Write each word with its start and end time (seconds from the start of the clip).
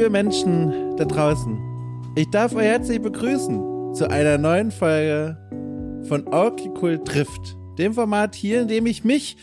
Liebe 0.00 0.12
Menschen 0.12 0.96
da 0.96 1.04
draußen, 1.04 1.58
ich 2.16 2.30
darf 2.30 2.54
euch 2.54 2.64
herzlich 2.64 3.02
begrüßen 3.02 3.92
zu 3.94 4.08
einer 4.08 4.38
neuen 4.38 4.70
Folge 4.70 5.36
von 6.08 6.26
Orkikul 6.26 7.04
trifft. 7.04 7.54
Dem 7.76 7.92
Format 7.92 8.34
hier, 8.34 8.62
in 8.62 8.68
dem 8.68 8.86
ich 8.86 9.04
mich 9.04 9.36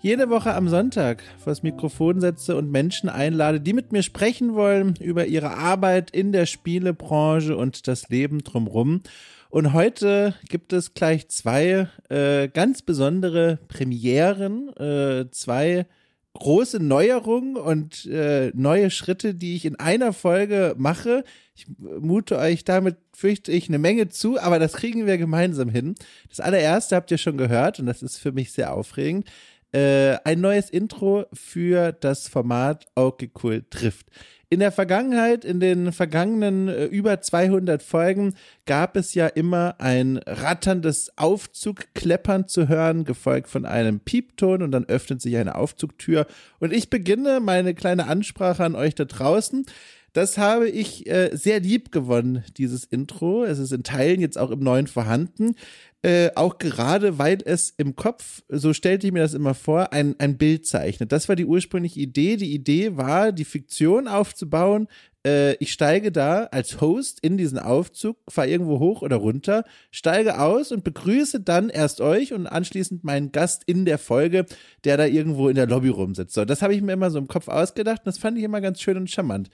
jede 0.00 0.30
Woche 0.30 0.54
am 0.54 0.68
Sonntag 0.68 1.24
vors 1.42 1.64
Mikrofon 1.64 2.20
setze 2.20 2.54
und 2.54 2.70
Menschen 2.70 3.08
einlade, 3.08 3.60
die 3.60 3.72
mit 3.72 3.90
mir 3.90 4.04
sprechen 4.04 4.54
wollen 4.54 4.94
über 5.00 5.26
ihre 5.26 5.56
Arbeit 5.56 6.12
in 6.12 6.30
der 6.30 6.46
Spielebranche 6.46 7.56
und 7.56 7.88
das 7.88 8.08
Leben 8.08 8.44
drumherum. 8.44 9.02
Und 9.50 9.72
heute 9.72 10.34
gibt 10.48 10.72
es 10.72 10.94
gleich 10.94 11.26
zwei 11.26 11.88
äh, 12.08 12.46
ganz 12.46 12.82
besondere 12.82 13.58
Premieren, 13.66 14.68
äh, 14.76 15.28
zwei 15.32 15.86
große 16.34 16.80
Neuerungen 16.80 17.56
und 17.56 18.06
äh, 18.06 18.50
neue 18.54 18.90
Schritte, 18.90 19.34
die 19.34 19.56
ich 19.56 19.64
in 19.64 19.76
einer 19.76 20.12
Folge 20.12 20.74
mache. 20.76 21.24
Ich 21.54 21.66
mute 21.78 22.38
euch 22.38 22.64
damit, 22.64 22.96
fürchte 23.12 23.52
ich, 23.52 23.68
eine 23.68 23.78
Menge 23.78 24.08
zu, 24.08 24.40
aber 24.40 24.58
das 24.58 24.74
kriegen 24.74 25.06
wir 25.06 25.16
gemeinsam 25.16 25.68
hin. 25.68 25.94
Das 26.28 26.40
allererste 26.40 26.96
habt 26.96 27.10
ihr 27.10 27.18
schon 27.18 27.38
gehört 27.38 27.78
und 27.78 27.86
das 27.86 28.02
ist 28.02 28.18
für 28.18 28.32
mich 28.32 28.52
sehr 28.52 28.74
aufregend. 28.74 29.28
Äh, 29.72 30.18
ein 30.24 30.40
neues 30.40 30.70
Intro 30.70 31.26
für 31.32 31.92
das 31.92 32.28
Format 32.28 32.86
Okay 32.94 33.30
Cool 33.42 33.64
trifft. 33.70 34.06
In 34.54 34.60
der 34.60 34.70
Vergangenheit, 34.70 35.44
in 35.44 35.58
den 35.58 35.90
vergangenen 35.90 36.68
äh, 36.68 36.84
über 36.84 37.20
200 37.20 37.82
Folgen, 37.82 38.34
gab 38.66 38.96
es 38.96 39.12
ja 39.12 39.26
immer 39.26 39.74
ein 39.80 40.18
ratterndes 40.18 41.10
Aufzugkleppern 41.18 42.46
zu 42.46 42.68
hören, 42.68 43.02
gefolgt 43.02 43.48
von 43.48 43.66
einem 43.66 43.98
Piepton 43.98 44.62
und 44.62 44.70
dann 44.70 44.84
öffnet 44.84 45.20
sich 45.20 45.36
eine 45.36 45.56
Aufzugtür. 45.56 46.28
Und 46.60 46.72
ich 46.72 46.88
beginne 46.88 47.40
meine 47.40 47.74
kleine 47.74 48.06
Ansprache 48.06 48.62
an 48.62 48.76
euch 48.76 48.94
da 48.94 49.06
draußen. 49.06 49.66
Das 50.14 50.38
habe 50.38 50.68
ich 50.68 51.10
äh, 51.10 51.30
sehr 51.32 51.58
lieb 51.58 51.90
gewonnen, 51.90 52.44
dieses 52.56 52.84
Intro. 52.84 53.42
Es 53.42 53.58
ist 53.58 53.72
in 53.72 53.82
Teilen 53.82 54.20
jetzt 54.20 54.38
auch 54.38 54.52
im 54.52 54.60
neuen 54.60 54.86
vorhanden. 54.86 55.56
Äh, 56.02 56.30
auch 56.36 56.58
gerade, 56.58 57.18
weil 57.18 57.38
es 57.44 57.70
im 57.76 57.96
Kopf, 57.96 58.42
so 58.48 58.72
stellte 58.72 59.08
ich 59.08 59.12
mir 59.12 59.22
das 59.22 59.34
immer 59.34 59.54
vor, 59.54 59.92
ein, 59.92 60.14
ein 60.20 60.38
Bild 60.38 60.66
zeichnet. 60.66 61.10
Das 61.10 61.28
war 61.28 61.34
die 61.34 61.46
ursprüngliche 61.46 61.98
Idee. 61.98 62.36
Die 62.36 62.54
Idee 62.54 62.96
war, 62.96 63.32
die 63.32 63.44
Fiktion 63.44 64.06
aufzubauen. 64.06 64.86
Äh, 65.26 65.54
ich 65.54 65.72
steige 65.72 66.12
da 66.12 66.44
als 66.44 66.80
Host 66.80 67.18
in 67.20 67.36
diesen 67.36 67.58
Aufzug, 67.58 68.16
fahre 68.28 68.48
irgendwo 68.48 68.78
hoch 68.78 69.02
oder 69.02 69.16
runter, 69.16 69.64
steige 69.90 70.38
aus 70.38 70.70
und 70.70 70.84
begrüße 70.84 71.40
dann 71.40 71.70
erst 71.70 72.00
euch 72.00 72.32
und 72.32 72.46
anschließend 72.46 73.02
meinen 73.02 73.32
Gast 73.32 73.64
in 73.66 73.84
der 73.84 73.98
Folge, 73.98 74.46
der 74.84 74.96
da 74.96 75.06
irgendwo 75.06 75.48
in 75.48 75.56
der 75.56 75.66
Lobby 75.66 75.88
rumsitzt. 75.88 76.34
So, 76.34 76.44
das 76.44 76.62
habe 76.62 76.72
ich 76.72 76.82
mir 76.82 76.92
immer 76.92 77.10
so 77.10 77.18
im 77.18 77.26
Kopf 77.26 77.48
ausgedacht 77.48 78.02
und 78.02 78.06
das 78.06 78.18
fand 78.18 78.38
ich 78.38 78.44
immer 78.44 78.60
ganz 78.60 78.80
schön 78.80 78.96
und 78.96 79.10
charmant. 79.10 79.50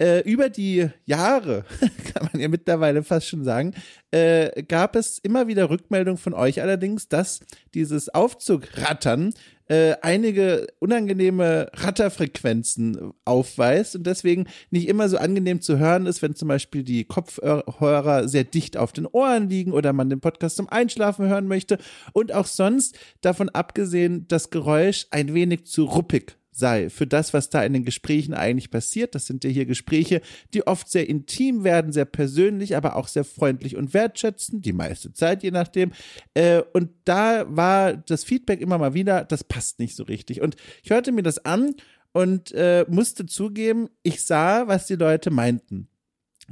Äh, 0.00 0.20
über 0.20 0.48
die 0.48 0.88
Jahre, 1.06 1.64
kann 2.14 2.28
man 2.32 2.40
ja 2.40 2.48
mittlerweile 2.48 3.02
fast 3.02 3.26
schon 3.26 3.42
sagen, 3.42 3.74
äh, 4.12 4.62
gab 4.62 4.94
es 4.94 5.18
immer 5.18 5.48
wieder 5.48 5.70
Rückmeldungen 5.70 6.18
von 6.18 6.34
euch 6.34 6.62
allerdings, 6.62 7.08
dass 7.08 7.40
dieses 7.74 8.08
Aufzugrattern 8.08 9.34
äh, 9.68 9.96
einige 10.00 10.66
unangenehme 10.78 11.68
Ratterfrequenzen 11.74 13.12
aufweist 13.24 13.96
und 13.96 14.06
deswegen 14.06 14.46
nicht 14.70 14.88
immer 14.88 15.08
so 15.08 15.18
angenehm 15.18 15.60
zu 15.60 15.78
hören 15.78 16.06
ist, 16.06 16.22
wenn 16.22 16.34
zum 16.34 16.48
Beispiel 16.48 16.84
die 16.84 17.04
Kopfhörer 17.04 18.28
sehr 18.28 18.44
dicht 18.44 18.76
auf 18.76 18.92
den 18.92 19.06
Ohren 19.06 19.50
liegen 19.50 19.72
oder 19.72 19.92
man 19.92 20.10
den 20.10 20.20
Podcast 20.20 20.56
zum 20.56 20.68
Einschlafen 20.68 21.26
hören 21.26 21.48
möchte. 21.48 21.78
Und 22.12 22.32
auch 22.32 22.46
sonst 22.46 22.98
davon 23.20 23.48
abgesehen 23.48 24.26
das 24.28 24.50
Geräusch 24.50 25.06
ein 25.10 25.34
wenig 25.34 25.66
zu 25.66 25.84
ruppig 25.84 26.36
sei, 26.58 26.90
für 26.90 27.06
das, 27.06 27.32
was 27.32 27.50
da 27.50 27.62
in 27.62 27.72
den 27.72 27.84
Gesprächen 27.84 28.34
eigentlich 28.34 28.70
passiert. 28.70 29.14
Das 29.14 29.26
sind 29.26 29.44
ja 29.44 29.50
hier 29.50 29.66
Gespräche, 29.66 30.20
die 30.54 30.66
oft 30.66 30.90
sehr 30.90 31.08
intim 31.08 31.64
werden, 31.64 31.92
sehr 31.92 32.04
persönlich, 32.04 32.76
aber 32.76 32.96
auch 32.96 33.08
sehr 33.08 33.24
freundlich 33.24 33.76
und 33.76 33.94
wertschätzend, 33.94 34.64
die 34.66 34.72
meiste 34.72 35.12
Zeit, 35.12 35.42
je 35.42 35.50
nachdem. 35.50 35.92
Äh, 36.34 36.62
und 36.72 36.90
da 37.04 37.44
war 37.48 37.96
das 37.96 38.24
Feedback 38.24 38.60
immer 38.60 38.78
mal 38.78 38.94
wieder, 38.94 39.24
das 39.24 39.44
passt 39.44 39.78
nicht 39.78 39.96
so 39.96 40.04
richtig. 40.04 40.40
Und 40.40 40.56
ich 40.82 40.90
hörte 40.90 41.12
mir 41.12 41.22
das 41.22 41.44
an 41.44 41.74
und 42.12 42.52
äh, 42.52 42.84
musste 42.88 43.26
zugeben, 43.26 43.88
ich 44.02 44.24
sah, 44.24 44.66
was 44.66 44.86
die 44.86 44.96
Leute 44.96 45.30
meinten. 45.30 45.88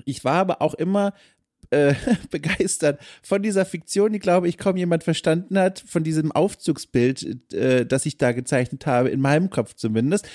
Ich 0.04 0.24
war 0.24 0.34
aber 0.34 0.62
auch 0.62 0.74
immer 0.74 1.14
äh, 1.70 1.94
begeistert 2.30 3.00
von 3.22 3.42
dieser 3.42 3.64
Fiktion, 3.64 4.12
die, 4.12 4.18
glaube 4.18 4.48
ich, 4.48 4.58
kaum 4.58 4.76
jemand 4.76 5.04
verstanden 5.04 5.58
hat, 5.58 5.82
von 5.86 6.04
diesem 6.04 6.32
Aufzugsbild, 6.32 7.52
äh, 7.52 7.86
das 7.86 8.06
ich 8.06 8.18
da 8.18 8.32
gezeichnet 8.32 8.86
habe, 8.86 9.10
in 9.10 9.20
meinem 9.20 9.50
Kopf 9.50 9.74
zumindest. 9.74 10.28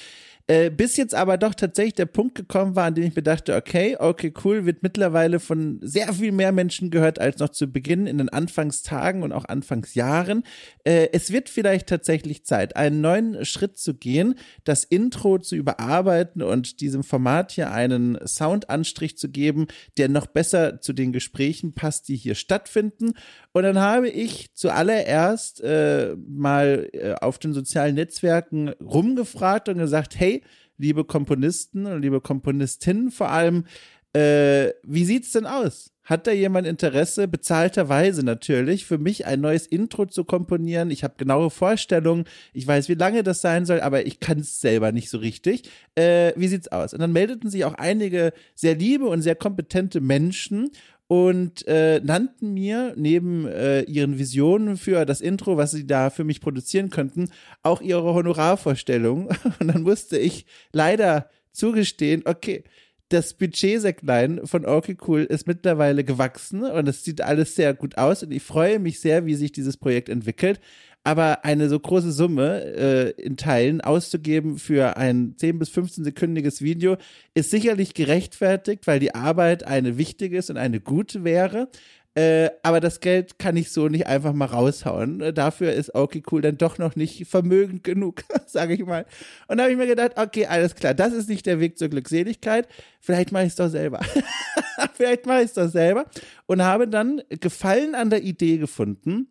Äh, 0.48 0.70
bis 0.70 0.98
jetzt 0.98 1.16
aber 1.16 1.38
doch 1.38 1.54
tatsächlich 1.54 1.96
der 1.96 2.06
Punkt 2.06 2.36
gekommen 2.36 2.76
war, 2.76 2.86
an 2.86 2.96
dem 2.96 3.04
ich 3.06 3.16
mir 3.16 3.24
dachte, 3.24 3.56
okay, 3.56 3.98
okay, 4.00 4.34
cool, 4.44 4.66
wird 4.66 4.84
mittlerweile 4.84 5.40
von 5.40 5.80
sehr 5.82 6.14
viel 6.14 6.32
mehr 6.32 6.52
Menschen 6.52 6.90
gehört 6.90 7.20
als 7.20 7.40
noch 7.40 7.50
zu 7.50 7.68
Beginn 7.68 8.08
in 8.08 8.18
den 8.18 8.30
Anfangstagen 8.30 9.24
und 9.24 9.32
auch 9.32 9.46
Anfangsjahren. 9.46 10.44
Äh, 10.84 11.10
es 11.14 11.32
wird 11.32 11.50
vielleicht 11.50 11.88
tatsächlich 11.88 12.46
Zeit, 12.46 12.76
einen 12.76 13.02
neuen 13.02 13.46
Schritt 13.46 13.78
zu 13.78 13.94
gehen, 13.94 14.36
das 14.64 14.84
Intro 14.84 15.38
zu 15.38 15.56
überarbeiten 15.56 16.42
und 16.42 16.82
diesem 16.82 17.04
Format 17.04 17.52
hier 17.52 17.72
einen 17.72 18.18
Soundanstrich 18.26 19.18
zu 19.18 19.30
geben, 19.30 19.68
der 19.98 20.10
noch 20.10 20.28
besser 20.28 20.82
zu 20.82 20.94
den 20.94 21.12
Gesprächen 21.12 21.74
passt, 21.74 22.08
die 22.08 22.16
hier 22.16 22.36
stattfinden. 22.36 23.14
Und 23.54 23.64
dann 23.64 23.80
habe 23.80 24.10
ich 24.10 24.54
zuallererst 24.54 25.62
äh, 25.62 26.16
mal 26.28 26.90
äh, 26.94 27.14
auf 27.16 27.38
den 27.38 27.54
sozialen 27.54 27.96
Netzwerken 27.96 28.70
rumgefragt 28.70 29.68
und 29.68 29.78
gesagt, 29.78 30.18
hey, 30.18 30.31
liebe 30.78 31.04
Komponisten 31.04 31.86
und 31.86 32.02
liebe 32.02 32.22
Komponistinnen 32.22 33.12
vor 33.12 33.30
allem, 33.30 33.66
äh, 34.14 34.72
wie 34.84 35.06
sieht's 35.06 35.32
denn 35.32 35.46
aus? 35.46 35.92
Hat 36.04 36.28
da 36.28 36.32
jemand 36.32 36.68
Interesse, 36.68 37.28
bezahlterweise 37.28 38.26
natürlich, 38.26 38.86
für 38.86 38.98
mich 38.98 39.26
ein 39.28 39.40
neues 39.40 39.68
Intro 39.68 40.06
zu 40.08 40.26
komponieren? 40.26 40.90
Ich 40.90 41.04
habe 41.04 41.14
genaue 41.16 41.50
Vorstellungen, 41.50 42.26
ich 42.54 42.68
weiß, 42.68 42.90
wie 42.90 42.96
lange 42.96 43.24
das 43.24 43.40
sein 43.40 43.66
soll, 43.66 43.80
aber 43.80 44.06
ich 44.06 44.20
kann 44.20 44.40
es 44.40 44.60
selber 44.60 44.92
nicht 44.92 45.10
so 45.10 45.20
richtig. 45.20 45.70
Äh, 45.96 46.34
wie 46.36 46.48
sieht's 46.48 46.70
aus? 46.70 46.94
Und 46.94 47.00
dann 47.00 47.14
meldeten 47.14 47.50
sich 47.50 47.64
auch 47.64 47.76
einige 47.76 48.34
sehr 48.56 48.76
liebe 48.76 49.06
und 49.06 49.22
sehr 49.22 49.36
kompetente 49.36 50.02
Menschen 50.02 50.72
und 51.12 51.68
äh, 51.68 52.00
nannten 52.00 52.54
mir 52.54 52.94
neben 52.96 53.46
äh, 53.46 53.82
ihren 53.82 54.18
Visionen 54.18 54.78
für 54.78 55.04
das 55.04 55.20
Intro, 55.20 55.58
was 55.58 55.72
sie 55.72 55.86
da 55.86 56.10
für 56.10 56.24
mich 56.24 56.40
produzieren 56.40 56.90
könnten, 56.90 57.32
auch 57.64 57.82
ihre 57.82 58.14
Honorarvorstellung. 58.14 59.28
Und 59.60 59.68
dann 59.68 59.82
musste 59.82 60.18
ich 60.18 60.46
leider 60.72 61.30
zugestehen, 61.52 62.22
okay, 62.24 62.64
das 63.10 63.34
Budgetsäcklein 63.34 64.48
von 64.48 64.66
Okay 64.66 64.96
Cool 65.06 65.24
ist 65.24 65.48
mittlerweile 65.48 66.06
gewachsen 66.06 66.64
und 66.64 66.88
es 66.88 67.04
sieht 67.04 67.20
alles 67.20 67.58
sehr 67.58 67.74
gut 67.74 67.98
aus 67.98 68.24
und 68.24 68.32
ich 68.32 68.42
freue 68.42 68.80
mich 68.80 69.02
sehr, 69.02 69.26
wie 69.26 69.36
sich 69.36 69.52
dieses 69.52 69.76
Projekt 69.76 70.08
entwickelt. 70.08 70.62
Aber 71.04 71.46
eine 71.46 71.68
so 71.68 71.80
große 71.80 72.12
Summe 72.12 72.64
äh, 72.64 73.10
in 73.22 73.36
Teilen 73.36 73.82
auszugeben 73.82 74.58
für 74.60 74.98
ein 74.98 75.34
10 75.36 75.58
bis 75.58 75.70
15 75.70 76.04
sekündiges 76.04 76.62
Video 76.62 76.98
ist 77.34 77.50
sicherlich 77.50 77.96
gerechtfertigt, 77.96 78.86
weil 78.86 79.00
die 79.00 79.16
Arbeit 79.16 79.64
eine 79.66 79.98
wichtige 79.98 80.38
ist 80.38 80.52
und 80.52 80.58
eine 80.58 80.80
gute 80.80 81.24
wäre. 81.24 81.70
Äh, 82.14 82.50
aber 82.62 82.82
das 82.82 83.00
Geld 83.00 83.40
kann 83.40 83.56
ich 83.56 83.72
so 83.72 83.88
nicht 83.88 84.06
einfach 84.06 84.34
mal 84.34 84.46
raushauen. 84.46 85.22
Äh, 85.22 85.34
dafür 85.34 85.72
ist 85.72 85.96
okay 85.96 86.22
cool 86.32 86.42
dann 86.42 86.58
doch 86.58 86.78
noch 86.78 86.98
nicht 86.98 87.26
vermögend 87.26 87.84
genug, 87.86 88.24
sage 88.48 88.74
ich 88.74 88.86
mal. 88.86 89.06
Und 89.48 89.58
da 89.58 89.64
habe 89.64 89.72
ich 89.72 89.78
mir 89.78 89.88
gedacht, 89.88 90.14
okay, 90.18 90.46
alles 90.46 90.76
klar, 90.76 90.94
das 90.94 91.14
ist 91.14 91.30
nicht 91.30 91.46
der 91.46 91.62
Weg 91.62 91.78
zur 91.78 91.88
Glückseligkeit. 91.88 92.68
Vielleicht 93.00 93.32
mache 93.32 93.44
ich 93.44 93.50
es 93.50 93.56
doch 93.56 93.70
selber. 93.70 94.02
Vielleicht 94.94 95.26
mache 95.26 95.40
ich 95.40 95.46
es 95.46 95.54
doch 95.54 95.70
selber. 95.70 96.06
Und 96.48 96.62
habe 96.62 96.88
dann 96.88 97.22
Gefallen 97.30 97.96
an 97.96 98.10
der 98.10 98.24
Idee 98.24 98.58
gefunden, 98.58 99.28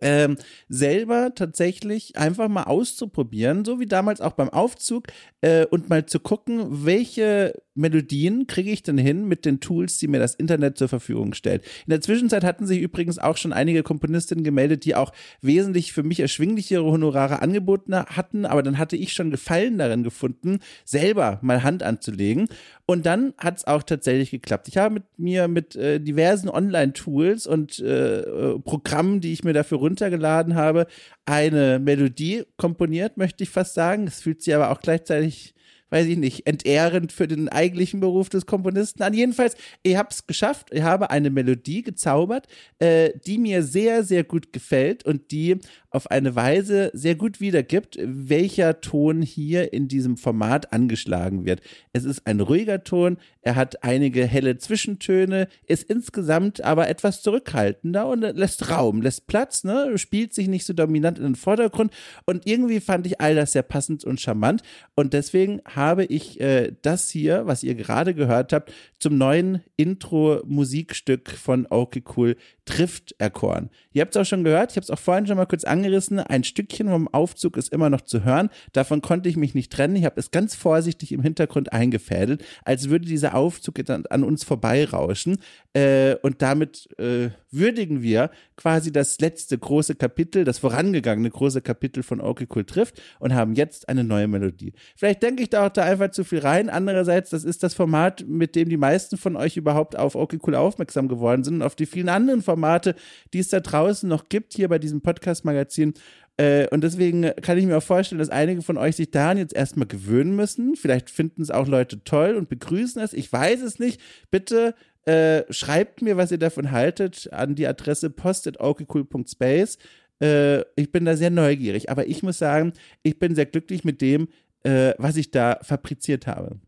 ähm, 0.00 0.36
selber 0.68 1.34
tatsächlich 1.34 2.16
einfach 2.16 2.48
mal 2.48 2.64
auszuprobieren, 2.64 3.64
so 3.64 3.80
wie 3.80 3.86
damals 3.86 4.20
auch 4.20 4.32
beim 4.32 4.48
Aufzug, 4.48 5.06
äh, 5.40 5.66
und 5.66 5.88
mal 5.88 6.06
zu 6.06 6.20
gucken, 6.20 6.84
welche 6.84 7.54
Melodien 7.78 8.46
kriege 8.48 8.70
ich 8.70 8.82
denn 8.82 8.98
hin 8.98 9.28
mit 9.28 9.44
den 9.44 9.60
Tools, 9.60 9.98
die 9.98 10.08
mir 10.08 10.18
das 10.18 10.34
Internet 10.34 10.76
zur 10.76 10.88
Verfügung 10.88 11.32
stellt. 11.32 11.64
In 11.86 11.90
der 11.90 12.00
Zwischenzeit 12.00 12.42
hatten 12.42 12.66
sich 12.66 12.80
übrigens 12.80 13.18
auch 13.18 13.36
schon 13.36 13.52
einige 13.52 13.84
Komponistinnen 13.84 14.42
gemeldet, 14.42 14.84
die 14.84 14.96
auch 14.96 15.12
wesentlich 15.40 15.92
für 15.92 16.02
mich 16.02 16.18
erschwinglichere 16.18 16.84
Honorare 16.84 17.40
angeboten 17.40 17.94
hatten, 17.94 18.46
aber 18.46 18.62
dann 18.62 18.78
hatte 18.78 18.96
ich 18.96 19.12
schon 19.12 19.30
Gefallen 19.30 19.78
darin 19.78 20.02
gefunden, 20.02 20.58
selber 20.84 21.38
mal 21.42 21.62
Hand 21.62 21.84
anzulegen. 21.84 22.48
Und 22.86 23.04
dann 23.04 23.34
hat 23.36 23.58
es 23.58 23.66
auch 23.66 23.82
tatsächlich 23.82 24.30
geklappt. 24.30 24.66
Ich 24.66 24.78
habe 24.78 24.94
mit 24.94 25.04
mir 25.18 25.46
mit 25.46 25.76
äh, 25.76 26.00
diversen 26.00 26.48
Online-Tools 26.48 27.46
und 27.46 27.78
äh, 27.80 28.20
äh 28.20 28.58
Programmen, 28.60 29.20
die 29.20 29.32
ich 29.32 29.44
mir 29.44 29.52
dafür 29.52 29.67
runtergeladen 29.76 30.54
habe, 30.54 30.86
eine 31.26 31.78
Melodie 31.78 32.44
komponiert, 32.56 33.16
möchte 33.16 33.44
ich 33.44 33.50
fast 33.50 33.74
sagen. 33.74 34.06
Es 34.06 34.20
fühlt 34.20 34.42
sich 34.42 34.54
aber 34.54 34.70
auch 34.70 34.80
gleichzeitig 34.80 35.54
weiß 35.90 36.06
ich 36.06 36.18
nicht, 36.18 36.46
entehrend 36.46 37.12
für 37.12 37.26
den 37.26 37.48
eigentlichen 37.48 38.00
Beruf 38.00 38.28
des 38.28 38.46
Komponisten 38.46 39.02
an. 39.02 39.14
Jedenfalls, 39.14 39.56
ich 39.82 39.96
habe 39.96 40.08
es 40.10 40.26
geschafft. 40.26 40.68
Ich 40.70 40.82
habe 40.82 41.10
eine 41.10 41.30
Melodie 41.30 41.82
gezaubert, 41.82 42.46
äh, 42.78 43.10
die 43.26 43.38
mir 43.38 43.62
sehr, 43.62 44.04
sehr 44.04 44.24
gut 44.24 44.52
gefällt 44.52 45.04
und 45.04 45.30
die 45.30 45.58
auf 45.90 46.10
eine 46.10 46.36
Weise 46.36 46.90
sehr 46.92 47.14
gut 47.14 47.40
wiedergibt, 47.40 47.98
welcher 48.02 48.80
Ton 48.80 49.22
hier 49.22 49.72
in 49.72 49.88
diesem 49.88 50.16
Format 50.16 50.72
angeschlagen 50.72 51.46
wird. 51.46 51.60
Es 51.92 52.04
ist 52.04 52.26
ein 52.26 52.40
ruhiger 52.40 52.84
Ton, 52.84 53.16
er 53.40 53.56
hat 53.56 53.82
einige 53.82 54.26
helle 54.26 54.58
Zwischentöne, 54.58 55.48
ist 55.66 55.84
insgesamt 55.84 56.62
aber 56.62 56.88
etwas 56.88 57.22
zurückhaltender 57.22 58.06
und 58.06 58.20
lässt 58.20 58.70
Raum, 58.70 59.00
lässt 59.00 59.26
Platz, 59.26 59.64
ne? 59.64 59.96
spielt 59.96 60.34
sich 60.34 60.48
nicht 60.48 60.66
so 60.66 60.74
dominant 60.74 61.18
in 61.18 61.24
den 61.24 61.34
Vordergrund 61.36 61.92
und 62.26 62.46
irgendwie 62.46 62.80
fand 62.80 63.06
ich 63.06 63.20
all 63.20 63.34
das 63.34 63.52
sehr 63.52 63.62
passend 63.62 64.04
und 64.04 64.20
charmant 64.20 64.62
und 64.94 65.14
deswegen 65.14 65.62
habe 65.64 66.04
ich 66.04 66.40
äh, 66.40 66.72
das 66.82 67.08
hier, 67.08 67.46
was 67.46 67.62
ihr 67.62 67.74
gerade 67.74 68.12
gehört 68.12 68.52
habt, 68.52 68.72
zum 68.98 69.16
neuen 69.16 69.62
Intro-Musikstück 69.76 71.30
von 71.30 71.66
Okay 71.70 72.02
Cool 72.16 72.36
trifft 72.66 73.14
erkoren. 73.18 73.70
Ihr 73.92 74.02
habt 74.02 74.14
es 74.14 74.20
auch 74.20 74.26
schon 74.28 74.44
gehört, 74.44 74.72
ich 74.72 74.76
habe 74.76 74.84
es 74.84 74.90
auch 74.90 74.98
vorhin 74.98 75.26
schon 75.26 75.38
mal 75.38 75.46
kurz 75.46 75.64
angerissen, 75.78 76.18
ein 76.18 76.44
Stückchen 76.44 76.88
vom 76.88 77.08
Aufzug 77.08 77.56
ist 77.56 77.72
immer 77.72 77.90
noch 77.90 78.00
zu 78.00 78.24
hören, 78.24 78.50
davon 78.72 79.00
konnte 79.00 79.28
ich 79.28 79.36
mich 79.36 79.54
nicht 79.54 79.72
trennen, 79.72 79.96
ich 79.96 80.04
habe 80.04 80.18
es 80.18 80.30
ganz 80.30 80.54
vorsichtig 80.54 81.12
im 81.12 81.22
Hintergrund 81.22 81.72
eingefädelt, 81.72 82.44
als 82.64 82.88
würde 82.88 83.06
dieser 83.06 83.34
Aufzug 83.34 83.78
an 83.88 84.24
uns 84.24 84.44
vorbeirauschen. 84.44 85.38
Äh, 85.74 86.16
und 86.22 86.42
damit 86.42 86.88
äh, 86.98 87.30
würdigen 87.50 88.02
wir 88.02 88.30
quasi 88.56 88.92
das 88.92 89.18
letzte 89.20 89.56
große 89.58 89.94
Kapitel, 89.94 90.44
das 90.44 90.58
vorangegangene 90.58 91.30
große 91.30 91.62
Kapitel 91.62 92.02
von 92.02 92.20
Okay 92.20 92.46
Cool 92.54 92.64
trifft 92.64 93.00
und 93.18 93.34
haben 93.34 93.54
jetzt 93.54 93.88
eine 93.88 94.04
neue 94.04 94.28
Melodie. 94.28 94.72
Vielleicht 94.96 95.22
denke 95.22 95.42
ich 95.42 95.50
da 95.50 95.66
auch 95.66 95.70
da 95.70 95.84
einfach 95.84 96.10
zu 96.10 96.24
viel 96.24 96.40
rein, 96.40 96.68
andererseits, 96.68 97.30
das 97.30 97.44
ist 97.44 97.62
das 97.62 97.74
Format, 97.74 98.24
mit 98.28 98.54
dem 98.54 98.68
die 98.68 98.76
meisten 98.76 99.16
von 99.16 99.36
euch 99.36 99.56
überhaupt 99.56 99.98
auf 99.98 100.14
Okay 100.14 100.38
Cool 100.46 100.54
aufmerksam 100.54 101.08
geworden 101.08 101.44
sind 101.44 101.56
und 101.56 101.62
auf 101.62 101.74
die 101.74 101.86
vielen 101.86 102.08
anderen 102.08 102.42
Formate 102.42 102.94
die 103.32 103.38
es 103.38 103.48
da 103.48 103.60
draußen 103.60 104.08
noch 104.08 104.28
gibt, 104.28 104.54
hier 104.54 104.68
bei 104.68 104.78
diesem 104.78 105.00
Podcast-Magazin. 105.00 105.94
Äh, 106.36 106.68
und 106.68 106.82
deswegen 106.82 107.30
kann 107.42 107.58
ich 107.58 107.66
mir 107.66 107.78
auch 107.78 107.82
vorstellen, 107.82 108.18
dass 108.18 108.30
einige 108.30 108.62
von 108.62 108.76
euch 108.76 108.96
sich 108.96 109.10
daran 109.10 109.38
jetzt 109.38 109.54
erstmal 109.54 109.88
gewöhnen 109.88 110.36
müssen. 110.36 110.76
Vielleicht 110.76 111.10
finden 111.10 111.42
es 111.42 111.50
auch 111.50 111.66
Leute 111.66 112.02
toll 112.04 112.36
und 112.36 112.48
begrüßen 112.48 113.02
es. 113.02 113.12
Ich 113.12 113.32
weiß 113.32 113.62
es 113.62 113.78
nicht. 113.78 114.00
Bitte 114.30 114.74
äh, 115.08 115.50
schreibt 115.50 116.02
mir, 116.02 116.18
was 116.18 116.30
ihr 116.30 116.38
davon 116.38 116.70
haltet, 116.70 117.32
an 117.32 117.54
die 117.54 117.66
Adresse 117.66 118.10
post.okcool.space. 118.10 119.78
Äh, 120.20 120.60
ich 120.76 120.92
bin 120.92 121.06
da 121.06 121.16
sehr 121.16 121.30
neugierig, 121.30 121.90
aber 121.90 122.06
ich 122.06 122.22
muss 122.22 122.38
sagen, 122.38 122.74
ich 123.02 123.18
bin 123.18 123.34
sehr 123.34 123.46
glücklich 123.46 123.84
mit 123.84 124.02
dem, 124.02 124.28
äh, 124.64 124.92
was 124.98 125.16
ich 125.16 125.30
da 125.30 125.58
fabriziert 125.62 126.26
habe. 126.26 126.60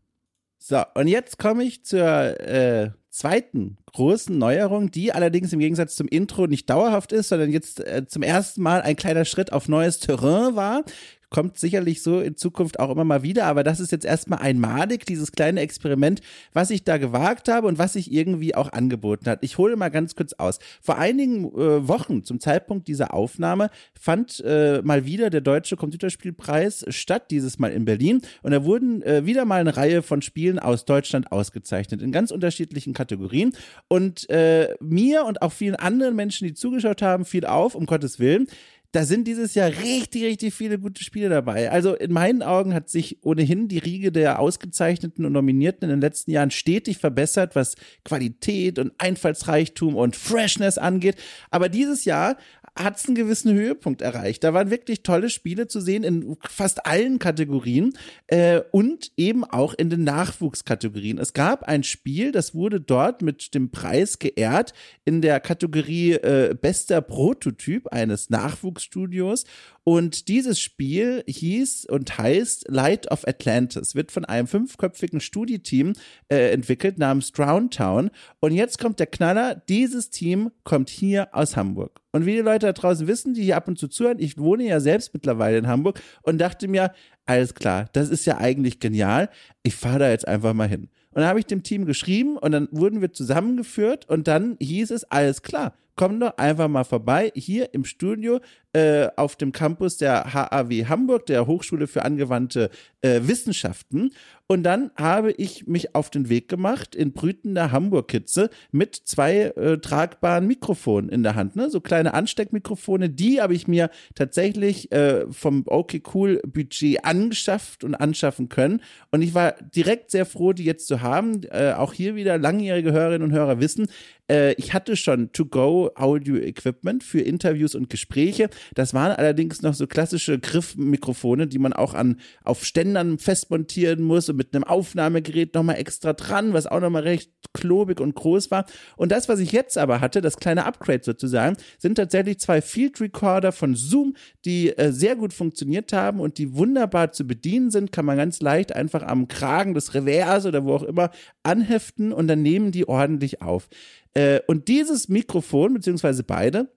So, 0.57 0.81
und 0.95 1.07
jetzt 1.07 1.37
komme 1.37 1.63
ich 1.63 1.85
zur 1.85 2.39
äh, 2.39 2.89
zweiten 3.09 3.77
großen 3.93 4.35
Neuerung, 4.35 4.89
die 4.89 5.11
allerdings 5.11 5.53
im 5.53 5.59
Gegensatz 5.59 5.95
zum 5.95 6.07
Intro 6.07 6.47
nicht 6.47 6.67
dauerhaft 6.67 7.11
ist, 7.11 7.29
sondern 7.29 7.51
jetzt 7.51 7.79
äh, 7.85 8.07
zum 8.07 8.23
ersten 8.23 8.63
Mal 8.63 8.81
ein 8.81 8.95
kleiner 8.95 9.25
Schritt 9.25 9.53
auf 9.53 9.67
neues 9.67 9.99
Terrain 9.99 10.55
war 10.55 10.83
kommt 11.31 11.57
sicherlich 11.57 12.03
so 12.03 12.19
in 12.19 12.35
Zukunft 12.35 12.79
auch 12.79 12.91
immer 12.91 13.05
mal 13.05 13.23
wieder, 13.23 13.45
aber 13.45 13.63
das 13.63 13.79
ist 13.79 13.91
jetzt 13.91 14.05
erstmal 14.05 14.39
einmalig, 14.39 15.05
dieses 15.05 15.31
kleine 15.31 15.61
Experiment, 15.61 16.21
was 16.53 16.69
ich 16.69 16.83
da 16.83 16.97
gewagt 16.97 17.47
habe 17.47 17.67
und 17.67 17.79
was 17.79 17.93
sich 17.93 18.11
irgendwie 18.11 18.53
auch 18.53 18.71
angeboten 18.71 19.27
hat. 19.27 19.39
Ich 19.41 19.57
hole 19.57 19.77
mal 19.77 19.89
ganz 19.89 20.15
kurz 20.15 20.33
aus. 20.33 20.59
Vor 20.81 20.97
einigen 20.97 21.45
äh, 21.45 21.87
Wochen, 21.87 22.23
zum 22.23 22.39
Zeitpunkt 22.39 22.87
dieser 22.87 23.13
Aufnahme, 23.13 23.69
fand 23.99 24.43
äh, 24.45 24.81
mal 24.83 25.05
wieder 25.05 25.29
der 25.29 25.41
Deutsche 25.41 25.77
Computerspielpreis 25.77 26.85
statt, 26.89 27.31
dieses 27.31 27.57
Mal 27.57 27.71
in 27.71 27.85
Berlin. 27.85 28.21
Und 28.43 28.51
da 28.51 28.65
wurden 28.65 29.01
äh, 29.01 29.25
wieder 29.25 29.45
mal 29.45 29.61
eine 29.61 29.77
Reihe 29.77 30.01
von 30.01 30.21
Spielen 30.21 30.59
aus 30.59 30.83
Deutschland 30.83 31.31
ausgezeichnet, 31.31 32.01
in 32.01 32.11
ganz 32.11 32.31
unterschiedlichen 32.31 32.93
Kategorien. 32.93 33.53
Und 33.87 34.29
äh, 34.29 34.75
mir 34.81 35.23
und 35.23 35.41
auch 35.41 35.53
vielen 35.53 35.75
anderen 35.75 36.17
Menschen, 36.17 36.45
die 36.45 36.53
zugeschaut 36.53 37.01
haben, 37.01 37.23
fiel 37.23 37.45
auf, 37.45 37.73
um 37.73 37.85
Gottes 37.85 38.19
Willen, 38.19 38.47
da 38.93 39.05
sind 39.05 39.25
dieses 39.25 39.55
Jahr 39.55 39.69
richtig, 39.69 40.23
richtig 40.23 40.53
viele 40.53 40.77
gute 40.77 41.03
Spiele 41.03 41.29
dabei. 41.29 41.71
Also 41.71 41.95
in 41.95 42.11
meinen 42.11 42.43
Augen 42.43 42.73
hat 42.73 42.89
sich 42.89 43.23
ohnehin 43.23 43.69
die 43.69 43.77
Riege 43.77 44.11
der 44.11 44.39
Ausgezeichneten 44.39 45.25
und 45.25 45.31
Nominierten 45.31 45.85
in 45.85 45.95
den 45.95 46.01
letzten 46.01 46.31
Jahren 46.31 46.51
stetig 46.51 46.97
verbessert, 46.97 47.55
was 47.55 47.75
Qualität 48.03 48.79
und 48.79 48.91
Einfallsreichtum 48.97 49.95
und 49.95 50.17
Freshness 50.17 50.77
angeht. 50.77 51.15
Aber 51.51 51.69
dieses 51.69 52.03
Jahr 52.03 52.35
hat 52.75 52.97
es 52.97 53.05
einen 53.05 53.15
gewissen 53.15 53.53
Höhepunkt 53.53 54.01
erreicht. 54.01 54.43
Da 54.43 54.53
waren 54.53 54.71
wirklich 54.71 55.03
tolle 55.03 55.29
Spiele 55.29 55.67
zu 55.67 55.81
sehen 55.81 56.03
in 56.03 56.37
fast 56.49 56.85
allen 56.85 57.19
Kategorien 57.19 57.93
äh, 58.27 58.61
und 58.71 59.11
eben 59.17 59.43
auch 59.43 59.73
in 59.73 59.89
den 59.89 60.03
Nachwuchskategorien. 60.05 61.17
Es 61.17 61.33
gab 61.33 61.63
ein 61.63 61.83
Spiel, 61.83 62.31
das 62.31 62.55
wurde 62.55 62.79
dort 62.79 63.21
mit 63.21 63.53
dem 63.53 63.71
Preis 63.71 64.19
geehrt 64.19 64.73
in 65.03 65.21
der 65.21 65.41
Kategorie 65.41 66.13
äh, 66.13 66.55
bester 66.59 67.01
Prototyp 67.01 67.87
eines 67.87 68.29
Nachwuchsstudios 68.29 69.43
und 69.83 70.27
dieses 70.27 70.59
Spiel 70.59 71.23
hieß 71.27 71.85
und 71.85 72.17
heißt 72.17 72.65
Light 72.67 73.09
of 73.11 73.27
Atlantis, 73.27 73.95
wird 73.95 74.11
von 74.11 74.25
einem 74.25 74.47
fünfköpfigen 74.47 75.19
Studieteam 75.19 75.93
äh, 76.29 76.51
entwickelt 76.51 76.99
namens 76.99 77.31
Drowntown. 77.31 78.11
Und 78.39 78.51
jetzt 78.51 78.77
kommt 78.77 78.99
der 78.99 79.07
Knaller, 79.07 79.55
dieses 79.55 80.11
Team 80.11 80.51
kommt 80.63 80.89
hier 80.89 81.29
aus 81.33 81.57
Hamburg. 81.57 81.99
Und 82.11 82.27
wie 82.27 82.33
die 82.33 82.39
Leute 82.39 82.67
da 82.67 82.73
draußen 82.73 83.07
wissen, 83.07 83.33
die 83.33 83.43
hier 83.43 83.57
ab 83.57 83.67
und 83.67 83.79
zu 83.79 83.87
zuhören, 83.87 84.19
ich 84.19 84.37
wohne 84.37 84.65
ja 84.65 84.79
selbst 84.79 85.15
mittlerweile 85.15 85.57
in 85.57 85.67
Hamburg 85.67 85.99
und 86.21 86.37
dachte 86.37 86.67
mir, 86.67 86.93
alles 87.25 87.55
klar, 87.55 87.89
das 87.93 88.09
ist 88.09 88.25
ja 88.25 88.37
eigentlich 88.37 88.79
genial. 88.79 89.29
Ich 89.63 89.75
fahre 89.75 89.99
da 89.99 90.09
jetzt 90.11 90.27
einfach 90.27 90.53
mal 90.53 90.67
hin. 90.67 90.89
Und 91.11 91.21
dann 91.21 91.25
habe 91.25 91.39
ich 91.39 91.45
dem 91.45 91.63
Team 91.63 91.85
geschrieben 91.85 92.37
und 92.37 92.51
dann 92.51 92.67
wurden 92.71 93.01
wir 93.01 93.13
zusammengeführt 93.13 94.07
und 94.07 94.27
dann 94.27 94.57
hieß 94.59 94.91
es, 94.91 95.05
alles 95.05 95.41
klar, 95.41 95.73
komm 95.95 96.19
doch 96.19 96.37
einfach 96.37 96.67
mal 96.67 96.83
vorbei 96.83 97.31
hier 97.35 97.73
im 97.73 97.85
Studio 97.85 98.39
äh, 98.73 99.09
auf 99.15 99.35
dem 99.35 99.51
Campus 99.51 99.97
der 99.97 100.33
HAW 100.33 100.85
Hamburg, 100.85 101.25
der 101.25 101.47
Hochschule 101.47 101.87
für 101.87 102.03
angewandte 102.03 102.69
äh, 103.01 103.21
Wissenschaften. 103.23 104.11
Und 104.47 104.63
dann 104.63 104.91
habe 104.97 105.31
ich 105.31 105.65
mich 105.67 105.95
auf 105.95 106.09
den 106.09 106.27
Weg 106.27 106.49
gemacht 106.49 106.93
in 106.93 107.13
brütender 107.13 107.71
Hamburg-Kitze 107.71 108.49
mit 108.71 108.95
zwei 108.95 109.53
äh, 109.55 109.77
tragbaren 109.77 110.45
Mikrofonen 110.45 111.09
in 111.09 111.23
der 111.23 111.35
Hand. 111.35 111.55
Ne? 111.55 111.69
So 111.69 111.79
kleine 111.79 112.13
Ansteckmikrofone, 112.13 113.09
die 113.09 113.41
habe 113.41 113.53
ich 113.53 113.69
mir 113.69 113.89
tatsächlich 114.13 114.91
äh, 114.91 115.25
vom 115.31 115.63
OK 115.67 116.01
Cool 116.13 116.41
Budget 116.45 117.05
angeschafft 117.05 117.85
und 117.85 117.95
anschaffen 117.95 118.49
können. 118.49 118.81
Und 119.09 119.21
ich 119.21 119.33
war 119.33 119.53
direkt 119.73 120.11
sehr 120.11 120.25
froh, 120.25 120.51
die 120.51 120.65
jetzt 120.65 120.85
zu 120.85 121.01
haben. 121.01 121.43
Äh, 121.43 121.71
auch 121.77 121.93
hier 121.93 122.15
wieder 122.15 122.37
langjährige 122.37 122.91
Hörerinnen 122.91 123.29
und 123.29 123.33
Hörer 123.33 123.61
wissen, 123.61 123.87
äh, 124.31 124.53
ich 124.53 124.73
hatte 124.73 124.95
schon 124.95 125.31
To-Go 125.33 125.91
Audio-Equipment 125.95 127.03
für 127.03 127.19
Interviews 127.19 127.75
und 127.75 127.89
Gespräche. 127.89 128.49
Das 128.75 128.93
waren 128.93 129.11
allerdings 129.11 129.61
noch 129.61 129.73
so 129.73 129.87
klassische 129.87 130.39
Griffmikrofone, 130.39 131.47
die 131.47 131.59
man 131.59 131.73
auch 131.73 131.93
an, 131.93 132.19
auf 132.43 132.65
Ständern 132.65 133.19
festmontieren 133.19 134.03
muss 134.03 134.29
und 134.29 134.37
mit 134.37 134.53
einem 134.55 134.63
Aufnahmegerät 134.63 135.53
nochmal 135.53 135.77
extra 135.77 136.13
dran, 136.13 136.53
was 136.53 136.67
auch 136.67 136.79
nochmal 136.79 137.03
recht 137.03 137.31
klobig 137.53 137.99
und 137.99 138.15
groß 138.15 138.51
war. 138.51 138.65
Und 138.95 139.11
das, 139.11 139.27
was 139.29 139.39
ich 139.39 139.51
jetzt 139.51 139.77
aber 139.77 140.01
hatte, 140.01 140.21
das 140.21 140.37
kleine 140.37 140.65
Upgrade 140.65 141.03
sozusagen, 141.03 141.57
sind 141.79 141.95
tatsächlich 141.95 142.39
zwei 142.39 142.61
Field 142.61 143.01
Recorder 143.01 143.51
von 143.51 143.75
Zoom, 143.75 144.15
die 144.45 144.77
äh, 144.77 144.91
sehr 144.91 145.15
gut 145.15 145.33
funktioniert 145.33 145.93
haben 145.93 146.19
und 146.19 146.37
die 146.37 146.55
wunderbar 146.55 147.11
zu 147.11 147.25
bedienen 147.25 147.71
sind. 147.71 147.91
Kann 147.91 148.05
man 148.05 148.17
ganz 148.17 148.41
leicht 148.41 148.75
einfach 148.75 149.03
am 149.03 149.27
Kragen 149.27 149.73
des 149.73 149.93
Revers 149.93 150.45
oder 150.45 150.63
wo 150.65 150.73
auch 150.73 150.83
immer 150.83 151.11
anheften 151.43 152.13
und 152.13 152.27
dann 152.27 152.41
nehmen 152.41 152.71
die 152.71 152.87
ordentlich 152.87 153.41
auf. 153.41 153.67
Äh, 154.13 154.41
und 154.47 154.67
dieses 154.67 155.09
Mikrofon, 155.09 155.73
beziehungsweise 155.73 156.23
beide, 156.23 156.69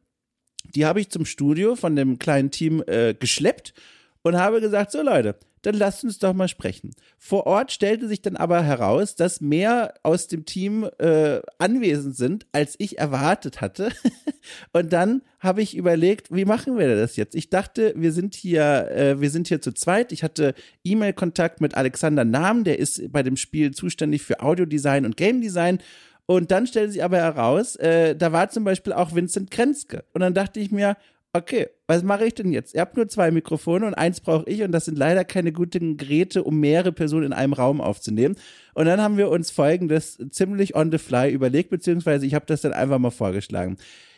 die 0.75 0.87
habe 0.87 1.01
ich 1.01 1.11
zum 1.11 1.25
Studio 1.25 1.77
von 1.77 1.97
dem 1.97 2.19
kleinen 2.19 2.51
Team 2.51 2.83
äh, 2.87 3.15
geschleppt 3.15 3.75
und 4.23 4.37
habe 4.37 4.61
gesagt, 4.61 4.93
so 4.93 5.03
Leute, 5.03 5.37
dann 5.65 5.75
lasst 5.75 6.05
uns 6.05 6.19
doch 6.19 6.35
mal 6.35 6.49
sprechen. 6.49 6.91
Vor 7.19 7.47
Ort 7.47 7.73
stellte 7.73 8.07
sich 8.07 8.21
dann 8.21 8.37
aber 8.37 8.63
heraus, 8.63 9.17
dass 9.17 9.41
mehr 9.41 9.95
aus 10.03 10.29
dem 10.29 10.45
Team 10.45 10.89
äh, 10.99 11.41
anwesend 11.59 12.17
sind, 12.17 12.47
als 12.53 12.75
ich 12.79 12.99
erwartet 12.99 13.61
hatte. 13.63 13.91
und 14.73 14.93
dann 14.93 15.23
habe 15.41 15.63
ich 15.63 15.77
überlegt, 15.77 16.35
wie 16.35 16.45
machen 16.45 16.77
wir 16.79 16.95
das 16.97 17.17
jetzt? 17.17 17.35
Ich 17.35 17.49
dachte, 17.49 17.95
wir 17.97 18.13
sind 18.13 18.35
hier, 18.35 18.91
äh, 18.91 19.21
wir 19.21 19.31
sind 19.31 19.49
hier 19.49 19.63
zu 19.63 19.73
zweit. 19.73 20.13
Ich 20.13 20.23
hatte 20.23 20.55
E-Mail-Kontakt 20.85 21.63
mit 21.63 21.75
Alexander 21.75 22.25
Nahm, 22.25 22.65
der 22.65 22.79
ist 22.79 23.11
bei 23.11 23.23
dem 23.23 23.37
Spiel 23.39 23.71
zuständig 23.71 24.23
für 24.23 24.41
Audiodesign 24.41 25.07
und 25.07 25.17
Game 25.17 25.41
Design. 25.41 25.79
Und 26.27 26.51
dann 26.51 26.67
stellte 26.67 26.93
sich 26.93 27.05
aber 27.05 27.19
heraus, 27.19 27.77
äh, 27.77 28.17
da 28.17 28.33
war 28.33 28.49
zum 28.49 28.65
Beispiel 28.65 28.93
auch 28.93 29.15
Vincent 29.15 29.51
Krenzke. 29.51 30.05
Und 30.13 30.23
dann 30.23 30.33
dachte 30.35 30.59
ich 30.59 30.71
mir, 30.71 30.97
okay, 31.35 31.69
was 31.87 32.03
mache 32.03 32.25
ich 32.25 32.35
denn 32.35 32.53
jetzt? 32.53 32.75
Ihr 32.75 32.81
habt 32.81 32.97
nur 32.97 33.09
zwei 33.09 33.31
Mikrofone 33.31 33.87
und 33.87 33.95
eins 33.95 34.21
brauche 34.21 34.49
ich 34.49 34.63
und 34.63 34.73
das 34.73 34.87
sind 34.87 34.97
leider 34.97 35.25
keine 35.25 35.53
guten 35.53 35.97
Geräte, 35.97 36.45
um 36.45 36.61
mehrere 36.61 36.93
Personen 36.93 37.27
in 37.27 37.33
einem 37.33 37.53
Raum 37.53 37.81
aufzunehmen. 37.81 38.37
Und 38.73 38.87
dann 38.87 39.03
haben 39.03 39.19
wir 39.19 39.29
uns 39.29 39.51
folgendes 39.51 40.19
ziemlich 40.31 40.77
on 40.77 40.93
the 40.93 40.99
fly 40.99 41.31
überlegt, 41.31 41.71
beziehungsweise 41.71 42.25
ich 42.25 42.35
habe 42.35 42.47
das 42.47 42.63
dann 42.63 42.73
einfach 42.73 42.99
mal 42.99 43.11
vorgeschlagen. 43.11 43.77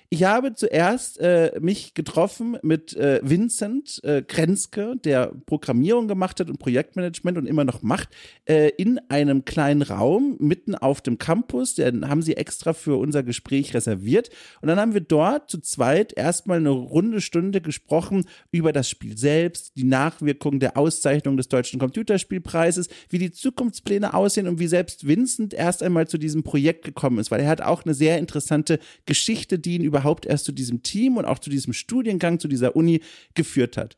Ich 0.09 0.23
habe 0.23 0.55
zuerst 0.55 1.19
äh, 1.19 1.59
mich 1.61 1.95
getroffen 1.95 2.57
mit 2.63 2.97
äh, 2.97 3.21
Vincent 3.25 4.01
äh, 4.05 4.23
Krenzke, 4.23 4.95
der 4.97 5.33
Programmierung 5.47 6.07
gemacht 6.07 6.39
hat 6.39 6.49
und 6.49 6.59
Projektmanagement 6.59 7.39
und 7.39 7.47
immer 7.47 7.65
noch 7.65 7.83
macht, 7.83 8.11
äh, 8.45 8.69
in 8.77 9.01
einem 9.09 9.45
kleinen 9.45 9.83
Raum 9.83 10.37
mitten 10.39 10.77
auf 10.77 11.01
dem 11.01 11.19
Campus. 11.19 11.75
Den 11.75 12.09
haben 12.09 12.23
sie 12.23 12.37
extra 12.37 12.73
für 12.73 12.97
unser 12.97 13.25
Gespräch 13.25 13.75
reserviert. 13.75 14.31
Und 14.61 14.69
dann 14.69 14.79
haben 14.79 14.95
wir 14.95 15.01
dort 15.01 15.51
zu 15.51 15.61
zweit 15.61 16.13
erstmal 16.17 16.59
eine 16.59 16.71
runde 16.71 17.21
Stunde 17.21 17.61
gesprochen 17.61 18.27
über 18.53 18.73
das 18.73 18.89
Spiel 18.89 19.19
selbst, 19.19 19.73
die 19.77 19.85
Nachwirkungen 19.85 20.61
der 20.61 20.77
Auszeichnung 20.77 21.37
des 21.37 21.49
Deutschen 21.49 21.81
Computerspielpreises, 21.81 22.89
wie 23.09 23.19
die 23.19 23.33
Zukunftspläne 23.33 24.15
aussehen 24.15 24.47
und 24.47 24.61
wie 24.61 24.69
selbst 24.69 25.09
Vincent 25.09 25.53
erst 25.53 25.83
einmal 25.83 26.07
zu 26.07 26.17
diesem 26.17 26.45
Projekt 26.45 26.85
gekommen 26.85 27.19
ist, 27.19 27.33
weil 27.33 27.41
er 27.41 27.49
hat 27.49 27.61
auch 27.61 27.85
eine 27.85 27.95
sehr 27.95 28.19
interessante 28.19 28.79
Geschichte, 29.05 29.59
die 29.59 29.75
ihn 29.75 29.83
über 29.83 29.96
überhaupt 29.97 30.27
erst 30.27 30.45
zu 30.45 30.53
diesem 30.53 30.83
Team 30.83 31.17
und 31.17 31.25
auch 31.25 31.39
zu 31.39 31.49
diesem 31.49 31.73
Studiengang, 31.73 32.39
zu 32.39 32.49
dieser 32.49 32.77
Uni 32.77 33.01
geführt 33.35 33.79
hat. 33.79 33.97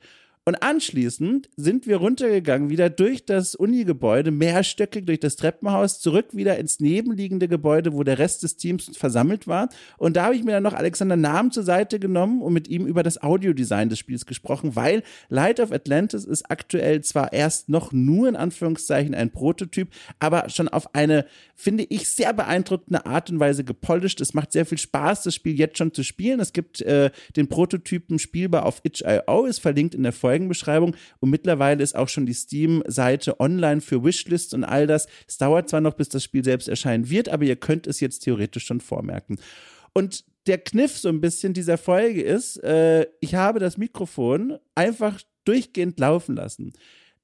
Und 0.49 0.63
anschließend 0.63 1.51
sind 1.59 1.87
wir 1.87 1.99
runtergegangen, 1.99 2.71
wieder 2.71 2.89
durch 2.89 3.27
das 3.27 3.55
Uni-Gebäude, 3.55 4.31
mehrstöckig 4.31 5.05
durch 5.05 5.21
das 5.21 5.37
Treppenhaus, 5.37 6.01
zurück 6.01 6.29
wieder 6.33 6.57
ins 6.57 6.81
nebenliegende 6.81 7.49
Gebäude, 7.49 7.93
wo 7.93 8.03
der 8.03 8.19
Rest 8.19 8.45
des 8.45 8.57
Teams 8.57 8.91
versammelt 8.97 9.47
war. 9.47 9.69
Und 9.99 10.17
da 10.17 10.25
habe 10.25 10.37
ich 10.37 10.45
mir 10.45 10.53
dann 10.53 10.63
noch 10.63 10.73
Alexander 10.73 11.17
Nahm 11.17 11.51
zur 11.51 11.65
Seite 11.65 11.99
genommen 11.99 12.41
und 12.41 12.55
mit 12.55 12.67
ihm 12.67 12.87
über 12.87 13.03
das 13.03 13.23
Audiodesign 13.23 13.91
des 13.91 13.99
Spiels 13.99 14.25
gesprochen, 14.25 14.75
weil 14.75 15.03
Light 15.29 15.61
of 15.61 15.71
Atlantis 15.71 16.25
ist 16.25 16.51
aktuell 16.51 17.03
zwar 17.03 17.35
erst 17.35 17.69
noch 17.69 17.93
nur 17.93 18.27
in 18.27 18.35
Anführungszeichen 18.35 19.15
ein 19.15 19.31
Prototyp, 19.31 19.91
aber 20.19 20.49
schon 20.49 20.69
auf 20.69 20.95
eine, 20.95 21.27
finde 21.57 21.85
ich, 21.87 22.09
sehr 22.09 22.33
beeindruckende 22.33 23.05
Art 23.05 23.29
und 23.29 23.39
Weise 23.39 23.65
gepolished. 23.65 24.23
Es 24.23 24.33
macht 24.33 24.53
sehr 24.53 24.65
viel 24.65 24.79
Spaß, 24.79 25.25
das 25.25 25.35
Spiel 25.35 25.59
jetzt 25.59 25.77
schon 25.77 25.93
zu 25.93 26.03
spielen. 26.03 26.41
Es 26.41 26.55
gibt 26.55 26.81
äh, 26.81 27.11
den 27.37 27.49
Prototypen 27.51 28.19
spielbar 28.19 28.65
auf 28.65 28.81
itch.io, 28.83 29.45
ist 29.45 29.59
verlinkt 29.59 29.95
in 29.95 30.05
der 30.05 30.13
Folge. 30.13 30.38
Folgenbeschreibung. 30.39 30.97
Und 31.21 31.31
mittlerweile 31.31 31.83
ist 31.83 31.97
auch 31.97 32.09
schon 32.09 32.27
die 32.27 32.35
Steam-Seite 32.35 33.41
online 33.41 33.81
für 33.81 34.05
Wishlists 34.05 34.55
und 34.55 34.65
all 34.65 34.87
das. 34.87 35.09
Es 35.27 35.39
dauert 35.39 35.69
zwar 35.69 35.81
noch, 35.81 35.95
bis 35.95 36.09
das 36.09 36.25
Spiel 36.25 36.45
selbst 36.45 36.69
erscheinen 36.69 37.11
wird, 37.11 37.29
aber 37.29 37.45
ihr 37.45 37.57
könnt 37.57 37.87
es 37.87 38.01
jetzt 38.01 38.21
theoretisch 38.21 38.65
schon 38.65 38.81
vormerken. 38.81 39.39
Und 39.93 40.25
der 40.47 40.59
Kniff 40.59 40.97
so 40.97 41.09
ein 41.09 41.21
bisschen 41.21 41.53
dieser 41.53 41.77
Folge 41.77 42.23
ist, 42.23 42.63
äh, 42.63 43.07
ich 43.21 43.35
habe 43.35 43.59
das 43.59 43.77
Mikrofon 43.77 44.59
einfach 44.75 45.21
durchgehend 45.45 45.99
laufen 45.99 46.37
lassen 46.37 46.73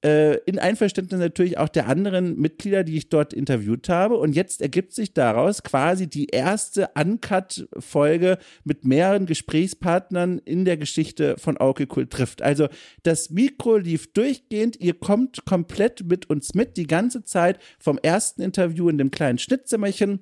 äh, 0.04 0.37
in 0.44 0.58
Einverständnis 0.58 1.18
natürlich 1.18 1.56
auch 1.56 1.70
der 1.70 1.88
anderen 1.88 2.38
Mitglieder, 2.38 2.84
die 2.84 2.96
ich 2.96 3.08
dort 3.08 3.32
interviewt 3.32 3.88
habe. 3.88 4.16
Und 4.18 4.34
jetzt 4.34 4.61
ergibt 4.61 4.92
sich 4.92 5.14
daraus 5.14 5.62
quasi 5.62 6.06
die 6.06 6.26
erste 6.26 6.90
Uncut-Folge 6.94 8.38
mit 8.64 8.84
mehreren 8.84 9.25
Gesprächspartnern 9.25 10.38
in 10.38 10.66
der 10.66 10.76
Geschichte 10.76 11.37
von 11.38 11.56
Okay 11.58 11.88
Cool 11.94 12.06
trifft. 12.06 12.42
Also 12.42 12.68
das 13.02 13.30
Mikro 13.30 13.78
lief 13.78 14.12
durchgehend, 14.12 14.78
ihr 14.78 14.94
kommt 14.94 15.46
komplett 15.46 16.04
mit 16.04 16.28
uns 16.28 16.54
mit, 16.54 16.76
die 16.76 16.87
ganze 16.87 17.25
Zeit 17.25 17.58
vom 17.78 17.99
ersten 18.02 18.42
Interview 18.42 18.90
in 18.90 18.99
dem 18.99 19.11
kleinen 19.11 19.38
Schnittzimmerchen 19.38 20.20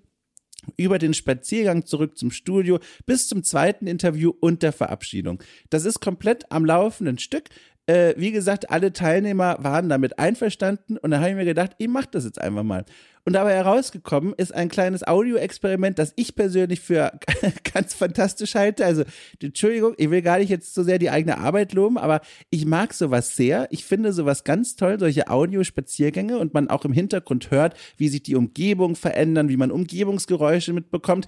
über 0.76 0.98
den 0.98 1.14
Spaziergang 1.14 1.86
zurück 1.86 2.16
zum 2.16 2.30
Studio 2.30 2.78
bis 3.06 3.28
zum 3.28 3.42
zweiten 3.42 3.86
Interview 3.86 4.32
und 4.40 4.62
der 4.62 4.72
Verabschiedung. 4.72 5.42
Das 5.70 5.84
ist 5.84 6.00
komplett 6.00 6.50
am 6.50 6.64
laufenden 6.64 7.18
Stück. 7.18 7.48
Äh, 7.86 8.14
wie 8.16 8.30
gesagt, 8.30 8.70
alle 8.70 8.92
Teilnehmer 8.92 9.56
waren 9.60 9.88
damit 9.88 10.18
einverstanden 10.18 10.98
und 10.98 11.10
da 11.10 11.18
habe 11.18 11.30
ich 11.30 11.36
mir 11.36 11.44
gedacht, 11.44 11.72
ich 11.78 11.88
mache 11.88 12.08
das 12.12 12.24
jetzt 12.24 12.40
einfach 12.40 12.62
mal. 12.62 12.84
Und 13.24 13.34
dabei 13.34 13.54
herausgekommen 13.54 14.34
ist 14.36 14.52
ein 14.52 14.68
kleines 14.68 15.06
Audio-Experiment, 15.06 15.98
das 15.98 16.12
ich 16.16 16.34
persönlich 16.34 16.80
für 16.80 17.12
ganz 17.74 17.94
fantastisch 17.94 18.56
halte. 18.56 18.84
Also, 18.84 19.04
Entschuldigung, 19.40 19.94
ich 19.96 20.10
will 20.10 20.22
gar 20.22 20.38
nicht 20.38 20.48
jetzt 20.48 20.74
so 20.74 20.82
sehr 20.82 20.98
die 20.98 21.10
eigene 21.10 21.38
Arbeit 21.38 21.72
loben, 21.72 21.98
aber 21.98 22.20
ich 22.50 22.66
mag 22.66 22.92
sowas 22.94 23.36
sehr. 23.36 23.68
Ich 23.70 23.84
finde 23.84 24.12
sowas 24.12 24.42
ganz 24.42 24.74
toll, 24.74 24.98
solche 24.98 25.28
Audio-Spaziergänge 25.28 26.38
und 26.38 26.52
man 26.54 26.68
auch 26.68 26.84
im 26.84 26.92
Hintergrund 26.92 27.52
hört, 27.52 27.76
wie 27.96 28.08
sich 28.08 28.24
die 28.24 28.34
Umgebung 28.34 28.96
verändern, 28.96 29.48
wie 29.48 29.56
man 29.56 29.70
Umgebungsgeräusche 29.70 30.72
mitbekommt 30.72 31.26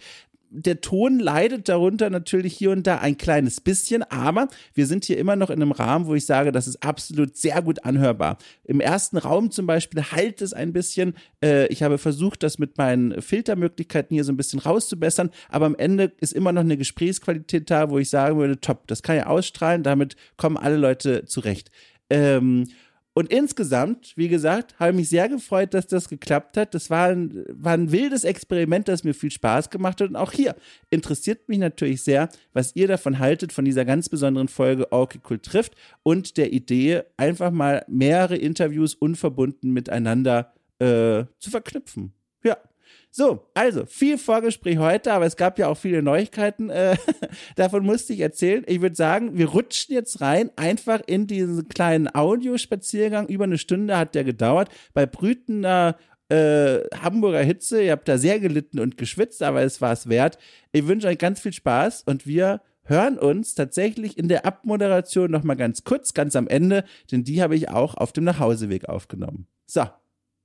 der 0.50 0.80
Ton 0.80 1.18
leidet 1.18 1.68
darunter 1.68 2.10
natürlich 2.10 2.56
hier 2.56 2.70
und 2.70 2.86
da 2.86 2.98
ein 2.98 3.16
kleines 3.16 3.60
bisschen, 3.60 4.02
aber 4.04 4.48
wir 4.72 4.86
sind 4.86 5.04
hier 5.04 5.18
immer 5.18 5.36
noch 5.36 5.50
in 5.50 5.60
einem 5.60 5.72
Rahmen, 5.72 6.06
wo 6.06 6.14
ich 6.14 6.26
sage, 6.26 6.52
das 6.52 6.68
ist 6.68 6.82
absolut 6.82 7.36
sehr 7.36 7.60
gut 7.62 7.84
anhörbar. 7.84 8.38
Im 8.64 8.80
ersten 8.80 9.18
Raum 9.18 9.50
zum 9.50 9.66
Beispiel 9.66 10.02
halt 10.02 10.42
es 10.42 10.52
ein 10.52 10.72
bisschen. 10.72 11.14
Äh, 11.42 11.66
ich 11.68 11.82
habe 11.82 11.98
versucht, 11.98 12.42
das 12.42 12.58
mit 12.58 12.78
meinen 12.78 13.20
Filtermöglichkeiten 13.20 14.14
hier 14.14 14.24
so 14.24 14.32
ein 14.32 14.36
bisschen 14.36 14.60
rauszubessern, 14.60 15.30
aber 15.48 15.66
am 15.66 15.76
Ende 15.76 16.12
ist 16.20 16.32
immer 16.32 16.52
noch 16.52 16.62
eine 16.62 16.76
Gesprächsqualität 16.76 17.70
da, 17.70 17.90
wo 17.90 17.98
ich 17.98 18.10
sagen 18.10 18.38
würde, 18.38 18.60
top, 18.60 18.86
das 18.86 19.02
kann 19.02 19.16
ja 19.16 19.26
ausstrahlen, 19.26 19.82
damit 19.82 20.16
kommen 20.36 20.56
alle 20.56 20.76
Leute 20.76 21.24
zurecht. 21.24 21.70
Ähm, 22.10 22.68
und 23.16 23.30
insgesamt, 23.30 24.12
wie 24.16 24.28
gesagt, 24.28 24.76
habe 24.80 24.90
ich 24.90 24.96
mich 24.96 25.08
sehr 25.08 25.28
gefreut, 25.28 25.72
dass 25.72 25.86
das 25.86 26.08
geklappt 26.08 26.56
hat. 26.56 26.74
Das 26.74 26.90
war 26.90 27.06
ein, 27.06 27.44
war 27.48 27.72
ein 27.72 27.92
wildes 27.92 28.24
Experiment, 28.24 28.88
das 28.88 29.04
mir 29.04 29.14
viel 29.14 29.30
Spaß 29.30 29.70
gemacht 29.70 30.00
hat. 30.00 30.08
Und 30.08 30.16
auch 30.16 30.32
hier 30.32 30.56
interessiert 30.90 31.48
mich 31.48 31.58
natürlich 31.58 32.02
sehr, 32.02 32.28
was 32.52 32.74
ihr 32.74 32.88
davon 32.88 33.20
haltet, 33.20 33.52
von 33.52 33.64
dieser 33.64 33.84
ganz 33.84 34.08
besonderen 34.08 34.48
Folge 34.48 34.88
Cool 34.90 35.38
trifft 35.38 35.76
und 36.02 36.36
der 36.36 36.52
Idee, 36.52 37.02
einfach 37.16 37.52
mal 37.52 37.84
mehrere 37.86 38.36
Interviews 38.36 38.94
unverbunden 38.94 39.72
miteinander 39.72 40.52
äh, 40.80 41.24
zu 41.38 41.50
verknüpfen. 41.50 42.12
Ja. 42.42 42.56
So, 43.16 43.46
also 43.54 43.86
viel 43.86 44.18
Vorgespräch 44.18 44.78
heute, 44.78 45.12
aber 45.12 45.24
es 45.24 45.36
gab 45.36 45.56
ja 45.60 45.68
auch 45.68 45.76
viele 45.76 46.02
Neuigkeiten. 46.02 46.68
Äh, 46.68 46.96
davon 47.54 47.84
musste 47.84 48.12
ich 48.12 48.18
erzählen. 48.18 48.64
Ich 48.66 48.80
würde 48.80 48.96
sagen, 48.96 49.38
wir 49.38 49.50
rutschen 49.50 49.94
jetzt 49.94 50.20
rein, 50.20 50.50
einfach 50.56 51.00
in 51.06 51.28
diesen 51.28 51.68
kleinen 51.68 52.12
Audiospaziergang. 52.12 53.28
Über 53.28 53.44
eine 53.44 53.58
Stunde 53.58 53.96
hat 53.96 54.16
der 54.16 54.24
gedauert. 54.24 54.68
Bei 54.94 55.06
brütender 55.06 55.96
äh, 56.28 56.80
Hamburger 57.00 57.44
Hitze. 57.44 57.84
Ihr 57.84 57.92
habt 57.92 58.08
da 58.08 58.18
sehr 58.18 58.40
gelitten 58.40 58.80
und 58.80 58.98
geschwitzt, 58.98 59.44
aber 59.44 59.62
es 59.62 59.80
war 59.80 59.92
es 59.92 60.08
wert. 60.08 60.36
Ich 60.72 60.88
wünsche 60.88 61.06
euch 61.06 61.18
ganz 61.18 61.38
viel 61.38 61.52
Spaß 61.52 62.02
und 62.06 62.26
wir 62.26 62.62
hören 62.82 63.16
uns 63.16 63.54
tatsächlich 63.54 64.18
in 64.18 64.26
der 64.26 64.44
Abmoderation 64.44 65.30
nochmal 65.30 65.54
ganz 65.54 65.84
kurz, 65.84 66.14
ganz 66.14 66.34
am 66.34 66.48
Ende, 66.48 66.82
denn 67.12 67.22
die 67.22 67.40
habe 67.42 67.54
ich 67.54 67.68
auch 67.68 67.94
auf 67.94 68.12
dem 68.12 68.24
Nachhauseweg 68.24 68.88
aufgenommen. 68.88 69.46
So, 69.66 69.84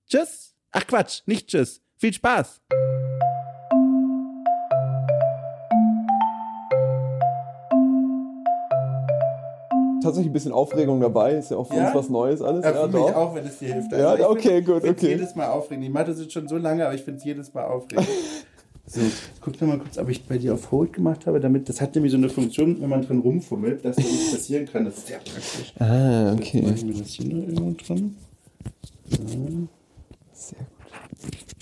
tschüss. 0.08 0.54
Ach 0.72 0.86
Quatsch, 0.86 1.22
nicht 1.26 1.48
tschüss. 1.48 1.82
Viel 2.00 2.14
Spaß! 2.14 2.62
tatsächlich 10.02 10.30
ein 10.30 10.34
bisschen 10.34 10.54
Aufregung 10.54 11.02
dabei. 11.02 11.34
Ist 11.34 11.52
ja 11.52 11.58
auch 11.58 11.68
für 11.68 11.76
ja? 11.76 11.88
uns 11.88 11.96
was 11.96 12.10
Neues 12.10 12.42
alles. 12.42 12.64
Ja, 12.64 12.72
für 12.72 12.80
ja, 12.80 12.88
mich 12.88 12.96
doch. 12.96 13.16
auch, 13.16 13.36
wenn 13.36 13.46
es 13.46 13.60
dir 13.60 13.74
hilft. 13.74 13.94
Also 13.94 14.24
ja, 14.24 14.30
okay, 14.30 14.62
gut, 14.62 14.84
okay. 14.86 15.10
jedes 15.10 15.36
Mal 15.36 15.50
aufregend. 15.50 15.86
Ich 15.86 15.92
mache 15.92 16.06
das 16.06 16.22
jetzt 16.22 16.32
schon 16.32 16.48
so 16.48 16.58
lange, 16.58 16.86
aber 16.86 16.96
ich 16.96 17.04
finde 17.04 17.20
es 17.20 17.26
jedes 17.26 17.54
Mal 17.54 17.66
aufregend. 17.66 18.08
so, 18.88 19.02
guck 19.42 19.60
noch 19.60 19.68
mal 19.68 19.78
kurz, 19.78 19.98
ob 19.98 20.08
ich 20.10 20.26
bei 20.26 20.38
dir 20.38 20.54
auf 20.54 20.72
Hold 20.72 20.94
gemacht 20.94 21.28
habe, 21.28 21.42
damit, 21.42 21.68
das 21.68 21.82
hat 21.82 21.94
nämlich 21.96 22.14
so 22.14 22.18
eine 22.18 22.30
Funktion, 22.30 22.82
wenn 22.82 22.90
man 22.90 23.02
drin 23.02 23.20
rumfummelt, 23.20 23.84
dass 23.84 23.98
das 23.98 24.06
nicht 24.06 24.32
passieren 24.32 24.66
kann. 24.66 24.86
Das 24.86 24.98
ist 24.98 25.08
sehr 25.08 25.20
praktisch. 25.20 25.74
Ah, 25.78 26.32
okay. 26.32 26.62
Jetzt 26.62 26.66
mache 26.66 26.76
ich 26.76 26.86
mir 26.86 26.94
das 26.94 27.10
hier 27.10 27.26
noch 27.28 27.48
irgendwo 27.48 27.84
drin. 27.86 28.16
Ja. 29.10 29.18
Sehr 30.32 30.60
gut. 30.60 31.59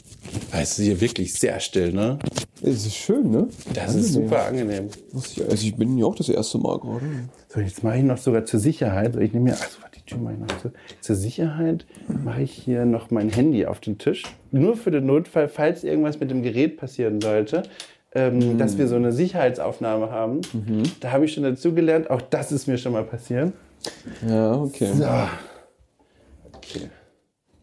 Es 0.52 0.80
ist 0.80 0.86
hier 0.86 1.00
wirklich 1.02 1.34
sehr 1.34 1.60
still, 1.60 1.94
ne? 1.94 2.20
Es 2.62 2.86
ist 2.86 2.96
schön, 2.96 3.30
ne? 3.30 3.48
Das 3.74 3.90
angenehm. 3.90 4.00
ist 4.00 4.14
super 4.14 4.46
angenehm. 4.46 4.90
Also 5.14 5.68
ich 5.68 5.76
bin 5.76 5.98
ja 5.98 6.06
auch 6.06 6.16
das 6.16 6.30
erste 6.30 6.58
Mal 6.58 6.80
gerade. 6.80 7.06
So, 7.50 7.60
jetzt 7.60 7.84
mache 7.84 7.98
ich 7.98 8.04
noch 8.04 8.18
sogar 8.18 8.46
zur 8.46 8.60
Sicherheit. 8.60 9.16
Ich 9.18 9.34
nehme 9.34 9.46
mir, 9.46 9.52
also 9.52 9.78
die 9.96 10.02
Tür 10.02 10.18
mache 10.20 10.34
ich 10.34 10.40
noch 10.40 10.62
zur, 10.62 10.72
zur 11.02 11.16
Sicherheit 11.16 11.86
mache 12.24 12.42
ich 12.42 12.52
hier 12.54 12.86
noch 12.86 13.12
mein 13.12 13.30
Handy 13.30 13.66
auf 13.66 13.80
den 13.80 13.98
Tisch. 13.98 14.24
Nur 14.52 14.76
für 14.76 14.92
den 14.92 15.06
Notfall, 15.06 15.48
falls 15.48 15.84
irgendwas 15.84 16.20
mit 16.20 16.32
dem 16.32 16.44
Gerät 16.44 16.78
passieren 16.78 17.22
sollte. 17.22 17.64
Ähm, 18.16 18.40
mhm. 18.40 18.58
Dass 18.58 18.78
wir 18.78 18.88
so 18.88 18.96
eine 18.96 19.12
Sicherheitsaufnahme 19.12 20.10
haben. 20.10 20.42
Mhm. 20.54 20.84
Da 21.02 21.12
habe 21.12 21.26
ich 21.26 21.34
schon 21.34 21.44
dazu 21.44 21.74
gelernt. 21.74 22.10
Auch 22.10 22.22
das 22.22 22.52
ist 22.52 22.68
mir 22.68 22.78
schon 22.78 22.94
mal 22.94 23.04
passiert. 23.04 23.54
Ja, 24.28 24.54
okay. 24.56 24.92
So. 24.94 25.06
Okay. 26.54 26.90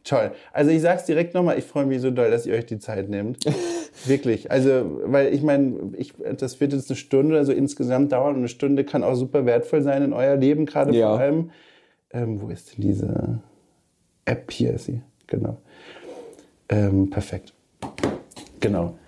Toll. 0.05 0.33
Also 0.53 0.71
ich 0.71 0.83
sag's 0.83 1.07
direkt 1.07 1.33
nochmal, 1.33 1.59
ich 1.59 1.65
freue 1.65 1.87
mich 1.87 2.03
so 2.03 2.11
doll, 2.11 2.31
dass 2.31 2.45
ihr 2.45 2.55
euch 2.55 2.67
die 2.67 2.79
Zeit 2.79 3.09
nehmt. 3.09 3.45
Wirklich. 4.05 4.51
Also, 4.51 5.01
weil 5.07 5.33
ich 5.33 5.43
meine, 5.43 5.93
ich, 5.97 6.13
das 6.39 6.61
wird 6.61 6.75
jetzt 6.75 6.91
eine 6.91 6.97
Stunde 6.97 7.35
oder 7.35 7.45
so 7.45 7.53
insgesamt 7.53 8.13
dauern 8.13 8.35
und 8.35 8.41
eine 8.41 8.49
Stunde 8.49 8.85
kann 8.85 9.03
auch 9.03 9.15
super 9.15 9.47
wertvoll 9.47 9.83
sein 9.83 10.03
in 10.03 10.13
euer 10.13 10.37
Leben, 10.37 10.67
gerade 10.67 10.95
ja. 10.95 11.09
vor 11.09 11.21
allem. 11.21 11.51
Ähm, 12.13 12.41
wo 12.41 12.49
ist 12.49 12.77
denn 12.77 12.83
diese 12.83 13.41
App? 14.27 14.51
Hier 14.51 14.75
ist 14.75 14.85
sie. 14.85 15.01
Genau. 15.27 15.57
Ähm, 16.69 17.09
perfekt. 17.09 17.55
Genau. 18.61 18.99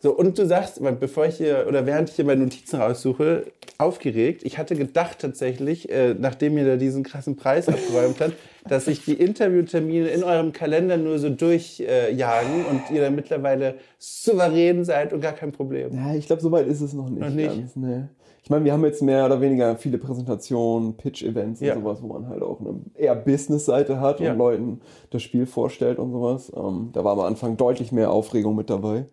So, 0.00 0.12
und 0.12 0.38
du 0.38 0.46
sagst, 0.46 0.80
bevor 1.00 1.26
ich 1.26 1.36
hier 1.36 1.66
oder 1.68 1.86
während 1.86 2.10
ich 2.10 2.16
hier 2.16 2.24
meine 2.24 2.42
Notizen 2.42 2.80
raussuche, 2.80 3.46
aufgeregt. 3.78 4.42
Ich 4.44 4.58
hatte 4.58 4.76
gedacht 4.76 5.18
tatsächlich, 5.20 5.90
äh, 5.90 6.14
nachdem 6.14 6.58
ihr 6.58 6.66
da 6.66 6.76
diesen 6.76 7.02
krassen 7.02 7.36
Preis 7.36 7.68
abgeräumt 7.68 8.20
habt, 8.20 8.34
dass 8.68 8.84
sich 8.84 9.04
die 9.04 9.14
Interviewtermine 9.14 10.08
in 10.08 10.22
eurem 10.22 10.52
Kalender 10.52 10.96
nur 10.96 11.18
so 11.18 11.28
durchjagen 11.30 12.64
und 12.70 12.82
ihr 12.94 13.00
dann 13.02 13.14
mittlerweile 13.14 13.74
souverän 13.98 14.84
seid 14.84 15.12
und 15.12 15.20
gar 15.20 15.32
kein 15.32 15.52
Problem. 15.52 15.94
Ja, 15.94 16.14
ich 16.14 16.26
glaube, 16.26 16.42
so 16.42 16.50
weit 16.52 16.66
ist 16.66 16.80
es 16.80 16.92
noch 16.92 17.08
nicht. 17.08 17.20
Noch 17.20 17.30
nicht? 17.30 17.48
Ganz, 17.48 17.76
nee. 17.76 18.02
Ich 18.44 18.50
meine, 18.50 18.64
wir 18.64 18.72
haben 18.72 18.84
jetzt 18.84 19.02
mehr 19.02 19.24
oder 19.26 19.40
weniger 19.40 19.76
viele 19.76 19.98
Präsentationen, 19.98 20.96
Pitch-Events 20.96 21.60
Ja. 21.60 21.74
und 21.74 21.82
sowas, 21.82 22.02
wo 22.02 22.08
man 22.08 22.28
halt 22.28 22.42
auch 22.42 22.60
eine 22.60 22.74
eher 22.96 23.14
Business-Seite 23.14 24.00
hat 24.00 24.18
Ja. 24.20 24.32
und 24.32 24.38
Leuten 24.38 24.80
das 25.10 25.22
Spiel 25.22 25.46
vorstellt 25.46 25.98
und 26.00 26.10
sowas. 26.10 26.50
Ähm, 26.54 26.90
da 26.92 27.04
war 27.04 27.12
am 27.12 27.20
Anfang 27.20 27.56
deutlich 27.56 27.92
mehr 27.92 28.10
Aufregung 28.10 28.56
mit 28.56 28.68
dabei. 28.68 29.06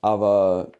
Aber 0.00 0.70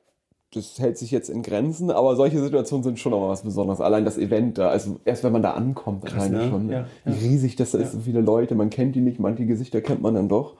das 0.54 0.78
hält 0.78 0.96
sich 0.96 1.10
jetzt 1.10 1.28
in 1.28 1.42
Grenzen. 1.42 1.90
Aber 1.90 2.16
solche 2.16 2.40
Situationen 2.40 2.82
sind 2.82 2.98
schon 2.98 3.12
nochmal 3.12 3.28
was 3.28 3.42
Besonderes. 3.42 3.80
Allein 3.80 4.04
das 4.04 4.18
Event 4.18 4.58
da, 4.58 4.68
also 4.68 4.98
erst 5.04 5.24
wenn 5.24 5.32
man 5.32 5.42
da 5.42 5.52
ankommt, 5.52 6.10
alleine 6.12 6.38
ne? 6.38 6.48
schon. 6.48 6.70
Ja, 6.70 6.86
Wie 7.04 7.10
ja. 7.12 7.18
riesig 7.18 7.56
das 7.56 7.74
ist, 7.74 7.92
so 7.92 8.00
viele 8.00 8.20
Leute, 8.20 8.54
man 8.54 8.70
kennt 8.70 8.94
die 8.94 9.00
nicht, 9.00 9.18
manche 9.18 9.46
Gesichter 9.46 9.80
kennt 9.80 10.02
man 10.02 10.14
dann 10.14 10.28
doch. 10.28 10.56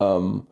Ähm, 0.00 0.42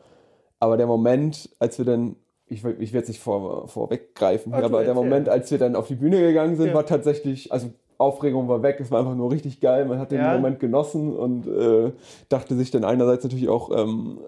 aber 0.59 0.77
der 0.77 0.87
Moment, 0.87 1.51
als 1.59 1.79
wir 1.79 1.85
dann, 1.85 2.17
ich, 2.47 2.65
ich 2.65 2.93
werde 2.93 3.03
es 3.05 3.09
nicht 3.09 3.21
vor, 3.21 3.69
vorweggreifen, 3.69 4.53
du 4.53 4.59
aber 4.59 4.85
der. 4.85 4.95
Moment, 4.95 5.29
als 5.29 5.51
wir 5.51 5.59
dann 5.59 5.77
auf 5.77 5.89
die 5.89 5.97
Bühne 5.97 6.21
gegangen 6.21 6.57
sind, 6.57 6.75
war 6.75 6.87
tatsächlich, 6.87 7.53
also 7.53 7.71
Aufregung 7.99 8.49
war 8.49 8.63
weg, 8.63 8.79
es 8.81 8.91
war 8.91 9.01
einfach 9.01 9.15
nur 9.15 9.31
richtig 9.31 9.61
geil, 9.61 9.87
man 9.87 9.99
hat 9.99 10.11
den. 10.11 10.23
Moment 10.23 10.61
genossen 10.61 11.17
und 11.17 11.47
äh, 11.47 11.93
dachte 12.29 12.55
sich 12.57 12.71
dann 12.71 12.85
einerseits 12.85 13.25
natürlich 13.25 13.49
auch 13.49 13.71
ähm, 13.77 14.19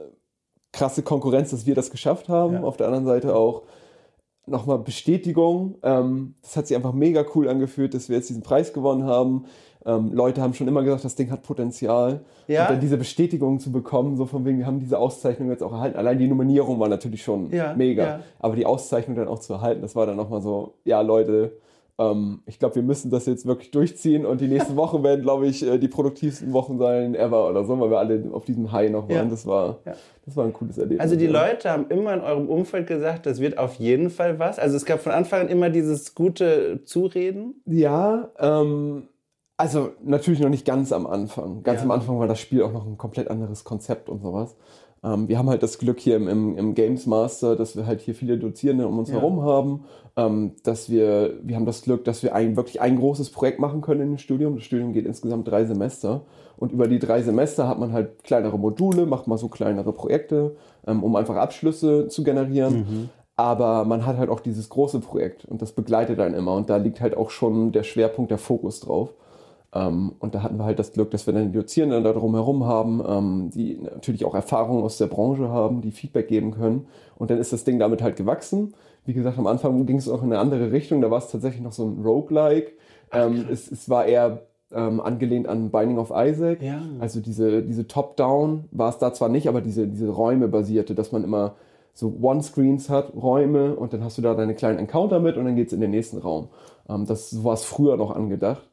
krasse 0.72 1.02
Konkurrenz, 1.02 1.50
dass 1.50 1.66
wir 1.66 1.74
das 1.74 1.90
geschafft 1.90 2.28
haben, 2.28 2.64
auf 2.64 2.76
der 2.76 2.86
anderen 2.86 3.06
Seite 3.06 3.34
auch 3.34 3.62
nochmal 4.50 4.78
Bestätigung. 4.78 5.76
Ähm, 5.82 6.34
das 6.42 6.56
hat 6.56 6.66
sich 6.66 6.76
einfach 6.76 6.92
mega 6.92 7.24
cool 7.34 7.48
angefühlt, 7.48 7.94
dass 7.94 8.08
wir 8.08 8.16
jetzt 8.16 8.28
diesen 8.28 8.42
Preis 8.42 8.72
gewonnen 8.72 9.04
haben. 9.04 9.44
Ähm, 9.86 10.12
Leute 10.12 10.42
haben 10.42 10.54
schon 10.54 10.68
immer 10.68 10.82
gesagt, 10.82 11.04
das 11.04 11.14
Ding 11.14 11.30
hat 11.30 11.42
Potenzial. 11.42 12.20
Ja. 12.46 12.62
Und 12.62 12.70
dann 12.72 12.80
diese 12.80 12.96
Bestätigung 12.96 13.60
zu 13.60 13.70
bekommen, 13.72 14.16
so 14.16 14.26
von 14.26 14.44
wegen, 14.44 14.58
wir 14.58 14.66
haben 14.66 14.80
diese 14.80 14.98
Auszeichnung 14.98 15.50
jetzt 15.50 15.62
auch 15.62 15.72
erhalten. 15.72 15.96
Allein 15.96 16.18
die 16.18 16.28
Nominierung 16.28 16.78
war 16.80 16.88
natürlich 16.88 17.22
schon 17.22 17.50
Ja, 17.50 17.74
mega. 17.74 18.04
ja. 18.04 18.20
Aber 18.38 18.56
die 18.56 18.66
Auszeichnung 18.66 19.16
dann 19.16 19.28
auch 19.28 19.38
zu 19.38 19.52
erhalten, 19.54 19.80
das 19.82 19.94
war 19.96 20.06
dann 20.06 20.16
nochmal 20.16 20.42
so, 20.42 20.74
ja 20.84 21.00
Leute, 21.00 21.52
ähm, 21.98 22.40
ich 22.46 22.58
glaube, 22.58 22.76
wir 22.76 22.82
müssen 22.82 23.10
das 23.10 23.26
jetzt 23.26 23.44
wirklich 23.44 23.70
durchziehen 23.70 24.24
und 24.24 24.40
die 24.40 24.46
nächsten 24.48 24.76
Wochen 24.76 25.02
werden, 25.02 25.22
glaube 25.22 25.46
ich, 25.46 25.66
äh, 25.66 25.78
die 25.78 25.88
produktivsten 25.88 26.52
Wochen 26.52 26.78
sein 26.78 27.14
ever 27.14 27.48
oder 27.48 27.64
so, 27.64 27.78
weil 27.80 27.90
wir 27.90 27.98
alle 27.98 28.30
auf 28.32 28.44
diesem 28.44 28.70
High 28.70 28.90
noch 28.90 29.08
waren. 29.08 29.16
Ja. 29.16 29.24
Das 29.24 29.46
war, 29.46 29.80
Ja. 29.84 29.94
das 30.24 30.36
war 30.36 30.44
ein 30.44 30.52
cooles 30.52 30.78
Erlebnis. 30.78 31.00
Also 31.00 31.16
die 31.16 31.26
ja. 31.26 31.30
Leute 31.30 31.70
haben 31.70 31.86
immer 31.88 32.14
in 32.14 32.20
eurem 32.20 32.48
Umfeld 32.48 32.86
gesagt, 32.86 33.26
das 33.26 33.40
wird 33.40 33.58
auf 33.58 33.74
jeden 33.74 34.10
Fall 34.10 34.38
was. 34.38 34.58
Also 34.58 34.76
es 34.76 34.84
gab 34.84 35.00
von 35.00 35.12
Anfang 35.12 35.42
an 35.42 35.48
immer 35.48 35.70
dieses 35.70 36.14
gute 36.14 36.84
Zureden. 36.84 37.62
Ja, 37.66 38.30
ähm, 38.38 39.08
also 39.56 39.90
natürlich 40.04 40.38
noch 40.38 40.50
nicht 40.50 40.64
ganz 40.64 40.92
am 40.92 41.06
Anfang. 41.06 41.64
Ganz 41.64 41.82
am 41.82 41.90
Anfang 41.90 42.20
war 42.20 42.28
das 42.28 42.38
Spiel 42.38 42.62
auch 42.62 42.72
noch 42.72 42.86
ein 42.86 42.96
komplett 42.96 43.28
anderes 43.28 43.64
Konzept 43.64 44.08
und 44.08 44.20
sowas. 44.20 44.54
Ähm, 45.04 45.28
wir 45.28 45.38
haben 45.38 45.48
halt 45.48 45.62
das 45.62 45.78
Glück 45.78 46.00
hier 46.00 46.16
im, 46.16 46.28
im, 46.28 46.56
im 46.56 46.74
Games 46.74 47.06
Master, 47.06 47.56
dass 47.56 47.76
wir 47.76 47.86
halt 47.86 48.00
hier 48.00 48.14
viele 48.14 48.38
Dozierende 48.38 48.86
um 48.86 48.98
uns 48.98 49.10
Ja. 49.10 49.16
herum 49.16 49.42
haben, 49.42 49.84
ähm, 50.16 50.52
dass 50.64 50.90
wir, 50.90 51.38
wir 51.42 51.56
haben 51.56 51.66
das 51.66 51.82
Glück, 51.82 52.04
dass 52.04 52.22
wir 52.22 52.34
ein, 52.34 52.56
wirklich 52.56 52.80
ein 52.80 52.98
großes 52.98 53.30
Projekt 53.30 53.60
machen 53.60 53.80
können 53.80 54.00
in 54.00 54.08
dem 54.10 54.18
Studium. 54.18 54.56
Das 54.56 54.64
Studium 54.64 54.92
geht 54.92 55.06
insgesamt 55.06 55.46
drei 55.48 55.64
Semester 55.64 56.22
und 56.56 56.72
über 56.72 56.88
die 56.88 56.98
drei 56.98 57.22
Semester 57.22 57.68
hat 57.68 57.78
man 57.78 57.92
halt 57.92 58.24
kleinere 58.24 58.58
Module, 58.58 59.06
macht 59.06 59.28
mal 59.28 59.38
so 59.38 59.48
kleinere 59.48 59.92
Projekte, 59.92 60.56
ähm, 60.86 61.04
um 61.04 61.14
einfach 61.16 61.36
Abschlüsse 61.36 62.08
zu 62.08 62.24
generieren. 62.24 63.08
Aber 63.36 63.84
man 63.84 64.04
hat 64.04 64.16
halt 64.16 64.30
auch 64.30 64.40
dieses 64.40 64.68
große 64.68 64.98
Projekt 64.98 65.44
und 65.44 65.62
das 65.62 65.70
begleitet 65.70 66.18
einen 66.18 66.34
immer 66.34 66.54
und 66.54 66.68
da 66.70 66.76
liegt 66.76 67.00
halt 67.00 67.16
auch 67.16 67.30
schon 67.30 67.70
der 67.70 67.84
Schwerpunkt, 67.84 68.32
der 68.32 68.38
Fokus 68.38 68.80
drauf. 68.80 69.14
Ähm, 69.74 70.12
und 70.18 70.34
da 70.34 70.42
hatten 70.42 70.56
wir 70.56 70.64
halt 70.64 70.78
das 70.78 70.92
Glück, 70.92 71.10
dass 71.10 71.26
wir 71.26 71.34
dann 71.34 71.52
die 71.52 71.58
Dozierenden 71.58 72.04
da 72.04 72.12
drumherum 72.12 72.64
haben, 72.64 73.02
ähm, 73.06 73.50
die 73.50 73.78
natürlich 73.82 74.24
auch 74.24 74.34
Erfahrungen 74.34 74.82
aus 74.82 74.98
der 74.98 75.06
Branche 75.06 75.48
haben, 75.48 75.82
die 75.82 75.90
Feedback 75.90 76.28
geben 76.28 76.52
können. 76.52 76.86
Und 77.16 77.30
dann 77.30 77.38
ist 77.38 77.52
das 77.52 77.64
Ding 77.64 77.78
damit 77.78 78.02
halt 78.02 78.16
gewachsen. 78.16 78.74
Wie 79.04 79.12
gesagt, 79.12 79.38
am 79.38 79.46
Anfang 79.46 79.86
ging 79.86 79.96
es 79.96 80.08
auch 80.08 80.22
in 80.22 80.32
eine 80.32 80.38
andere 80.38 80.72
Richtung. 80.72 81.00
Da 81.00 81.10
war 81.10 81.18
es 81.18 81.28
tatsächlich 81.28 81.62
noch 81.62 81.72
so 81.72 81.84
ein 81.84 82.02
Roguelike. 82.02 82.72
Ähm, 83.12 83.46
es, 83.50 83.70
es 83.70 83.88
war 83.88 84.06
eher 84.06 84.42
ähm, 84.72 85.00
angelehnt 85.00 85.48
an 85.48 85.70
Binding 85.70 85.98
of 85.98 86.12
Isaac. 86.14 86.62
Ja. 86.62 86.82
Also 86.98 87.20
diese, 87.20 87.62
diese 87.62 87.86
Top-Down 87.86 88.64
war 88.70 88.90
es 88.90 88.98
da 88.98 89.12
zwar 89.12 89.28
nicht, 89.28 89.48
aber 89.48 89.60
diese, 89.60 89.86
diese 89.86 90.08
Räume 90.08 90.48
basierte, 90.48 90.94
dass 90.94 91.12
man 91.12 91.24
immer 91.24 91.54
so 91.94 92.16
One-Screens 92.20 92.90
hat, 92.90 93.12
Räume 93.14 93.74
und 93.74 93.92
dann 93.92 94.04
hast 94.04 94.18
du 94.18 94.22
da 94.22 94.34
deine 94.34 94.54
kleinen 94.54 94.78
Encounter 94.78 95.20
mit 95.20 95.36
und 95.36 95.46
dann 95.46 95.56
geht's 95.56 95.72
in 95.72 95.80
den 95.80 95.90
nächsten 95.90 96.18
Raum. 96.18 96.48
Ähm, 96.88 97.06
das 97.06 97.42
war 97.42 97.54
es 97.54 97.64
früher 97.64 97.96
noch 97.96 98.14
angedacht. 98.14 98.67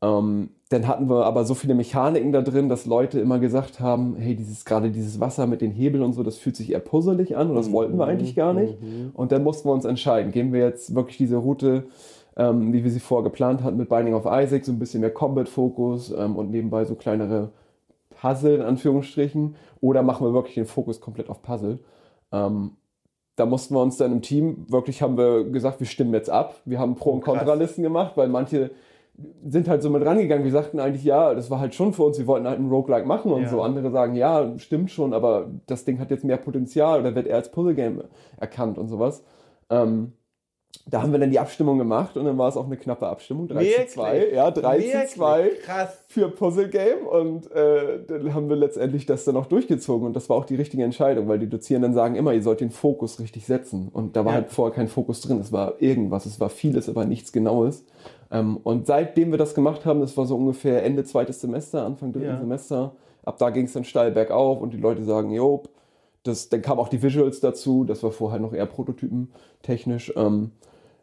Ähm, 0.00 0.50
dann 0.68 0.86
hatten 0.86 1.08
wir 1.08 1.24
aber 1.24 1.44
so 1.44 1.54
viele 1.54 1.74
Mechaniken 1.74 2.30
da 2.30 2.42
drin, 2.42 2.68
dass 2.68 2.86
Leute 2.86 3.18
immer 3.20 3.38
gesagt 3.38 3.80
haben, 3.80 4.16
hey, 4.16 4.36
dieses 4.36 4.64
gerade 4.64 4.90
dieses 4.90 5.18
Wasser 5.18 5.46
mit 5.46 5.60
den 5.60 5.72
Hebeln 5.72 6.04
und 6.04 6.12
so, 6.12 6.22
das 6.22 6.36
fühlt 6.36 6.56
sich 6.56 6.72
eher 6.72 6.80
puzzelig 6.80 7.36
an 7.36 7.50
und 7.50 7.56
das 7.56 7.72
wollten 7.72 7.98
wir 7.98 8.06
eigentlich 8.06 8.36
gar 8.36 8.52
nicht. 8.52 8.76
Und 9.14 9.32
dann 9.32 9.42
mussten 9.42 9.68
wir 9.68 9.72
uns 9.72 9.84
entscheiden, 9.84 10.30
gehen 10.30 10.52
wir 10.52 10.60
jetzt 10.60 10.94
wirklich 10.94 11.16
diese 11.16 11.36
Route, 11.36 11.84
ähm, 12.36 12.72
wie 12.72 12.84
wir 12.84 12.90
sie 12.90 13.00
vorher 13.00 13.24
geplant 13.24 13.62
hatten 13.62 13.78
mit 13.78 13.88
Binding 13.88 14.14
of 14.14 14.26
Isaac, 14.26 14.64
so 14.64 14.72
ein 14.72 14.78
bisschen 14.78 15.00
mehr 15.00 15.10
Combat-Fokus 15.10 16.12
ähm, 16.16 16.36
und 16.36 16.50
nebenbei 16.50 16.84
so 16.84 16.94
kleinere 16.94 17.50
Puzzle 18.20 18.56
in 18.56 18.62
Anführungsstrichen, 18.62 19.56
oder 19.80 20.02
machen 20.02 20.26
wir 20.26 20.34
wirklich 20.34 20.54
den 20.54 20.66
Fokus 20.66 21.00
komplett 21.00 21.30
auf 21.30 21.42
Puzzle. 21.42 21.78
Ähm, 22.30 22.72
da 23.36 23.46
mussten 23.46 23.74
wir 23.74 23.80
uns 23.80 23.96
dann 23.96 24.12
im 24.12 24.22
Team, 24.22 24.66
wirklich 24.68 25.00
haben 25.00 25.16
wir 25.16 25.44
gesagt, 25.44 25.80
wir 25.80 25.86
stimmen 25.86 26.12
jetzt 26.12 26.28
ab. 26.28 26.60
Wir 26.64 26.80
haben 26.80 26.96
Pro- 26.96 27.12
und 27.12 27.20
krass. 27.22 27.38
Kontralisten 27.38 27.82
gemacht, 27.84 28.16
weil 28.16 28.28
manche 28.28 28.70
sind 29.48 29.68
halt 29.68 29.82
so 29.82 29.90
mit 29.90 30.04
rangegangen. 30.04 30.44
Wir 30.44 30.52
sagten 30.52 30.78
eigentlich, 30.78 31.04
ja, 31.04 31.34
das 31.34 31.50
war 31.50 31.58
halt 31.58 31.74
schon 31.74 31.92
für 31.92 32.04
uns, 32.04 32.18
wir 32.18 32.26
wollten 32.28 32.46
halt 32.46 32.58
einen 32.58 32.68
Roguelike 32.70 33.06
machen 33.06 33.32
und 33.32 33.42
Ja. 33.42 33.48
so. 33.48 33.62
Andere 33.62 33.90
sagen, 33.90 34.14
ja, 34.14 34.56
stimmt 34.58 34.90
schon, 34.90 35.12
aber 35.12 35.48
das 35.66 35.84
Ding 35.84 35.98
hat 35.98 36.10
jetzt 36.10 36.24
mehr 36.24 36.36
Potenzial 36.36 37.00
oder 37.00 37.14
wird 37.14 37.26
eher 37.26 37.36
als 37.36 37.50
Puzzle-Game 37.50 38.02
erkannt 38.38 38.78
und 38.78 38.88
sowas. 38.88 39.24
Ähm, 39.70 40.12
da 40.90 41.02
haben 41.02 41.12
wir 41.12 41.18
dann 41.18 41.30
die 41.30 41.38
Abstimmung 41.38 41.78
gemacht 41.78 42.16
und 42.16 42.24
dann 42.26 42.38
war 42.38 42.48
es 42.48 42.56
auch 42.56 42.66
eine 42.66 42.76
knappe 42.76 43.06
Abstimmung. 43.08 43.48
3 43.48 43.54
Wirklich? 43.60 43.88
zu 43.88 43.94
2. 43.94 44.28
Ja, 44.32 44.50
3 44.50 44.78
Wirklich? 44.78 45.08
zu 45.08 45.14
2 45.16 45.50
Krass. 45.64 45.98
für 46.08 46.28
Puzzle 46.30 46.68
Game 46.68 47.06
und 47.06 47.50
äh, 47.52 48.04
dann 48.06 48.32
haben 48.34 48.48
wir 48.48 48.56
letztendlich 48.56 49.04
das 49.04 49.24
dann 49.24 49.36
auch 49.36 49.46
durchgezogen 49.46 50.06
und 50.06 50.14
das 50.14 50.28
war 50.30 50.36
auch 50.36 50.44
die 50.44 50.54
richtige 50.54 50.84
Entscheidung, 50.84 51.26
weil 51.28 51.38
die 51.38 51.48
Dozierenden 51.48 51.92
sagen 51.92 52.14
immer, 52.14 52.32
ihr 52.34 52.42
sollt 52.42 52.60
den 52.60 52.70
Fokus 52.70 53.18
richtig 53.18 53.46
setzen 53.46 53.88
und 53.92 54.14
da 54.16 54.24
war 54.24 54.32
Ja. 54.32 54.40
halt 54.40 54.50
vorher 54.50 54.74
kein 54.74 54.88
Fokus 54.88 55.20
drin, 55.22 55.40
es 55.40 55.52
war 55.52 55.74
irgendwas, 55.82 56.24
es 56.26 56.38
war 56.38 56.48
vieles, 56.50 56.88
aber 56.88 57.04
nichts 57.04 57.32
Genaues 57.32 57.84
und 58.30 58.86
seitdem 58.86 59.30
wir 59.30 59.38
das 59.38 59.54
gemacht 59.54 59.86
haben, 59.86 60.00
das 60.00 60.16
war 60.16 60.26
so 60.26 60.36
ungefähr 60.36 60.84
Ende 60.84 61.04
zweites 61.04 61.40
Semester, 61.40 61.84
Anfang 61.86 62.12
dritten 62.12 62.26
Ja. 62.26 62.38
Semester, 62.38 62.92
ab 63.24 63.38
da 63.38 63.50
ging 63.50 63.64
es 63.64 63.72
dann 63.72 63.84
steil 63.84 64.10
bergauf 64.10 64.60
und 64.60 64.72
die 64.74 64.78
Leute 64.78 65.02
sagen, 65.04 65.30
jo, 65.30 65.62
das, 66.24 66.48
dann 66.50 66.60
kamen 66.60 66.78
auch 66.80 66.88
die 66.88 67.02
Visuals 67.02 67.40
dazu, 67.40 67.84
das 67.84 68.02
war 68.02 68.10
vorher 68.10 68.38
noch 68.40 68.52
eher 68.52 68.66
Prototypen 68.66 69.28
technisch. 69.62 70.12
Ähm, 70.16 70.50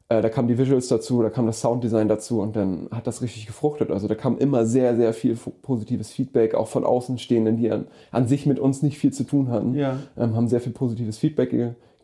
äh, 0.07 0.21
da 0.21 0.29
kamen 0.29 0.47
die 0.47 0.57
Visuals 0.59 0.87
dazu, 0.87 1.23
da 1.23 1.31
kam 1.31 1.47
das 1.47 1.61
Sounddesign 1.61 2.07
dazu 2.07 2.41
und 2.41 2.55
dann 2.55 2.89
hat 2.91 3.07
das 3.07 3.23
richtig 3.23 3.47
gefruchtet. 3.47 3.89
Also 3.89 4.07
da 4.07 4.13
kam 4.13 4.37
immer 4.37 4.65
sehr, 4.67 4.95
sehr 4.95 5.13
viel 5.13 5.35
positives 5.63 6.11
Feedback, 6.11 6.53
auch 6.53 6.67
von 6.67 6.83
Außenstehenden, 6.83 7.57
die 7.57 7.71
an, 7.71 7.87
an 8.11 8.27
sich 8.27 8.45
mit 8.45 8.59
uns 8.59 8.83
nicht 8.83 8.99
viel 8.99 9.11
zu 9.13 9.23
tun 9.23 9.49
hatten, 9.49 9.73
Ja. 9.73 9.97
ähm, 10.15 10.35
haben 10.35 10.47
sehr 10.47 10.61
viel 10.61 10.73
positives 10.73 11.17
Feedback 11.17 11.51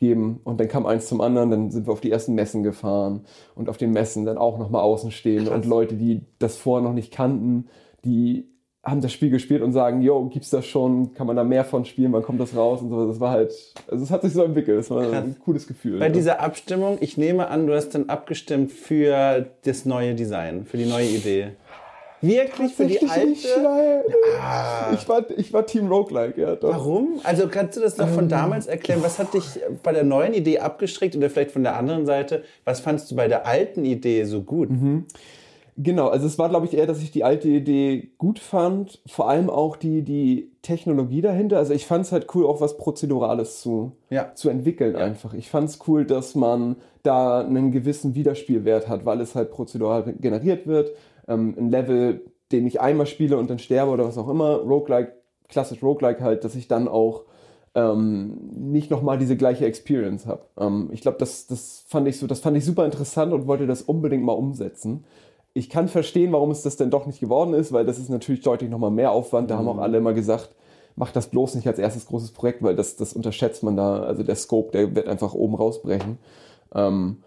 gegeben 0.01 0.41
und 0.43 0.59
dann 0.59 0.67
kam 0.67 0.85
eins 0.85 1.07
zum 1.07 1.21
anderen, 1.21 1.51
dann 1.51 1.71
sind 1.71 1.87
wir 1.87 1.93
auf 1.93 2.01
die 2.01 2.11
ersten 2.11 2.33
Messen 2.33 2.63
gefahren 2.63 3.21
und 3.55 3.69
auf 3.69 3.77
den 3.77 3.91
Messen 3.91 4.25
dann 4.25 4.37
auch 4.37 4.57
nochmal 4.57 4.81
Außenstehende 4.81 5.51
Krass. 5.51 5.55
und 5.55 5.65
Leute, 5.65 5.95
die 5.95 6.21
das 6.39 6.57
vorher 6.57 6.87
noch 6.87 6.93
nicht 6.93 7.13
kannten, 7.13 7.67
die 8.03 8.47
haben 8.83 9.01
das 9.01 9.13
Spiel 9.13 9.29
gespielt 9.29 9.61
und 9.61 9.73
sagen, 9.73 10.01
yo, 10.01 10.25
gibt's 10.25 10.49
das 10.49 10.65
schon, 10.65 11.13
kann 11.13 11.27
man 11.27 11.35
da 11.35 11.43
mehr 11.43 11.63
von 11.63 11.85
spielen, 11.85 12.11
wann 12.13 12.23
kommt 12.23 12.41
das 12.41 12.55
raus 12.55 12.81
und 12.81 12.89
so. 12.89 13.07
Das 13.07 13.19
war 13.19 13.29
halt, 13.29 13.53
also 13.87 14.03
es 14.03 14.09
hat 14.09 14.23
sich 14.23 14.33
so 14.33 14.43
entwickelt, 14.43 14.79
das 14.79 14.89
war 14.89 15.03
Krass. 15.03 15.23
ein 15.23 15.35
cooles 15.39 15.67
Gefühl. 15.67 15.99
Bei 15.99 16.07
ja. 16.07 16.11
dieser 16.11 16.39
Abstimmung, 16.39 16.97
ich 16.99 17.15
nehme 17.15 17.47
an, 17.49 17.67
du 17.67 17.75
hast 17.75 17.89
dann 17.89 18.09
abgestimmt 18.09 18.71
für 18.71 19.45
das 19.65 19.85
neue 19.85 20.15
Design, 20.15 20.65
für 20.65 20.77
die 20.77 20.87
neue 20.87 21.05
Idee. 21.05 21.51
Wirklich 22.21 22.73
für 22.73 22.85
die 22.85 22.93
nicht, 22.93 23.09
alte? 23.11 23.63
weil 23.63 24.03
Ah. 24.39 24.91
ich, 24.93 25.07
war, 25.09 25.25
ich 25.37 25.51
war 25.53 25.65
Team 25.65 25.87
Roguelike, 25.87 26.39
ja 26.41 26.55
doch. 26.55 26.69
Warum? 26.69 27.19
Also 27.23 27.47
kannst 27.47 27.77
du 27.77 27.81
das 27.81 27.97
noch 27.97 28.07
Ähm. 28.07 28.13
von 28.13 28.29
damals 28.29 28.67
erklären? 28.67 28.99
Was 29.03 29.17
hat 29.19 29.33
dich 29.33 29.43
bei 29.83 29.91
der 29.91 30.03
neuen 30.03 30.33
Idee 30.33 30.59
abgestrickt 30.59 31.15
oder 31.15 31.29
vielleicht 31.29 31.51
von 31.51 31.63
der 31.63 31.75
anderen 31.75 32.05
Seite? 32.05 32.43
Was 32.63 32.79
fandst 32.79 33.09
du 33.11 33.15
bei 33.15 33.27
der 33.27 33.45
alten 33.47 33.85
Idee 33.85 34.23
so 34.25 34.41
gut? 34.43 34.69
Mhm. 34.69 35.05
Genau, 35.77 36.09
also 36.09 36.27
es 36.27 36.37
war, 36.37 36.49
glaube 36.49 36.65
ich, 36.67 36.73
eher, 36.75 36.85
dass 36.85 37.01
ich 37.01 37.11
die 37.11 37.23
alte 37.23 37.47
Idee 37.47 38.09
gut 38.17 38.39
fand. 38.39 38.99
Vor 39.07 39.29
allem 39.29 39.49
auch 39.49 39.77
die, 39.77 40.03
die 40.03 40.51
Technologie 40.61 41.21
dahinter. 41.21 41.57
Also 41.57 41.73
ich 41.73 41.87
fand 41.87 42.05
es 42.05 42.11
halt 42.11 42.27
cool, 42.35 42.45
auch 42.45 42.61
was 42.61 42.77
Prozedurales 42.77 43.61
zu, 43.61 43.93
Ja. 44.09 44.35
zu 44.35 44.49
entwickeln 44.49 44.95
einfach. 44.95 45.33
Ich 45.33 45.49
fand 45.49 45.69
es 45.69 45.79
cool, 45.87 46.05
dass 46.05 46.35
man 46.35 46.75
da 47.03 47.39
einen 47.39 47.71
gewissen 47.71 48.13
Wiederspielwert 48.13 48.89
hat, 48.89 49.05
weil 49.05 49.21
es 49.21 49.33
halt 49.33 49.49
prozedural 49.49 50.13
generiert 50.19 50.67
wird. 50.67 50.91
Ähm, 51.31 51.55
ein 51.57 51.69
Level, 51.69 52.25
den 52.51 52.67
ich 52.67 52.81
einmal 52.81 53.07
spiele 53.07 53.37
und 53.37 53.49
dann 53.49 53.59
sterbe 53.59 53.91
oder 53.91 54.05
was 54.05 54.17
auch 54.17 54.29
immer. 54.29 54.57
Roguelike, 54.57 55.13
klassisch 55.47 55.81
Roguelike 55.81 56.21
halt, 56.21 56.43
dass 56.43 56.55
ich 56.55 56.67
dann 56.67 56.87
auch 56.87 57.23
ähm, 57.73 58.49
nicht 58.53 58.91
nochmal 58.91 59.17
diese 59.17 59.37
gleiche 59.37 59.65
Experience 59.65 60.25
habe. 60.25 60.43
Ähm, 60.59 60.89
ich 60.91 61.01
glaube, 61.01 61.17
das, 61.17 61.47
das 61.47 61.85
fand 61.87 62.07
ich 62.07 62.19
so, 62.19 62.27
das 62.27 62.41
fand 62.41 62.57
ich 62.57 62.65
super 62.65 62.85
interessant 62.85 63.33
und 63.33 63.47
wollte 63.47 63.67
das 63.67 63.81
unbedingt 63.81 64.23
mal 64.23 64.33
umsetzen. 64.33 65.05
Ich 65.53 65.69
kann 65.69 65.87
verstehen, 65.87 66.31
warum 66.31 66.51
es 66.51 66.61
das 66.63 66.77
denn 66.77 66.89
doch 66.89 67.05
nicht 67.05 67.19
geworden 67.19 67.53
ist, 67.53 67.71
weil 67.71 67.85
das 67.85 67.97
ist 67.97 68.09
natürlich 68.09 68.41
deutlich 68.41 68.69
nochmal 68.69 68.91
mehr 68.91 69.11
Aufwand. 69.11 69.49
Da 69.49 69.55
mhm. 69.55 69.59
haben 69.59 69.79
auch 69.79 69.81
alle 69.81 69.97
immer 69.97 70.13
gesagt, 70.13 70.55
mach 70.95 71.11
das 71.11 71.27
bloß 71.27 71.55
nicht 71.55 71.67
als 71.67 71.79
erstes 71.79 72.05
großes 72.05 72.31
Projekt, 72.31 72.61
weil 72.61 72.75
das, 72.75 72.95
das 72.95 73.13
unterschätzt 73.13 73.63
man 73.63 73.77
da. 73.77 74.01
Also 74.03 74.23
der 74.23 74.35
Scope, 74.35 74.71
der 74.71 74.95
wird 74.95 75.07
einfach 75.07 75.33
oben 75.33 75.55
rausbrechen. 75.55 76.17
Ähm, 76.73 77.17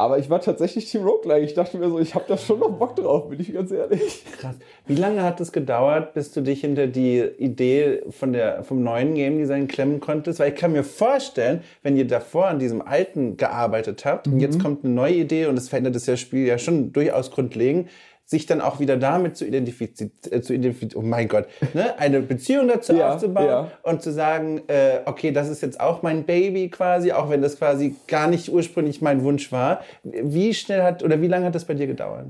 aber 0.00 0.18
ich 0.18 0.30
war 0.30 0.40
tatsächlich 0.40 0.88
Team 0.88 1.02
Roguelike. 1.02 1.44
Ich 1.44 1.54
dachte 1.54 1.76
mir 1.76 1.90
so, 1.90 1.98
ich 1.98 2.14
habe 2.14 2.24
da 2.28 2.38
schon 2.38 2.60
noch 2.60 2.70
Bock 2.70 2.94
drauf, 2.94 3.28
bin 3.28 3.40
ich 3.40 3.52
ganz 3.52 3.72
ehrlich. 3.72 4.24
Krass. 4.38 4.54
Wie 4.86 4.94
lange 4.94 5.24
hat 5.24 5.40
es 5.40 5.50
gedauert, 5.50 6.14
bis 6.14 6.30
du 6.30 6.40
dich 6.40 6.60
hinter 6.60 6.86
die 6.86 7.20
Idee 7.20 8.02
von 8.10 8.32
der, 8.32 8.62
vom 8.62 8.84
neuen 8.84 9.16
Game 9.16 9.38
Design 9.38 9.66
klemmen 9.66 9.98
konntest? 9.98 10.38
Weil 10.38 10.52
ich 10.52 10.54
kann 10.54 10.70
mir 10.70 10.84
vorstellen, 10.84 11.62
wenn 11.82 11.96
ihr 11.96 12.06
davor 12.06 12.46
an 12.46 12.60
diesem 12.60 12.80
alten 12.80 13.36
gearbeitet 13.36 14.04
habt 14.04 14.28
mhm. 14.28 14.34
und 14.34 14.40
jetzt 14.40 14.60
kommt 14.62 14.84
eine 14.84 14.94
neue 14.94 15.14
Idee 15.14 15.46
und 15.46 15.58
es 15.58 15.68
verändert 15.68 15.96
das 15.96 16.20
Spiel 16.20 16.46
ja 16.46 16.58
schon 16.58 16.92
durchaus 16.92 17.32
grundlegend, 17.32 17.88
sich 18.28 18.44
dann 18.44 18.60
auch 18.60 18.78
wieder 18.78 18.98
damit 18.98 19.38
zu 19.38 19.46
identifizieren, 19.46 20.12
äh, 20.30 20.42
zu 20.42 20.52
identifizieren, 20.52 21.02
oh 21.02 21.08
mein 21.08 21.28
Gott, 21.28 21.46
ne? 21.74 21.98
eine 21.98 22.20
Beziehung 22.20 22.68
dazu 22.68 22.92
ja, 22.92 23.14
aufzubauen 23.14 23.46
ja. 23.46 23.72
und 23.82 24.02
zu 24.02 24.12
sagen, 24.12 24.60
äh, 24.68 25.00
okay, 25.06 25.32
das 25.32 25.48
ist 25.48 25.62
jetzt 25.62 25.80
auch 25.80 26.02
mein 26.02 26.24
Baby 26.24 26.68
quasi, 26.68 27.12
auch 27.12 27.30
wenn 27.30 27.40
das 27.40 27.56
quasi 27.56 27.96
gar 28.06 28.28
nicht 28.28 28.52
ursprünglich 28.52 29.00
mein 29.00 29.24
Wunsch 29.24 29.50
war. 29.50 29.80
Wie 30.02 30.52
schnell 30.52 30.82
hat 30.82 31.02
oder 31.02 31.22
wie 31.22 31.26
lange 31.26 31.46
hat 31.46 31.54
das 31.54 31.64
bei 31.64 31.72
dir 31.72 31.86
gedauert? 31.86 32.26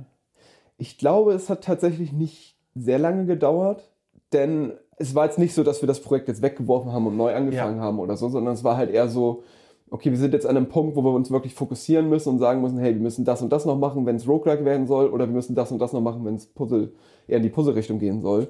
Ich 0.76 0.98
glaube, 0.98 1.32
es 1.32 1.50
hat 1.50 1.64
tatsächlich 1.64 2.12
nicht 2.12 2.54
sehr 2.76 3.00
lange 3.00 3.26
gedauert, 3.26 3.90
denn 4.32 4.74
es 4.98 5.16
war 5.16 5.24
jetzt 5.24 5.40
nicht 5.40 5.52
so, 5.52 5.64
dass 5.64 5.82
wir 5.82 5.88
das 5.88 6.00
Projekt 6.00 6.28
jetzt 6.28 6.42
weggeworfen 6.42 6.92
haben 6.92 7.08
und 7.08 7.16
neu 7.16 7.34
angefangen 7.34 7.78
ja. 7.78 7.82
haben 7.82 7.98
oder 7.98 8.16
so, 8.16 8.28
sondern 8.28 8.54
es 8.54 8.62
war 8.62 8.76
halt 8.76 8.90
eher 8.92 9.08
so, 9.08 9.42
okay, 9.90 10.11
wir 10.11 10.18
sind 10.18 10.35
jetzt 10.35 10.46
an 10.46 10.57
einem 10.57 10.68
Punkt, 10.68 10.96
wo 10.96 11.03
wir 11.03 11.12
uns 11.12 11.31
wirklich 11.31 11.55
fokussieren 11.55 12.09
müssen 12.09 12.31
und 12.31 12.38
sagen 12.38 12.61
müssen, 12.61 12.79
hey, 12.79 12.94
wir 12.94 13.03
müssen 13.03 13.24
das 13.24 13.42
und 13.42 13.51
das 13.51 13.64
noch 13.64 13.79
machen, 13.79 14.07
wenn 14.07 14.16
es 14.16 14.29
Roguelike 14.29 14.64
werden 14.64 14.87
soll, 14.87 15.09
oder 15.09 15.27
wir 15.27 15.35
müssen 15.35 15.55
das 15.55 15.72
und 15.72 15.79
das 15.79 15.92
noch 15.92 16.01
machen, 16.01 16.24
wenn 16.24 16.35
es 16.35 16.46
Puzzle 16.46 16.92
eher 17.27 17.38
in 17.38 17.42
die 17.42 17.48
Puzzle-Richtung 17.48 17.98
gehen 17.98 18.20
soll. 18.20 18.48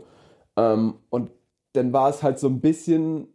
Ähm, 0.56 0.94
und 1.10 1.30
dann 1.72 1.92
war 1.92 2.10
es 2.10 2.22
halt 2.22 2.38
so 2.38 2.48
ein 2.48 2.60
bisschen 2.60 3.28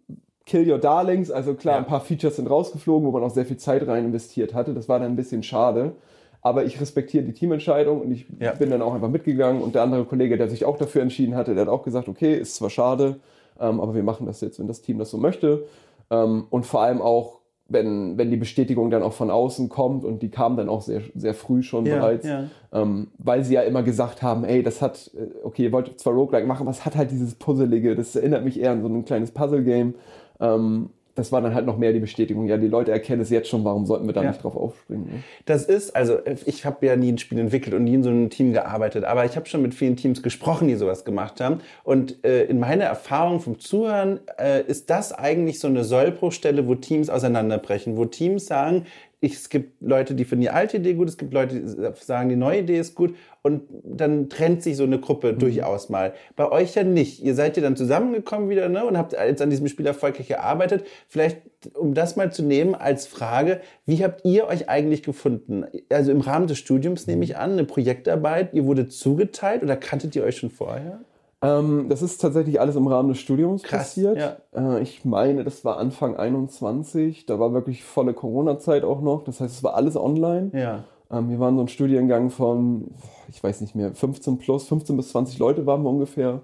Kill 0.46 0.70
Your 0.70 0.80
Darlings, 0.80 1.32
also 1.32 1.54
klar, 1.54 1.76
ja. 1.76 1.80
ein 1.80 1.88
paar 1.88 2.02
Features 2.02 2.36
sind 2.36 2.50
rausgeflogen, 2.50 3.08
wo 3.08 3.12
man 3.12 3.24
auch 3.24 3.30
sehr 3.30 3.46
viel 3.46 3.58
Zeit 3.58 3.88
rein 3.88 4.06
investiert 4.06 4.54
hatte. 4.54 4.74
Das 4.74 4.90
war 4.90 5.00
dann 5.00 5.12
ein 5.12 5.16
bisschen 5.16 5.44
schade. 5.44 5.96
Aber 6.42 6.66
ich 6.66 6.82
respektiere 6.82 7.24
die 7.24 7.32
Teamentscheidung 7.32 8.02
und 8.02 8.12
ich 8.12 8.26
ja. 8.38 8.52
bin 8.54 8.70
dann 8.70 8.82
auch 8.82 8.94
einfach 8.94 9.08
mitgegangen. 9.08 9.62
Und 9.62 9.76
der 9.76 9.84
andere 9.84 10.04
Kollege, 10.04 10.36
der 10.38 10.50
sich 10.50 10.66
auch 10.66 10.78
dafür 10.78 11.02
entschieden 11.02 11.36
hatte, 11.36 11.54
der 11.54 11.62
hat 11.62 11.70
auch 11.70 11.84
gesagt, 11.84 12.10
okay, 12.10 12.38
ist 12.38 12.56
zwar 12.56 12.70
schade, 12.70 13.22
ähm, 13.58 13.80
aber 13.80 13.96
wir 13.96 14.04
machen 14.04 14.26
das 14.26 14.42
jetzt, 14.42 14.60
wenn 14.60 14.68
das 14.68 14.82
Team 14.82 15.00
das 15.00 15.10
so 15.10 15.18
möchte. 15.18 15.64
Ähm, 16.10 16.46
und 16.50 16.66
vor 16.66 16.82
allem 16.82 17.02
auch 17.02 17.40
wenn, 17.74 18.18
wenn 18.18 18.32
die 18.32 18.38
Bestätigung 18.38 18.90
dann 18.90 19.04
auch 19.04 19.14
von 19.14 19.30
außen 19.30 19.70
kommt 19.70 20.06
und 20.06 20.22
die 20.22 20.30
kam 20.30 20.56
dann 20.56 20.70
auch 20.70 20.82
sehr, 20.82 21.02
sehr 21.16 21.34
früh 21.34 21.64
schon 21.64 21.86
ja, 21.86 21.96
bereits, 21.96 22.26
ja. 22.26 22.46
Ähm, 22.72 23.08
weil 23.18 23.44
sie 23.44 23.56
ja 23.56 23.62
immer 23.62 23.84
gesagt 23.84 24.22
haben, 24.22 24.46
ey, 24.46 24.64
das 24.64 24.82
hat, 24.82 25.12
äh, 25.16 25.28
okay, 25.44 25.64
ihr 25.64 25.72
wollt 25.72 26.00
zwar 26.00 26.14
Roguelike 26.14 26.48
machen, 26.48 26.62
aber 26.62 26.72
es 26.72 26.86
hat 26.86 26.96
halt 26.96 27.12
dieses 27.12 27.36
Puzzelige, 27.36 27.96
das 27.96 28.16
erinnert 28.16 28.46
mich 28.46 28.60
eher 28.60 28.72
an 28.72 28.82
so 28.82 28.88
ein 28.88 29.06
kleines 29.06 29.32
Puzzle-Game. 29.32 29.96
Ähm, 30.40 30.90
das 31.16 31.32
war 31.32 31.42
dann 31.42 31.54
halt 31.54 31.66
noch 31.66 31.78
mehr 31.78 31.94
die 31.94 32.00
Bestätigung. 32.00 32.48
Ja, 32.48 32.58
die 32.58 32.68
Leute 32.68 32.92
erkennen 32.92 33.22
es 33.22 33.30
jetzt 33.30 33.48
schon, 33.48 33.64
warum 33.64 33.86
sollten 33.86 34.08
wir 34.08 34.14
da 34.14 34.24
ja. 34.24 34.30
nicht 34.30 34.44
drauf 34.44 34.56
aufspringen? 34.56 35.06
Ne? 35.06 35.24
Das 35.46 35.66
ist, 35.66 35.96
also 35.96 36.18
ich 36.46 36.66
habe 36.66 36.86
ja 36.86 36.96
nie 36.96 37.12
ein 37.12 37.18
Spiel 37.18 37.40
entwickelt 37.40 37.76
und 37.76 37.84
nie 37.84 37.96
in 37.96 38.04
so 38.04 38.10
einem 38.10 38.30
Team 38.30 38.54
gearbeitet, 38.54 39.04
aber 39.04 39.26
ich 39.26 39.36
habe 39.36 39.46
schon 39.46 39.62
mit 39.62 39.76
vielen 39.76 39.96
Teams 39.96 40.24
gesprochen, 40.24 40.68
die 40.68 40.76
sowas 40.76 41.06
gemacht 41.06 41.40
haben. 41.40 41.60
Und 41.84 42.24
äh, 42.26 42.46
in 42.46 42.60
meiner 42.60 42.86
Erfahrung 42.86 43.40
vom 43.40 43.60
Zuhören 43.60 44.20
äh, 44.40 44.64
ist 44.64 44.90
das 44.90 45.14
eigentlich 45.14 45.60
so 45.60 45.68
eine 45.68 45.84
Sollbruchstelle, 45.84 46.68
wo 46.68 46.76
Teams 46.76 47.10
auseinanderbrechen, 47.10 47.96
wo 47.96 48.06
Teams 48.06 48.48
sagen, 48.48 48.86
ich, 49.24 49.36
es 49.36 49.50
gibt 49.50 49.82
Leute, 49.82 50.16
die 50.16 50.26
finden 50.26 50.42
die 50.42 50.50
alte 50.50 50.78
Idee 50.78 50.96
gut, 50.96 51.08
es 51.08 51.18
gibt 51.18 51.34
Leute, 51.34 51.62
die 51.62 52.04
sagen, 52.04 52.28
die 52.28 52.36
neue 52.36 52.60
Idee 52.60 52.78
ist 52.78 52.94
gut 52.94 53.16
und 53.42 53.62
dann 53.84 54.28
trennt 54.28 54.62
sich 54.62 54.76
so 54.76 54.84
eine 54.84 55.00
Gruppe 55.00 55.32
mhm. 55.32 55.40
durchaus 55.40 55.88
mal. 55.88 56.14
Bei 56.36 56.52
euch 56.52 56.76
ja 56.76 56.84
nicht. 56.84 57.24
Ihr 57.24 57.34
seid 57.34 57.56
ja 57.56 57.64
dann 57.64 57.78
zusammengekommen 57.78 58.50
wieder 58.50 58.68
ne, 58.68 58.86
und 58.86 58.98
habt 58.98 59.14
jetzt 59.14 59.42
an 59.42 59.50
diesem 59.50 59.70
Spiel 59.70 59.88
erfolgreich 59.88 60.28
gearbeitet. 60.28 60.86
Vielleicht, 61.08 61.38
um 61.74 61.94
das 61.94 62.18
mal 62.18 62.34
zu 62.34 62.44
nehmen 62.44 62.76
als 62.76 63.08
Frage, 63.08 63.62
wie 63.86 64.04
habt 64.04 64.26
ihr 64.26 64.46
euch 64.48 64.68
eigentlich 64.68 65.04
gefunden? 65.04 65.66
Also 65.90 66.12
im 66.12 66.20
Rahmen 66.20 66.48
des 66.48 66.58
Studiums 66.58 67.08
nehme 67.08 67.24
ich 67.24 67.38
an, 67.38 67.54
eine 67.54 67.64
Projektarbeit, 67.64 68.54
ihr 68.54 68.66
wurde 68.66 68.90
zugeteilt 68.90 69.64
oder 69.64 69.78
kanntet 69.78 70.18
ihr 70.18 70.24
euch 70.26 70.36
schon 70.36 70.50
vorher? 70.50 71.00
Ähm, 71.44 71.90
das 71.90 72.02
ist 72.02 72.20
tatsächlich 72.20 72.60
alles 72.62 72.76
im 72.76 72.88
Rahmen 72.88 73.10
des 73.10 73.20
Studiums 73.20 73.64
Krass, 73.64 73.82
passiert. 73.82 74.18
Ja. 74.18 74.38
Äh, 74.56 74.82
ich 74.82 75.04
meine, 75.04 75.44
das 75.44 75.66
war 75.66 75.78
Anfang 75.78 76.16
21. 76.16 77.26
Da 77.26 77.38
war 77.40 77.54
wirklich 77.54 77.84
volle 77.84 78.14
Corona-Zeit 78.14 78.84
auch 78.84 79.02
noch. 79.02 79.24
Das 79.26 79.42
heißt, 79.42 79.56
es 79.56 79.64
war 79.64 79.76
alles 79.76 79.98
online. 79.98 80.52
Ja. 80.54 80.84
Ähm, 81.12 81.30
wir 81.30 81.40
waren 81.40 81.56
so 81.56 81.62
ein 81.62 81.68
Studiengang 81.68 82.30
von, 82.30 82.92
ich 83.30 83.44
weiß 83.44 83.62
nicht 83.62 83.76
mehr, 83.76 83.94
15 83.94 84.38
plus, 84.38 84.68
15 84.68 84.96
bis 84.96 85.10
20 85.10 85.38
Leute 85.38 85.66
waren 85.66 85.84
wir 85.84 85.90
ungefähr. 85.90 86.42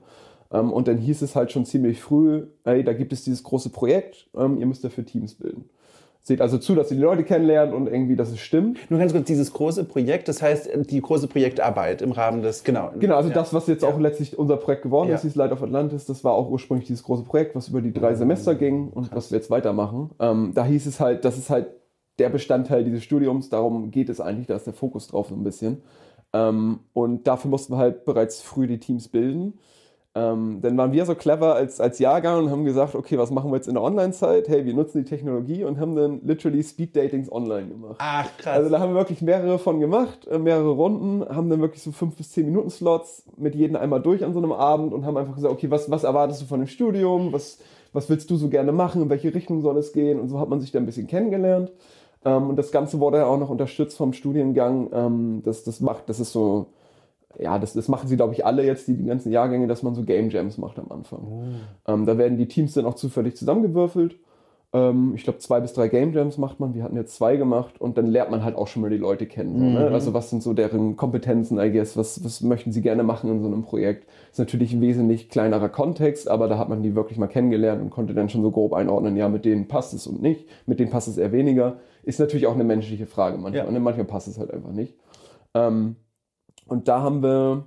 Ähm, 0.52 0.72
und 0.74 0.88
dann 0.88 0.98
hieß 0.98 1.22
es 1.22 1.36
halt 1.36 1.52
schon 1.52 1.66
ziemlich 1.66 2.02
früh, 2.02 2.48
ey, 2.66 2.84
da 2.84 2.94
gibt 2.94 3.14
es 3.14 3.24
dieses 3.24 3.44
große 3.44 3.70
Projekt, 3.70 4.28
ähm, 4.36 4.58
ihr 4.58 4.66
müsst 4.66 4.84
dafür 4.84 5.06
Teams 5.06 5.36
bilden. 5.36 5.70
Seht 6.22 6.42
also 6.42 6.58
zu, 6.58 6.76
dass 6.76 6.92
ihr 6.92 6.98
die 6.98 7.04
Leute 7.04 7.24
kennenlernt 7.24 7.74
und 7.74 7.88
irgendwie, 7.88 8.16
dass 8.16 8.30
es 8.30 8.40
stimmt. 8.40 8.78
Nur 8.92 9.00
ganz 9.00 9.14
kurz, 9.14 9.26
dieses 9.26 9.54
große 9.54 9.86
Projekt, 9.86 10.28
das 10.28 10.42
heißt 10.42 10.70
die 10.90 11.02
große 11.02 11.28
Projektarbeit 11.28 12.02
im 12.02 12.12
Rahmen 12.12 12.42
des, 12.42 12.64
genau. 12.64 12.92
Genau, 13.00 13.16
also 13.16 13.30
ja. 13.30 13.36
das, 13.36 13.54
was 13.54 13.68
jetzt 13.68 13.84
ja. 13.84 13.90
auch 13.90 14.00
letztlich 14.00 14.38
unser 14.38 14.58
Projekt 14.58 14.84
geworden 14.84 15.10
ja. 15.10 15.16
ist, 15.16 15.24
dieses 15.24 15.36
Light 15.36 15.52
of 15.52 15.64
Atlantis, 15.64 16.06
das 16.06 16.24
war 16.24 16.34
auch 16.34 16.50
ursprünglich 16.50 16.88
dieses 16.88 17.04
große 17.04 17.24
Projekt, 17.24 17.56
was 17.56 17.70
über 17.70 17.82
die 17.82 17.94
drei 17.94 18.14
Semester 18.16 18.54
ging 18.56 18.90
und 18.90 19.10
Krass. 19.10 19.18
was 19.18 19.32
wir 19.32 19.38
jetzt 19.38 19.50
weitermachen. 19.50 20.12
Ähm, 20.20 20.52
da 20.54 20.66
hieß 20.66 20.86
es 20.86 21.00
halt, 21.00 21.26
das 21.26 21.38
ist 21.38 21.50
halt 21.50 21.68
der 22.20 22.30
Bestandteil 22.30 22.84
dieses 22.84 23.04
Studiums, 23.04 23.50
darum 23.50 23.90
geht 23.90 24.10
es 24.10 24.20
eigentlich, 24.20 24.48
da 24.48 24.56
ist 24.56 24.68
der 24.68 24.74
Fokus 24.74 25.08
drauf 25.08 25.30
so 25.30 25.36
ein 25.36 25.44
bisschen. 25.44 25.82
Ähm, 26.34 26.82
und 26.94 27.28
dafür 27.28 27.50
mussten 27.50 27.74
wir 27.74 27.78
halt 27.78 28.06
bereits 28.06 28.42
früh 28.42 28.68
die 28.68 28.80
Teams 28.80 29.08
bilden. 29.08 29.58
Ähm, 30.16 30.60
dann 30.62 30.76
waren 30.76 30.92
wir 30.92 31.06
so 31.06 31.14
clever 31.14 31.54
als, 31.54 31.80
als 31.80 32.00
Jahrgang 32.00 32.46
und 32.46 32.50
haben 32.52 32.66
gesagt, 32.66 32.96
okay, 32.96 33.20
was 33.20 33.30
machen 33.30 33.52
wir 33.52 33.58
jetzt 33.58 33.68
in 33.68 33.76
der 33.76 33.84
Online-Zeit? 33.84 34.50
Hey, 34.50 34.66
wir 34.66 34.74
nutzen 34.74 35.04
die 35.04 35.10
Technologie 35.10 35.64
und 35.64 35.80
haben 35.80 35.96
dann 35.96 36.22
literally 36.24 36.64
Speed-Datings 36.64 37.32
online 37.32 37.68
gemacht. 37.68 37.98
Ach, 38.00 38.28
krass. 38.38 38.58
Also 38.58 38.70
da 38.72 38.80
haben 38.80 38.94
wir 38.94 39.00
wirklich 39.00 39.22
mehrere 39.22 39.60
von 39.60 39.80
gemacht, 39.80 40.28
äh, 40.28 40.40
mehrere 40.40 40.72
Runden, 40.72 41.24
haben 41.30 41.50
dann 41.50 41.62
wirklich 41.62 41.84
so 41.84 41.92
fünf 41.92 42.16
bis 42.16 42.32
zehn 42.32 42.46
Minuten 42.48 42.72
Slots 42.72 43.24
mit 43.38 43.54
jedem 43.54 43.76
einmal 43.76 44.02
durch 44.02 44.24
an 44.24 44.34
so 44.34 44.40
einem 44.40 44.52
Abend 44.52 44.94
und 44.94 45.06
haben 45.06 45.16
einfach 45.16 45.36
gesagt, 45.36 45.54
okay, 45.54 45.70
was, 45.70 45.92
was 45.92 46.04
erwartest 46.04 46.42
du 46.42 46.46
von 46.48 46.60
dem 46.60 46.68
Studium? 46.68 47.32
Was, 47.32 47.60
was 47.94 48.10
willst 48.10 48.32
du 48.32 48.36
so 48.36 48.50
gerne 48.50 48.72
machen? 48.72 49.04
In 49.04 49.10
welche 49.10 49.34
Richtung 49.34 49.62
soll 49.62 49.78
es 49.78 49.94
gehen? 49.94 50.20
Und 50.20 50.30
so 50.30 50.40
hat 50.40 50.50
man 50.50 50.60
sich 50.60 50.72
da 50.72 50.80
ein 50.80 50.88
bisschen 50.88 51.06
kennengelernt. 51.06 51.72
Ähm, 52.26 52.50
und 52.50 52.56
das 52.56 52.72
Ganze 52.72 53.00
wurde 53.00 53.18
ja 53.18 53.26
auch 53.26 53.38
noch 53.38 53.50
unterstützt 53.50 53.98
vom 53.98 54.14
Studiengang. 54.14 54.90
Ähm, 54.92 55.42
das, 55.46 55.64
das 55.64 55.82
macht, 55.82 56.10
das 56.10 56.20
ist 56.20 56.32
so, 56.32 56.68
ja, 57.38 57.60
das, 57.60 57.74
das 57.74 57.88
machen 57.88 58.08
sie, 58.08 58.16
glaube 58.16 58.34
ich, 58.34 58.46
alle 58.46 58.66
jetzt, 58.66 58.88
die, 58.88 58.96
die 58.96 59.06
ganzen 59.06 59.32
Jahrgänge, 59.32 59.68
dass 59.68 59.84
man 59.84 59.94
so 59.94 60.04
Game 60.04 60.30
Jams 60.30 60.58
macht 60.58 60.80
am 60.80 60.92
Anfang. 60.92 61.20
Oh. 61.22 61.92
Ähm, 61.92 62.06
da 62.06 62.18
werden 62.18 62.38
die 62.38 62.48
Teams 62.48 62.74
dann 62.74 62.86
auch 62.86 62.96
zufällig 62.96 63.38
zusammengewürfelt. 63.38 64.16
Ähm, 64.72 65.14
ich 65.16 65.24
glaube, 65.24 65.40
zwei 65.40 65.60
bis 65.60 65.74
drei 65.74 65.88
Game 65.88 66.14
Jams 66.14 66.38
macht 66.38 66.60
man. 66.60 66.74
Wir 66.74 66.84
hatten 66.84 66.96
jetzt 66.96 67.16
zwei 67.16 67.38
gemacht 67.38 67.80
und 67.82 67.98
dann 67.98 68.06
lernt 68.06 68.30
man 68.30 68.44
halt 68.44 68.56
auch 68.56 68.68
schon 68.68 68.82
mal 68.82 68.90
die 68.90 68.98
Leute 68.98 69.26
kennen. 69.26 69.54
Mhm. 69.54 69.60
So, 69.60 69.80
ne? 69.80 69.90
Mhm. 69.90 69.94
Also, 69.94 70.14
was 70.14 70.30
sind 70.30 70.44
so 70.44 70.54
deren 70.54 70.96
Kompetenzen, 70.96 71.60
I 71.60 71.72
guess? 71.72 71.98
Was, 71.98 72.24
was 72.24 72.42
möchten 72.42 72.72
sie 72.72 72.82
gerne 72.82 73.04
machen 73.04 73.30
in 73.32 73.42
so 73.42 73.48
einem 73.48 73.64
Projekt? 73.64 74.08
Ist 74.32 74.40
natürlich 74.40 74.74
ein 74.74 74.82
wesentlich 74.82 75.30
kleinerer 75.30 75.70
Kontext, 75.70 76.30
aber 76.30 76.48
da 76.48 76.58
hat 76.58 76.70
man 76.70 76.84
die 76.84 76.96
wirklich 76.96 77.18
mal 77.18 77.28
kennengelernt 77.28 77.82
und 77.82 77.90
konnte 77.90 78.14
dann 78.14 78.30
schon 78.30 78.44
so 78.44 78.52
grob 78.52 78.74
einordnen, 78.74 79.18
ja, 79.18 79.28
mit 79.30 79.46
denen 79.46 79.68
passt 79.68 79.94
es 79.94 80.06
und 80.06 80.22
nicht. 80.22 80.48
Mit 80.68 80.80
denen 80.80 80.92
passt 80.92 81.08
es 81.08 81.18
eher 81.18 81.32
weniger. 81.32 81.78
Ist 82.04 82.20
natürlich 82.20 82.48
auch 82.48 82.56
eine 82.56 82.64
menschliche 82.64 83.08
Frage 83.08 83.38
manchmal. 83.38 83.66
Ja. 83.66 83.72
Ne? 83.72 83.80
Manchmal 83.80 84.06
passt 84.06 84.28
es 84.28 84.38
halt 84.38 84.52
einfach 84.52 84.72
nicht. 84.72 84.96
Ähm, 85.56 85.96
und 86.70 86.88
da 86.88 87.02
haben 87.02 87.22
wir 87.24 87.66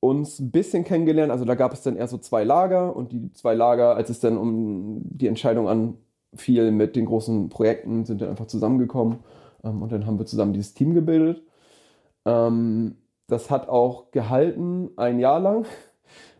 uns 0.00 0.38
ein 0.38 0.50
bisschen 0.50 0.84
kennengelernt. 0.84 1.32
Also 1.32 1.44
da 1.44 1.54
gab 1.54 1.72
es 1.72 1.82
dann 1.82 1.96
eher 1.96 2.08
so 2.08 2.18
zwei 2.18 2.44
Lager 2.44 2.94
und 2.94 3.12
die 3.12 3.32
zwei 3.32 3.54
Lager, 3.54 3.96
als 3.96 4.10
es 4.10 4.20
dann 4.20 4.36
um 4.38 5.00
die 5.02 5.26
Entscheidung 5.26 5.68
anfiel 5.68 6.70
mit 6.70 6.96
den 6.96 7.06
großen 7.06 7.48
Projekten, 7.48 8.04
sind 8.04 8.20
dann 8.20 8.30
einfach 8.30 8.46
zusammengekommen 8.46 9.18
ähm, 9.64 9.82
und 9.82 9.92
dann 9.92 10.06
haben 10.06 10.18
wir 10.18 10.26
zusammen 10.26 10.52
dieses 10.52 10.74
Team 10.74 10.94
gebildet. 10.94 11.42
Ähm, 12.24 12.96
das 13.28 13.50
hat 13.50 13.68
auch 13.68 14.10
gehalten 14.12 14.90
ein 14.96 15.18
Jahr 15.18 15.40
lang. 15.40 15.66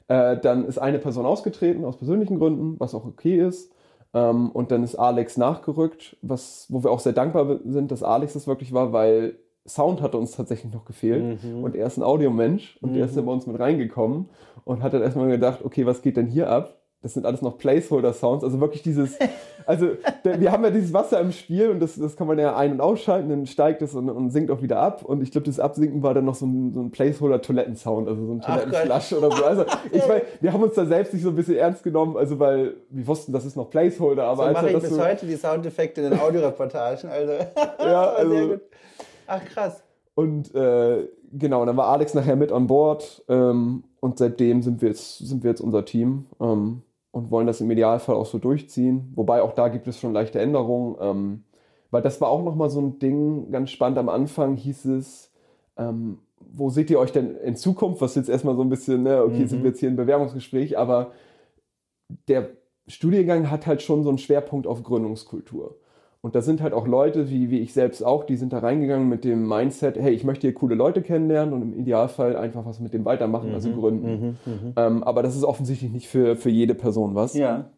Äh, 0.09 0.39
dann 0.39 0.67
ist 0.67 0.79
eine 0.79 1.01
Person 1.01 1.27
ausgetreten 1.27 1.85
aus 1.85 1.97
persönlichen 1.97 2.39
Gründen, 2.39 2.79
was 2.79 2.95
auch 2.95 3.05
okay 3.05 3.45
ist. 3.45 3.73
Ähm, 4.15 4.51
und 4.53 4.71
dann 4.71 4.85
ist 4.85 4.95
Alex 4.95 5.37
nachgerückt, 5.37 6.17
was, 6.23 6.67
wo 6.69 6.85
wir 6.85 6.93
auch 6.93 7.01
sehr 7.01 7.13
dankbar 7.13 7.59
sind, 7.65 7.91
dass 7.91 8.05
Alex 8.05 8.35
das 8.35 8.47
wirklich 8.47 8.73
war, 8.73 8.93
weil 8.93 9.37
Sound 9.67 10.01
hatte 10.03 10.17
uns 10.17 10.33
tatsächlich 10.33 10.73
noch 10.73 10.85
gefehlt. 10.85 11.43
Mhm. 11.43 11.65
Und 11.65 11.77
er 11.77 11.87
ist 11.87 11.97
ein 11.97 12.03
Audiomensch 12.03 12.79
und 12.81 12.91
mhm. 12.91 12.95
der 12.95 13.05
ist 13.07 13.17
dann 13.17 13.27
bei 13.27 13.33
uns 13.33 13.47
mit 13.47 13.59
reingekommen 13.59 14.29
und 14.65 14.83
hat 14.83 14.93
dann 14.93 15.03
erstmal 15.03 15.29
gedacht, 15.29 15.65
okay, 15.65 15.87
was 15.87 16.03
geht 16.03 16.17
denn 16.17 16.27
hier 16.27 16.51
ab? 16.51 16.77
Das 17.03 17.15
sind 17.15 17.25
alles 17.25 17.41
noch 17.41 17.57
Placeholder-Sounds, 17.59 18.43
also 18.43 18.59
wirklich 18.59 18.83
dieses, 18.83 19.17
also 19.67 19.91
wir 20.25 20.51
haben 20.51 20.65
ja 20.65 20.71
dieses 20.71 20.93
Wasser 20.93 21.21
im 21.21 21.31
Spiel 21.31 21.71
und 21.71 21.79
das, 21.79 21.95
das 21.95 22.17
kann 22.17 22.27
man 22.27 22.37
ja 22.37 22.57
ein- 22.57 22.73
und 22.73 22.81
ausschalten, 22.81 23.29
dann 23.29 23.47
steigt 23.47 23.81
es 23.83 23.95
und, 23.95 24.11
und 24.11 24.31
sinkt 24.31 24.51
auch 24.51 24.61
wieder 24.61 24.81
ab. 24.81 25.05
Und 25.05 25.23
ich 25.23 25.31
glaube, 25.31 25.47
das 25.47 25.61
Absinken 25.61 26.03
war 26.03 26.15
dann 26.15 26.25
noch 26.25 26.35
so 26.35 26.47
ein, 26.47 26.73
so 26.73 26.81
ein 26.81 26.91
Placeholder-Toilettensound, 26.91 28.09
also 28.09 28.27
so 28.27 28.33
ein 28.33 28.41
Toilettenflash 28.41 29.13
oder 29.13 29.31
so. 29.31 29.45
Also 29.45 29.67
ich 29.93 30.09
meine, 30.09 30.23
wir 30.41 30.53
haben 30.53 30.63
uns 30.65 30.75
da 30.75 30.85
selbst 30.85 31.13
nicht 31.13 31.23
so 31.23 31.29
ein 31.29 31.37
bisschen 31.37 31.57
ernst 31.57 31.85
genommen, 31.85 32.17
also 32.17 32.41
weil 32.41 32.75
wir 32.91 33.07
wussten, 33.07 33.33
das 33.33 33.45
ist 33.45 33.57
noch 33.57 33.71
Placeholder. 33.71 34.25
Aber 34.25 34.47
so 34.47 34.53
mache 34.53 34.71
ich 34.71 34.79
bis 34.81 34.91
so 34.91 35.05
heute 35.05 35.27
die 35.27 35.37
Soundeffekte 35.37 36.01
in 36.01 36.11
den 36.11 36.19
Audioreportagen, 36.19 37.09
also. 37.11 37.33
ja, 37.79 38.03
also. 38.11 38.59
Ach 39.27 39.45
krass. 39.45 39.83
Und 40.15 40.55
äh, 40.55 41.09
genau, 41.33 41.65
dann 41.67 41.77
war 41.77 41.89
Alex 41.89 42.15
nachher 42.15 42.37
mit 42.37 42.51
an 42.51 42.67
Bord 42.67 43.23
ähm, 43.29 43.85
und 44.01 44.19
seitdem 44.19 44.63
sind 44.63 44.81
wir 44.81 44.89
jetzt, 44.89 45.19
sind 45.19 45.45
wir 45.45 45.51
jetzt 45.51 45.61
unser 45.61 45.85
Team 45.85 46.27
ähm, 46.41 46.83
und 47.11 47.31
wollen 47.31 47.47
das 47.47 47.61
im 47.61 47.71
Idealfall 47.71 48.17
auch 48.17 48.27
so 48.27 48.39
durchziehen. 48.39 49.13
Wobei 49.15 49.43
auch 49.43 49.53
da 49.53 49.69
gibt 49.69 49.87
es 49.89 50.01
schon 50.01 50.13
leichte 50.13 50.41
Änderungen, 50.41 50.97
ähm, 51.01 51.45
weil 51.91 52.03
das 52.03 52.21
war 52.21 52.29
auch 52.29 52.43
nochmal 52.43 52.71
so 52.71 52.81
ein 52.81 52.99
Ding, 52.99 53.51
ganz 53.51 53.71
spannend 53.71 53.99
am 53.99 54.09
Anfang 54.09 54.57
hieß 54.57 54.87
es, 54.87 55.31
ähm, 55.77 56.19
wo 56.41 56.71
seht 56.71 56.91
ihr 56.91 56.99
euch 56.99 57.13
denn 57.13 57.37
in 57.37 57.57
Zukunft? 57.57 58.01
Was 58.01 58.15
jetzt 58.15 58.29
erstmal 58.29 58.57
so 58.57 58.63
ein 58.63 58.69
bisschen, 58.69 59.03
ne, 59.03 59.23
okay, 59.23 59.41
mhm. 59.41 59.49
sind 59.49 59.63
wir 59.63 59.71
jetzt 59.71 59.81
hier 59.81 59.89
im 59.89 59.97
Bewerbungsgespräch, 59.97 60.79
aber 60.79 61.13
der 62.29 62.51
Studiengang 62.89 63.51
hat 63.51 63.67
halt 63.67 63.83
schon 63.83 64.03
so 64.03 64.09
einen 64.09 64.19
Schwerpunkt 64.19 64.67
auf 64.67 64.83
Gründungskultur. 64.83 65.77
Und 66.27 66.35
da 66.35 66.41
sind 66.41 66.61
halt 66.61 66.73
auch 66.73 66.89
Leute, 66.89 67.31
wie, 67.31 67.51
wie 67.51 67.61
ich 67.61 67.73
selbst 67.73 68.03
auch, 68.03 68.25
die 68.25 68.35
sind 68.35 68.53
da 68.53 68.59
reingegangen 68.59 69.09
mit 69.09 69.23
dem 69.23 69.47
Mindset, 69.47 69.97
hey, 69.97 70.13
ich 70.13 70.25
möchte 70.25 70.49
hier 70.49 70.55
coole 70.55 70.75
Leute 70.75 71.01
kennenlernen 71.01 71.55
und 71.55 71.63
im 71.63 71.79
Idealfall 71.79 72.35
einfach 72.35 72.67
was 72.67 72.81
mit 72.81 72.93
dem 72.93 73.05
weitermachen, 73.05 73.55
also 73.55 73.69
mhm, 73.69 73.75
also 73.75 73.81
gründen. 73.81 74.11
Mhm, 74.11 74.53
mhm, 74.53 74.73
ähm, 74.75 75.05
aber 75.05 75.23
das 75.23 75.37
ist 75.37 75.45
offensichtlich 75.45 75.93
nicht 75.93 76.09
für, 76.09 76.35
für 76.35 76.51
jede 76.51 76.75
Person 76.75 77.15
was. 77.15 77.35
Ja. 77.35 77.71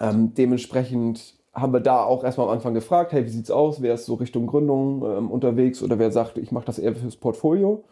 Ähm, 0.00 0.32
dementsprechend 0.32 1.34
haben 1.52 1.74
wir 1.74 1.80
da 1.80 2.02
auch 2.02 2.24
erstmal 2.24 2.46
am 2.46 2.54
Anfang 2.54 2.72
gefragt, 2.72 3.12
hey, 3.12 3.26
wie 3.26 3.28
sieht's 3.28 3.50
aus? 3.50 3.82
Wer 3.82 3.92
ist 3.92 4.06
so 4.06 4.14
Richtung 4.14 4.46
Gründung 4.46 5.04
ähm, 5.04 5.30
unterwegs 5.30 5.82
oder 5.82 5.98
wer 5.98 6.10
sagt, 6.10 6.38
ich 6.38 6.50
mache 6.50 6.64
das 6.64 6.78
eher 6.78 6.94
fürs 6.94 7.16
Portfolio? 7.16 7.84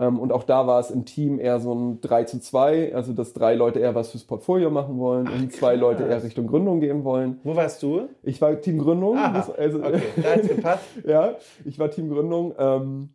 Ähm, 0.00 0.18
und 0.18 0.32
auch 0.32 0.44
da 0.44 0.66
war 0.66 0.80
es 0.80 0.90
im 0.90 1.04
Team 1.04 1.38
eher 1.38 1.60
so 1.60 1.74
ein 1.74 2.00
3 2.00 2.24
zu 2.24 2.40
2, 2.40 2.94
also 2.94 3.12
dass 3.12 3.32
drei 3.32 3.54
Leute 3.54 3.78
eher 3.78 3.94
was 3.94 4.10
fürs 4.10 4.24
Portfolio 4.24 4.70
machen 4.70 4.98
wollen 4.98 5.28
Ach, 5.28 5.34
und 5.34 5.52
zwei 5.52 5.72
krass. 5.72 5.80
Leute 5.80 6.04
eher 6.04 6.22
Richtung 6.22 6.46
Gründung 6.46 6.80
gehen 6.80 7.04
wollen. 7.04 7.40
Wo 7.44 7.54
warst 7.54 7.82
du? 7.82 8.08
Ich 8.22 8.40
war 8.40 8.58
Team 8.60 8.78
Gründung. 8.78 9.16
Aha, 9.16 9.52
also, 9.56 9.78
okay, 9.78 10.02
da 10.16 10.30
hat's 10.30 10.48
gepasst. 10.48 10.84
ja, 11.06 11.34
ich 11.64 11.78
war 11.78 11.90
Team 11.90 12.08
Gründung. 12.08 12.54
Ähm, 12.58 13.10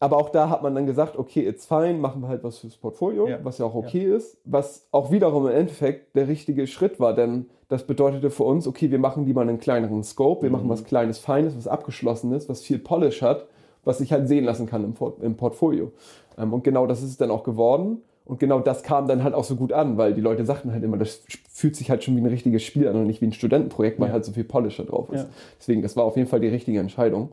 aber 0.00 0.18
auch 0.18 0.28
da 0.28 0.50
hat 0.50 0.62
man 0.62 0.74
dann 0.74 0.84
gesagt, 0.84 1.16
okay, 1.16 1.46
it's 1.46 1.64
fine, 1.64 1.94
machen 1.94 2.20
wir 2.20 2.28
halt 2.28 2.44
was 2.44 2.58
fürs 2.58 2.76
Portfolio, 2.76 3.26
ja. 3.26 3.38
was 3.42 3.56
ja 3.56 3.64
auch 3.64 3.74
okay 3.74 4.06
ja. 4.06 4.16
ist. 4.16 4.36
Was 4.44 4.86
auch 4.90 5.10
wiederum 5.10 5.46
im 5.46 5.54
Endeffekt 5.54 6.14
der 6.14 6.28
richtige 6.28 6.66
Schritt 6.66 7.00
war, 7.00 7.14
denn 7.14 7.46
das 7.68 7.86
bedeutete 7.86 8.28
für 8.28 8.42
uns, 8.42 8.66
okay, 8.66 8.90
wir 8.90 8.98
machen 8.98 9.24
lieber 9.24 9.40
einen 9.40 9.58
kleineren 9.58 10.04
Scope, 10.04 10.42
wir 10.42 10.50
mhm. 10.50 10.56
machen 10.56 10.68
was 10.68 10.84
Kleines, 10.84 11.18
Feines, 11.18 11.56
was 11.56 11.66
Abgeschlossenes, 11.66 12.50
was 12.50 12.60
viel 12.60 12.78
Polish 12.78 13.22
hat 13.22 13.46
was 13.84 13.98
sich 13.98 14.12
halt 14.12 14.28
sehen 14.28 14.44
lassen 14.44 14.66
kann 14.66 14.84
im, 14.84 14.94
im 15.20 15.36
Portfolio. 15.36 15.92
Ähm, 16.38 16.52
und 16.52 16.64
genau 16.64 16.86
das 16.86 17.02
ist 17.02 17.10
es 17.10 17.16
dann 17.16 17.30
auch 17.30 17.44
geworden. 17.44 18.02
Und 18.26 18.40
genau 18.40 18.60
das 18.60 18.82
kam 18.82 19.06
dann 19.06 19.22
halt 19.22 19.34
auch 19.34 19.44
so 19.44 19.54
gut 19.54 19.72
an, 19.72 19.98
weil 19.98 20.14
die 20.14 20.22
Leute 20.22 20.46
sagten 20.46 20.72
halt 20.72 20.82
immer, 20.82 20.96
das 20.96 21.22
fühlt 21.50 21.76
sich 21.76 21.90
halt 21.90 22.02
schon 22.02 22.16
wie 22.16 22.20
ein 22.20 22.26
richtiges 22.26 22.62
Spiel 22.62 22.88
an 22.88 22.96
und 22.96 23.06
nicht 23.06 23.20
wie 23.20 23.26
ein 23.26 23.32
Studentenprojekt, 23.32 24.00
weil 24.00 24.08
ja. 24.08 24.14
halt 24.14 24.24
so 24.24 24.32
viel 24.32 24.44
Polisher 24.44 24.84
drauf 24.84 25.10
ist. 25.10 25.24
Ja. 25.24 25.28
Deswegen, 25.58 25.82
das 25.82 25.94
war 25.94 26.04
auf 26.04 26.16
jeden 26.16 26.28
Fall 26.28 26.40
die 26.40 26.48
richtige 26.48 26.80
Entscheidung. 26.80 27.32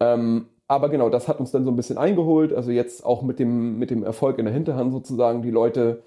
Ähm, 0.00 0.46
aber 0.68 0.88
genau, 0.88 1.10
das 1.10 1.28
hat 1.28 1.38
uns 1.38 1.50
dann 1.50 1.64
so 1.64 1.70
ein 1.70 1.76
bisschen 1.76 1.98
eingeholt. 1.98 2.54
Also 2.54 2.70
jetzt 2.70 3.04
auch 3.04 3.20
mit 3.20 3.38
dem, 3.38 3.78
mit 3.78 3.90
dem 3.90 4.02
Erfolg 4.02 4.38
in 4.38 4.46
der 4.46 4.54
Hinterhand 4.54 4.92
sozusagen. 4.92 5.42
Die 5.42 5.50
Leute 5.50 6.02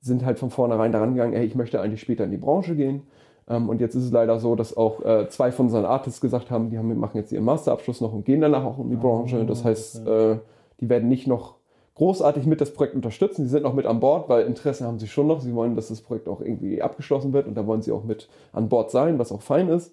sind 0.00 0.24
halt 0.24 0.40
von 0.40 0.50
vornherein 0.50 0.90
daran 0.90 1.14
gegangen, 1.14 1.34
ey, 1.34 1.44
ich 1.44 1.54
möchte 1.54 1.80
eigentlich 1.80 2.00
später 2.00 2.24
in 2.24 2.32
die 2.32 2.38
Branche 2.38 2.74
gehen. 2.74 3.02
Ähm, 3.50 3.68
und 3.68 3.80
jetzt 3.80 3.94
ist 3.96 4.04
es 4.04 4.12
leider 4.12 4.38
so, 4.38 4.54
dass 4.54 4.76
auch 4.76 5.04
äh, 5.04 5.28
zwei 5.28 5.50
von 5.52 5.66
unseren 5.66 5.84
Artists 5.84 6.20
gesagt 6.20 6.50
haben, 6.50 6.70
die 6.70 6.78
haben, 6.78 6.96
machen 6.98 7.18
jetzt 7.18 7.32
ihren 7.32 7.44
Masterabschluss 7.44 8.00
noch 8.00 8.12
und 8.12 8.24
gehen 8.24 8.40
danach 8.40 8.64
auch 8.64 8.78
in 8.78 8.88
die 8.88 8.96
Branche. 8.96 9.44
Das 9.44 9.64
heißt, 9.64 10.06
äh, 10.06 10.36
die 10.80 10.88
werden 10.88 11.08
nicht 11.08 11.26
noch 11.26 11.56
großartig 11.96 12.46
mit 12.46 12.60
das 12.60 12.72
Projekt 12.72 12.94
unterstützen. 12.94 13.44
Sie 13.44 13.50
sind 13.50 13.64
noch 13.64 13.74
mit 13.74 13.84
an 13.84 14.00
Bord, 14.00 14.28
weil 14.28 14.46
Interesse 14.46 14.86
haben 14.86 14.98
sie 14.98 15.08
schon 15.08 15.26
noch. 15.26 15.40
Sie 15.40 15.54
wollen, 15.54 15.76
dass 15.76 15.88
das 15.88 16.00
Projekt 16.00 16.28
auch 16.28 16.40
irgendwie 16.40 16.80
abgeschlossen 16.80 17.32
wird 17.32 17.46
und 17.46 17.56
da 17.56 17.66
wollen 17.66 17.82
sie 17.82 17.92
auch 17.92 18.04
mit 18.04 18.28
an 18.52 18.68
Bord 18.68 18.90
sein, 18.90 19.18
was 19.18 19.32
auch 19.32 19.42
fein 19.42 19.68
ist. 19.68 19.92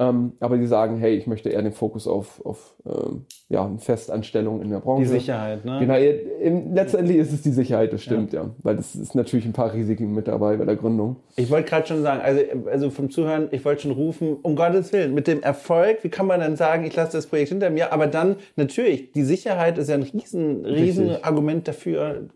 Ähm, 0.00 0.34
aber 0.38 0.58
die 0.58 0.66
sagen, 0.66 0.98
hey, 0.98 1.16
ich 1.16 1.26
möchte 1.26 1.48
eher 1.48 1.60
den 1.60 1.72
Fokus 1.72 2.06
auf, 2.06 2.40
auf 2.46 2.74
ähm, 2.86 3.24
ja, 3.48 3.66
eine 3.66 3.78
Festanstellung 3.78 4.62
in 4.62 4.70
der 4.70 4.78
Branche. 4.78 5.02
Die 5.02 5.08
Sicherheit, 5.08 5.64
ne? 5.64 5.78
Genau, 5.80 5.96
im, 6.40 6.72
letztendlich 6.72 7.16
ist 7.16 7.32
es 7.32 7.42
die 7.42 7.50
Sicherheit, 7.50 7.92
das 7.92 8.02
stimmt, 8.02 8.32
ja. 8.32 8.42
ja. 8.42 8.50
Weil 8.62 8.76
das 8.76 8.94
ist 8.94 9.16
natürlich 9.16 9.44
ein 9.46 9.52
paar 9.52 9.72
Risiken 9.74 10.14
mit 10.14 10.28
dabei 10.28 10.56
bei 10.56 10.64
der 10.64 10.76
Gründung. 10.76 11.16
Ich 11.34 11.50
wollte 11.50 11.68
gerade 11.68 11.86
schon 11.88 12.02
sagen, 12.02 12.20
also, 12.22 12.40
also 12.70 12.90
vom 12.90 13.10
Zuhören, 13.10 13.48
ich 13.50 13.64
wollte 13.64 13.82
schon 13.82 13.90
rufen, 13.90 14.36
um 14.42 14.54
Gottes 14.54 14.92
Willen, 14.92 15.14
mit 15.14 15.26
dem 15.26 15.42
Erfolg, 15.42 16.04
wie 16.04 16.10
kann 16.10 16.26
man 16.26 16.38
dann 16.40 16.54
sagen, 16.54 16.84
ich 16.84 16.94
lasse 16.94 17.16
das 17.16 17.26
Projekt 17.26 17.48
hinter 17.48 17.70
mir? 17.70 17.92
Aber 17.92 18.06
dann, 18.06 18.36
natürlich, 18.54 19.10
die 19.10 19.24
Sicherheit 19.24 19.78
ist 19.78 19.88
ja 19.88 19.96
ein 19.96 20.02
riesen, 20.02 20.64
riesen 20.64 21.24
Argument 21.24 21.66
dafür, 21.66 22.28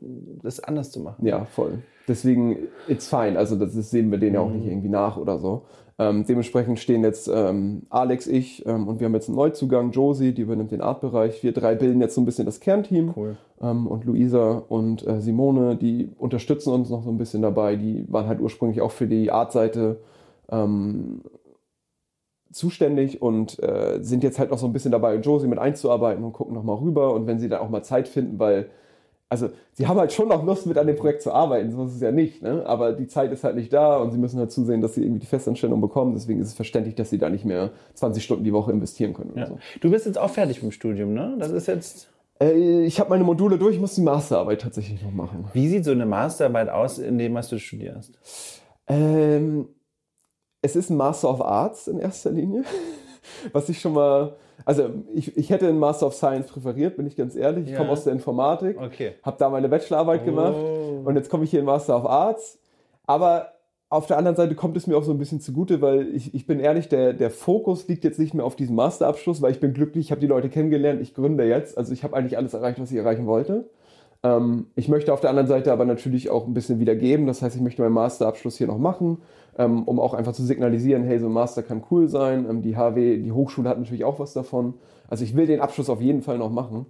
das 0.42 0.58
anders 0.58 0.90
zu 0.90 0.98
machen. 0.98 1.24
Ja, 1.24 1.44
voll. 1.44 1.78
Deswegen, 2.08 2.56
it's 2.88 3.06
fine. 3.06 3.38
Also 3.38 3.54
das, 3.54 3.76
das 3.76 3.90
sehen 3.90 4.10
wir 4.10 4.18
denen 4.18 4.34
ja 4.34 4.40
auch 4.40 4.50
nicht 4.50 4.64
mhm. 4.64 4.72
irgendwie 4.72 4.88
nach 4.88 5.16
oder 5.16 5.38
so. 5.38 5.62
Ähm, 6.02 6.24
dementsprechend 6.26 6.80
stehen 6.80 7.04
jetzt 7.04 7.28
ähm, 7.32 7.82
Alex, 7.90 8.26
ich 8.26 8.66
ähm, 8.66 8.88
und 8.88 8.98
wir 8.98 9.04
haben 9.04 9.14
jetzt 9.14 9.28
einen 9.28 9.36
Neuzugang, 9.36 9.92
Josie, 9.92 10.32
die 10.32 10.42
übernimmt 10.42 10.72
den 10.72 10.80
Artbereich. 10.80 11.42
Wir 11.42 11.52
drei 11.52 11.74
bilden 11.74 12.00
jetzt 12.00 12.14
so 12.14 12.20
ein 12.20 12.24
bisschen 12.24 12.46
das 12.46 12.60
Kernteam. 12.60 13.12
Cool. 13.14 13.36
Ähm, 13.60 13.86
und 13.86 14.04
Luisa 14.04 14.62
und 14.68 15.06
äh, 15.06 15.20
Simone, 15.20 15.76
die 15.76 16.10
unterstützen 16.18 16.72
uns 16.72 16.90
noch 16.90 17.04
so 17.04 17.10
ein 17.10 17.18
bisschen 17.18 17.42
dabei. 17.42 17.76
Die 17.76 18.04
waren 18.08 18.26
halt 18.26 18.40
ursprünglich 18.40 18.80
auch 18.80 18.90
für 18.90 19.06
die 19.06 19.30
Artseite 19.30 20.00
ähm, 20.50 21.22
zuständig 22.50 23.22
und 23.22 23.62
äh, 23.62 23.98
sind 24.02 24.24
jetzt 24.24 24.38
halt 24.38 24.50
noch 24.50 24.58
so 24.58 24.66
ein 24.66 24.72
bisschen 24.72 24.92
dabei, 24.92 25.16
Josie 25.16 25.46
mit 25.46 25.58
einzuarbeiten 25.58 26.24
und 26.24 26.32
gucken 26.32 26.54
nochmal 26.54 26.76
rüber. 26.76 27.14
Und 27.14 27.26
wenn 27.26 27.38
sie 27.38 27.48
dann 27.48 27.60
auch 27.60 27.70
mal 27.70 27.82
Zeit 27.82 28.08
finden, 28.08 28.38
weil 28.38 28.70
also 29.32 29.48
sie 29.72 29.86
haben 29.86 29.98
halt 29.98 30.12
schon 30.12 30.28
noch 30.28 30.44
Lust, 30.44 30.66
mit 30.66 30.76
an 30.76 30.86
dem 30.86 30.94
Projekt 30.94 31.22
zu 31.22 31.32
arbeiten, 31.32 31.70
so 31.70 31.86
ist 31.86 31.94
es 31.94 32.02
ja 32.02 32.12
nicht, 32.12 32.42
ne? 32.42 32.66
aber 32.66 32.92
die 32.92 33.06
Zeit 33.06 33.32
ist 33.32 33.44
halt 33.44 33.56
nicht 33.56 33.72
da 33.72 33.96
und 33.96 34.10
sie 34.10 34.18
müssen 34.18 34.38
halt 34.38 34.52
zusehen, 34.52 34.82
dass 34.82 34.94
sie 34.94 35.02
irgendwie 35.02 35.20
die 35.20 35.26
Festanstellung 35.26 35.80
bekommen. 35.80 36.12
Deswegen 36.12 36.38
ist 36.38 36.48
es 36.48 36.54
verständlich, 36.54 36.96
dass 36.96 37.08
sie 37.08 37.16
da 37.16 37.30
nicht 37.30 37.46
mehr 37.46 37.70
20 37.94 38.22
Stunden 38.22 38.44
die 38.44 38.52
Woche 38.52 38.72
investieren 38.72 39.14
können. 39.14 39.32
Ja. 39.34 39.46
So. 39.46 39.58
Du 39.80 39.90
bist 39.90 40.04
jetzt 40.04 40.18
auch 40.18 40.28
fertig 40.28 40.56
mit 40.56 40.70
dem 40.70 40.72
Studium, 40.72 41.14
ne? 41.14 41.34
Das 41.38 41.50
ist 41.50 41.66
jetzt. 41.66 42.10
Äh, 42.42 42.84
ich 42.84 43.00
habe 43.00 43.08
meine 43.08 43.24
Module 43.24 43.56
durch, 43.56 43.76
ich 43.76 43.80
muss 43.80 43.94
die 43.94 44.02
Masterarbeit 44.02 44.60
tatsächlich 44.60 45.02
noch 45.02 45.12
machen. 45.12 45.46
Wie 45.54 45.66
sieht 45.66 45.86
so 45.86 45.92
eine 45.92 46.04
Masterarbeit 46.04 46.68
aus, 46.68 46.98
in 46.98 47.16
dem, 47.16 47.32
was 47.32 47.48
du 47.48 47.58
studierst? 47.58 48.12
Ähm, 48.86 49.66
es 50.60 50.76
ist 50.76 50.90
ein 50.90 50.98
Master 50.98 51.30
of 51.30 51.40
Arts 51.40 51.88
in 51.88 51.98
erster 51.98 52.32
Linie, 52.32 52.64
was 53.52 53.70
ich 53.70 53.80
schon 53.80 53.94
mal 53.94 54.36
also 54.64 54.90
ich, 55.14 55.36
ich 55.36 55.50
hätte 55.50 55.68
einen 55.68 55.78
Master 55.78 56.06
of 56.06 56.14
Science 56.14 56.48
präferiert, 56.48 56.96
bin 56.96 57.06
ich 57.06 57.16
ganz 57.16 57.36
ehrlich. 57.36 57.66
Ich 57.66 57.72
ja. 57.72 57.78
komme 57.78 57.90
aus 57.90 58.04
der 58.04 58.12
Informatik, 58.12 58.80
okay. 58.80 59.12
habe 59.22 59.36
da 59.38 59.50
meine 59.50 59.68
Bachelorarbeit 59.68 60.22
oh. 60.22 60.24
gemacht 60.24 60.56
und 61.04 61.16
jetzt 61.16 61.30
komme 61.30 61.44
ich 61.44 61.50
hier 61.50 61.60
in 61.60 61.66
Master 61.66 61.96
of 61.96 62.06
Arts. 62.06 62.58
Aber 63.06 63.52
auf 63.92 64.06
der 64.06 64.16
anderen 64.16 64.36
Seite 64.36 64.54
kommt 64.54 64.74
es 64.78 64.86
mir 64.86 64.96
auch 64.96 65.02
so 65.04 65.10
ein 65.10 65.18
bisschen 65.18 65.40
zugute, 65.40 65.82
weil 65.82 66.14
ich, 66.14 66.34
ich 66.34 66.46
bin 66.46 66.60
ehrlich, 66.60 66.88
der, 66.88 67.12
der 67.12 67.30
Fokus 67.30 67.86
liegt 67.88 68.04
jetzt 68.04 68.18
nicht 68.18 68.32
mehr 68.32 68.46
auf 68.46 68.56
diesem 68.56 68.74
Masterabschluss, 68.74 69.42
weil 69.42 69.52
ich 69.52 69.60
bin 69.60 69.74
glücklich, 69.74 70.06
ich 70.06 70.10
habe 70.10 70.20
die 70.20 70.26
Leute 70.26 70.48
kennengelernt, 70.48 71.02
ich 71.02 71.12
gründe 71.12 71.44
jetzt. 71.44 71.76
Also 71.76 71.92
ich 71.92 72.02
habe 72.02 72.16
eigentlich 72.16 72.38
alles 72.38 72.54
erreicht, 72.54 72.80
was 72.80 72.90
ich 72.90 72.96
erreichen 72.96 73.26
wollte. 73.26 73.68
Ähm, 74.22 74.66
ich 74.76 74.88
möchte 74.88 75.12
auf 75.12 75.20
der 75.20 75.30
anderen 75.30 75.48
Seite 75.48 75.72
aber 75.72 75.84
natürlich 75.84 76.30
auch 76.30 76.46
ein 76.46 76.54
bisschen 76.54 76.80
wieder 76.80 76.94
geben. 76.94 77.26
Das 77.26 77.42
heißt, 77.42 77.56
ich 77.56 77.62
möchte 77.62 77.82
meinen 77.82 77.92
Masterabschluss 77.92 78.56
hier 78.56 78.66
noch 78.66 78.78
machen 78.78 79.18
ähm, 79.58 79.82
um 79.84 80.00
auch 80.00 80.14
einfach 80.14 80.32
zu 80.32 80.44
signalisieren, 80.44 81.04
hey, 81.04 81.18
so 81.18 81.26
ein 81.26 81.32
Master 81.32 81.62
kann 81.62 81.84
cool 81.90 82.08
sein. 82.08 82.46
Ähm, 82.48 82.62
die 82.62 82.76
HW, 82.76 83.18
die 83.18 83.32
Hochschule 83.32 83.68
hat 83.68 83.78
natürlich 83.78 84.04
auch 84.04 84.18
was 84.18 84.32
davon. 84.32 84.74
Also 85.08 85.24
ich 85.24 85.36
will 85.36 85.46
den 85.46 85.60
Abschluss 85.60 85.90
auf 85.90 86.00
jeden 86.00 86.22
Fall 86.22 86.38
noch 86.38 86.50
machen. 86.50 86.86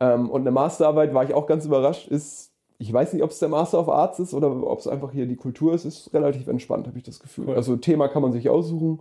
Ähm, 0.00 0.28
und 0.30 0.42
eine 0.42 0.50
Masterarbeit, 0.50 1.14
war 1.14 1.24
ich 1.24 1.34
auch 1.34 1.46
ganz 1.46 1.64
überrascht, 1.64 2.08
ist, 2.08 2.52
ich 2.78 2.92
weiß 2.92 3.12
nicht, 3.12 3.22
ob 3.22 3.30
es 3.30 3.38
der 3.38 3.48
Master 3.48 3.78
of 3.78 3.88
Arts 3.88 4.18
ist 4.18 4.34
oder 4.34 4.50
ob 4.66 4.78
es 4.78 4.88
einfach 4.88 5.12
hier 5.12 5.26
die 5.26 5.36
Kultur 5.36 5.72
ist, 5.72 5.84
ist 5.84 6.12
relativ 6.12 6.48
entspannt, 6.48 6.86
habe 6.86 6.98
ich 6.98 7.04
das 7.04 7.20
Gefühl. 7.20 7.48
Cool. 7.48 7.54
Also 7.54 7.76
Thema 7.76 8.08
kann 8.08 8.22
man 8.22 8.32
sich 8.32 8.50
aussuchen. 8.50 9.00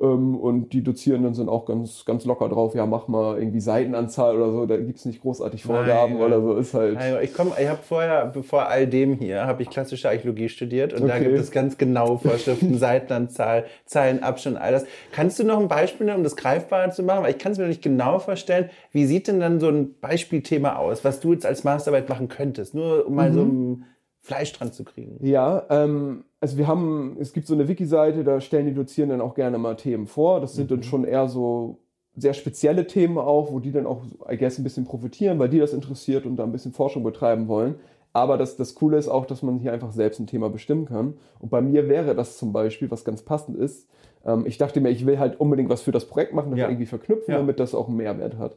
Ähm, 0.00 0.36
und 0.36 0.72
die 0.72 0.82
Dozierenden 0.82 1.34
sind 1.34 1.48
auch 1.48 1.66
ganz, 1.66 2.04
ganz 2.04 2.24
locker 2.24 2.48
drauf. 2.48 2.74
Ja, 2.74 2.86
mach 2.86 3.06
mal 3.08 3.38
irgendwie 3.38 3.60
Seitenanzahl 3.60 4.36
oder 4.36 4.50
so. 4.50 4.66
Da 4.66 4.76
gibt 4.78 4.98
es 4.98 5.04
nicht 5.04 5.20
großartig 5.20 5.64
Vorgaben 5.64 6.14
Nein, 6.14 6.22
oder 6.22 6.40
so. 6.40 6.56
Ist 6.56 6.72
halt. 6.72 6.94
Nein, 6.94 7.16
ich 7.22 7.34
komme, 7.34 7.52
ich 7.60 7.68
habe 7.68 7.80
vorher, 7.82 8.26
bevor 8.26 8.68
all 8.68 8.86
dem 8.86 9.14
hier, 9.14 9.46
habe 9.46 9.62
ich 9.62 9.68
klassische 9.68 10.08
Archäologie 10.08 10.48
studiert 10.48 10.94
und 10.94 11.02
okay. 11.02 11.08
da 11.08 11.18
gibt 11.18 11.38
es 11.38 11.50
ganz 11.50 11.76
genaue 11.76 12.18
Vorschriften, 12.18 12.74
Seitenanzahl, 12.78 13.66
Zeilenabstand, 13.84 14.56
all 14.56 14.72
das. 14.72 14.86
Kannst 15.12 15.38
du 15.38 15.44
noch 15.44 15.60
ein 15.60 15.68
Beispiel 15.68 16.06
nennen, 16.06 16.18
um 16.18 16.24
das 16.24 16.36
greifbarer 16.36 16.90
zu 16.90 17.02
machen? 17.02 17.22
Weil 17.22 17.32
ich 17.32 17.38
kann 17.38 17.52
es 17.52 17.58
mir 17.58 17.66
nicht 17.66 17.82
genau 17.82 18.18
vorstellen. 18.18 18.70
Wie 18.92 19.04
sieht 19.04 19.28
denn 19.28 19.40
dann 19.40 19.60
so 19.60 19.68
ein 19.68 19.98
Beispielthema 20.00 20.76
aus, 20.76 21.04
was 21.04 21.20
du 21.20 21.34
jetzt 21.34 21.44
als 21.44 21.64
Masterarbeit 21.64 22.08
machen 22.08 22.28
könntest? 22.28 22.74
Nur 22.74 23.06
um 23.06 23.14
mal 23.14 23.30
mhm. 23.30 23.34
so 23.34 23.42
ein 23.42 23.84
Fleisch 24.30 24.52
dran 24.52 24.72
zu 24.72 24.84
kriegen. 24.84 25.18
Ja, 25.26 25.64
ähm, 25.70 26.24
also 26.40 26.56
wir 26.56 26.68
haben, 26.68 27.16
es 27.18 27.32
gibt 27.32 27.48
so 27.48 27.54
eine 27.54 27.66
Wiki-Seite, 27.66 28.22
da 28.22 28.40
stellen 28.40 28.66
die 28.66 28.74
Dozierenden 28.74 29.20
auch 29.20 29.34
gerne 29.34 29.58
mal 29.58 29.74
Themen 29.74 30.06
vor. 30.06 30.40
Das 30.40 30.54
sind 30.54 30.70
mhm. 30.70 30.76
dann 30.76 30.82
schon 30.84 31.04
eher 31.04 31.28
so 31.28 31.78
sehr 32.14 32.32
spezielle 32.32 32.86
Themen 32.86 33.18
auch, 33.18 33.50
wo 33.50 33.58
die 33.58 33.72
dann 33.72 33.86
auch, 33.86 34.04
I 34.30 34.36
guess, 34.36 34.58
ein 34.58 34.62
bisschen 34.62 34.84
profitieren, 34.84 35.40
weil 35.40 35.48
die 35.48 35.58
das 35.58 35.72
interessiert 35.72 36.26
und 36.26 36.36
da 36.36 36.44
ein 36.44 36.52
bisschen 36.52 36.72
Forschung 36.72 37.02
betreiben 37.02 37.48
wollen. 37.48 37.74
Aber 38.12 38.38
das, 38.38 38.56
das 38.56 38.76
Coole 38.76 38.98
ist 38.98 39.08
auch, 39.08 39.26
dass 39.26 39.42
man 39.42 39.58
hier 39.58 39.72
einfach 39.72 39.90
selbst 39.90 40.20
ein 40.20 40.28
Thema 40.28 40.48
bestimmen 40.48 40.84
kann. 40.84 41.14
Und 41.40 41.50
bei 41.50 41.60
mir 41.60 41.88
wäre 41.88 42.14
das 42.14 42.38
zum 42.38 42.52
Beispiel, 42.52 42.88
was 42.90 43.04
ganz 43.04 43.22
passend 43.22 43.56
ist. 43.56 43.88
Ähm, 44.24 44.46
ich 44.46 44.58
dachte 44.58 44.80
mir, 44.80 44.90
ich 44.90 45.06
will 45.06 45.18
halt 45.18 45.40
unbedingt 45.40 45.70
was 45.70 45.82
für 45.82 45.92
das 45.92 46.04
Projekt 46.04 46.34
machen, 46.34 46.50
das 46.50 46.60
ja. 46.60 46.68
irgendwie 46.68 46.86
verknüpfen, 46.86 47.32
ja. 47.32 47.38
damit 47.38 47.58
das 47.58 47.74
auch 47.74 47.88
einen 47.88 47.96
Mehrwert 47.96 48.38
hat. 48.38 48.56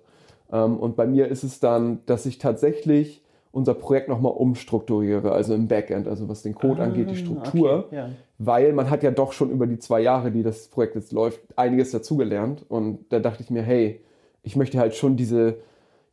Ähm, 0.52 0.78
und 0.78 0.96
bei 0.96 1.08
mir 1.08 1.30
ist 1.30 1.44
es 1.44 1.60
dann, 1.60 2.00
dass 2.06 2.28
ich 2.28 2.38
tatsächlich 2.38 3.23
unser 3.54 3.74
Projekt 3.76 4.10
nochmal 4.10 4.34
umstrukturiere, 4.34 5.32
also 5.32 5.54
im 5.54 5.70
Backend, 5.70 6.08
also 6.08 6.28
was 6.28 6.42
den 6.42 6.56
Code 6.56 6.82
ah, 6.82 6.86
angeht, 6.86 7.10
die 7.10 7.16
Struktur. 7.16 7.86
Okay, 7.86 7.96
ja. 7.96 8.10
Weil 8.40 8.74
man 8.74 8.90
hat 8.90 9.04
ja 9.04 9.12
doch 9.12 9.32
schon 9.32 9.52
über 9.52 9.68
die 9.68 9.80
zwei 9.80 10.02
Jahre, 10.02 10.32
die 10.32 10.44
das 10.44 10.68
Projekt 10.68 10.96
jetzt 10.96 11.12
läuft, 11.12 11.40
einiges 11.56 11.92
dazugelernt. 11.92 12.66
Und 12.68 13.06
da 13.10 13.20
dachte 13.20 13.44
ich 13.44 13.50
mir, 13.50 13.62
hey, 13.62 14.02
ich 14.42 14.56
möchte 14.56 14.80
halt 14.80 14.96
schon 14.96 15.16
diese, 15.16 15.58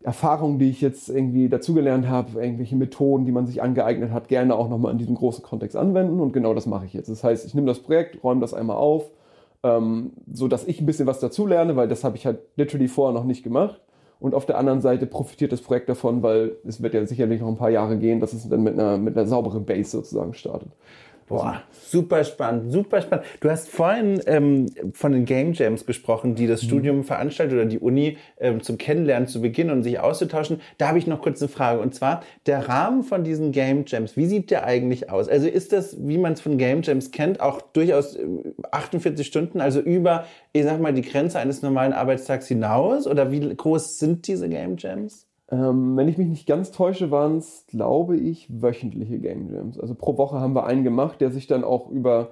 Erfahrungen, 0.02 0.58
die 0.58 0.70
ich 0.70 0.80
jetzt 0.80 1.10
irgendwie 1.10 1.50
dazugelernt 1.50 2.08
habe, 2.08 2.42
irgendwelche 2.42 2.74
Methoden, 2.74 3.26
die 3.26 3.32
man 3.32 3.46
sich 3.46 3.60
angeeignet 3.60 4.12
hat, 4.12 4.28
gerne 4.28 4.54
auch 4.54 4.70
nochmal 4.70 4.92
in 4.92 4.98
diesem 4.98 5.14
großen 5.14 5.44
Kontext 5.44 5.76
anwenden. 5.76 6.20
Und 6.20 6.32
genau 6.32 6.54
das 6.54 6.64
mache 6.64 6.86
ich 6.86 6.94
jetzt. 6.94 7.10
Das 7.10 7.22
heißt, 7.22 7.44
ich 7.46 7.54
nehme 7.54 7.66
das 7.66 7.80
Projekt, 7.80 8.22
räume 8.24 8.40
das 8.40 8.54
einmal 8.54 8.76
auf, 8.76 9.10
ähm, 9.62 10.12
so 10.32 10.48
dass 10.48 10.66
ich 10.66 10.80
ein 10.80 10.86
bisschen 10.86 11.06
was 11.06 11.20
dazulerne, 11.20 11.76
weil 11.76 11.86
das 11.86 12.02
habe 12.02 12.16
ich 12.16 12.24
halt 12.24 12.38
literally 12.56 12.88
vorher 12.88 13.12
noch 13.12 13.26
nicht 13.26 13.42
gemacht. 13.42 13.78
Und 14.20 14.34
auf 14.34 14.44
der 14.44 14.58
anderen 14.58 14.82
Seite 14.82 15.06
profitiert 15.06 15.50
das 15.50 15.62
Projekt 15.62 15.88
davon, 15.88 16.22
weil 16.22 16.56
es 16.66 16.82
wird 16.82 16.92
ja 16.92 17.04
sicherlich 17.06 17.40
noch 17.40 17.48
ein 17.48 17.56
paar 17.56 17.70
Jahre 17.70 17.96
gehen, 17.96 18.20
dass 18.20 18.34
es 18.34 18.48
dann 18.48 18.62
mit 18.62 18.74
einer, 18.74 18.98
mit 18.98 19.16
einer 19.16 19.26
sauberen 19.26 19.64
Base 19.64 19.90
sozusagen 19.90 20.34
startet. 20.34 20.68
Boah, 21.30 21.62
super 21.70 22.24
spannend, 22.24 22.72
super 22.72 23.00
spannend. 23.00 23.24
Du 23.38 23.48
hast 23.48 23.68
vorhin 23.68 24.20
ähm, 24.26 24.66
von 24.94 25.12
den 25.12 25.26
Game 25.26 25.52
Jams 25.52 25.86
gesprochen, 25.86 26.34
die 26.34 26.48
das 26.48 26.64
mhm. 26.64 26.66
Studium 26.66 27.04
veranstaltet 27.04 27.54
oder 27.56 27.66
die 27.66 27.78
Uni 27.78 28.18
ähm, 28.40 28.64
zum 28.64 28.78
Kennenlernen 28.78 29.28
zu 29.28 29.40
beginnen 29.40 29.70
und 29.70 29.84
sich 29.84 30.00
auszutauschen. 30.00 30.60
Da 30.76 30.88
habe 30.88 30.98
ich 30.98 31.06
noch 31.06 31.22
kurz 31.22 31.40
eine 31.40 31.48
Frage. 31.48 31.78
Und 31.78 31.94
zwar, 31.94 32.24
der 32.46 32.68
Rahmen 32.68 33.04
von 33.04 33.22
diesen 33.22 33.52
Game 33.52 33.84
Jams, 33.86 34.16
wie 34.16 34.26
sieht 34.26 34.50
der 34.50 34.64
eigentlich 34.64 35.08
aus? 35.08 35.28
Also 35.28 35.46
ist 35.46 35.72
das, 35.72 35.96
wie 36.00 36.18
man 36.18 36.32
es 36.32 36.40
von 36.40 36.58
Game 36.58 36.82
Jams 36.82 37.12
kennt, 37.12 37.40
auch 37.40 37.60
durchaus 37.60 38.18
48 38.72 39.24
äh, 39.24 39.28
Stunden, 39.28 39.60
also 39.60 39.78
über, 39.78 40.24
ich 40.52 40.64
sag 40.64 40.80
mal, 40.80 40.92
die 40.92 41.02
Grenze 41.02 41.38
eines 41.38 41.62
normalen 41.62 41.92
Arbeitstags 41.92 42.48
hinaus? 42.48 43.06
Oder 43.06 43.30
wie 43.30 43.54
groß 43.54 44.00
sind 44.00 44.26
diese 44.26 44.48
Game 44.48 44.74
Jams? 44.78 45.29
Ähm, 45.50 45.96
wenn 45.96 46.08
ich 46.08 46.18
mich 46.18 46.28
nicht 46.28 46.46
ganz 46.46 46.70
täusche, 46.70 47.10
waren 47.10 47.38
es, 47.38 47.64
glaube 47.66 48.16
ich, 48.16 48.48
wöchentliche 48.62 49.18
Game 49.18 49.52
Jams. 49.52 49.78
Also 49.78 49.94
pro 49.94 50.16
Woche 50.16 50.40
haben 50.40 50.54
wir 50.54 50.64
einen 50.64 50.84
gemacht, 50.84 51.20
der 51.20 51.30
sich 51.30 51.46
dann 51.46 51.64
auch 51.64 51.90
über 51.90 52.30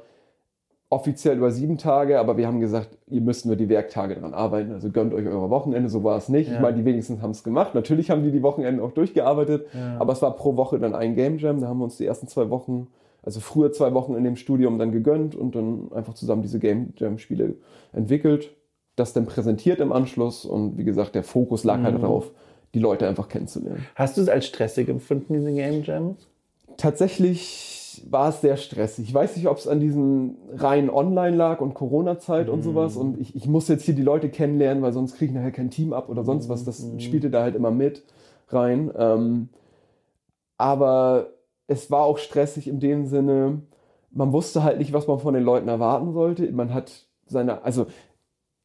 offiziell 0.90 1.36
über 1.36 1.50
sieben 1.50 1.76
Tage, 1.76 2.18
aber 2.18 2.36
wir 2.36 2.46
haben 2.46 2.60
gesagt, 2.60 2.96
ihr 3.08 3.20
müsst 3.20 3.44
nur 3.44 3.56
die 3.56 3.68
Werktage 3.68 4.14
dran 4.14 4.32
arbeiten, 4.32 4.72
also 4.72 4.90
gönnt 4.90 5.12
euch 5.12 5.26
eure 5.26 5.50
Wochenende, 5.50 5.90
so 5.90 6.02
war 6.02 6.16
es 6.16 6.30
nicht. 6.30 6.48
Ja. 6.48 6.54
Ich 6.54 6.60
meine, 6.60 6.78
die 6.78 6.84
wenigsten 6.84 7.20
haben 7.20 7.32
es 7.32 7.44
gemacht. 7.44 7.74
Natürlich 7.74 8.10
haben 8.10 8.22
die 8.22 8.30
die 8.30 8.42
Wochenende 8.42 8.82
auch 8.82 8.92
durchgearbeitet, 8.92 9.66
ja. 9.74 9.96
aber 9.98 10.14
es 10.14 10.22
war 10.22 10.34
pro 10.34 10.56
Woche 10.56 10.78
dann 10.78 10.94
ein 10.94 11.14
Game 11.14 11.36
Jam. 11.38 11.60
Da 11.60 11.68
haben 11.68 11.78
wir 11.78 11.84
uns 11.84 11.98
die 11.98 12.06
ersten 12.06 12.26
zwei 12.26 12.48
Wochen, 12.48 12.86
also 13.22 13.40
früher 13.40 13.70
zwei 13.72 13.92
Wochen 13.92 14.14
in 14.14 14.24
dem 14.24 14.36
Studium 14.36 14.78
dann 14.78 14.90
gegönnt 14.90 15.34
und 15.34 15.54
dann 15.54 15.92
einfach 15.92 16.14
zusammen 16.14 16.40
diese 16.40 16.58
Game 16.58 16.94
Jam 16.96 17.18
Spiele 17.18 17.56
entwickelt, 17.92 18.56
das 18.96 19.12
dann 19.12 19.26
präsentiert 19.26 19.80
im 19.80 19.92
Anschluss 19.92 20.46
und 20.46 20.78
wie 20.78 20.84
gesagt, 20.84 21.14
der 21.14 21.22
Fokus 21.22 21.64
lag 21.64 21.82
halt 21.82 21.82
mhm. 21.82 21.92
halt 21.92 22.02
darauf, 22.02 22.32
die 22.74 22.78
Leute 22.78 23.08
einfach 23.08 23.28
kennenzulernen. 23.28 23.86
Hast 23.94 24.16
du 24.16 24.22
es 24.22 24.28
als 24.28 24.46
stressig 24.46 24.88
empfunden, 24.88 25.34
diese 25.34 25.52
Game 25.52 25.82
Jams? 25.82 26.28
Tatsächlich 26.76 28.04
war 28.08 28.28
es 28.28 28.40
sehr 28.40 28.56
stressig. 28.56 29.08
Ich 29.08 29.14
weiß 29.14 29.36
nicht, 29.36 29.48
ob 29.48 29.58
es 29.58 29.66
an 29.66 29.80
diesen 29.80 30.36
reinen 30.52 30.90
Online 30.90 31.36
lag 31.36 31.60
und 31.60 31.74
Corona-Zeit 31.74 32.46
mhm. 32.46 32.52
und 32.52 32.62
sowas. 32.62 32.96
Und 32.96 33.20
ich, 33.20 33.34
ich 33.34 33.46
muss 33.46 33.68
jetzt 33.68 33.84
hier 33.84 33.94
die 33.94 34.02
Leute 34.02 34.28
kennenlernen, 34.28 34.82
weil 34.82 34.92
sonst 34.92 35.16
kriege 35.16 35.32
ich 35.32 35.36
nachher 35.36 35.50
kein 35.50 35.70
Team 35.70 35.92
ab 35.92 36.08
oder 36.08 36.24
sonst 36.24 36.48
was. 36.48 36.64
Das 36.64 36.80
mhm. 36.80 37.00
spielte 37.00 37.30
da 37.30 37.42
halt 37.42 37.56
immer 37.56 37.70
mit 37.70 38.04
rein. 38.48 38.92
Ähm, 38.96 39.48
aber 40.56 41.30
es 41.66 41.90
war 41.90 42.02
auch 42.02 42.18
stressig 42.18 42.68
in 42.68 42.80
dem 42.80 43.06
Sinne, 43.06 43.62
man 44.10 44.32
wusste 44.32 44.62
halt 44.62 44.78
nicht, 44.78 44.92
was 44.92 45.06
man 45.06 45.18
von 45.18 45.34
den 45.34 45.44
Leuten 45.44 45.68
erwarten 45.68 46.12
sollte. 46.12 46.50
Man 46.50 46.72
hat 46.72 47.06
seine, 47.26 47.62
also 47.62 47.86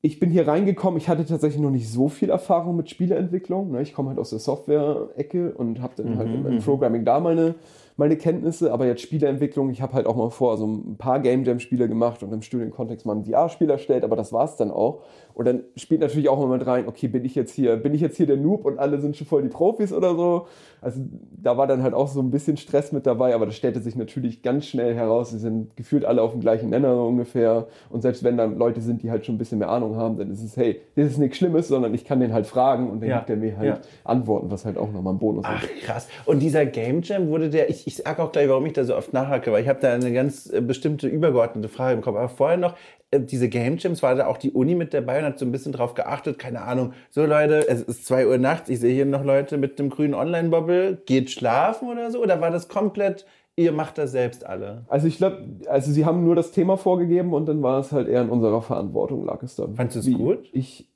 ich 0.06 0.20
bin 0.20 0.30
hier 0.30 0.46
reingekommen, 0.46 0.98
ich 0.98 1.08
hatte 1.08 1.26
tatsächlich 1.26 1.62
noch 1.62 1.72
nicht 1.72 1.90
so 1.90 2.10
viel 2.10 2.30
Erfahrung 2.30 2.76
mit 2.76 2.90
Spieleentwicklung. 2.90 3.72
Ne? 3.72 3.82
Ich 3.82 3.94
komme 3.94 4.10
halt 4.10 4.20
aus 4.20 4.32
der 4.32 4.40
Software-Ecke 4.40 5.54
und 5.54 5.82
habe 5.82 5.94
dann 5.96 6.18
halt 6.18 6.28
mhm, 6.28 6.44
halt 6.44 6.46
im, 6.46 6.56
mhm. 6.56 6.60
Programming 6.60 7.06
da 7.06 7.22
meine 7.22 7.56
meine 7.96 8.18
Kenntnisse, 8.18 8.74
aber 8.74 8.86
jetzt 8.86 9.02
Spieleentwicklung, 9.02 9.70
ich 9.70 9.82
habe 9.82 9.94
halt 9.94 10.08
auch 10.08 10.16
mal 10.16 10.30
vor 10.30 10.58
so 10.58 10.66
ein 10.66 10.98
paar 10.98 11.20
Game 11.20 11.44
Jam 11.44 11.60
Spiele 11.60 11.88
gemacht 11.88 12.24
und 12.24 12.34
im 12.34 12.42
Studienkontext 12.42 13.06
mal 13.06 13.16
ein 13.16 13.26
VR-Spiel 13.26 13.70
erstellt, 13.70 14.04
aber 14.04 14.16
das 14.16 14.34
war 14.34 14.46
es 14.46 14.56
dann 14.56 14.72
auch. 14.72 15.02
Und 15.34 15.46
dann 15.46 15.64
spielt 15.76 16.02
natürlich 16.02 16.30
auch 16.30 16.38
immer 16.44 16.58
mit 16.58 16.68
rein, 16.68 16.88
okay, 16.88 17.08
bin 17.08 17.26
ich 17.26 17.36
jetzt 17.36 17.54
hier, 17.54 17.76
bin 17.78 17.94
ich 17.94 18.02
jetzt 18.02 18.18
hier 18.18 18.28
der 18.28 18.38
Noob 18.38 18.66
und 18.66 18.78
alle 18.78 19.00
sind 19.00 19.18
schon 19.18 19.26
voll 19.26 19.42
die 19.42 19.50
Profis 19.50 19.92
oder 19.92 20.16
so? 20.16 20.48
Also 20.82 21.02
da 21.32 21.58
war 21.58 21.66
dann 21.66 21.82
halt 21.82 21.94
auch 21.94 22.08
so 22.08 22.20
ein 22.20 22.30
bisschen 22.30 22.58
Stress 22.58 22.92
mit 22.92 23.06
dabei, 23.06 23.34
aber 23.34 23.46
das 23.46 23.56
stellte 23.56 23.80
sich 23.80 23.96
natürlich 23.96 24.42
ganz 24.44 24.68
schnell 24.68 24.94
heraus. 24.94 25.32
Sie 25.32 25.40
sind 25.40 25.76
gefühlt 25.76 26.06
alle 26.06 26.22
auf 26.22 26.32
dem 26.32 26.42
gleichen 26.42 26.70
Nenner 26.70 27.06
ungefähr. 27.06 27.68
Und 27.90 28.02
selbst 28.02 28.24
wenn 28.24 28.38
dann 28.38 28.58
Leute 28.58 28.82
sind, 28.82 29.02
die 29.02 29.10
halt 29.10 29.26
schon 29.26 29.36
ein 29.36 29.38
bisschen 29.38 29.60
mehr 29.60 29.70
Ahnung 29.70 29.96
haben, 29.96 30.18
dann 30.18 30.30
ist 30.30 30.44
es, 30.44 30.58
hey, 30.58 30.82
das 30.96 31.12
ist 31.12 31.18
nichts 31.18 31.38
Schlimmes, 31.38 31.68
sondern 31.68 31.94
ich 31.94 32.06
kann 32.06 32.20
den 32.20 32.34
halt 32.34 32.46
fragen 32.46 32.90
und 32.90 33.02
dann 33.02 33.10
ja. 33.10 33.18
gibt 33.20 33.30
er 33.30 33.38
mir 33.38 33.58
halt 33.58 33.78
ja. 33.78 33.82
Antworten, 34.04 34.52
was 34.52 34.66
halt 34.66 34.78
auch 34.78 34.92
nochmal 34.92 35.14
ein 35.14 35.20
Bonus 35.20 35.46
Ach, 35.48 35.64
ist. 35.64 35.70
Ach 35.74 35.86
krass. 35.86 36.08
Und 36.26 36.40
dieser 36.40 36.66
Game 36.66 37.02
Jam 37.02 37.30
wurde 37.30 37.50
der, 37.50 37.70
ich, 37.70 37.83
ich 37.88 37.98
sage 37.98 38.22
auch 38.22 38.32
gleich, 38.32 38.50
warum 38.50 38.66
ich 38.66 38.74
da 38.74 38.84
so 38.84 38.96
oft 38.96 39.14
nachhacke, 39.14 39.52
weil 39.52 39.64
ich 39.64 39.70
habe 39.70 39.80
da 39.80 39.94
eine 39.94 40.14
ganz 40.14 40.52
äh, 40.52 40.62
bestimmte 40.62 41.08
übergeordnete 41.08 41.70
Frage 41.70 41.96
im 41.96 42.02
Kopf. 42.02 42.16
Aber 42.16 42.30
vorher 42.30 42.58
noch, 42.58 42.76
äh, 43.12 43.20
diese 43.20 43.50
Game 43.50 43.78
Jams, 43.78 44.04
war 44.04 44.16
da 44.16 44.28
auch 44.28 44.38
die 44.38 44.52
Uni 44.52 44.76
mit 44.76 44.94
dabei 44.94 45.20
und 45.20 45.26
hat 45.26 45.40
so 45.40 45.46
ein 45.46 45.52
bisschen 45.52 45.72
drauf 45.72 45.94
geachtet, 45.94 46.40
keine 46.40 46.62
Ahnung, 46.62 46.94
so 47.10 47.26
Leute, 47.26 47.68
es 47.68 47.82
ist 47.82 48.06
zwei 48.06 48.28
Uhr 48.28 48.38
nachts, 48.38 48.70
ich 48.70 48.80
sehe 48.80 48.94
hier 48.94 49.06
noch 49.06 49.24
Leute 49.24 49.58
mit 49.58 49.80
einem 49.80 49.90
grünen 49.90 50.14
Online-Bubble, 50.14 51.02
geht 51.06 51.32
schlafen 51.32 51.90
oder 51.90 52.12
so? 52.12 52.22
Oder 52.22 52.42
war 52.42 52.52
das 52.52 52.68
komplett, 52.68 53.26
ihr 53.56 53.72
macht 53.72 53.98
das 53.98 54.12
selbst 54.12 54.46
alle? 54.46 54.86
Also 54.88 55.08
ich 55.08 55.18
glaube, 55.18 55.44
also 55.68 55.92
sie 55.92 56.06
haben 56.06 56.24
nur 56.24 56.36
das 56.36 56.52
Thema 56.52 56.78
vorgegeben 56.78 57.34
und 57.34 57.48
dann 57.48 57.62
war 57.64 57.80
es 57.80 57.92
halt 57.92 58.08
eher 58.08 58.22
in 58.22 58.30
unserer 58.30 58.62
Verantwortung, 58.62 59.26
lag 59.26 59.42
es 59.44 59.56
dann. 59.56 59.76
Fandest 59.76 60.08
du 60.08 60.12
es 60.12 60.18
gut? 60.18 60.50
Ich, 60.54 60.90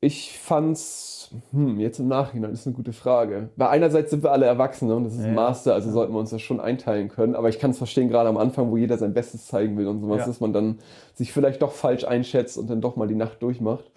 ich 0.00 0.38
fand's 0.38 1.09
hm, 1.52 1.78
jetzt 1.78 1.98
im 1.98 2.08
Nachhinein 2.08 2.52
ist 2.52 2.66
eine 2.66 2.74
gute 2.74 2.92
Frage. 2.92 3.50
Weil 3.56 3.68
einerseits 3.68 4.10
sind 4.10 4.22
wir 4.22 4.32
alle 4.32 4.46
Erwachsene 4.46 4.94
und 4.94 5.04
das 5.04 5.14
ist 5.14 5.22
ja, 5.22 5.28
ein 5.28 5.34
Master, 5.34 5.74
also 5.74 5.88
ja. 5.88 5.92
sollten 5.92 6.12
wir 6.12 6.18
uns 6.18 6.30
das 6.30 6.42
schon 6.42 6.60
einteilen 6.60 7.08
können. 7.08 7.34
Aber 7.34 7.48
ich 7.48 7.58
kann 7.58 7.70
es 7.70 7.78
verstehen, 7.78 8.08
gerade 8.08 8.28
am 8.28 8.36
Anfang, 8.36 8.70
wo 8.70 8.76
jeder 8.76 8.98
sein 8.98 9.14
Bestes 9.14 9.46
zeigen 9.46 9.76
will 9.78 9.86
und 9.86 10.00
sowas, 10.00 10.20
ja. 10.20 10.26
dass 10.26 10.40
man 10.40 10.52
dann 10.52 10.78
sich 11.14 11.32
vielleicht 11.32 11.62
doch 11.62 11.72
falsch 11.72 12.04
einschätzt 12.04 12.58
und 12.58 12.68
dann 12.68 12.80
doch 12.80 12.96
mal 12.96 13.08
die 13.08 13.14
Nacht 13.14 13.42
durchmacht. 13.42 13.90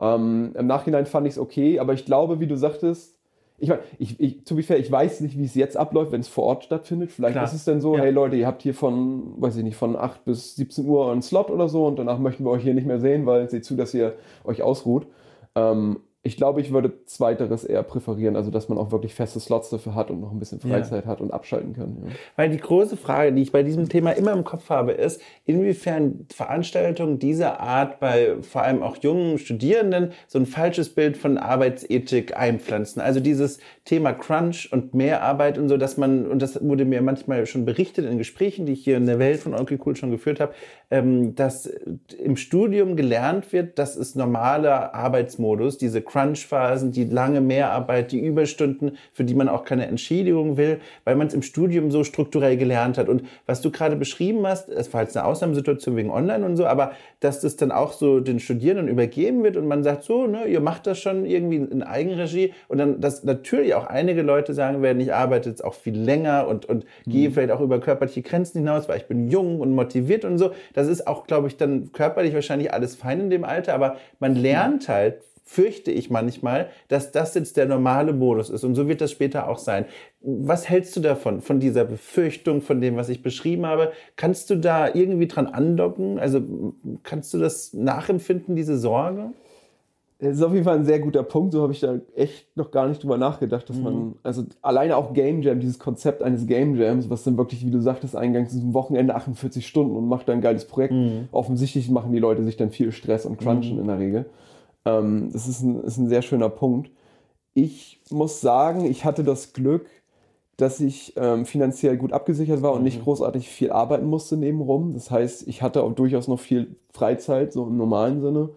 Ähm, 0.00 0.52
Im 0.56 0.66
Nachhinein 0.66 1.06
fand 1.06 1.26
ich 1.26 1.34
es 1.34 1.38
okay, 1.38 1.78
aber 1.78 1.92
ich 1.92 2.04
glaube, 2.04 2.40
wie 2.40 2.46
du 2.46 2.56
sagtest, 2.56 3.18
ich 3.60 3.68
meine, 3.68 3.80
ich, 3.98 4.20
ich, 4.20 4.44
to 4.44 4.54
be 4.54 4.62
fair, 4.62 4.78
ich 4.78 4.90
weiß 4.90 5.20
nicht, 5.20 5.36
wie 5.36 5.44
es 5.44 5.56
jetzt 5.56 5.76
abläuft, 5.76 6.12
wenn 6.12 6.20
es 6.20 6.28
vor 6.28 6.44
Ort 6.44 6.64
stattfindet. 6.64 7.10
Vielleicht 7.10 7.32
Klar. 7.32 7.44
ist 7.44 7.54
es 7.54 7.64
dann 7.64 7.80
so, 7.80 7.96
ja. 7.96 8.02
hey 8.02 8.12
Leute, 8.12 8.36
ihr 8.36 8.46
habt 8.46 8.62
hier 8.62 8.72
von, 8.72 9.34
weiß 9.42 9.56
ich 9.56 9.64
nicht, 9.64 9.76
von 9.76 9.96
8 9.96 10.24
bis 10.24 10.54
17 10.54 10.86
Uhr 10.86 11.10
einen 11.10 11.22
Slot 11.22 11.50
oder 11.50 11.68
so 11.68 11.86
und 11.86 11.98
danach 11.98 12.20
möchten 12.20 12.44
wir 12.44 12.50
euch 12.50 12.62
hier 12.62 12.74
nicht 12.74 12.86
mehr 12.86 13.00
sehen, 13.00 13.26
weil 13.26 13.50
seht 13.50 13.64
zu, 13.64 13.74
dass 13.74 13.92
ihr 13.94 14.14
euch 14.44 14.62
ausruht. 14.62 15.08
Ähm, 15.56 15.98
ich 16.24 16.36
glaube, 16.36 16.60
ich 16.60 16.72
würde 16.72 17.04
zweiteres 17.06 17.64
eher 17.64 17.82
präferieren, 17.84 18.34
also 18.34 18.50
dass 18.50 18.68
man 18.68 18.76
auch 18.76 18.90
wirklich 18.90 19.14
feste 19.14 19.38
Slots 19.38 19.70
dafür 19.70 19.94
hat 19.94 20.10
und 20.10 20.20
noch 20.20 20.32
ein 20.32 20.40
bisschen 20.40 20.58
Freizeit 20.58 21.04
ja. 21.04 21.10
hat 21.10 21.20
und 21.20 21.32
abschalten 21.32 21.74
kann. 21.74 21.96
Ja. 22.04 22.12
Weil 22.34 22.50
die 22.50 22.58
große 22.58 22.96
Frage, 22.96 23.32
die 23.32 23.42
ich 23.42 23.52
bei 23.52 23.62
diesem 23.62 23.88
Thema 23.88 24.10
immer 24.10 24.32
im 24.32 24.42
Kopf 24.42 24.68
habe, 24.68 24.92
ist, 24.92 25.22
inwiefern 25.44 26.26
Veranstaltungen 26.34 27.20
dieser 27.20 27.60
Art 27.60 28.00
bei 28.00 28.36
vor 28.42 28.62
allem 28.62 28.82
auch 28.82 28.96
jungen 28.96 29.38
Studierenden 29.38 30.10
so 30.26 30.40
ein 30.40 30.46
falsches 30.46 30.92
Bild 30.92 31.16
von 31.16 31.38
Arbeitsethik 31.38 32.36
einpflanzen. 32.36 33.00
Also 33.00 33.20
dieses 33.20 33.58
Thema 33.84 34.12
Crunch 34.12 34.72
und 34.72 34.94
Mehrarbeit 34.94 35.56
und 35.56 35.68
so, 35.68 35.76
dass 35.76 35.96
man, 35.96 36.26
und 36.26 36.42
das 36.42 36.60
wurde 36.62 36.84
mir 36.84 37.00
manchmal 37.00 37.46
schon 37.46 37.64
berichtet 37.64 38.04
in 38.04 38.18
Gesprächen, 38.18 38.66
die 38.66 38.72
ich 38.72 38.82
hier 38.82 38.96
in 38.96 39.06
der 39.06 39.20
Welt 39.20 39.38
von 39.38 39.54
Onkel 39.54 39.78
Cool 39.84 39.94
schon 39.94 40.10
geführt 40.10 40.40
habe, 40.40 40.52
ähm, 40.90 41.36
dass 41.36 41.66
im 41.66 42.36
Studium 42.36 42.96
gelernt 42.96 43.52
wird, 43.52 43.78
das 43.78 43.96
ist 43.96 44.16
normaler 44.16 44.94
Arbeitsmodus, 44.94 45.78
diese 45.78 46.02
Crunch-Phasen, 46.08 46.90
die 46.90 47.04
lange 47.04 47.40
Mehrarbeit, 47.40 48.12
die 48.12 48.18
Überstunden, 48.18 48.96
für 49.12 49.24
die 49.24 49.34
man 49.34 49.48
auch 49.48 49.64
keine 49.64 49.86
Entschädigung 49.86 50.56
will, 50.56 50.80
weil 51.04 51.16
man 51.16 51.26
es 51.26 51.34
im 51.34 51.42
Studium 51.42 51.90
so 51.90 52.02
strukturell 52.02 52.56
gelernt 52.56 52.98
hat. 52.98 53.08
Und 53.08 53.22
was 53.46 53.60
du 53.60 53.70
gerade 53.70 53.96
beschrieben 53.96 54.46
hast, 54.46 54.68
es 54.68 54.92
war 54.92 55.02
jetzt 55.02 55.16
eine 55.16 55.26
Ausnahmesituation 55.26 55.96
wegen 55.96 56.10
Online 56.10 56.44
und 56.44 56.56
so, 56.56 56.66
aber 56.66 56.92
dass 57.20 57.40
das 57.40 57.56
dann 57.56 57.70
auch 57.70 57.92
so 57.92 58.20
den 58.20 58.40
Studierenden 58.40 58.88
übergeben 58.88 59.42
wird 59.44 59.56
und 59.56 59.66
man 59.66 59.84
sagt 59.84 60.04
so, 60.04 60.26
ne, 60.26 60.46
ihr 60.46 60.60
macht 60.60 60.86
das 60.86 60.98
schon 60.98 61.26
irgendwie 61.26 61.56
in 61.56 61.82
Eigenregie 61.82 62.54
und 62.68 62.78
dann, 62.78 63.00
dass 63.00 63.24
natürlich 63.24 63.74
auch 63.74 63.86
einige 63.86 64.22
Leute 64.22 64.54
sagen 64.54 64.82
werden, 64.82 65.00
ich 65.00 65.12
arbeite 65.12 65.50
jetzt 65.50 65.64
auch 65.64 65.74
viel 65.74 65.98
länger 65.98 66.48
und, 66.48 66.66
und 66.66 66.84
mhm. 67.04 67.10
gehe 67.10 67.30
vielleicht 67.30 67.50
auch 67.50 67.60
über 67.60 67.80
körperliche 67.80 68.22
Grenzen 68.22 68.58
hinaus, 68.58 68.88
weil 68.88 68.98
ich 68.98 69.06
bin 69.06 69.28
jung 69.28 69.60
und 69.60 69.74
motiviert 69.74 70.24
und 70.24 70.38
so. 70.38 70.52
Das 70.72 70.88
ist 70.88 71.06
auch, 71.06 71.26
glaube 71.26 71.48
ich, 71.48 71.56
dann 71.56 71.92
körperlich 71.92 72.34
wahrscheinlich 72.34 72.72
alles 72.72 72.94
fein 72.94 73.20
in 73.20 73.30
dem 73.30 73.44
Alter, 73.44 73.74
aber 73.74 73.96
man 74.20 74.34
lernt 74.34 74.88
halt 74.88 75.22
fürchte 75.48 75.90
ich 75.90 76.10
manchmal, 76.10 76.68
dass 76.88 77.10
das 77.10 77.32
jetzt 77.32 77.56
der 77.56 77.64
normale 77.64 78.12
Modus 78.12 78.50
ist. 78.50 78.64
Und 78.64 78.74
so 78.74 78.86
wird 78.86 79.00
das 79.00 79.10
später 79.10 79.48
auch 79.48 79.56
sein. 79.56 79.86
Was 80.20 80.68
hältst 80.68 80.94
du 80.94 81.00
davon, 81.00 81.40
von 81.40 81.58
dieser 81.58 81.86
Befürchtung, 81.86 82.60
von 82.60 82.82
dem, 82.82 82.96
was 82.96 83.08
ich 83.08 83.22
beschrieben 83.22 83.64
habe? 83.64 83.92
Kannst 84.16 84.50
du 84.50 84.56
da 84.56 84.94
irgendwie 84.94 85.26
dran 85.26 85.46
andocken? 85.46 86.18
Also 86.18 86.42
kannst 87.02 87.32
du 87.32 87.38
das 87.38 87.72
nachempfinden, 87.72 88.56
diese 88.56 88.76
Sorge? 88.76 89.30
Das 90.18 90.36
ist 90.36 90.42
auf 90.42 90.52
jeden 90.52 90.64
Fall 90.64 90.76
ein 90.76 90.84
sehr 90.84 90.98
guter 90.98 91.22
Punkt. 91.22 91.54
So 91.54 91.62
habe 91.62 91.72
ich 91.72 91.80
da 91.80 91.98
echt 92.14 92.54
noch 92.54 92.70
gar 92.70 92.86
nicht 92.86 93.02
drüber 93.02 93.16
nachgedacht, 93.16 93.70
dass 93.70 93.78
mhm. 93.78 93.82
man, 93.82 94.14
also 94.22 94.44
alleine 94.60 94.98
auch 94.98 95.14
Game 95.14 95.40
Jam, 95.40 95.60
dieses 95.60 95.78
Konzept 95.78 96.22
eines 96.22 96.46
Game 96.46 96.76
Jams, 96.76 97.08
was 97.08 97.24
dann 97.24 97.38
wirklich, 97.38 97.64
wie 97.64 97.70
du 97.70 97.80
sagtest, 97.80 98.14
eingangs 98.14 98.52
ist 98.52 98.62
ein 98.62 98.74
Wochenende 98.74 99.14
48 99.14 99.66
Stunden 99.66 99.96
und 99.96 100.08
macht 100.08 100.28
dann 100.28 100.36
ein 100.36 100.42
geiles 100.42 100.66
Projekt. 100.66 100.92
Mhm. 100.92 101.28
Offensichtlich 101.32 101.88
machen 101.88 102.12
die 102.12 102.18
Leute 102.18 102.44
sich 102.44 102.58
dann 102.58 102.70
viel 102.70 102.92
Stress 102.92 103.24
und 103.24 103.38
crunchen 103.38 103.76
mhm. 103.76 103.80
in 103.80 103.86
der 103.86 103.98
Regel. 103.98 104.26
Ähm, 104.84 105.30
das 105.32 105.48
ist 105.48 105.62
ein, 105.62 105.82
ist 105.84 105.98
ein 105.98 106.08
sehr 106.08 106.22
schöner 106.22 106.48
Punkt. 106.50 106.90
Ich 107.54 108.00
muss 108.10 108.40
sagen, 108.40 108.84
ich 108.84 109.04
hatte 109.04 109.24
das 109.24 109.52
Glück, 109.52 109.86
dass 110.56 110.80
ich 110.80 111.14
ähm, 111.16 111.46
finanziell 111.46 111.96
gut 111.96 112.12
abgesichert 112.12 112.62
war 112.62 112.72
und 112.72 112.78
mhm. 112.80 112.84
nicht 112.84 113.02
großartig 113.04 113.48
viel 113.48 113.70
arbeiten 113.70 114.06
musste 114.06 114.36
nebenrum. 114.36 114.92
Das 114.94 115.10
heißt, 115.10 115.46
ich 115.48 115.62
hatte 115.62 115.82
auch 115.84 115.92
durchaus 115.94 116.28
noch 116.28 116.40
viel 116.40 116.76
Freizeit, 116.92 117.52
so 117.52 117.64
im 117.66 117.76
normalen 117.76 118.20
Sinne. 118.20 118.50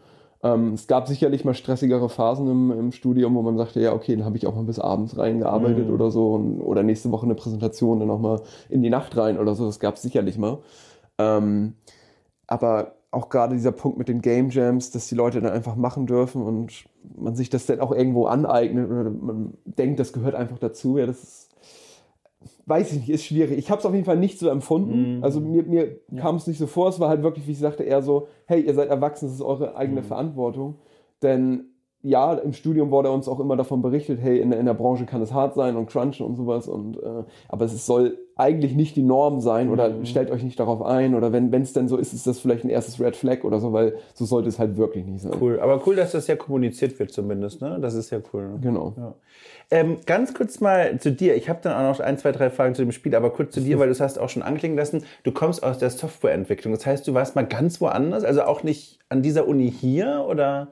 Ähm, 0.43 0.73
es 0.73 0.87
gab 0.87 1.07
sicherlich 1.07 1.45
mal 1.45 1.53
stressigere 1.53 2.09
Phasen 2.09 2.49
im, 2.49 2.71
im 2.71 2.91
Studium, 2.91 3.35
wo 3.35 3.43
man 3.43 3.57
sagte, 3.57 3.79
ja, 3.79 3.93
okay, 3.93 4.15
dann 4.15 4.25
habe 4.25 4.37
ich 4.37 4.47
auch 4.47 4.55
mal 4.55 4.63
bis 4.63 4.79
abends 4.79 5.17
reingearbeitet 5.17 5.87
Mhm. 5.87 5.93
oder 5.93 6.09
so 6.11 6.33
und, 6.33 6.61
oder 6.61 6.81
nächste 6.83 7.11
Woche 7.11 7.25
eine 7.25 7.35
Präsentation 7.35 7.99
dann 7.99 8.09
auch 8.09 8.19
mal 8.19 8.41
in 8.69 8.81
die 8.81 8.89
Nacht 8.89 9.15
rein 9.17 9.37
oder 9.39 9.53
so. 9.55 9.65
Das 9.67 9.79
gab 9.79 9.95
es 9.95 10.01
sicherlich 10.01 10.37
mal. 10.39 10.57
Ähm, 11.19 11.75
aber 12.47 12.95
auch 13.11 13.29
gerade 13.29 13.55
dieser 13.55 13.73
Punkt 13.73 13.97
mit 13.97 14.07
den 14.07 14.21
Game 14.21 14.49
Jams, 14.49 14.91
dass 14.91 15.07
die 15.07 15.15
Leute 15.15 15.41
dann 15.41 15.51
einfach 15.51 15.75
machen 15.75 16.07
dürfen 16.07 16.41
und 16.41 16.85
man 17.17 17.35
sich 17.35 17.49
das 17.49 17.65
dann 17.65 17.81
auch 17.81 17.91
irgendwo 17.91 18.25
aneignet 18.25 18.89
oder 18.89 19.09
man 19.09 19.53
denkt, 19.65 19.99
das 19.99 20.13
gehört 20.13 20.33
einfach 20.33 20.57
dazu. 20.59 20.97
Ja, 20.97 21.05
das 21.05 21.21
ist, 21.21 21.49
weiß 22.65 22.93
ich 22.93 22.99
nicht, 22.99 23.09
ist 23.09 23.25
schwierig. 23.25 23.57
Ich 23.57 23.69
habe 23.69 23.79
es 23.79 23.85
auf 23.85 23.93
jeden 23.93 24.05
Fall 24.05 24.17
nicht 24.17 24.39
so 24.39 24.47
empfunden. 24.47 25.17
Mhm. 25.17 25.23
Also 25.23 25.41
mir, 25.41 25.63
mir 25.63 25.97
kam 26.15 26.37
es 26.37 26.47
nicht 26.47 26.57
so 26.57 26.67
vor. 26.67 26.87
Es 26.87 26.99
war 27.01 27.09
halt 27.09 27.21
wirklich, 27.21 27.45
wie 27.47 27.51
ich 27.51 27.59
sagte, 27.59 27.83
eher 27.83 28.01
so, 28.01 28.27
hey, 28.45 28.61
ihr 28.61 28.73
seid 28.73 28.89
erwachsen, 28.89 29.25
das 29.25 29.35
ist 29.35 29.41
eure 29.41 29.71
Mhm. 29.71 29.75
eigene 29.75 30.03
Verantwortung. 30.03 30.75
Denn 31.21 31.65
ja, 32.03 32.33
im 32.33 32.53
Studium 32.53 32.89
wurde 32.91 33.11
uns 33.11 33.27
auch 33.27 33.39
immer 33.39 33.55
davon 33.55 33.81
berichtet, 33.81 34.19
hey, 34.21 34.39
in, 34.39 34.49
der- 34.51 34.59
in 34.59 34.65
der 34.65 34.73
Branche 34.73 35.05
kann 35.05 35.21
es 35.21 35.33
hart 35.33 35.53
sein 35.55 35.75
und 35.75 35.87
crunchen 35.89 36.25
und 36.25 36.35
sowas. 36.35 36.67
Und, 36.67 36.97
äh, 36.97 37.23
aber 37.47 37.65
es 37.65 37.85
soll 37.85 38.17
eigentlich 38.35 38.75
nicht 38.75 38.95
die 38.95 39.03
Norm 39.03 39.39
sein 39.39 39.69
oder 39.69 39.89
Mhm. 39.89 40.05
stellt 40.05 40.31
euch 40.31 40.41
nicht 40.43 40.59
darauf 40.59 40.81
ein. 40.81 41.13
Oder 41.13 41.31
wenn 41.31 41.53
es 41.53 41.73
denn 41.73 41.87
so 41.87 41.97
ist, 41.97 42.11
ist 42.13 42.25
das 42.25 42.39
vielleicht 42.39 42.63
ein 42.63 42.69
erstes 42.69 42.99
Red 42.99 43.15
Flag 43.15 43.43
oder 43.43 43.59
so, 43.59 43.71
weil 43.71 43.95
so 44.15 44.25
sollte 44.25 44.49
es 44.49 44.57
halt 44.57 44.77
wirklich 44.77 45.05
nicht 45.05 45.21
sein. 45.21 45.33
Cool, 45.39 45.59
aber 45.59 45.79
cool, 45.85 45.95
dass 45.95 46.13
das 46.13 46.25
ja 46.25 46.35
kommuniziert 46.35 46.97
wird 46.97 47.11
zumindest, 47.11 47.61
ne? 47.61 47.77
Das 47.79 47.93
ist 47.93 48.09
ja 48.09 48.17
cool. 48.33 48.49
Genau. 48.61 48.93
Ja. 48.97 49.13
Ähm, 49.69 49.97
ganz 50.07 50.33
kurz 50.33 50.59
mal 50.59 50.99
zu 50.99 51.11
dir. 51.11 51.35
Ich 51.35 51.49
habe 51.49 51.59
dann 51.61 51.73
auch 51.73 51.97
noch 51.97 52.03
ein, 52.03 52.17
zwei, 52.17 52.31
drei 52.31 52.49
Fragen 52.49 52.73
zu 52.73 52.81
dem 52.81 52.91
Spiel, 52.91 53.15
aber 53.15 53.29
kurz 53.29 53.53
zu 53.53 53.61
dir, 53.61 53.77
weil 53.79 53.85
du 53.87 53.91
es 53.91 54.01
hast 54.01 54.17
auch 54.19 54.27
schon 54.29 54.41
anklingen 54.41 54.75
lassen. 54.77 55.03
Du 55.23 55.31
kommst 55.31 55.63
aus 55.63 55.77
der 55.77 55.91
Softwareentwicklung. 55.91 56.73
Das 56.73 56.85
heißt, 56.85 57.07
du 57.07 57.13
warst 57.13 57.35
mal 57.35 57.45
ganz 57.45 57.79
woanders, 57.79 58.23
also 58.23 58.41
auch 58.43 58.63
nicht 58.63 58.97
an 59.09 59.21
dieser 59.21 59.47
Uni 59.47 59.71
hier 59.71 60.25
oder? 60.27 60.69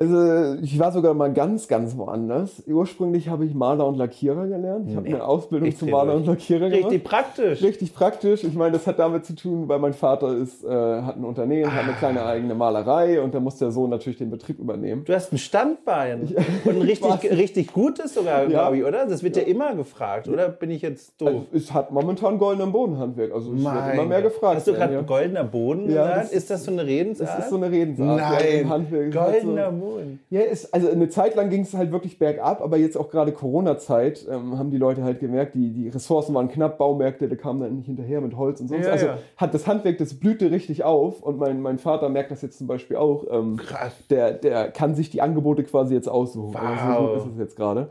Also, 0.00 0.54
ich 0.62 0.78
war 0.78 0.92
sogar 0.92 1.12
mal 1.12 1.32
ganz, 1.32 1.66
ganz 1.66 1.96
woanders. 1.96 2.62
Ursprünglich 2.68 3.28
habe 3.30 3.44
ich 3.44 3.52
Maler 3.52 3.84
und 3.84 3.96
Lackierer 3.96 4.46
gelernt. 4.46 4.88
Ich 4.88 4.94
habe 4.94 5.08
eine 5.08 5.24
Ausbildung 5.24 5.68
Ich 5.68 5.76
zum 5.76 5.90
Maler 5.90 6.14
und 6.14 6.24
Lackierer 6.24 6.70
gemacht. 6.70 6.84
Richtig 6.92 7.02
praktisch. 7.02 7.62
Richtig 7.64 7.92
praktisch. 7.94 8.44
Ich 8.44 8.54
meine, 8.54 8.70
das 8.74 8.86
hat 8.86 9.00
damit 9.00 9.26
zu 9.26 9.34
tun, 9.34 9.66
weil 9.68 9.80
mein 9.80 9.94
Vater 9.94 10.36
ist, 10.36 10.62
äh, 10.64 10.68
hat 10.68 11.16
ein 11.16 11.24
Unternehmen, 11.24 11.74
hat 11.74 11.82
eine 11.82 11.94
kleine 11.94 12.24
eigene 12.24 12.54
Malerei 12.54 13.20
und 13.20 13.34
da 13.34 13.40
muss 13.40 13.56
der 13.56 13.72
Sohn 13.72 13.90
natürlich 13.90 14.18
den 14.18 14.30
Betrieb 14.30 14.60
übernehmen. 14.60 15.02
Du 15.04 15.12
hast 15.12 15.32
ein 15.32 15.38
Standbein. 15.38 16.32
Und 16.64 16.76
ein 16.76 16.82
richtig, 16.82 17.10
Was? 17.10 17.24
richtig 17.24 17.72
gutes 17.72 18.14
sogar, 18.14 18.42
Ja. 18.44 18.48
glaube 18.48 18.76
ich, 18.78 18.84
oder? 18.84 19.04
Das 19.04 19.24
wird 19.24 19.36
ja, 19.36 19.42
immer 19.42 19.74
gefragt, 19.74 20.28
oder? 20.28 20.48
Bin 20.48 20.70
ich 20.70 20.82
jetzt 20.82 21.20
doof? 21.20 21.28
Also, 21.28 21.44
es 21.52 21.74
hat 21.74 21.90
momentan 21.90 22.38
goldenen 22.38 22.70
Bodenhandwerk. 22.70 23.32
Also 23.34 23.52
es 23.52 23.64
wird 23.64 23.94
immer 23.94 24.04
mehr 24.06 24.22
gefragt. 24.22 24.58
Hast 24.58 24.68
du 24.68 24.74
gerade 24.74 25.02
goldener 25.02 25.42
Boden 25.42 25.90
Ja, 25.90 26.02
gesagt? 26.04 26.22
das 26.26 26.32
ist 26.32 26.50
das 26.50 26.62
so 26.64 26.70
eine 26.70 26.86
Redensart? 26.86 27.28
Das 27.30 27.38
ist 27.46 27.50
so 27.50 27.56
eine 27.56 27.68
Redensart. 27.68 28.20
ja, 28.20 28.30
Nein, 28.30 28.60
im 28.60 28.68
Handwerk. 28.68 29.16
Halt 29.16 29.42
goldener 29.42 29.70
so, 29.72 29.87
Boden. 29.88 30.20
Ja, 30.30 30.40
ist, 30.40 30.72
also 30.74 30.88
eine 30.90 31.08
Zeit 31.08 31.34
lang 31.36 31.50
ging 31.50 31.62
es 31.62 31.74
halt 31.74 31.92
wirklich 31.92 32.18
bergab, 32.18 32.60
aber 32.62 32.76
jetzt 32.76 32.96
auch 32.96 33.10
gerade 33.10 33.32
Corona-Zeit 33.32 34.26
ähm, 34.30 34.58
haben 34.58 34.70
die 34.70 34.76
Leute 34.78 35.02
halt 35.04 35.20
gemerkt, 35.20 35.54
die, 35.54 35.70
die 35.72 35.88
Ressourcen 35.88 36.34
waren 36.34 36.48
knapp, 36.48 36.78
Baumärkte, 36.78 37.28
da 37.28 37.36
kamen 37.36 37.60
dann 37.60 37.76
nicht 37.76 37.86
hinterher 37.86 38.20
mit 38.20 38.36
Holz 38.36 38.60
und 38.60 38.68
sonst. 38.68 38.86
Ja, 38.86 38.92
also 38.92 39.06
ja. 39.06 39.18
hat 39.36 39.54
das 39.54 39.66
Handwerk, 39.66 39.98
das 39.98 40.14
blühte 40.14 40.50
richtig 40.50 40.84
auf 40.84 41.22
und 41.22 41.38
mein, 41.38 41.60
mein 41.60 41.78
Vater 41.78 42.08
merkt 42.08 42.30
das 42.30 42.42
jetzt 42.42 42.58
zum 42.58 42.66
Beispiel 42.66 42.96
auch. 42.96 43.24
Ähm, 43.30 43.56
Krass. 43.56 43.92
Der, 44.10 44.32
der 44.32 44.70
kann 44.70 44.94
sich 44.94 45.10
die 45.10 45.22
Angebote 45.22 45.64
quasi 45.64 45.94
jetzt 45.94 46.08
aussuchen. 46.08 46.54
Also 46.56 46.84
so 46.84 46.88
Wow. 46.88 47.08
gut 47.08 47.26
ist 47.26 47.32
es 47.34 47.38
jetzt 47.38 47.56
gerade. 47.56 47.88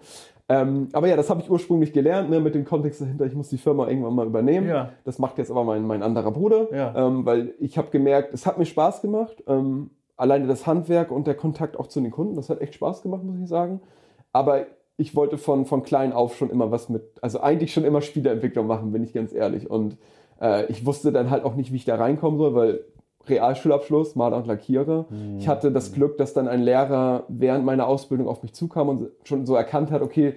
Ähm, 0.50 0.88
aber 0.93 1.08
ja, 1.10 1.18
das 1.18 1.30
habe 1.30 1.41
ich 1.41 1.50
ursprünglich 1.52 1.91
gelernt, 1.91 2.30
ne, 2.30 2.39
mit 2.39 2.56
dem 2.56 2.64
Kontext 2.64 3.02
dahinter, 3.02 3.26
ich 3.26 3.36
muss 3.36 3.50
die 3.50 3.58
Firma 3.58 3.88
irgendwann 3.89 4.16
mal 4.16 4.26
übernehmen. 4.26 4.70
Ja. 4.70 4.91
Das 5.04 5.20
macht 5.20 5.38
jetzt 5.39 5.52
aber 5.52 5.66
mein, 5.66 5.86
mein 5.86 6.02
anderer 6.04 6.32
Bruder, 6.32 6.68
Ja. 6.74 6.93
ähm, 6.95 7.26
weil 7.26 7.54
ich 7.60 7.78
habe 7.78 7.89
gemerkt, 7.89 8.34
es 8.34 8.45
hat 8.45 8.58
mir 8.58 8.66
Spaß 8.66 9.02
gemacht. 9.02 9.43
Ähm, 9.45 9.89
alleine 10.18 10.47
das 10.47 10.68
Handwerk 10.68 11.11
und 11.11 11.28
der 11.28 11.36
Kontakt 11.36 11.80
auch 11.80 11.88
zu 11.88 12.01
den 12.01 12.11
Kunden, 12.11 12.36
das 12.36 12.49
hat 12.49 12.59
echt 12.61 12.76
Spaß 12.76 13.03
gemacht, 13.03 13.24
muss 13.24 13.39
ich 13.39 13.47
sagen. 13.47 13.82
Aber 14.34 14.65
ich 14.97 15.15
wollte 15.15 15.38
von, 15.38 15.65
von 15.65 15.84
klein 15.84 16.11
auf 16.11 16.36
schon 16.36 16.49
immer 16.49 16.72
was 16.72 16.89
mit, 16.89 17.03
also 17.22 17.39
eigentlich 17.39 17.72
schon 17.72 17.86
immer 17.86 18.01
Spieleentwicklung 18.01 18.68
machen, 18.68 18.91
bin 18.91 19.03
ich 19.03 19.13
ganz 19.13 19.32
ehrlich. 19.34 19.70
Und 19.70 19.97
äh, 20.41 20.65
ich 20.72 20.86
wusste 20.86 21.11
dann 21.11 21.30
halt 21.30 21.43
auch 21.43 21.55
nicht, 21.55 21.72
wie 21.72 21.78
ich 21.78 21.86
da 21.86 21.95
reinkommen 21.95 22.39
soll, 22.39 22.55
weil 22.55 22.84
Realschulabschluss, 23.28 24.15
Maler 24.15 24.38
und 24.38 24.47
Lackierer. 24.47 25.05
Ich 25.38 25.47
hatte 25.47 25.72
das 25.72 25.93
Glück, 25.93 26.18
dass 26.18 26.34
dann 26.34 26.47
ein 26.47 26.61
Lehrer 26.61 27.26
während 27.28 27.65
meiner 27.65 27.88
Ausbildung 27.88 28.28
auf 28.28 28.41
mich 28.41 28.53
zukam 28.53 28.89
und 28.89 29.09
schon 29.24 29.45
so 29.45 29.53
erkannt 29.53 29.91
hat, 29.91 30.01
okay, 30.01 30.36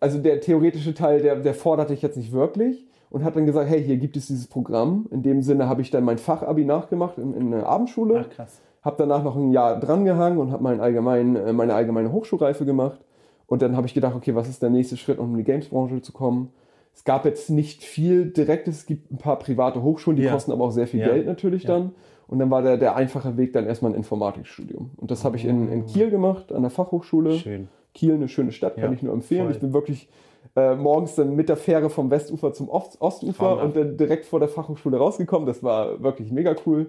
also 0.00 0.18
der 0.18 0.40
theoretische 0.40 0.92
Teil, 0.92 1.22
der, 1.22 1.36
der 1.36 1.54
forderte 1.54 1.94
ich 1.94 2.02
jetzt 2.02 2.16
nicht 2.16 2.32
wirklich 2.32 2.86
und 3.10 3.24
hat 3.24 3.36
dann 3.36 3.46
gesagt, 3.46 3.70
hey, 3.70 3.82
hier 3.82 3.96
gibt 3.96 4.16
es 4.16 4.26
dieses 4.26 4.46
Programm. 4.46 5.06
In 5.10 5.22
dem 5.22 5.42
Sinne 5.42 5.68
habe 5.68 5.82
ich 5.82 5.90
dann 5.90 6.04
mein 6.04 6.18
Fachabi 6.18 6.64
nachgemacht 6.64 7.16
in, 7.18 7.32
in 7.32 7.50
der 7.50 7.66
Abendschule. 7.66 8.26
Ach, 8.26 8.34
krass. 8.34 8.60
Habe 8.86 8.96
danach 8.98 9.24
noch 9.24 9.34
ein 9.36 9.50
Jahr 9.50 9.78
drangehangen 9.80 10.38
und 10.38 10.52
habe 10.52 10.62
mein 10.62 10.80
allgemein, 10.80 11.34
äh, 11.36 11.52
meine 11.52 11.74
allgemeine 11.74 12.12
Hochschulreife 12.12 12.64
gemacht. 12.64 13.00
Und 13.48 13.60
dann 13.62 13.76
habe 13.76 13.86
ich 13.86 13.94
gedacht, 13.94 14.14
okay, 14.14 14.34
was 14.34 14.48
ist 14.48 14.62
der 14.62 14.70
nächste 14.70 14.96
Schritt, 14.96 15.18
um 15.18 15.32
in 15.32 15.38
die 15.38 15.44
Gamesbranche 15.44 16.00
zu 16.02 16.12
kommen? 16.12 16.50
Es 16.94 17.04
gab 17.04 17.24
jetzt 17.26 17.50
nicht 17.50 17.82
viel 17.84 18.26
Direktes, 18.32 18.76
es 18.78 18.86
gibt 18.86 19.10
ein 19.12 19.18
paar 19.18 19.38
private 19.38 19.82
Hochschulen, 19.82 20.16
die 20.16 20.22
Ja. 20.22 20.32
kosten 20.32 20.52
aber 20.52 20.64
auch 20.64 20.70
sehr 20.70 20.86
viel 20.86 21.00
Ja. 21.00 21.08
Geld 21.08 21.26
natürlich 21.26 21.64
Ja. 21.64 21.74
dann. 21.74 21.92
Und 22.28 22.38
dann 22.38 22.50
war 22.50 22.62
der, 22.62 22.76
der 22.76 22.96
einfache 22.96 23.36
Weg 23.36 23.52
dann 23.52 23.66
erstmal 23.66 23.92
ein 23.92 23.96
Informatikstudium. 23.96 24.90
Und 24.96 25.10
das 25.10 25.24
habe 25.24 25.36
ich 25.36 25.44
in, 25.44 25.70
in 25.70 25.86
Kiel 25.86 26.10
gemacht, 26.10 26.52
an 26.52 26.62
der 26.62 26.70
Fachhochschule. 26.70 27.32
Schön. 27.34 27.68
Kiel, 27.94 28.14
eine 28.14 28.28
schöne 28.28 28.50
Stadt, 28.52 28.76
kann 28.76 28.92
ich 28.92 29.02
nur 29.02 29.12
empfehlen. 29.12 29.44
voll. 29.44 29.52
Ich 29.52 29.60
bin 29.60 29.72
wirklich 29.72 30.08
äh, 30.56 30.74
morgens 30.74 31.14
dann 31.14 31.34
mit 31.36 31.48
der 31.48 31.56
Fähre 31.56 31.90
vom 31.90 32.10
Westufer 32.10 32.52
zum 32.52 32.68
Ost 32.68 33.00
Ostufer 33.00 33.32
Traumhaft. 33.44 33.64
und 33.64 33.76
dann 33.76 33.96
direkt 33.96 34.24
vor 34.26 34.38
der 34.40 34.48
Fachhochschule 34.48 34.96
rausgekommen. 34.96 35.46
Das 35.46 35.62
war 35.62 36.02
wirklich 36.02 36.32
mega 36.32 36.54
cool. 36.66 36.86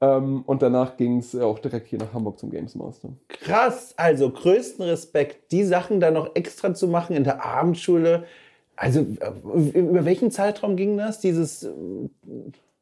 Ähm, 0.00 0.42
und 0.46 0.62
danach 0.62 0.96
ging 0.96 1.18
es 1.18 1.34
auch 1.34 1.58
direkt 1.58 1.88
hier 1.88 1.98
nach 1.98 2.12
Hamburg 2.12 2.38
zum 2.38 2.50
Games 2.50 2.74
Master. 2.74 3.10
Krass, 3.28 3.94
also 3.96 4.30
größten 4.30 4.84
Respekt, 4.84 5.50
die 5.52 5.64
Sachen 5.64 6.00
dann 6.00 6.14
noch 6.14 6.34
extra 6.34 6.74
zu 6.74 6.88
machen 6.88 7.16
in 7.16 7.24
der 7.24 7.44
Abendschule. 7.44 8.24
Also 8.76 9.00
äh, 9.00 9.78
über 9.78 10.04
welchen 10.04 10.30
Zeitraum 10.30 10.76
ging 10.76 10.96
das? 10.96 11.20
Dieses 11.20 11.64
äh, 11.64 11.70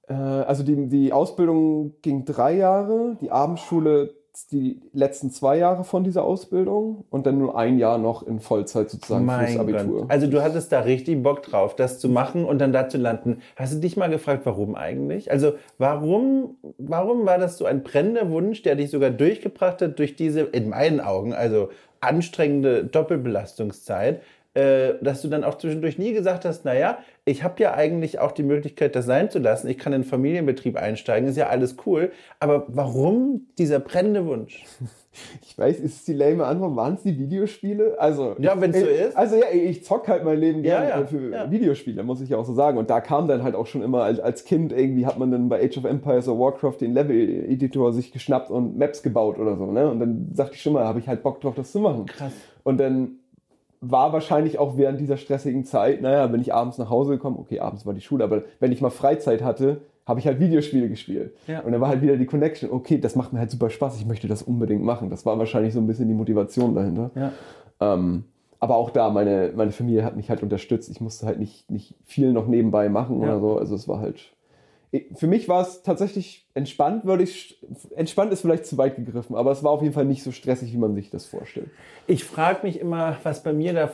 Äh, 0.09 0.12
also 0.12 0.62
die, 0.62 0.89
die 0.89 1.12
Ausbildung 1.12 1.95
ging 2.03 2.25
drei 2.25 2.55
Jahre, 2.57 3.17
die 3.21 3.31
Abendschule 3.31 4.14
die 4.45 4.80
letzten 4.93 5.30
zwei 5.30 5.57
Jahre 5.57 5.84
von 5.84 6.05
dieser 6.05 6.22
Ausbildung 6.24 7.05
und 7.11 7.26
dann 7.26 7.39
nur 7.39 7.57
ein 7.59 7.78
Jahr 7.78 7.97
noch 7.97 8.26
in 8.26 8.41
Vollzeit 8.41 8.91
sozusagen 8.91 9.24
mein 9.24 9.47
fürs 9.47 9.61
Abitur. 9.61 10.01
Gott. 10.03 10.11
Also 10.11 10.26
du 10.26 10.43
hattest 10.43 10.70
da 10.72 10.80
richtig 10.80 11.22
Bock 11.22 11.43
drauf, 11.43 11.74
das 11.74 11.99
zu 11.99 12.09
machen 12.09 12.45
und 12.45 12.59
dann 12.59 12.72
da 12.72 12.89
zu 12.89 12.99
landen. 12.99 13.41
Hast 13.57 13.74
du 13.74 13.78
dich 13.78 13.97
mal 13.97 14.11
gefragt, 14.11 14.43
warum 14.45 14.74
eigentlich? 14.74 15.30
Also 15.30 15.55
warum, 15.78 16.57
warum 16.76 17.24
war 17.24 17.39
das 17.39 17.57
so 17.57 17.64
ein 17.64 17.82
brennender 17.82 18.30
Wunsch, 18.30 18.62
der 18.62 18.76
dich 18.76 18.91
sogar 18.91 19.11
durchgebracht 19.11 19.80
hat 19.80 19.99
durch 19.99 20.16
diese, 20.16 20.41
in 20.43 20.68
meinen 20.68 21.01
Augen, 21.01 21.32
also 21.32 21.70
anstrengende 22.01 22.84
Doppelbelastungszeit, 22.84 24.20
äh, 24.57 24.94
dass 25.02 25.20
du 25.20 25.28
dann 25.28 25.44
auch 25.44 25.59
zwischendurch 25.59 25.98
nie 25.98 26.14
gesagt 26.14 26.46
hast, 26.46 26.64
naja, 26.64 26.98
ich 27.26 27.44
habe 27.44 27.62
ja 27.62 27.74
eigentlich 27.74 28.20
auch 28.20 28.32
die 28.32 28.42
Möglichkeit, 28.42 28.96
das 28.96 29.04
sein 29.04 29.30
zu 29.30 29.38
lassen. 29.38 29.68
Ich 29.68 29.76
kann 29.76 29.92
in 29.92 30.02
den 30.02 30.09
Familienbetrieb 30.09 30.76
einsteigen, 30.76 31.28
ist 31.28 31.36
ja 31.36 31.48
alles 31.48 31.76
cool. 31.84 32.11
Aber 32.40 32.64
warum 32.68 33.48
dieser 33.59 33.80
brennende 33.80 34.26
Wunsch? 34.26 34.64
Ich 35.40 35.57
weiß, 35.57 35.80
ist 35.80 35.94
es 35.94 36.04
die 36.04 36.12
lame 36.12 36.44
Antwort, 36.44 36.76
waren 36.76 36.92
es 36.92 37.02
die 37.02 37.18
Videospiele? 37.18 37.98
Also, 37.98 38.36
Ja, 38.38 38.61
wenn's 38.61 38.78
so 38.78 38.84
äh, 38.84 39.07
ist. 39.07 39.16
Also 39.16 39.36
ja, 39.36 39.46
ich 39.50 39.82
zock 39.82 40.07
halt 40.09 40.24
mein 40.24 40.38
Leben 40.38 40.62
Ja, 40.62 40.80
gerne 40.80 40.90
ja, 40.90 41.00
äh, 41.00 41.07
für 41.07 41.30
ja. 41.32 41.50
Videospiele, 41.50 42.02
muss 42.02 42.20
ich 42.20 42.28
ja 42.28 42.36
auch 42.36 42.44
so 42.44 42.52
sagen. 42.52 42.76
Und 42.76 42.90
da 42.90 43.00
kam 43.00 43.26
dann 43.26 43.42
halt 43.42 43.54
auch 43.54 43.66
schon 43.66 43.80
immer 43.80 44.02
als, 44.02 44.20
als 44.20 44.44
Kind 44.44 44.74
irgendwie 44.74 45.07
hat 45.07 45.18
man 45.18 45.30
dann 45.30 45.48
bei 45.48 45.64
Age 45.64 45.78
of 45.78 45.84
Empires 45.86 46.28
oder 46.28 46.38
Warcraft 46.38 46.82
den 46.82 46.92
Level-Editor 46.92 47.94
sich 47.94 48.12
geschnappt 48.12 48.50
und 48.50 48.76
Maps 48.76 49.02
gebaut 49.02 49.38
oder 49.38 49.57
so. 49.57 49.64
Ne? 49.72 49.90
Und 49.90 50.00
dann 50.00 50.32
sagte 50.34 50.57
ich 50.57 50.61
schon 50.61 50.74
mal, 50.74 50.84
habe 50.84 50.98
ich 50.98 51.09
halt 51.09 51.22
Bock 51.22 51.40
drauf, 51.40 51.54
das 51.54 51.72
zu 51.72 51.80
machen. 51.80 52.04
Krass. 52.04 52.32
Und 52.62 52.78
dann 52.78 53.20
war 53.81 54.12
wahrscheinlich 54.12 54.59
auch 54.59 54.77
während 54.77 55.01
dieser 55.01 55.16
stressigen 55.16 55.64
Zeit, 55.64 56.01
naja, 56.03 56.33
wenn 56.33 56.41
ich 56.41 56.53
abends 56.55 56.79
nach 56.79 56.91
Hause 56.91 57.12
gekommen, 57.12 57.37
okay, 57.39 57.61
abends 57.61 57.87
war 57.87 57.95
die 57.95 58.01
Schule, 58.01 58.24
aber 58.24 58.43
wenn 58.61 58.72
ich 58.72 58.81
mal 58.81 58.91
Freizeit 58.91 59.43
hatte, 59.43 59.83
habe 60.07 60.20
ich 60.20 60.27
halt 60.27 60.39
Videospiele 60.39 60.89
gespielt. 60.89 61.35
Ja. 61.47 61.61
Und 61.61 61.72
dann 61.72 61.81
war 61.81 61.89
halt 61.89 62.01
wieder 62.01 62.16
die 62.16 62.27
Connection, 62.27 62.70
okay, 62.70 62.99
das 62.99 63.16
macht 63.16 63.33
mir 63.33 63.41
halt 63.41 63.51
super 63.51 63.70
Spaß, 63.70 63.99
ich 63.99 64.07
möchte 64.07 64.29
das 64.29 64.43
unbedingt 64.43 64.83
machen. 64.83 65.11
Das 65.11 65.27
war 65.27 65.39
wahrscheinlich 65.39 65.74
so 65.74 65.81
ein 65.81 65.87
bisschen 65.87 66.09
die 66.09 66.14
Motivation 66.14 66.74
dahinter. 66.74 67.11
Ja. 67.14 67.33
Ähm, 67.81 68.24
aber 68.59 68.77
auch 68.77 68.91
da, 68.91 69.11
meine, 69.11 69.53
meine 69.55 69.72
Familie 69.72 70.05
hat 70.05 70.16
mich 70.16 70.31
halt 70.31 70.43
unterstützt. 70.43 70.89
Ich 70.91 71.01
musste 71.01 71.27
halt 71.27 71.39
nicht, 71.39 71.70
nicht 71.70 71.95
viel 72.05 72.33
noch 72.33 72.47
nebenbei 72.47 72.89
machen 72.89 73.20
Ja. 73.20 73.29
oder 73.29 73.41
so. 73.41 73.59
Also 73.59 73.74
es 73.74 73.87
war 73.89 74.01
halt. 74.01 74.33
Für 75.14 75.26
mich 75.26 75.49
war 75.49 75.62
es 75.62 75.82
tatsächlich 75.82 76.47
entspannt, 76.55 77.05
würde 77.05 77.22
ich. 77.22 77.61
Entspannt 77.94 78.32
ist 78.32 78.40
vielleicht 78.40 78.66
zu 78.66 78.78
weit 78.78 78.97
gegriffen, 78.97 79.36
aber 79.36 79.51
es 79.51 79.62
war 79.62 79.70
auf 79.70 79.82
jeden 79.82 79.94
Fall 79.94 80.05
nicht 80.05 80.22
so 80.22 80.32
stressig, 80.32 80.72
wie 80.72 80.76
man 80.78 80.94
sich 80.94 81.11
das 81.11 81.26
vorstellt. 81.26 81.68
Ich 82.07 82.24
frage 82.24 82.66
mich 82.66 82.80
immer, 82.80 83.16
was 83.22 83.42
bei 83.42 83.53
mir 83.53 83.72
da 83.72 83.90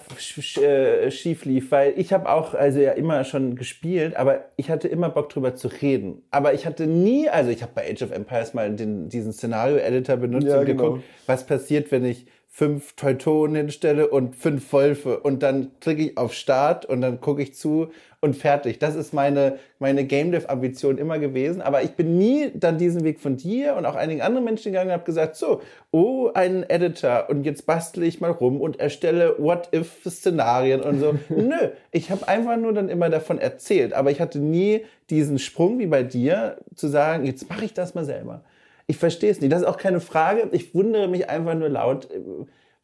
äh, 0.62 1.10
schief 1.10 1.44
lief, 1.44 1.70
weil 1.70 1.94
ich 1.96 2.12
habe 2.12 2.30
auch 2.30 2.54
also 2.54 2.80
ja 2.80 2.92
immer 2.92 3.24
schon 3.24 3.56
gespielt, 3.56 4.16
aber 4.16 4.44
ich 4.56 4.70
hatte 4.70 4.88
immer 4.88 5.08
Bock 5.08 5.28
drüber 5.28 5.54
zu 5.54 5.68
reden. 5.68 6.22
Aber 6.30 6.54
ich 6.54 6.66
hatte 6.66 6.86
nie, 6.86 7.28
also 7.28 7.50
ich 7.50 7.62
habe 7.62 7.72
bei 7.74 7.90
Age 7.90 8.02
of 8.02 8.10
Empires 8.10 8.54
mal 8.54 8.74
den, 8.74 9.08
diesen 9.08 9.32
Szenario-Editor 9.32 10.16
benutzt 10.16 10.46
Ja, 10.46 10.60
und 10.60 10.66
genau. 10.66 10.82
geguckt, 10.82 11.04
was 11.26 11.46
passiert, 11.46 11.90
wenn 11.90 12.04
ich 12.04 12.26
fünf 12.54 12.92
Teutonen 12.96 13.56
hinstelle 13.56 14.08
und 14.08 14.36
fünf 14.36 14.70
Wölfe 14.74 15.20
und 15.20 15.42
dann 15.42 15.70
klicke 15.80 16.02
ich 16.02 16.18
auf 16.18 16.34
Start 16.34 16.84
und 16.84 17.00
dann 17.00 17.18
gucke 17.18 17.40
ich 17.40 17.54
zu 17.54 17.88
und 18.20 18.36
fertig. 18.36 18.78
Das 18.78 18.94
ist 18.94 19.14
meine, 19.14 19.58
meine 19.78 20.04
Game 20.04 20.32
Dev 20.32 20.46
Ambition 20.48 20.98
immer 20.98 21.18
gewesen. 21.18 21.62
Aber 21.62 21.82
ich 21.82 21.92
bin 21.92 22.18
nie 22.18 22.50
dann 22.54 22.76
diesen 22.76 23.04
Weg 23.04 23.20
von 23.20 23.38
dir 23.38 23.74
und 23.74 23.86
auch 23.86 23.94
einigen 23.94 24.20
anderen 24.20 24.44
Menschen 24.44 24.70
gegangen 24.70 24.90
und 24.90 24.92
habe 24.92 25.04
gesagt, 25.04 25.34
so, 25.34 25.62
oh, 25.92 26.30
ein 26.34 26.62
Editor 26.68 27.30
und 27.30 27.44
jetzt 27.44 27.64
bastle 27.64 28.04
ich 28.04 28.20
mal 28.20 28.30
rum 28.30 28.60
und 28.60 28.78
erstelle 28.78 29.34
What-If-Szenarien 29.38 30.82
und 30.82 31.00
so. 31.00 31.14
Nö, 31.30 31.70
ich 31.90 32.10
habe 32.10 32.28
einfach 32.28 32.58
nur 32.58 32.74
dann 32.74 32.90
immer 32.90 33.08
davon 33.08 33.38
erzählt. 33.38 33.94
Aber 33.94 34.10
ich 34.10 34.20
hatte 34.20 34.40
nie 34.40 34.84
diesen 35.08 35.38
Sprung 35.38 35.78
wie 35.78 35.86
bei 35.86 36.02
dir 36.02 36.58
zu 36.74 36.86
sagen, 36.86 37.24
jetzt 37.24 37.48
mache 37.48 37.64
ich 37.64 37.72
das 37.72 37.94
mal 37.94 38.04
selber. 38.04 38.44
Ich 38.92 38.98
verstehe 38.98 39.30
es 39.30 39.40
nicht. 39.40 39.50
Das 39.50 39.62
ist 39.62 39.66
auch 39.66 39.78
keine 39.78 40.00
Frage. 40.00 40.50
Ich 40.52 40.74
wundere 40.74 41.08
mich 41.08 41.30
einfach 41.30 41.54
nur 41.54 41.70
laut. 41.70 42.10
Äh, 42.10 42.20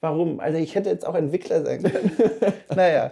warum? 0.00 0.40
Also 0.40 0.56
ich 0.56 0.74
hätte 0.74 0.88
jetzt 0.88 1.06
auch 1.06 1.14
Entwickler 1.14 1.62
sein 1.62 1.82
können. 1.82 2.10
naja. 2.74 3.10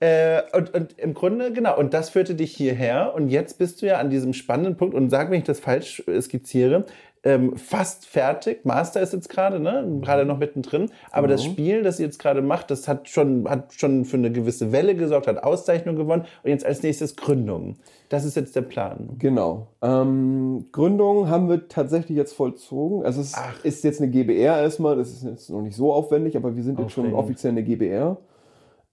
Äh, 0.00 0.42
und, 0.52 0.74
und 0.74 0.98
im 0.98 1.14
Grunde, 1.14 1.52
genau, 1.52 1.78
und 1.78 1.94
das 1.94 2.10
führte 2.10 2.34
dich 2.34 2.52
hierher. 2.52 3.14
Und 3.14 3.28
jetzt 3.28 3.58
bist 3.58 3.80
du 3.80 3.86
ja 3.86 3.98
an 3.98 4.10
diesem 4.10 4.32
spannenden 4.32 4.76
Punkt, 4.76 4.96
und 4.96 5.08
sag, 5.08 5.30
wenn 5.30 5.38
ich 5.38 5.44
das 5.44 5.60
falsch 5.60 6.02
skizziere, 6.20 6.84
ähm, 7.24 7.56
fast 7.56 8.06
fertig. 8.06 8.64
Master 8.64 9.00
ist 9.00 9.12
jetzt 9.12 9.28
gerade, 9.28 9.60
ne? 9.60 10.00
Gerade 10.00 10.24
noch 10.24 10.38
mittendrin. 10.38 10.90
Aber 11.10 11.28
genau. 11.28 11.36
das 11.36 11.44
Spiel, 11.44 11.82
das 11.82 12.00
ihr 12.00 12.06
jetzt 12.06 12.18
gerade 12.18 12.42
macht, 12.42 12.70
das 12.70 12.88
hat 12.88 13.08
schon, 13.08 13.48
hat 13.48 13.72
schon 13.74 14.04
für 14.04 14.16
eine 14.16 14.32
gewisse 14.32 14.72
Welle 14.72 14.96
gesorgt, 14.96 15.28
hat 15.28 15.42
Auszeichnung 15.42 15.94
gewonnen 15.94 16.24
und 16.42 16.50
jetzt 16.50 16.66
als 16.66 16.82
nächstes 16.82 17.14
Gründung. 17.14 17.76
Das 18.08 18.24
ist 18.24 18.34
jetzt 18.34 18.56
der 18.56 18.62
Plan. 18.62 19.10
Genau. 19.18 19.68
Ähm, 19.82 20.66
Gründung 20.72 21.28
haben 21.28 21.48
wir 21.48 21.68
tatsächlich 21.68 22.16
jetzt 22.16 22.32
vollzogen. 22.32 23.04
Also 23.04 23.20
es 23.20 23.34
Ach. 23.36 23.64
ist 23.64 23.84
jetzt 23.84 24.00
eine 24.00 24.10
GBR 24.10 24.60
erstmal, 24.60 24.96
das 24.96 25.12
ist 25.12 25.22
jetzt 25.22 25.48
noch 25.48 25.62
nicht 25.62 25.76
so 25.76 25.92
aufwendig, 25.92 26.36
aber 26.36 26.56
wir 26.56 26.62
sind 26.64 26.78
jetzt 26.78 26.92
schon 26.92 27.14
offiziell 27.14 27.52
eine 27.52 27.62
GBR. 27.62 28.16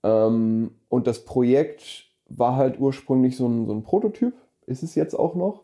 Ähm, 0.04 0.72
und 0.88 1.08
das 1.08 1.26
Projekt 1.26 2.06
war 2.30 2.56
halt 2.56 2.80
ursprünglich 2.80 3.36
so 3.36 3.48
ein, 3.48 3.66
so 3.66 3.74
ein 3.74 3.82
Prototyp, 3.82 4.34
ist 4.68 4.84
es 4.84 4.94
jetzt 4.94 5.16
auch 5.16 5.34
noch. 5.34 5.64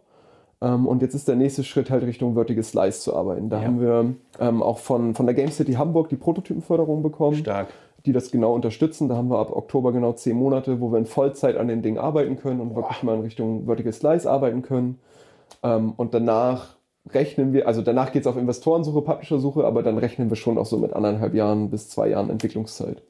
Ähm, 0.61 0.87
und 0.87 1.01
jetzt 1.01 1.13
ist 1.13 1.27
der 1.27 1.35
nächste 1.35 1.63
Schritt 1.63 1.89
halt 1.89 2.03
Richtung 2.03 2.33
Vertical 2.35 2.63
Slice 2.63 3.01
zu 3.01 3.15
arbeiten. 3.15 3.49
Da 3.49 3.59
ja. 3.59 3.67
haben 3.67 3.81
wir 3.81 4.13
ähm, 4.39 4.63
auch 4.63 4.79
von, 4.79 5.15
von 5.15 5.25
der 5.25 5.35
Game 5.35 5.51
City 5.51 5.73
Hamburg 5.73 6.09
die 6.09 6.15
Prototypenförderung 6.15 7.03
bekommen. 7.03 7.37
Stark. 7.37 7.67
Die 8.05 8.11
das 8.11 8.31
genau 8.31 8.53
unterstützen. 8.53 9.09
Da 9.09 9.15
haben 9.15 9.29
wir 9.29 9.39
ab 9.39 9.51
Oktober 9.51 9.91
genau 9.91 10.13
zehn 10.13 10.35
Monate, 10.35 10.79
wo 10.79 10.91
wir 10.91 10.99
in 10.99 11.07
Vollzeit 11.07 11.57
an 11.57 11.67
den 11.67 11.81
Dingen 11.81 11.97
arbeiten 11.97 12.37
können 12.37 12.61
und 12.61 12.69
Boah. 12.69 12.83
wirklich 12.83 13.03
mal 13.03 13.15
in 13.15 13.21
Richtung 13.21 13.65
Vertical 13.65 13.93
Slice 13.93 14.29
arbeiten 14.29 14.61
können. 14.61 14.99
Ähm, 15.63 15.93
und 15.97 16.13
danach 16.13 16.75
rechnen 17.13 17.53
wir, 17.53 17.67
also 17.67 17.81
danach 17.81 18.11
geht 18.11 18.21
es 18.21 18.27
auf 18.27 18.37
Investorensuche, 18.37 19.01
Publisher-Suche, 19.01 19.63
aber 19.63 19.83
dann 19.83 19.97
rechnen 19.97 20.29
wir 20.29 20.35
schon 20.35 20.57
auch 20.57 20.65
so 20.65 20.77
mit 20.77 20.93
anderthalb 20.93 21.33
Jahren 21.33 21.69
bis 21.69 21.89
zwei 21.89 22.09
Jahren 22.09 22.29
Entwicklungszeit. 22.29 23.01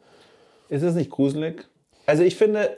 Ist 0.69 0.83
es 0.83 0.95
nicht 0.95 1.09
gruselig? 1.09 1.67
Also 2.05 2.23
ich 2.23 2.35
finde, 2.35 2.77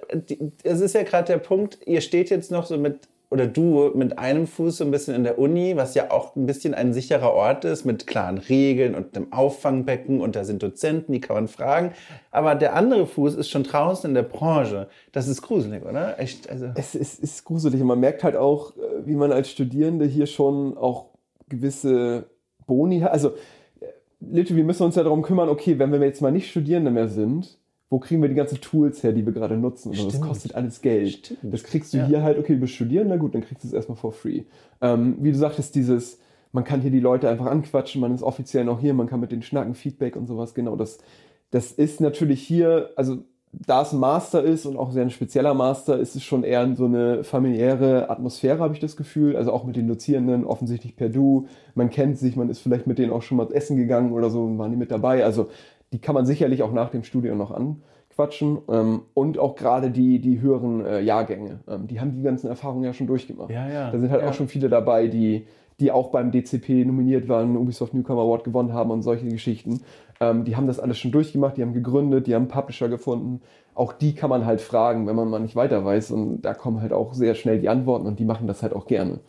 es 0.63 0.79
ist 0.79 0.95
ja 0.95 1.03
gerade 1.03 1.27
der 1.27 1.39
Punkt, 1.39 1.79
ihr 1.85 2.01
steht 2.01 2.29
jetzt 2.29 2.51
noch 2.51 2.65
so 2.65 2.77
mit 2.77 3.07
oder 3.29 3.45
du 3.45 3.91
mit 3.93 4.17
einem 4.17 4.47
Fuß 4.47 4.77
so 4.77 4.85
ein 4.85 4.91
bisschen 4.91 5.13
in 5.13 5.23
der 5.23 5.37
Uni, 5.37 5.75
was 5.75 5.95
ja 5.95 6.11
auch 6.11 6.35
ein 6.35 6.45
bisschen 6.45 6.73
ein 6.73 6.93
sicherer 6.93 7.33
Ort 7.33 7.65
ist, 7.65 7.83
mit 7.83 8.07
klaren 8.07 8.37
Regeln 8.37 8.95
und 8.95 9.17
einem 9.17 9.33
Auffangbecken 9.33 10.21
und 10.21 10.35
da 10.37 10.45
sind 10.45 10.63
Dozenten, 10.63 11.11
die 11.11 11.19
kann 11.19 11.35
man 11.35 11.47
fragen. 11.49 11.91
Aber 12.31 12.55
der 12.55 12.75
andere 12.75 13.05
Fuß 13.05 13.35
ist 13.35 13.49
schon 13.49 13.63
draußen 13.63 14.09
in 14.09 14.13
der 14.13 14.23
Branche. 14.23 14.87
Das 15.11 15.27
ist 15.27 15.41
gruselig, 15.41 15.85
oder? 15.85 16.19
Echt, 16.19 16.49
also. 16.49 16.67
Es 16.75 16.95
ist, 16.95 17.19
ist 17.19 17.43
gruselig 17.43 17.81
und 17.81 17.87
man 17.87 17.99
merkt 17.99 18.23
halt 18.23 18.37
auch, 18.37 18.77
äh, 18.77 19.05
wie 19.05 19.15
man 19.15 19.33
als 19.33 19.51
Studierende 19.51 20.05
hier 20.05 20.27
schon 20.27 20.77
auch 20.77 21.07
gewisse 21.49 22.29
Boni 22.65 23.01
hat. 23.01 23.11
Also, 23.11 23.31
äh, 23.81 23.87
literally, 24.21 24.57
wir 24.57 24.63
müssen 24.63 24.83
uns 24.83 24.95
ja 24.95 25.03
darum 25.03 25.21
kümmern, 25.21 25.49
okay, 25.49 25.77
wenn 25.79 25.91
wir 25.91 25.99
jetzt 25.99 26.21
mal 26.21 26.31
nicht 26.31 26.49
Studierende 26.49 26.91
mehr 26.91 27.09
sind, 27.09 27.59
wo 27.89 27.99
kriegen 27.99 28.21
wir 28.21 28.29
die 28.29 28.35
ganzen 28.35 28.59
Tools 28.59 29.01
her, 29.03 29.13
die 29.13 29.25
wir 29.25 29.33
gerade 29.33 29.55
nutzen? 29.55 29.89
Und 29.89 30.05
das 30.05 30.19
kostet 30.19 30.55
alles 30.55 30.81
Geld. 30.81 31.09
Stimmt. 31.09 31.53
Das 31.53 31.63
kriegst 31.63 31.93
du 31.93 31.97
ja. 31.97 32.05
hier 32.05 32.23
halt, 32.23 32.37
okay, 32.37 32.55
du 32.55 32.59
bist 32.59 32.73
studieren, 32.73 33.07
na 33.09 33.15
gut, 33.15 33.33
dann 33.33 33.41
kriegst 33.41 33.63
du 33.63 33.67
es 33.67 33.73
erstmal 33.73 33.97
for 33.97 34.11
free. 34.11 34.43
Ähm, 34.81 35.17
wie 35.21 35.31
du 35.31 35.37
sagtest, 35.37 35.75
dieses, 35.75 36.19
man 36.51 36.63
kann 36.63 36.81
hier 36.81 36.91
die 36.91 36.99
Leute 36.99 37.29
einfach 37.29 37.45
anquatschen, 37.45 38.01
man 38.01 38.13
ist 38.13 38.23
offiziell 38.23 38.65
noch 38.65 38.79
hier, 38.79 38.93
man 38.93 39.07
kann 39.07 39.21
mit 39.21 39.31
denen 39.31 39.41
schnacken, 39.41 39.73
Feedback 39.73 40.15
und 40.15 40.27
sowas, 40.27 40.53
genau, 40.53 40.75
das, 40.75 40.97
das 41.51 41.71
ist 41.71 42.01
natürlich 42.01 42.41
hier, 42.41 42.89
also 42.97 43.19
da 43.53 43.81
es 43.81 43.93
ein 43.93 43.99
Master 43.99 44.43
ist 44.43 44.65
und 44.65 44.77
auch 44.77 44.91
sehr 44.91 45.03
ein 45.03 45.09
spezieller 45.09 45.53
Master, 45.53 45.97
ist 45.97 46.15
es 46.15 46.23
schon 46.23 46.43
eher 46.43 46.75
so 46.75 46.85
eine 46.85 47.23
familiäre 47.23 48.09
Atmosphäre, 48.09 48.59
habe 48.59 48.73
ich 48.73 48.79
das 48.79 48.97
Gefühl. 48.97 49.35
Also 49.35 49.51
auch 49.51 49.63
mit 49.63 49.75
den 49.75 49.87
Dozierenden, 49.87 50.45
offensichtlich 50.45 50.95
per 50.95 51.09
Du. 51.09 51.47
Man 51.73 51.89
kennt 51.89 52.17
sich, 52.17 52.35
man 52.35 52.49
ist 52.49 52.59
vielleicht 52.59 52.87
mit 52.87 52.99
denen 52.99 53.11
auch 53.11 53.21
schon 53.21 53.37
mal 53.37 53.51
essen 53.53 53.77
gegangen 53.77 54.11
oder 54.11 54.29
so 54.29 54.57
waren 54.57 54.71
die 54.71 54.77
mit 54.77 54.91
dabei. 54.91 55.23
Also 55.23 55.49
die 55.93 55.99
kann 55.99 56.15
man 56.15 56.25
sicherlich 56.25 56.63
auch 56.63 56.71
nach 56.71 56.89
dem 56.89 57.03
Studium 57.03 57.37
noch 57.37 57.51
anquatschen. 57.51 58.59
Ähm, 58.69 59.01
und 59.13 59.39
auch 59.39 59.55
gerade 59.55 59.91
die, 59.91 60.19
die 60.19 60.41
höheren 60.41 60.85
äh, 60.85 61.01
Jahrgänge, 61.01 61.59
ähm, 61.67 61.87
die 61.87 61.99
haben 61.99 62.15
die 62.15 62.23
ganzen 62.23 62.47
Erfahrungen 62.47 62.83
ja 62.83 62.93
schon 62.93 63.07
durchgemacht. 63.07 63.49
Ja, 63.49 63.69
ja. 63.69 63.91
Da 63.91 63.99
sind 63.99 64.11
halt 64.11 64.21
ja. 64.21 64.29
auch 64.29 64.33
schon 64.33 64.47
viele 64.47 64.69
dabei, 64.69 65.07
die, 65.07 65.47
die 65.79 65.91
auch 65.91 66.09
beim 66.09 66.31
DCP 66.31 66.85
nominiert 66.85 67.29
waren, 67.29 67.55
Ubisoft 67.55 67.93
Newcomer 67.93 68.21
Award 68.21 68.43
gewonnen 68.43 68.73
haben 68.73 68.91
und 68.91 69.01
solche 69.01 69.27
Geschichten. 69.27 69.81
Ähm, 70.19 70.43
die 70.43 70.55
haben 70.55 70.67
das 70.67 70.79
alles 70.79 70.97
schon 70.97 71.11
durchgemacht, 71.11 71.57
die 71.57 71.61
haben 71.61 71.73
gegründet, 71.73 72.27
die 72.27 72.35
haben 72.35 72.47
Publisher 72.47 72.89
gefunden. 72.89 73.41
Auch 73.75 73.93
die 73.93 74.15
kann 74.15 74.29
man 74.31 74.45
halt 74.45 74.59
fragen, 74.59 75.05
wenn 75.05 75.15
man 75.15 75.29
mal 75.29 75.39
nicht 75.39 75.55
weiter 75.55 75.85
weiß. 75.85 76.11
Und 76.11 76.41
da 76.41 76.53
kommen 76.53 76.81
halt 76.81 76.93
auch 76.93 77.13
sehr 77.13 77.35
schnell 77.35 77.59
die 77.59 77.69
Antworten 77.69 78.07
und 78.07 78.19
die 78.19 78.25
machen 78.25 78.47
das 78.47 78.63
halt 78.63 78.73
auch 78.73 78.87
gerne. 78.87 79.19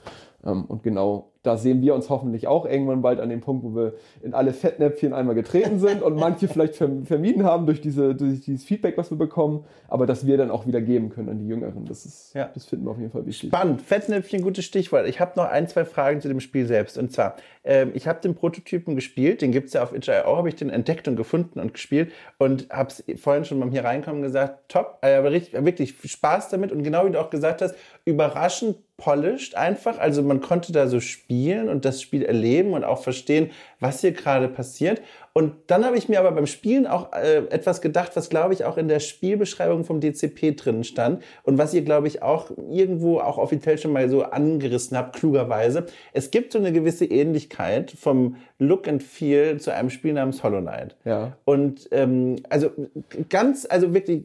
Ähm, 0.44 0.64
und 0.64 0.82
genau 0.82 1.30
da 1.48 1.56
sehen 1.56 1.80
wir 1.80 1.94
uns 1.94 2.10
hoffentlich 2.10 2.46
auch 2.46 2.66
irgendwann 2.66 3.00
bald 3.00 3.20
an 3.20 3.30
dem 3.30 3.40
Punkt, 3.40 3.64
wo 3.64 3.74
wir 3.74 3.94
in 4.22 4.34
alle 4.34 4.52
Fettnäpfchen 4.52 5.14
einmal 5.14 5.34
getreten 5.34 5.78
sind 5.78 6.02
und 6.02 6.16
manche 6.16 6.46
vielleicht 6.46 6.74
vermieden 6.74 7.44
haben 7.44 7.64
durch, 7.64 7.80
diese, 7.80 8.14
durch 8.14 8.42
dieses 8.42 8.64
Feedback, 8.64 8.98
was 8.98 9.10
wir 9.10 9.16
bekommen, 9.16 9.64
aber 9.88 10.06
dass 10.06 10.26
wir 10.26 10.36
dann 10.36 10.50
auch 10.50 10.66
wieder 10.66 10.82
geben 10.82 11.08
können 11.08 11.30
an 11.30 11.38
die 11.38 11.48
Jüngeren. 11.48 11.86
Das, 11.86 12.04
ist, 12.04 12.34
ja. 12.34 12.50
das 12.52 12.66
finden 12.66 12.84
wir 12.84 12.90
auf 12.90 12.98
jeden 12.98 13.10
Fall 13.10 13.24
wichtig. 13.24 13.48
Spannend. 13.48 13.80
Fettnäpfchen, 13.80 14.42
gutes 14.42 14.66
Stichwort. 14.66 15.08
Ich 15.08 15.20
habe 15.20 15.32
noch 15.36 15.46
ein, 15.46 15.66
zwei 15.68 15.86
Fragen 15.86 16.20
zu 16.20 16.28
dem 16.28 16.40
Spiel 16.40 16.66
selbst. 16.66 16.98
Und 16.98 17.12
zwar, 17.12 17.36
ähm, 17.64 17.92
ich 17.94 18.06
habe 18.06 18.20
den 18.20 18.34
Prototypen 18.34 18.94
gespielt, 18.94 19.40
den 19.40 19.50
gibt 19.50 19.68
es 19.68 19.72
ja 19.72 19.82
auf 19.82 19.94
itch.io, 19.94 20.36
habe 20.36 20.50
ich 20.50 20.56
den 20.56 20.68
entdeckt 20.68 21.08
und 21.08 21.16
gefunden 21.16 21.60
und 21.60 21.72
gespielt 21.72 22.12
und 22.36 22.68
habe 22.70 22.90
es 22.90 23.02
vorhin 23.18 23.46
schon 23.46 23.58
beim 23.58 23.70
hier 23.70 23.84
reinkommen 23.84 24.20
gesagt, 24.20 24.68
top, 24.68 24.98
äh, 25.00 25.14
aber 25.14 25.30
richtig, 25.30 25.64
wirklich 25.64 25.94
Spaß 26.04 26.50
damit 26.50 26.72
und 26.72 26.82
genau 26.82 27.06
wie 27.06 27.10
du 27.12 27.20
auch 27.20 27.30
gesagt 27.30 27.62
hast, 27.62 27.74
überraschend 28.04 28.76
polished 28.98 29.56
einfach. 29.56 29.98
Also 29.98 30.22
man 30.22 30.40
konnte 30.40 30.72
da 30.72 30.88
so 30.88 30.98
spielen 30.98 31.68
und 31.68 31.84
das 31.84 32.02
Spiel 32.02 32.24
erleben 32.24 32.72
und 32.72 32.82
auch 32.82 33.00
verstehen, 33.00 33.50
was 33.78 34.00
hier 34.00 34.10
gerade 34.10 34.48
passiert. 34.48 35.00
Und 35.32 35.54
dann 35.68 35.84
habe 35.84 35.96
ich 35.96 36.08
mir 36.08 36.18
aber 36.18 36.32
beim 36.32 36.48
Spielen 36.48 36.88
auch 36.88 37.12
äh, 37.12 37.36
etwas 37.50 37.80
gedacht, 37.80 38.16
was 38.16 38.28
glaube 38.28 38.54
ich 38.54 38.64
auch 38.64 38.76
in 38.76 38.88
der 38.88 38.98
Spielbeschreibung 38.98 39.84
vom 39.84 40.00
DCP 40.00 40.56
drin 40.56 40.82
stand 40.82 41.22
und 41.44 41.58
was 41.58 41.72
ihr 41.74 41.82
glaube 41.82 42.08
ich 42.08 42.22
auch 42.22 42.50
irgendwo 42.68 43.20
auch 43.20 43.38
offiziell 43.38 43.78
schon 43.78 43.92
mal 43.92 44.10
so 44.10 44.24
angerissen 44.24 44.96
habt, 44.96 45.14
klugerweise. 45.14 45.86
Es 46.12 46.32
gibt 46.32 46.52
so 46.52 46.58
eine 46.58 46.72
gewisse 46.72 47.04
Ähnlichkeit 47.04 47.92
vom 47.92 48.34
Look 48.58 48.88
and 48.88 49.04
Feel 49.04 49.60
zu 49.60 49.72
einem 49.72 49.90
Spiel 49.90 50.14
namens 50.14 50.42
Hollow 50.42 50.60
Knight. 50.60 50.96
Ja. 51.04 51.36
Und 51.44 51.88
ähm, 51.92 52.36
also 52.50 52.70
ganz, 53.28 53.64
also 53.70 53.94
wirklich 53.94 54.24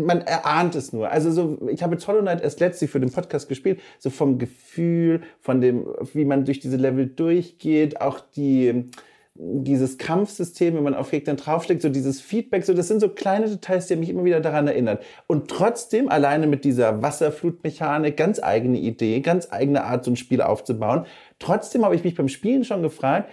man 0.00 0.22
erahnt 0.22 0.74
es 0.74 0.92
nur. 0.92 1.10
Also 1.10 1.30
so, 1.30 1.68
ich 1.68 1.82
habe 1.82 1.96
Hollow 2.06 2.22
Knight 2.22 2.42
erst 2.42 2.60
letztlich 2.60 2.90
für 2.90 3.00
den 3.00 3.10
Podcast 3.10 3.48
gespielt, 3.48 3.80
so 3.98 4.10
vom 4.10 4.38
Gefühl, 4.38 5.22
von 5.40 5.60
dem, 5.60 5.86
wie 6.14 6.24
man 6.24 6.44
durch 6.44 6.60
diese 6.60 6.76
Level 6.76 7.06
durchgeht, 7.06 8.00
auch 8.00 8.20
die, 8.20 8.90
dieses 9.34 9.98
Kampfsystem, 9.98 10.74
wenn 10.74 10.82
man 10.82 10.94
auf 10.94 11.10
Gegner 11.10 11.34
draufschlägt, 11.34 11.82
so 11.82 11.88
dieses 11.88 12.20
Feedback, 12.20 12.64
so 12.64 12.74
das 12.74 12.88
sind 12.88 13.00
so 13.00 13.08
kleine 13.08 13.48
Details, 13.48 13.86
die 13.86 13.96
mich 13.96 14.10
immer 14.10 14.24
wieder 14.24 14.40
daran 14.40 14.66
erinnern. 14.66 14.98
Und 15.26 15.48
trotzdem 15.48 16.08
alleine 16.08 16.46
mit 16.46 16.64
dieser 16.64 17.02
Wasserflutmechanik, 17.02 18.16
ganz 18.16 18.42
eigene 18.42 18.78
Idee, 18.78 19.20
ganz 19.20 19.48
eigene 19.50 19.84
Art, 19.84 20.04
so 20.04 20.10
ein 20.10 20.16
Spiel 20.16 20.42
aufzubauen. 20.42 21.06
Trotzdem 21.38 21.84
habe 21.84 21.94
ich 21.94 22.04
mich 22.04 22.14
beim 22.14 22.28
Spielen 22.28 22.64
schon 22.64 22.82
gefragt, 22.82 23.30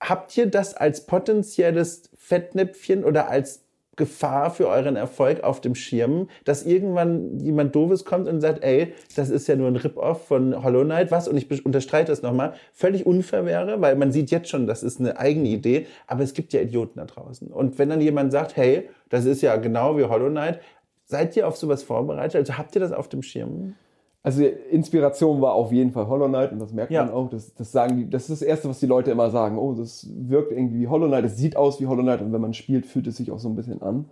habt 0.00 0.36
ihr 0.36 0.46
das 0.46 0.74
als 0.74 1.06
potenzielles 1.06 2.10
Fettnäpfchen 2.16 3.04
oder 3.04 3.28
als 3.28 3.61
Gefahr 3.96 4.50
für 4.50 4.68
euren 4.68 4.96
Erfolg 4.96 5.44
auf 5.44 5.60
dem 5.60 5.74
Schirm, 5.74 6.28
dass 6.44 6.64
irgendwann 6.64 7.38
jemand 7.40 7.74
Doofes 7.74 8.06
kommt 8.06 8.26
und 8.26 8.40
sagt, 8.40 8.64
ey, 8.64 8.94
das 9.16 9.28
ist 9.28 9.48
ja 9.48 9.56
nur 9.56 9.68
ein 9.68 9.76
Rip-Off 9.76 10.26
von 10.26 10.64
Hollow 10.64 10.84
Knight, 10.84 11.10
was, 11.10 11.28
und 11.28 11.36
ich 11.36 11.66
unterstreiche 11.66 12.06
das 12.06 12.22
nochmal, 12.22 12.54
völlig 12.72 13.04
unfair 13.04 13.44
wäre, 13.44 13.80
weil 13.82 13.96
man 13.96 14.10
sieht 14.10 14.30
jetzt 14.30 14.48
schon, 14.48 14.66
das 14.66 14.82
ist 14.82 14.98
eine 14.98 15.18
eigene 15.18 15.48
Idee, 15.48 15.86
aber 16.06 16.22
es 16.22 16.32
gibt 16.32 16.54
ja 16.54 16.60
Idioten 16.62 17.00
da 17.00 17.04
draußen. 17.04 17.48
Und 17.48 17.78
wenn 17.78 17.90
dann 17.90 18.00
jemand 18.00 18.32
sagt, 18.32 18.56
hey, 18.56 18.88
das 19.10 19.26
ist 19.26 19.42
ja 19.42 19.56
genau 19.56 19.98
wie 19.98 20.04
Hollow 20.04 20.30
Knight, 20.30 20.60
seid 21.04 21.36
ihr 21.36 21.46
auf 21.46 21.56
sowas 21.58 21.82
vorbereitet? 21.82 22.36
Also 22.36 22.56
habt 22.56 22.74
ihr 22.74 22.80
das 22.80 22.92
auf 22.92 23.08
dem 23.08 23.22
Schirm? 23.22 23.74
Also 24.24 24.44
Inspiration 24.44 25.40
war 25.40 25.54
auf 25.54 25.72
jeden 25.72 25.90
Fall 25.90 26.06
Hollow 26.06 26.28
Knight 26.28 26.52
und 26.52 26.60
das 26.60 26.72
merkt 26.72 26.92
ja. 26.92 27.04
man 27.04 27.12
auch. 27.12 27.28
Das, 27.28 27.54
das, 27.54 27.72
sagen 27.72 27.96
die, 27.96 28.08
das 28.08 28.22
ist 28.22 28.40
das 28.40 28.42
Erste, 28.42 28.68
was 28.68 28.78
die 28.78 28.86
Leute 28.86 29.10
immer 29.10 29.30
sagen. 29.30 29.58
Oh, 29.58 29.74
das 29.74 30.08
wirkt 30.12 30.52
irgendwie 30.52 30.80
wie 30.80 30.88
Hollow 30.88 31.08
Knight, 31.08 31.24
es 31.24 31.36
sieht 31.36 31.56
aus 31.56 31.80
wie 31.80 31.86
Hollow 31.86 32.02
Knight 32.02 32.22
und 32.22 32.32
wenn 32.32 32.40
man 32.40 32.54
spielt, 32.54 32.86
fühlt 32.86 33.08
es 33.08 33.16
sich 33.16 33.32
auch 33.32 33.40
so 33.40 33.48
ein 33.48 33.56
bisschen 33.56 33.82
an. 33.82 34.08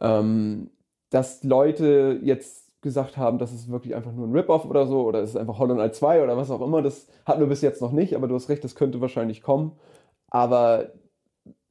Ähm, 0.00 0.70
dass 1.10 1.44
Leute 1.44 2.18
jetzt 2.22 2.64
gesagt 2.80 3.16
haben, 3.16 3.38
das 3.38 3.52
ist 3.52 3.70
wirklich 3.70 3.94
einfach 3.94 4.12
nur 4.12 4.26
ein 4.26 4.32
Rip-Off 4.32 4.64
oder 4.64 4.86
so 4.86 5.02
oder 5.02 5.20
es 5.20 5.30
ist 5.30 5.36
einfach 5.36 5.58
Hollow 5.58 5.74
Knight 5.74 5.94
2 5.94 6.22
oder 6.22 6.36
was 6.36 6.50
auch 6.50 6.60
immer, 6.60 6.82
das 6.82 7.06
hatten 7.26 7.40
wir 7.40 7.46
bis 7.46 7.60
jetzt 7.60 7.82
noch 7.82 7.92
nicht, 7.92 8.16
aber 8.16 8.28
du 8.28 8.34
hast 8.34 8.48
recht, 8.48 8.64
das 8.64 8.74
könnte 8.74 9.00
wahrscheinlich 9.00 9.42
kommen. 9.42 9.72
Aber 10.30 10.88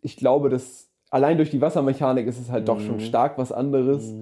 ich 0.02 0.16
glaube, 0.16 0.50
dass 0.50 0.90
allein 1.10 1.38
durch 1.38 1.50
die 1.50 1.62
Wassermechanik 1.62 2.28
ist 2.28 2.40
es 2.40 2.52
halt 2.52 2.68
doch 2.68 2.80
schon 2.80 3.00
stark 3.00 3.38
was 3.38 3.52
anderes. 3.52 4.14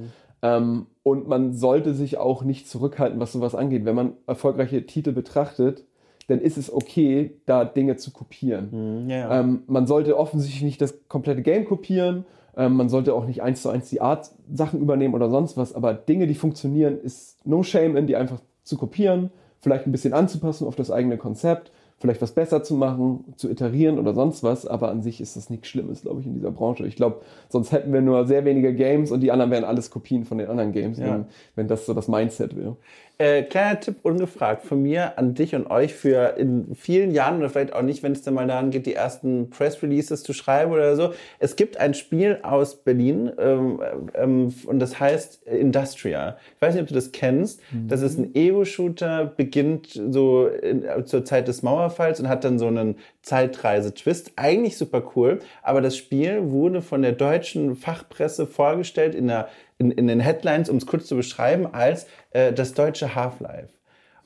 Ähm, 0.41 0.87
und 1.03 1.27
man 1.27 1.53
sollte 1.53 1.93
sich 1.93 2.17
auch 2.17 2.43
nicht 2.43 2.69
zurückhalten, 2.69 3.19
was 3.19 3.31
sowas 3.31 3.55
angeht. 3.55 3.85
Wenn 3.85 3.95
man 3.95 4.13
erfolgreiche 4.27 4.85
Titel 4.85 5.11
betrachtet, 5.11 5.85
dann 6.27 6.39
ist 6.39 6.57
es 6.57 6.71
okay, 6.71 7.37
da 7.45 7.65
Dinge 7.65 7.97
zu 7.97 8.11
kopieren. 8.11 9.07
Ja, 9.09 9.17
ja. 9.17 9.39
Ähm, 9.39 9.63
man 9.67 9.87
sollte 9.87 10.17
offensichtlich 10.17 10.63
nicht 10.63 10.81
das 10.81 11.07
komplette 11.07 11.41
Game 11.41 11.65
kopieren. 11.65 12.25
Ähm, 12.55 12.75
man 12.75 12.89
sollte 12.89 13.13
auch 13.13 13.25
nicht 13.25 13.41
eins 13.41 13.61
zu 13.61 13.69
eins 13.69 13.89
die 13.89 14.01
Art 14.01 14.31
Sachen 14.51 14.81
übernehmen 14.81 15.13
oder 15.13 15.29
sonst 15.29 15.57
was. 15.57 15.73
Aber 15.73 15.93
Dinge, 15.93 16.27
die 16.27 16.35
funktionieren, 16.35 16.99
ist 16.99 17.45
no 17.45 17.63
shame 17.63 17.97
in, 17.97 18.07
die 18.07 18.15
einfach 18.15 18.39
zu 18.63 18.77
kopieren, 18.77 19.31
vielleicht 19.59 19.87
ein 19.87 19.91
bisschen 19.91 20.13
anzupassen 20.13 20.67
auf 20.67 20.75
das 20.75 20.91
eigene 20.91 21.17
Konzept, 21.17 21.71
vielleicht 22.01 22.21
was 22.21 22.31
besser 22.31 22.63
zu 22.63 22.73
machen, 22.75 23.33
zu 23.37 23.49
iterieren 23.49 23.99
oder 23.99 24.13
sonst 24.13 24.43
was. 24.43 24.65
Aber 24.65 24.89
an 24.89 25.01
sich 25.01 25.21
ist 25.21 25.35
das 25.37 25.49
nichts 25.49 25.67
Schlimmes, 25.67 26.01
glaube 26.01 26.19
ich, 26.21 26.25
in 26.27 26.33
dieser 26.33 26.51
Branche. 26.51 26.85
Ich 26.87 26.95
glaube, 26.95 27.21
sonst 27.47 27.71
hätten 27.71 27.93
wir 27.93 28.01
nur 28.01 28.25
sehr 28.25 28.43
wenige 28.43 28.73
Games 28.73 29.11
und 29.11 29.21
die 29.21 29.31
anderen 29.31 29.51
wären 29.51 29.63
alles 29.63 29.91
Kopien 29.91 30.25
von 30.25 30.39
den 30.39 30.47
anderen 30.49 30.71
Games, 30.73 30.97
Ja. 30.97 31.05
wenn, 31.13 31.25
wenn 31.55 31.67
das 31.67 31.85
so 31.85 31.93
das 31.93 32.07
Mindset 32.07 32.57
wäre. 32.57 32.75
Äh, 33.21 33.43
kleiner 33.43 33.79
Tipp 33.79 33.97
ungefragt 34.01 34.65
von 34.65 34.81
mir 34.81 35.19
an 35.19 35.35
dich 35.35 35.53
und 35.53 35.69
euch 35.69 35.93
für 35.93 36.37
in 36.39 36.73
vielen 36.73 37.11
Jahren 37.11 37.37
oder 37.37 37.51
vielleicht 37.51 37.71
auch 37.73 37.83
nicht, 37.83 38.01
wenn 38.01 38.13
es 38.13 38.23
dann 38.23 38.33
mal 38.33 38.47
daran 38.47 38.71
geht, 38.71 38.87
die 38.87 38.95
ersten 38.95 39.51
Press 39.51 39.83
Releases 39.83 40.23
zu 40.23 40.33
schreiben 40.33 40.71
oder 40.71 40.95
so. 40.95 41.13
Es 41.37 41.55
gibt 41.55 41.77
ein 41.77 41.93
Spiel 41.93 42.39
aus 42.41 42.77
Berlin 42.77 43.31
ähm, 43.37 43.79
ähm, 44.15 44.51
und 44.65 44.79
das 44.79 44.99
heißt 44.99 45.43
Industria. 45.43 46.37
Ich 46.55 46.61
weiß 46.63 46.73
nicht, 46.73 46.81
ob 46.81 46.87
du 46.87 46.95
das 46.95 47.11
kennst. 47.11 47.61
Das 47.87 48.01
ist 48.01 48.17
ein 48.17 48.33
Ego-Shooter, 48.33 49.25
beginnt 49.25 50.01
so 50.09 50.47
in, 50.47 50.83
zur 51.05 51.23
Zeit 51.23 51.47
des 51.47 51.61
Mauerfalls 51.61 52.19
und 52.19 52.27
hat 52.27 52.43
dann 52.43 52.57
so 52.57 52.65
einen 52.65 52.95
Zeitreise-Twist. 53.21 54.31
Eigentlich 54.35 54.77
super 54.77 55.11
cool, 55.15 55.39
aber 55.61 55.81
das 55.81 55.95
Spiel 55.95 56.49
wurde 56.49 56.81
von 56.81 57.03
der 57.03 57.11
deutschen 57.11 57.75
Fachpresse 57.75 58.47
vorgestellt 58.47 59.13
in, 59.13 59.27
der, 59.27 59.47
in, 59.81 59.91
in 59.91 60.07
den 60.07 60.19
Headlines, 60.19 60.69
um 60.69 60.77
es 60.77 60.85
kurz 60.85 61.07
zu 61.07 61.15
beschreiben, 61.15 61.73
als 61.73 62.05
äh, 62.31 62.53
das 62.53 62.73
deutsche 62.73 63.15
Half-Life. 63.15 63.69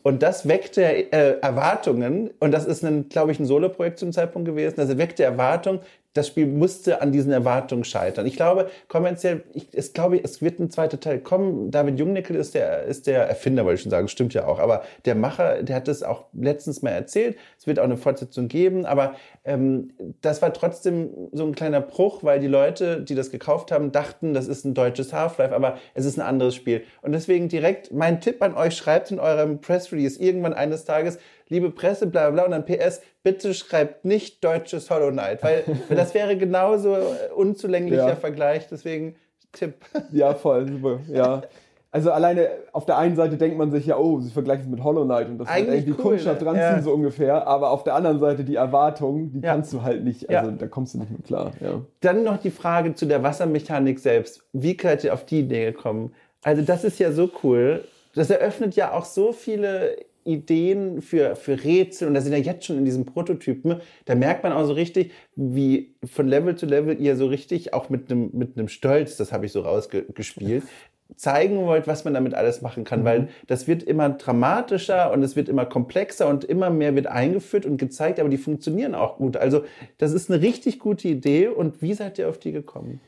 Und 0.04 0.22
das 0.22 0.48
weckte 0.48 0.84
äh, 0.84 1.40
Erwartungen, 1.40 2.30
und 2.40 2.52
das 2.52 2.66
ist, 2.66 2.86
glaube 3.10 3.32
ich, 3.32 3.40
ein 3.40 3.46
Solo-Projekt 3.46 3.98
zum 3.98 4.12
Zeitpunkt 4.12 4.48
gewesen, 4.48 4.76
das 4.76 4.96
weckte 4.98 5.24
Erwartungen, 5.24 5.80
das 6.16 6.28
Spiel 6.28 6.48
musste 6.48 7.02
an 7.02 7.12
diesen 7.12 7.34
Erwartungen 7.34 7.84
scheitern. 7.84 8.26
Ich 8.26 8.38
glaube, 8.38 8.70
kommerziell, 8.88 9.44
ich 9.54 9.68
es 9.74 9.92
glaube, 9.92 10.24
es 10.24 10.42
wird 10.42 10.60
ein 10.60 10.72
zweiter 10.72 10.98
Teil 10.98 11.20
kommen. 11.20 11.72
David 11.72 12.00
Jungnickel 12.00 12.38
ist 12.38 12.56
der, 12.56 12.84
ist 12.84 13.06
der 13.06 13.28
Erfinder, 13.28 13.66
wollte 13.66 13.76
ich 13.76 13.82
schon 13.82 13.92
sagen, 13.92 14.08
stimmt 14.08 14.34
ja 14.34 14.48
auch. 14.48 14.60
Aber 14.60 14.84
der 15.04 15.16
Macher, 15.16 15.62
der 15.62 15.76
hat 15.76 15.90
das 15.90 16.04
auch 16.04 16.28
letztens 16.32 16.82
mal 16.82 16.92
erzählt. 16.92 17.36
Es 17.60 17.68
wird 17.68 17.80
auch 17.80 17.84
eine 17.84 17.98
Fortsetzung 17.98 18.48
geben. 18.48 18.86
Aber 18.86 19.16
ähm, 19.44 19.92
das 20.22 20.42
war 20.42 20.54
trotzdem 20.54 21.10
so 21.34 21.46
ein 21.46 21.54
kleiner 21.54 21.82
Bruch, 21.82 22.24
weil 22.24 22.40
die 22.40 22.48
Leute, 22.48 23.02
die 23.02 23.14
das 23.14 23.30
gekauft 23.30 23.74
haben, 23.74 23.92
dachten, 23.92 24.34
das 24.34 24.48
ist 24.48 24.64
ein 24.64 24.74
deutsches 24.74 25.12
Half-Life, 25.12 25.54
aber 25.54 25.78
es 25.96 26.06
ist 26.06 26.18
ein 26.18 26.26
anderes 26.26 26.56
Spiel. 26.56 26.86
Und 27.02 27.12
deswegen 27.12 27.50
direkt 27.50 27.92
mein 27.92 28.22
Tipp 28.22 28.42
an 28.42 28.56
euch, 28.56 28.78
schreibt 28.78 29.12
in 29.12 29.20
eurem 29.20 29.60
Press 29.60 29.92
Release 29.92 30.18
irgendwann 30.18 30.54
eines 30.54 30.86
Tages, 30.86 31.20
liebe 31.50 31.70
Presse, 31.72 32.08
bla 32.08 32.30
bla, 32.30 32.44
bla, 32.44 32.46
und 32.46 32.52
dann 32.52 32.66
PS, 32.66 33.02
bitte 33.24 33.54
schreibt 33.54 34.06
nicht 34.06 34.44
deutsches 34.44 34.90
Hollow 34.90 35.12
Knight, 35.12 35.44
weil 35.44 35.64
das 35.90 36.14
wäre 36.14 36.38
genauso 36.38 36.96
äh, 36.96 37.32
unzulänglicher 37.36 38.10
Ja. 38.10 38.16
Vergleich, 38.16 38.68
deswegen 38.68 39.16
Tipp. 39.52 39.76
Ja, 40.12 40.34
voll, 40.34 40.68
super. 40.68 41.00
Ja. 41.12 41.44
Also 41.92 42.12
alleine 42.12 42.50
auf 42.74 42.86
der 42.86 42.98
einen 42.98 43.16
Seite 43.16 43.38
denkt 43.38 43.58
man 43.58 43.72
sich 43.72 43.86
ja, 43.86 43.98
oh, 43.98 44.20
sie 44.20 44.30
vergleichen 44.30 44.66
es 44.66 44.70
mit 44.70 44.84
Hollow 44.84 45.06
Knight 45.06 45.30
und 45.30 45.38
das 45.38 45.48
wird 45.48 45.56
Eigentlich 45.58 45.88
irgendwie 45.88 46.02
cool, 46.04 46.10
Kundschaft 46.10 46.42
ne? 46.42 46.46
dranziehen, 46.46 46.76
Ja. 46.76 46.82
so 46.82 46.92
ungefähr. 46.92 47.48
Aber 47.48 47.70
auf 47.72 47.86
der 47.86 47.96
anderen 47.96 48.20
Seite 48.20 48.44
die 48.44 48.56
Erwartung, 48.56 49.32
die 49.32 49.40
Ja. 49.40 49.54
kannst 49.54 49.72
du 49.72 49.82
halt 49.82 50.04
nicht, 50.04 50.30
also 50.30 50.50
Ja. 50.52 50.56
da 50.58 50.68
kommst 50.68 50.94
du 50.94 50.98
nicht 50.98 51.10
mit 51.12 51.24
klar. 51.24 51.54
Dann 52.02 52.24
noch 52.24 52.36
die 52.36 52.52
Frage 52.52 52.96
zu 52.96 53.06
der 53.06 53.24
Wassermechanik 53.24 54.00
selbst. 54.00 54.44
Wie 54.52 54.78
seid 54.82 55.06
ihr 55.06 55.14
auf 55.14 55.26
die 55.26 55.40
Idee 55.40 55.72
gekommen? 55.72 56.14
Also 56.44 56.64
das 56.64 56.84
ist 56.84 57.00
ja 57.00 57.14
so 57.14 57.30
cool. 57.44 57.86
Das 58.14 58.30
eröffnet 58.30 58.76
ja 58.76 58.92
auch 58.92 59.06
so 59.06 59.32
viele 59.32 59.96
Ideen 60.26 61.02
für, 61.02 61.36
für 61.36 61.64
Rätsel 61.64 62.08
und 62.08 62.16
da 62.16 62.22
sind 62.22 62.34
ja 62.34 62.40
jetzt 62.40 62.66
schon 62.66 62.78
in 62.78 62.86
diesen 62.86 63.06
Prototypen. 63.06 63.80
Da 64.06 64.16
merkt 64.16 64.44
man 64.44 64.52
auch 64.52 64.66
so 64.66 64.74
richtig, 64.74 65.12
wie 65.36 65.96
von 66.04 66.28
Level 66.28 66.56
zu 66.56 66.66
Level 66.66 67.00
ihr 67.00 67.16
so 67.16 67.28
richtig 67.28 67.74
auch 67.74 67.90
mit 67.90 68.12
einem 68.12 68.32
mit 68.34 68.58
einem 68.58 68.68
Stolz, 68.68 69.18
das 69.18 69.32
habe 69.32 69.46
ich 69.46 69.52
so 69.52 69.62
rausgespielt, 69.62 70.64
zeigen 71.16 71.66
wollt, 71.66 71.88
was 71.88 72.04
man 72.04 72.16
damit 72.16 72.34
alles 72.34 72.62
machen 72.62 72.84
kann, 72.84 73.06
weil 73.06 73.30
das 73.48 73.68
wird 73.68 73.84
immer 73.84 74.10
dramatischer 74.10 75.12
und 75.12 75.22
es 75.22 75.36
wird 75.36 75.48
immer 75.48 75.66
komplexer 75.66 76.28
und 76.28 76.44
immer 76.44 76.72
mehr 76.72 76.96
wird 76.96 77.08
eingeführt 77.08 77.66
und 77.66 77.78
gezeigt, 77.78 78.20
aber 78.20 78.30
die 78.30 78.38
funktionieren 78.38 78.96
auch 78.96 79.18
gut. 79.18 79.38
Also 79.38 79.64
das 80.00 80.12
ist 80.12 80.32
eine 80.32 80.42
richtig 80.42 80.80
gute 80.80 81.08
Idee 81.08 81.48
und 81.48 81.82
wie 81.84 81.94
seid 81.94 82.18
ihr 82.18 82.28
auf 82.28 82.40
die 82.40 82.52
gekommen? 82.52 83.00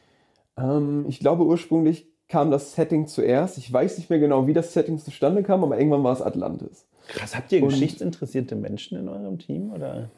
Ähm, 0.57 1.05
ich 1.09 1.19
glaube, 1.19 1.43
ursprünglich 1.43 2.07
kam 2.29 2.51
das 2.51 2.75
Setting 2.75 3.07
zuerst. 3.07 3.57
Ich 3.57 3.71
weiß 3.71 3.97
nicht 3.97 4.09
mehr 4.09 4.19
genau, 4.19 4.47
wie 4.47 4.53
das 4.53 4.73
Setting 4.73 4.99
zustande 4.99 5.43
kam, 5.43 5.63
aber 5.63 5.77
irgendwann 5.77 6.03
war 6.03 6.13
es 6.13 6.21
Atlantis. 6.21 6.85
Krass, 7.07 7.35
habt 7.35 7.51
ihr 7.51 7.63
Und- 7.63 7.69
geschichtsinteressierte 7.69 8.55
Menschen 8.55 8.97
in 8.97 9.07
eurem 9.09 9.37
Team 9.39 9.71
oder? 9.71 10.09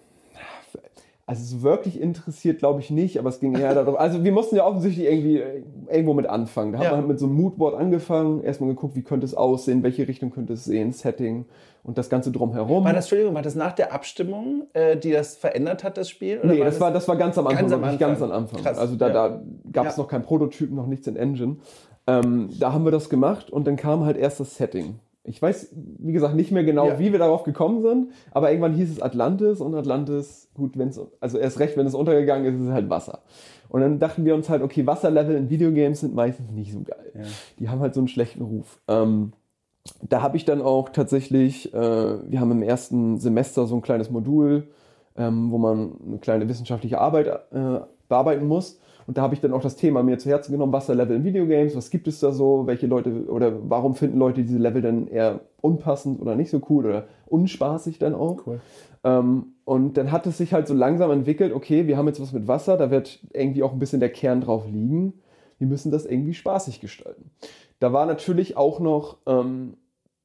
Also 1.26 1.44
so 1.58 1.62
wirklich 1.62 2.02
interessiert, 2.02 2.58
glaube 2.58 2.80
ich 2.80 2.90
nicht, 2.90 3.20
aber 3.20 3.30
es 3.30 3.40
ging 3.40 3.54
eher 3.54 3.76
darum. 3.76 3.96
Also 3.98 4.24
wir 4.24 4.32
mussten 4.32 4.56
ja 4.56 4.66
offensichtlich 4.66 5.06
irgendwie 5.06 5.38
äh, 5.38 5.62
irgendwo 5.88 6.16
mit 6.16 6.26
anfangen. 6.26 6.74
Da 6.74 6.82
Ja. 6.82 6.90
haben 6.90 7.04
wir 7.04 7.08
mit 7.08 7.20
so 7.20 7.28
einem 7.28 7.36
Moodboard 7.36 7.76
angefangen, 7.76 8.44
erstmal 8.44 8.72
geguckt, 8.72 8.96
wie 8.96 9.04
könnte 9.04 9.26
es 9.26 9.36
aussehen, 9.36 9.84
welche 9.84 10.08
Richtung 10.08 10.32
könnte 10.32 10.54
es 10.54 10.66
sehen, 10.66 10.92
Setting 10.92 11.46
und 11.84 12.00
das 12.00 12.10
Ganze 12.10 12.32
drumherum. 12.32 12.84
War 12.84 12.94
das, 12.94 13.06
Entschuldigung, 13.06 13.36
war 13.36 13.44
das 13.44 13.54
nach 13.54 13.74
der 13.74 13.94
Abstimmung, 13.94 14.64
äh, 14.74 14.98
die 14.98 15.12
das 15.12 15.36
verändert 15.36 15.84
hat, 15.84 15.98
das 15.98 16.10
Spiel? 16.10 16.40
Oder 16.40 16.48
Nee, 16.52 16.64
das 16.64 16.80
war, 16.82 16.90
das 16.92 17.08
war 17.08 17.16
ganz 17.16 17.38
am 17.38 17.46
Anfang, 17.46 17.62
Ganz 17.62 17.74
am 17.74 17.84
Anfang. 17.84 18.00
ganz 18.00 18.22
am 18.24 18.32
Anfang. 18.32 18.62
Krass, 18.64 18.80
Also 18.80 18.96
da, 18.96 19.08
ja. 19.10 19.14
da 19.14 19.42
gab 19.72 19.86
es 19.86 19.98
Ja. 19.98 20.02
noch 20.02 20.10
keinen 20.10 20.24
Prototypen, 20.24 20.76
noch 20.76 20.88
nichts 20.88 21.06
in 21.06 21.16
Engine. 21.16 21.58
Ähm, 22.08 22.50
da 22.60 22.74
haben 22.74 22.86
wir 22.86 22.92
das 22.92 23.08
gemacht 23.08 23.52
und 23.52 23.68
dann 23.68 23.76
kam 23.76 24.04
halt 24.04 24.18
erst 24.18 24.40
das 24.40 24.56
Setting. 24.56 24.96
Ich 25.30 25.40
weiß, 25.40 25.76
wie 26.00 26.12
gesagt, 26.12 26.36
nicht 26.36 26.52
mehr 26.52 26.64
genau, 26.64 26.88
Ja. 26.88 27.00
wie 27.00 27.12
wir 27.12 27.20
darauf 27.20 27.44
gekommen 27.44 27.84
sind, 27.84 28.12
aber 28.32 28.50
irgendwann 28.50 28.74
hieß 28.74 28.90
es 28.90 29.00
Atlantis 29.02 29.62
und 29.62 29.76
Atlantis, 29.76 30.50
gut, 30.56 30.76
wenn 30.76 30.88
es, 30.88 31.00
also 31.20 31.38
erst 31.38 31.60
recht, 31.60 31.78
wenn 31.78 31.86
es 31.86 31.94
untergegangen 31.94 32.46
ist, 32.48 32.60
ist 32.60 32.68
es 32.68 32.74
halt 32.74 32.90
Wasser. 32.90 33.20
Und 33.70 33.82
dann 33.82 34.00
dachten 34.00 34.26
wir 34.26 34.34
uns 34.34 34.50
halt, 34.50 34.64
okay, 34.64 34.88
Wasserlevel 34.88 35.36
in 35.36 35.52
Videogames 35.52 36.00
sind 36.00 36.16
meistens 36.16 36.50
nicht 36.52 36.74
so 36.74 36.82
geil. 36.82 37.12
Ja. 37.14 37.22
Die 37.60 37.70
haben 37.70 37.80
halt 37.80 37.94
so 37.94 38.00
einen 38.00 38.08
schlechten 38.08 38.42
Ruf. 38.42 38.80
Ähm, 38.88 39.34
da 40.02 40.24
habe 40.24 40.36
ich 40.36 40.46
dann 40.46 40.64
auch 40.64 40.90
tatsächlich, 40.90 41.72
äh, 41.76 41.78
wir 41.78 42.40
haben 42.40 42.52
im 42.52 42.64
ersten 42.64 43.20
Semester 43.20 43.68
so 43.68 43.76
ein 43.76 43.84
kleines 43.84 44.10
Modul, 44.10 44.68
ähm, 45.16 45.52
wo 45.52 45.60
man 45.60 45.92
eine 46.08 46.18
kleine 46.18 46.50
wissenschaftliche 46.50 47.00
Arbeit 47.00 47.28
äh, 47.28 47.82
bearbeiten 48.08 48.48
muss. 48.48 48.80
Und 49.10 49.18
da 49.18 49.24
habe 49.24 49.34
ich 49.34 49.42
dann 49.42 49.54
auch 49.54 49.64
das 49.64 49.76
Thema 49.76 50.04
mir 50.04 50.20
zu 50.20 50.30
Herzen 50.30 50.52
genommen, 50.52 50.72
Wasserlevel 50.72 51.16
in 51.16 51.24
Videogames, 51.24 51.76
was 51.76 51.90
gibt 51.90 52.08
es 52.08 52.20
da 52.20 52.32
so, 52.32 52.68
welche 52.68 52.86
Leute 52.86 53.26
oder 53.28 53.68
warum 53.68 53.96
finden 53.96 54.20
Leute 54.20 54.44
diese 54.44 54.60
Level 54.60 54.84
dann 54.84 55.08
eher 55.08 55.40
unpassend 55.62 56.22
oder 56.22 56.36
nicht 56.36 56.52
so 56.52 56.62
cool 56.70 56.86
oder 56.86 57.06
unspaßig 57.26 57.98
dann 57.98 58.14
auch. 58.14 58.46
Cool. 58.46 58.62
Ähm, 59.04 59.54
und 59.66 59.98
dann 59.98 60.12
hat 60.12 60.28
es 60.28 60.38
sich 60.38 60.54
halt 60.54 60.68
so 60.68 60.76
langsam 60.76 61.10
entwickelt, 61.10 61.54
okay, 61.54 61.88
wir 61.88 61.98
haben 61.98 62.06
jetzt 62.06 62.22
was 62.22 62.34
mit 62.34 62.48
Wasser, 62.48 62.78
da 62.78 62.92
wird 62.92 63.20
irgendwie 63.34 63.64
auch 63.64 63.72
ein 63.74 63.80
bisschen 63.80 64.00
der 64.00 64.12
Kern 64.12 64.42
drauf 64.42 64.68
liegen. 64.68 65.14
Wir 65.58 65.66
müssen 65.66 65.92
das 65.92 66.06
irgendwie 66.06 66.36
spaßig 66.36 66.80
gestalten. 66.80 67.32
Da 67.80 67.92
war 67.92 68.06
natürlich 68.06 68.58
auch 68.58 68.80
noch 68.80 69.18
ähm, 69.26 69.78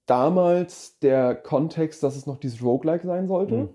damals 0.05 0.99
der 0.99 1.35
Kontext, 1.35 2.03
dass 2.03 2.17
es 2.17 2.27
noch 2.27 2.37
dieses 2.37 2.63
Roguelike 2.63 3.07
sein 3.07 3.29
sollte. 3.29 3.71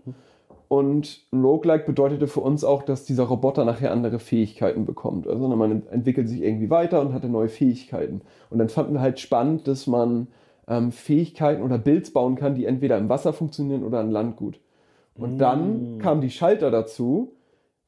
Und 0.70 1.26
ein 1.34 1.43
Roguelike 1.43 1.86
bedeutete 1.86 2.28
für 2.28 2.41
uns 2.41 2.63
auch, 2.63 2.84
dass 2.84 3.03
dieser 3.03 3.24
Roboter 3.24 3.65
nachher 3.65 3.91
andere 3.91 4.20
Fähigkeiten 4.20 4.86
bekommt. 4.86 5.28
Also 5.28 5.47
man 5.47 5.88
entwickelt 5.89 6.30
sich 6.30 6.43
irgendwie 6.43 6.70
weiter 6.70 7.01
und 7.01 7.11
hatte 7.11 7.28
neue 7.28 7.49
Fähigkeiten. 7.49 8.22
Und 8.51 8.59
dann 8.59 8.70
fanden 8.70 8.93
wir 8.93 9.01
halt 9.01 9.20
spannend, 9.20 9.67
dass 9.67 9.88
man 9.88 10.28
ähm, 10.67 10.91
Fähigkeiten 10.91 11.63
oder 11.63 11.80
Builds 11.80 12.13
bauen 12.13 12.36
kann, 12.36 12.53
die 12.53 12.65
entweder 12.65 12.99
im 12.99 13.09
Wasser 13.09 13.34
funktionieren 13.34 13.84
oder 13.84 13.99
an 13.99 14.11
Land 14.11 14.38
gut. 14.38 14.59
Und 15.15 15.39
dann 15.39 15.97
kamen 15.97 16.22
die 16.22 16.30
Schalter 16.30 16.70
dazu, 16.70 17.34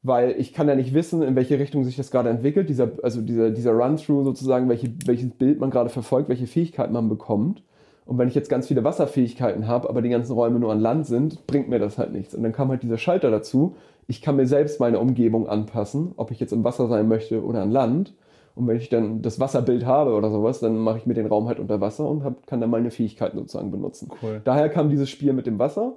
weil 0.02 0.32
ich 0.32 0.52
kann 0.52 0.68
ja 0.68 0.74
nicht 0.74 0.92
wissen, 0.92 1.22
in 1.22 1.36
welche 1.36 1.60
Richtung 1.60 1.84
sich 1.84 1.96
das 1.96 2.10
gerade 2.10 2.30
entwickelt, 2.30 2.68
dieser, 2.68 2.90
also 3.04 3.22
dieser, 3.22 3.50
dieser 3.50 3.72
Run-Through 3.72 4.24
sozusagen, 4.24 4.68
welche, 4.68 4.92
welches 5.06 5.30
Bild 5.30 5.60
man 5.60 5.70
gerade 5.70 5.88
verfolgt, 5.88 6.28
welche 6.28 6.48
Fähigkeiten 6.48 6.92
man 6.92 7.08
bekommt. 7.08 7.62
Und 8.04 8.18
wenn 8.18 8.28
ich 8.28 8.34
jetzt 8.34 8.50
ganz 8.50 8.66
viele 8.66 8.84
Wasserfähigkeiten 8.84 9.68
habe, 9.68 9.88
aber 9.88 10.02
die 10.02 10.08
ganzen 10.08 10.32
Räume 10.32 10.58
nur 10.58 10.72
an 10.72 10.80
Land 10.80 11.06
sind, 11.06 11.46
bringt 11.46 11.68
mir 11.68 11.78
das 11.78 11.98
halt 11.98 12.12
nichts. 12.12 12.34
Und 12.34 12.42
dann 12.42 12.52
kam 12.52 12.68
halt 12.68 12.82
dieser 12.82 12.98
Schalter 12.98 13.30
dazu. 13.30 13.76
Ich 14.08 14.20
kann 14.20 14.36
mir 14.36 14.46
selbst 14.46 14.80
meine 14.80 14.98
Umgebung 14.98 15.48
anpassen, 15.48 16.12
ob 16.16 16.30
ich 16.30 16.40
jetzt 16.40 16.52
im 16.52 16.64
Wasser 16.64 16.88
sein 16.88 17.06
möchte 17.06 17.44
oder 17.44 17.62
an 17.62 17.70
Land. 17.70 18.14
Und 18.54 18.66
wenn 18.66 18.76
ich 18.76 18.88
dann 18.88 19.22
das 19.22 19.40
Wasserbild 19.40 19.86
habe 19.86 20.14
oder 20.14 20.30
sowas, 20.30 20.60
dann 20.60 20.76
mache 20.76 20.98
ich 20.98 21.06
mir 21.06 21.14
den 21.14 21.26
Raum 21.26 21.48
halt 21.48 21.58
unter 21.58 21.80
Wasser 21.80 22.08
und 22.08 22.22
hab, 22.24 22.46
kann 22.46 22.60
dann 22.60 22.70
meine 22.70 22.90
Fähigkeiten 22.90 23.38
sozusagen 23.38 23.70
benutzen. 23.70 24.10
Cool. 24.22 24.42
Daher 24.44 24.68
kam 24.68 24.90
dieses 24.90 25.08
Spiel 25.08 25.32
mit 25.32 25.46
dem 25.46 25.58
Wasser. 25.58 25.96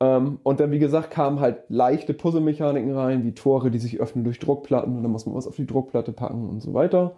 Ähm, 0.00 0.38
und 0.42 0.58
dann, 0.58 0.70
wie 0.70 0.78
gesagt, 0.78 1.10
kamen 1.10 1.40
halt 1.40 1.58
leichte 1.68 2.14
Puzzlemechaniken 2.14 2.92
rein, 2.96 3.24
wie 3.24 3.32
Tore, 3.32 3.70
die 3.70 3.78
sich 3.78 4.00
öffnen 4.00 4.24
durch 4.24 4.38
Druckplatten 4.38 4.96
und 4.96 5.02
dann 5.02 5.12
muss 5.12 5.26
man 5.26 5.34
was 5.34 5.46
auf 5.46 5.56
die 5.56 5.66
Druckplatte 5.66 6.12
packen 6.12 6.48
und 6.48 6.60
so 6.60 6.72
weiter. 6.72 7.12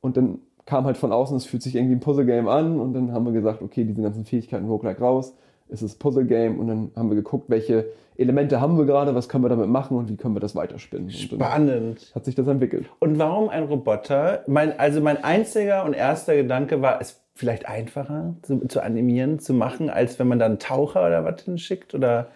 Und 0.00 0.16
dann 0.16 0.40
kam 0.68 0.84
halt 0.84 0.98
von 0.98 1.12
außen, 1.12 1.34
es 1.34 1.46
fühlt 1.46 1.62
sich 1.62 1.76
irgendwie 1.76 1.94
ein 1.94 2.00
Puzzlegame 2.00 2.50
an 2.50 2.78
und 2.78 2.92
dann 2.92 3.12
haben 3.12 3.24
wir 3.24 3.32
gesagt, 3.32 3.62
okay, 3.62 3.84
diese 3.84 4.02
ganzen 4.02 4.26
Fähigkeiten 4.26 4.66
Roguelike 4.66 5.00
raus. 5.00 5.34
ist 5.68 5.80
es 5.80 5.94
Puzzle-Game 5.94 6.60
und 6.60 6.68
dann 6.68 6.90
haben 6.94 7.08
wir 7.08 7.16
geguckt, 7.16 7.48
welche 7.48 7.86
Elemente 8.18 8.60
haben 8.60 8.76
wir 8.76 8.84
gerade, 8.84 9.14
was 9.14 9.30
können 9.30 9.44
wir 9.44 9.48
damit 9.48 9.70
machen 9.70 9.96
und 9.96 10.10
wie 10.10 10.16
können 10.16 10.36
wir 10.36 10.40
das 10.40 10.54
weiterspinnen. 10.54 11.08
Spannend. 11.08 12.12
Hat 12.14 12.26
sich 12.26 12.34
das 12.34 12.46
entwickelt. 12.48 12.84
Und 12.98 13.18
warum 13.18 13.48
ein 13.48 13.64
Roboter? 13.64 14.44
Mein, 14.46 14.78
also 14.78 15.00
mein 15.00 15.24
einziger 15.24 15.84
und 15.84 15.94
erster 15.94 16.36
Gedanke 16.36 16.82
war, 16.82 17.00
es 17.00 17.18
vielleicht 17.34 17.66
einfacher 17.66 18.34
zu, 18.42 18.66
zu 18.68 18.82
animieren, 18.82 19.38
zu 19.38 19.54
machen, 19.54 19.88
als 19.88 20.18
wenn 20.18 20.28
man 20.28 20.38
dann 20.38 20.58
Taucher 20.58 21.06
oder 21.06 21.24
was 21.24 21.40
hinschickt 21.42 21.94
oder 21.94 22.28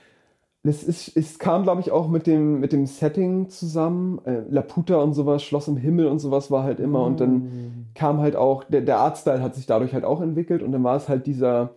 es, 0.65 0.85
ist, 0.85 1.17
es 1.17 1.39
kam, 1.39 1.65
glaube 1.65 1.81
ich, 1.81 1.91
auch 1.91 2.09
mit 2.09 2.27
dem, 2.27 2.61
mit 2.61 2.73
dem 2.73 2.87
Setting 2.87 3.49
zusammen. 3.49 4.21
Äh, 4.25 4.43
Laputa 4.49 4.97
und 4.97 5.13
sowas, 5.13 5.43
Schloss 5.43 5.67
im 5.67 5.77
Himmel 5.77 6.07
und 6.07 6.21
sowas 6.21 6.51
war 6.51 6.63
halt 6.63 6.79
immer. 6.79 7.01
Mm. 7.01 7.07
Und 7.07 7.21
dann 7.21 7.35
mm. 7.35 7.87
kam 7.95 8.19
halt 8.19 8.37
auch, 8.37 8.63
der, 8.65 8.83
der 8.83 8.99
Artstyle 8.99 9.43
hat 9.43 9.57
sich 9.57 9.67
dadurch 9.67 9.93
halt 9.93 10.05
auch 10.05 10.21
entwickelt. 10.21 10.63
Und 10.63 10.71
dann 10.71 10.85
war 10.85 10.97
es 10.97 11.09
halt 11.09 11.27
dieser, 11.27 11.71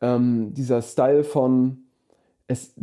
ähm, 0.00 0.54
dieser 0.54 0.82
Style 0.82 1.24
von, 1.24 1.78
es, 2.46 2.74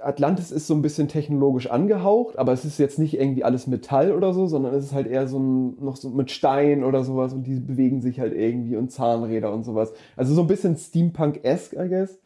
Atlantis 0.00 0.52
ist 0.52 0.66
so 0.66 0.74
ein 0.74 0.82
bisschen 0.82 1.08
technologisch 1.08 1.70
angehaucht, 1.70 2.38
aber 2.38 2.52
es 2.52 2.64
ist 2.64 2.78
jetzt 2.78 2.98
nicht 2.98 3.18
irgendwie 3.18 3.44
alles 3.44 3.66
Metall 3.66 4.12
oder 4.12 4.32
so, 4.34 4.46
sondern 4.46 4.74
es 4.74 4.84
ist 4.84 4.92
halt 4.92 5.06
eher 5.06 5.26
so 5.26 5.38
ein, 5.38 5.82
noch 5.82 5.96
so 5.96 6.10
mit 6.10 6.30
Stein 6.30 6.84
oder 6.84 7.02
sowas 7.02 7.32
und 7.32 7.44
die 7.44 7.58
bewegen 7.58 8.02
sich 8.02 8.20
halt 8.20 8.34
irgendwie 8.34 8.76
und 8.76 8.92
Zahnräder 8.92 9.52
und 9.52 9.64
sowas. 9.64 9.92
Also 10.16 10.34
so 10.34 10.42
ein 10.42 10.46
bisschen 10.46 10.76
Steampunk-esque, 10.76 11.74
I 11.74 11.88
guess. 11.88 12.20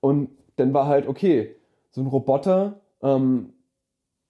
Und 0.00 0.30
dann 0.56 0.72
war 0.72 0.86
halt, 0.86 1.08
okay, 1.08 1.56
so 1.94 2.00
ein 2.00 2.08
Roboter, 2.08 2.80
ähm, 3.02 3.50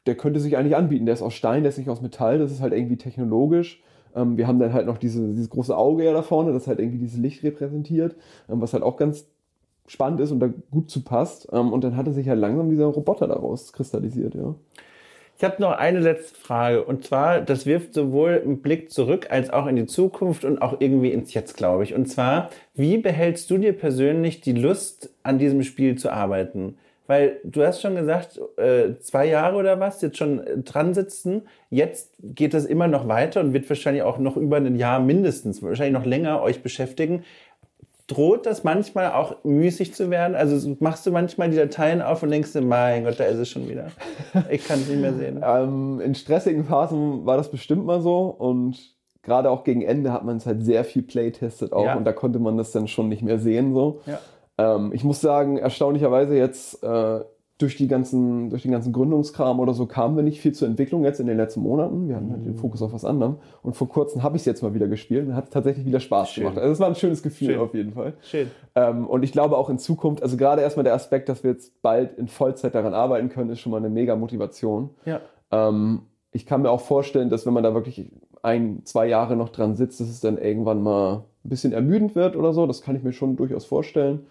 der 0.04 0.16
könnte 0.16 0.38
sich 0.38 0.58
eigentlich 0.58 0.76
anbieten. 0.76 1.06
Der 1.06 1.14
ist 1.14 1.22
aus 1.22 1.32
Stein, 1.32 1.62
der 1.62 1.70
ist 1.70 1.78
nicht 1.78 1.88
aus 1.88 2.02
Metall, 2.02 2.38
das 2.38 2.52
ist 2.52 2.60
halt 2.60 2.74
irgendwie 2.74 2.98
technologisch. 2.98 3.82
Ähm, 4.14 4.36
wir 4.36 4.46
haben 4.46 4.58
dann 4.58 4.74
halt 4.74 4.86
noch 4.86 4.98
diese, 4.98 5.26
dieses 5.28 5.48
große 5.48 5.74
Auge 5.74 6.04
ja 6.04 6.12
da 6.12 6.20
vorne, 6.20 6.52
das 6.52 6.66
halt 6.66 6.78
irgendwie 6.78 6.98
dieses 6.98 7.18
Licht 7.18 7.42
repräsentiert, 7.42 8.16
ähm, 8.50 8.60
was 8.60 8.74
halt 8.74 8.82
auch 8.82 8.98
ganz 8.98 9.26
spannend 9.86 10.20
ist 10.20 10.30
und 10.30 10.40
da 10.40 10.50
gut 10.70 10.90
zu 10.90 11.02
passt. 11.02 11.48
Ähm, 11.52 11.72
und 11.72 11.82
dann 11.84 11.96
hatte 11.96 12.12
sich 12.12 12.28
halt 12.28 12.38
langsam 12.38 12.68
dieser 12.68 12.84
Roboter 12.84 13.28
daraus 13.28 13.72
kristallisiert, 13.72 14.34
ja. 14.34 14.54
Ich 15.36 15.42
habe 15.42 15.60
noch 15.60 15.72
eine 15.72 15.98
letzte 15.98 16.38
Frage 16.38 16.84
und 16.84 17.04
zwar, 17.04 17.40
das 17.40 17.66
wirft 17.66 17.92
sowohl 17.92 18.40
einen 18.44 18.62
Blick 18.62 18.92
zurück 18.92 19.28
als 19.30 19.50
auch 19.50 19.66
in 19.66 19.74
die 19.74 19.86
Zukunft 19.86 20.44
und 20.44 20.62
auch 20.62 20.76
irgendwie 20.80 21.10
ins 21.10 21.34
Jetzt, 21.34 21.56
glaube 21.56 21.82
ich. 21.82 21.92
Und 21.92 22.06
zwar, 22.06 22.50
wie 22.74 22.98
behältst 22.98 23.50
du 23.50 23.58
dir 23.58 23.72
persönlich 23.72 24.42
die 24.42 24.52
Lust, 24.52 25.12
an 25.24 25.40
diesem 25.40 25.64
Spiel 25.64 25.96
zu 25.96 26.12
arbeiten? 26.12 26.76
Weil 27.06 27.40
du 27.44 27.62
hast 27.64 27.82
schon 27.82 27.96
gesagt, 27.96 28.40
äh, 28.56 28.98
zwei 28.98 29.26
Jahre 29.26 29.56
oder 29.56 29.78
was, 29.78 30.00
jetzt 30.00 30.16
schon 30.16 30.40
äh, 30.40 30.58
dran 30.58 30.94
sitzen. 30.94 31.42
Jetzt 31.68 32.14
geht 32.22 32.54
das 32.54 32.64
immer 32.64 32.88
noch 32.88 33.08
weiter 33.08 33.40
und 33.40 33.52
wird 33.52 33.68
wahrscheinlich 33.68 34.02
auch 34.02 34.18
noch 34.18 34.36
über 34.36 34.56
ein 34.56 34.76
Jahr 34.76 35.00
mindestens, 35.00 35.62
wahrscheinlich 35.62 35.98
noch 36.00 36.06
länger 36.06 36.40
euch 36.40 36.62
beschäftigen. 36.62 37.24
Droht 38.06 38.46
das 38.46 38.64
manchmal 38.64 39.12
auch 39.12 39.44
müßig 39.44 39.94
zu 39.94 40.10
werden? 40.10 40.34
Also 40.34 40.76
machst 40.80 41.06
du 41.06 41.10
manchmal 41.10 41.50
die 41.50 41.56
Dateien 41.56 42.02
auf 42.02 42.22
und 42.22 42.30
denkst 42.30 42.52
dir, 42.52 42.60
mein 42.60 43.04
Gott, 43.04 43.18
da 43.18 43.24
ist 43.24 43.38
es 43.38 43.48
schon 43.48 43.68
wieder. 43.68 43.88
Ich 44.50 44.66
kann 44.66 44.80
es 44.80 44.88
nicht 44.88 45.00
mehr 45.00 45.14
sehen. 45.14 45.42
ähm, 45.46 46.00
in 46.00 46.14
stressigen 46.14 46.64
Phasen 46.64 47.24
war 47.26 47.36
das 47.36 47.50
bestimmt 47.50 47.84
mal 47.86 48.00
so 48.00 48.26
und 48.26 48.94
gerade 49.22 49.50
auch 49.50 49.64
gegen 49.64 49.82
Ende 49.82 50.12
hat 50.12 50.24
man 50.24 50.36
es 50.36 50.46
halt 50.46 50.62
sehr 50.64 50.84
viel 50.84 51.02
playtestet 51.02 51.72
auch 51.72 51.86
ja. 51.86 51.96
und 51.96 52.04
da 52.04 52.12
konnte 52.12 52.38
man 52.38 52.56
das 52.56 52.72
dann 52.72 52.88
schon 52.88 53.08
nicht 53.08 53.22
mehr 53.22 53.38
sehen 53.38 53.74
so. 53.74 54.00
Ja. 54.06 54.20
Ähm, 54.58 54.92
ich 54.92 55.04
muss 55.04 55.20
sagen, 55.20 55.58
erstaunlicherweise 55.58 56.36
jetzt 56.36 56.82
äh, 56.82 57.20
durch, 57.58 57.76
die 57.76 57.86
ganzen, 57.86 58.50
durch 58.50 58.62
den 58.62 58.72
ganzen 58.72 58.92
Gründungskram 58.92 59.60
oder 59.60 59.74
so 59.74 59.86
kamen 59.86 60.16
wir 60.16 60.24
nicht 60.24 60.40
viel 60.40 60.52
zur 60.52 60.66
Entwicklung 60.66 61.04
jetzt 61.04 61.20
in 61.20 61.26
den 61.26 61.36
letzten 61.36 61.60
Monaten. 61.60 62.08
Wir 62.08 62.16
hatten 62.16 62.32
halt 62.32 62.44
den 62.44 62.56
Fokus 62.56 62.82
auf 62.82 62.92
was 62.92 63.04
anderem. 63.04 63.36
Und 63.62 63.76
vor 63.76 63.88
kurzem 63.88 64.24
habe 64.24 64.36
ich 64.36 64.42
es 64.42 64.46
jetzt 64.46 64.62
mal 64.62 64.74
wieder 64.74 64.88
gespielt 64.88 65.28
und 65.28 65.36
hat 65.36 65.52
tatsächlich 65.52 65.86
wieder 65.86 66.00
Spaß 66.00 66.30
Schön. 66.30 66.44
gemacht. 66.44 66.58
Also 66.58 66.72
es 66.72 66.80
war 66.80 66.88
ein 66.88 66.96
schönes 66.96 67.22
Gefühl 67.22 67.48
Schön. 67.48 67.60
auf 67.60 67.74
jeden 67.74 67.92
Fall. 67.92 68.14
Schön. 68.22 68.50
Ähm, 68.74 69.06
und 69.06 69.22
ich 69.22 69.30
glaube 69.30 69.56
auch 69.56 69.70
in 69.70 69.78
Zukunft, 69.78 70.22
also 70.22 70.36
gerade 70.36 70.62
erstmal 70.62 70.84
der 70.84 70.94
Aspekt, 70.94 71.28
dass 71.28 71.44
wir 71.44 71.52
jetzt 71.52 71.80
bald 71.80 72.18
in 72.18 72.26
Vollzeit 72.26 72.74
daran 72.74 72.92
arbeiten 72.92 73.28
können, 73.28 73.50
ist 73.50 73.60
schon 73.60 73.70
mal 73.70 73.78
eine 73.78 73.90
mega 73.90 74.16
Motivation. 74.16 74.90
Ja. 75.04 75.20
Ähm, 75.52 76.02
ich 76.32 76.46
kann 76.46 76.62
mir 76.62 76.70
auch 76.70 76.80
vorstellen, 76.80 77.30
dass 77.30 77.46
wenn 77.46 77.52
man 77.54 77.62
da 77.62 77.74
wirklich 77.74 78.10
ein, 78.42 78.82
zwei 78.84 79.06
Jahre 79.06 79.36
noch 79.36 79.50
dran 79.50 79.76
sitzt, 79.76 80.00
dass 80.00 80.08
es 80.08 80.20
dann 80.20 80.38
irgendwann 80.38 80.82
mal 80.82 81.24
ein 81.44 81.48
bisschen 81.48 81.72
ermüdend 81.72 82.16
wird 82.16 82.34
oder 82.34 82.52
so. 82.52 82.66
Das 82.66 82.82
kann 82.82 82.96
ich 82.96 83.04
mir 83.04 83.12
schon 83.12 83.36
durchaus 83.36 83.64
vorstellen. 83.64 84.26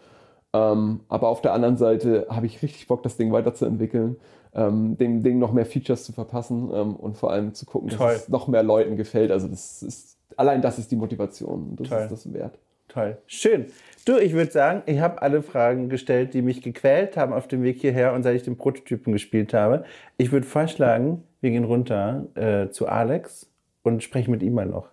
Ähm, 0.53 1.01
aber 1.09 1.29
auf 1.29 1.41
der 1.41 1.53
anderen 1.53 1.77
Seite 1.77 2.27
habe 2.29 2.45
ich 2.45 2.61
richtig 2.61 2.87
Bock, 2.87 3.01
das 3.03 3.17
Ding 3.17 3.31
weiterzuentwickeln, 3.31 4.17
ähm, 4.53 4.97
dem 4.97 5.23
Ding 5.23 5.39
noch 5.39 5.51
mehr 5.51 5.65
Features 5.65 6.03
zu 6.03 6.13
verpassen 6.13 6.69
ähm, 6.73 6.95
und 6.95 7.17
vor 7.17 7.31
allem 7.31 7.53
zu 7.53 7.65
gucken, 7.65 7.89
Toll. 7.89 8.13
dass 8.13 8.23
es 8.23 8.29
noch 8.29 8.47
mehr 8.47 8.63
Leuten 8.63 8.95
gefällt. 8.95 9.31
Also 9.31 9.47
das 9.47 9.81
ist 9.81 10.17
allein 10.37 10.61
das 10.61 10.79
ist 10.79 10.91
die 10.91 10.95
Motivation. 10.95 11.75
Das 11.77 11.89
Toll. 11.89 12.01
ist 12.01 12.11
das 12.11 12.33
wert. 12.33 12.57
Toll. 12.87 13.17
Schön. 13.25 13.67
Du, 14.05 14.17
ich 14.17 14.33
würde 14.33 14.51
sagen, 14.51 14.83
ich 14.85 14.99
habe 14.99 15.21
alle 15.21 15.41
Fragen 15.41 15.89
gestellt, 15.89 16.33
die 16.35 16.43
mich 16.43 16.61
gequält 16.61 17.17
haben 17.17 17.33
auf 17.33 17.47
dem 17.47 17.63
Weg 17.63 17.81
hierher 17.81 18.13
und 18.13 18.21
seit 18.21 18.35
ich 18.35 18.43
den 18.43 18.57
Prototypen 18.57 19.13
gespielt 19.13 19.53
habe. 19.53 19.85
Ich 20.17 20.31
würde 20.31 20.45
vorschlagen, 20.45 21.23
wir 21.41 21.49
gehen 21.49 21.63
runter 21.63 22.27
äh, 22.35 22.69
zu 22.69 22.87
Alex 22.87 23.49
und 23.81 24.03
sprechen 24.03 24.29
mit 24.29 24.43
ihm 24.43 24.53
mal 24.53 24.67
noch. 24.67 24.89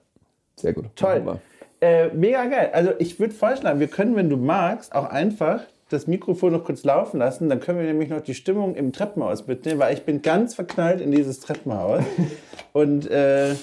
Sehr 0.57 0.73
gut. 0.73 0.87
Toll. 0.97 1.41
Äh, 1.81 2.09
mega 2.09 2.45
geil. 2.45 2.71
Also 2.73 2.93
ich 2.99 3.19
würde 3.19 3.35
vorschlagen, 3.35 3.81
wir 3.81 3.89
können, 3.89 4.17
wenn 4.17 4.29
du 4.29 4.37
magst, 4.37 4.95
auch 4.95 5.07
einfach 5.07 5.63
das 5.89 6.07
Mikrofon 6.07 6.53
noch 6.53 6.65
kurz 6.65 6.85
laufen 6.85 7.19
lassen. 7.19 7.49
Dann 7.49 7.61
können 7.61 7.79
wir 7.79 7.87
nämlich 7.87 8.11
noch 8.11 8.21
die 8.21 8.35
Stimmung 8.35 8.75
im 8.75 8.93
Treppenhaus 8.93 9.47
mitnehmen, 9.47 9.81
weil 9.81 9.95
ich 9.95 10.05
bin 10.05 10.23
ganz 10.23 10.55
verknallt 10.55 11.01
in 11.01 11.11
dieses 11.11 11.41
Treppenhaus. 11.41 12.05
Und 12.73 13.11
äh, 13.11 13.55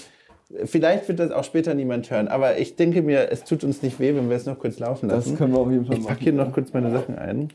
vielleicht 0.65 1.07
wird 1.07 1.19
das 1.19 1.31
auch 1.31 1.43
später 1.43 1.73
niemand 1.73 2.09
hören. 2.09 2.27
Aber 2.27 2.57
ich 2.57 2.75
denke 2.75 3.01
mir, 3.01 3.31
es 3.31 3.43
tut 3.43 3.63
uns 3.63 3.81
nicht 3.81 3.99
weh, 3.99 4.15
wenn 4.15 4.29
wir 4.29 4.35
es 4.35 4.45
noch 4.45 4.59
kurz 4.59 4.79
laufen 4.79 5.09
lassen. 5.09 5.31
Das 5.31 5.37
können 5.37 5.53
wir 5.53 5.59
auf 5.59 5.71
jeden 5.71 5.85
Fall 5.85 5.97
machen. 5.97 6.01
Ich 6.01 6.07
packe 6.07 6.23
hier 6.23 6.33
noch 6.33 6.51
kurz 6.51 6.73
meine 6.73 6.91
Sachen 6.91 7.17
ein. 7.17 7.49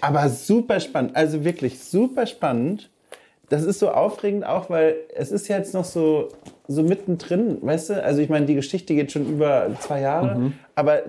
Aber 0.00 0.28
super 0.28 0.80
spannend. 0.80 1.14
Also 1.14 1.44
wirklich 1.44 1.80
super 1.80 2.26
spannend 2.26 2.90
das 3.48 3.64
ist 3.64 3.78
so 3.78 3.90
aufregend 3.90 4.44
auch, 4.44 4.70
weil 4.70 4.96
es 5.14 5.30
ist 5.30 5.48
jetzt 5.48 5.74
noch 5.74 5.84
so, 5.84 6.28
so 6.68 6.82
mittendrin, 6.82 7.58
weißt 7.62 7.90
du? 7.90 8.04
Also 8.04 8.20
ich 8.20 8.28
meine, 8.28 8.46
die 8.46 8.54
Geschichte 8.54 8.94
geht 8.94 9.10
schon 9.10 9.26
über 9.26 9.70
zwei 9.80 10.02
Jahre, 10.02 10.38
mhm. 10.38 10.52
aber 10.74 11.02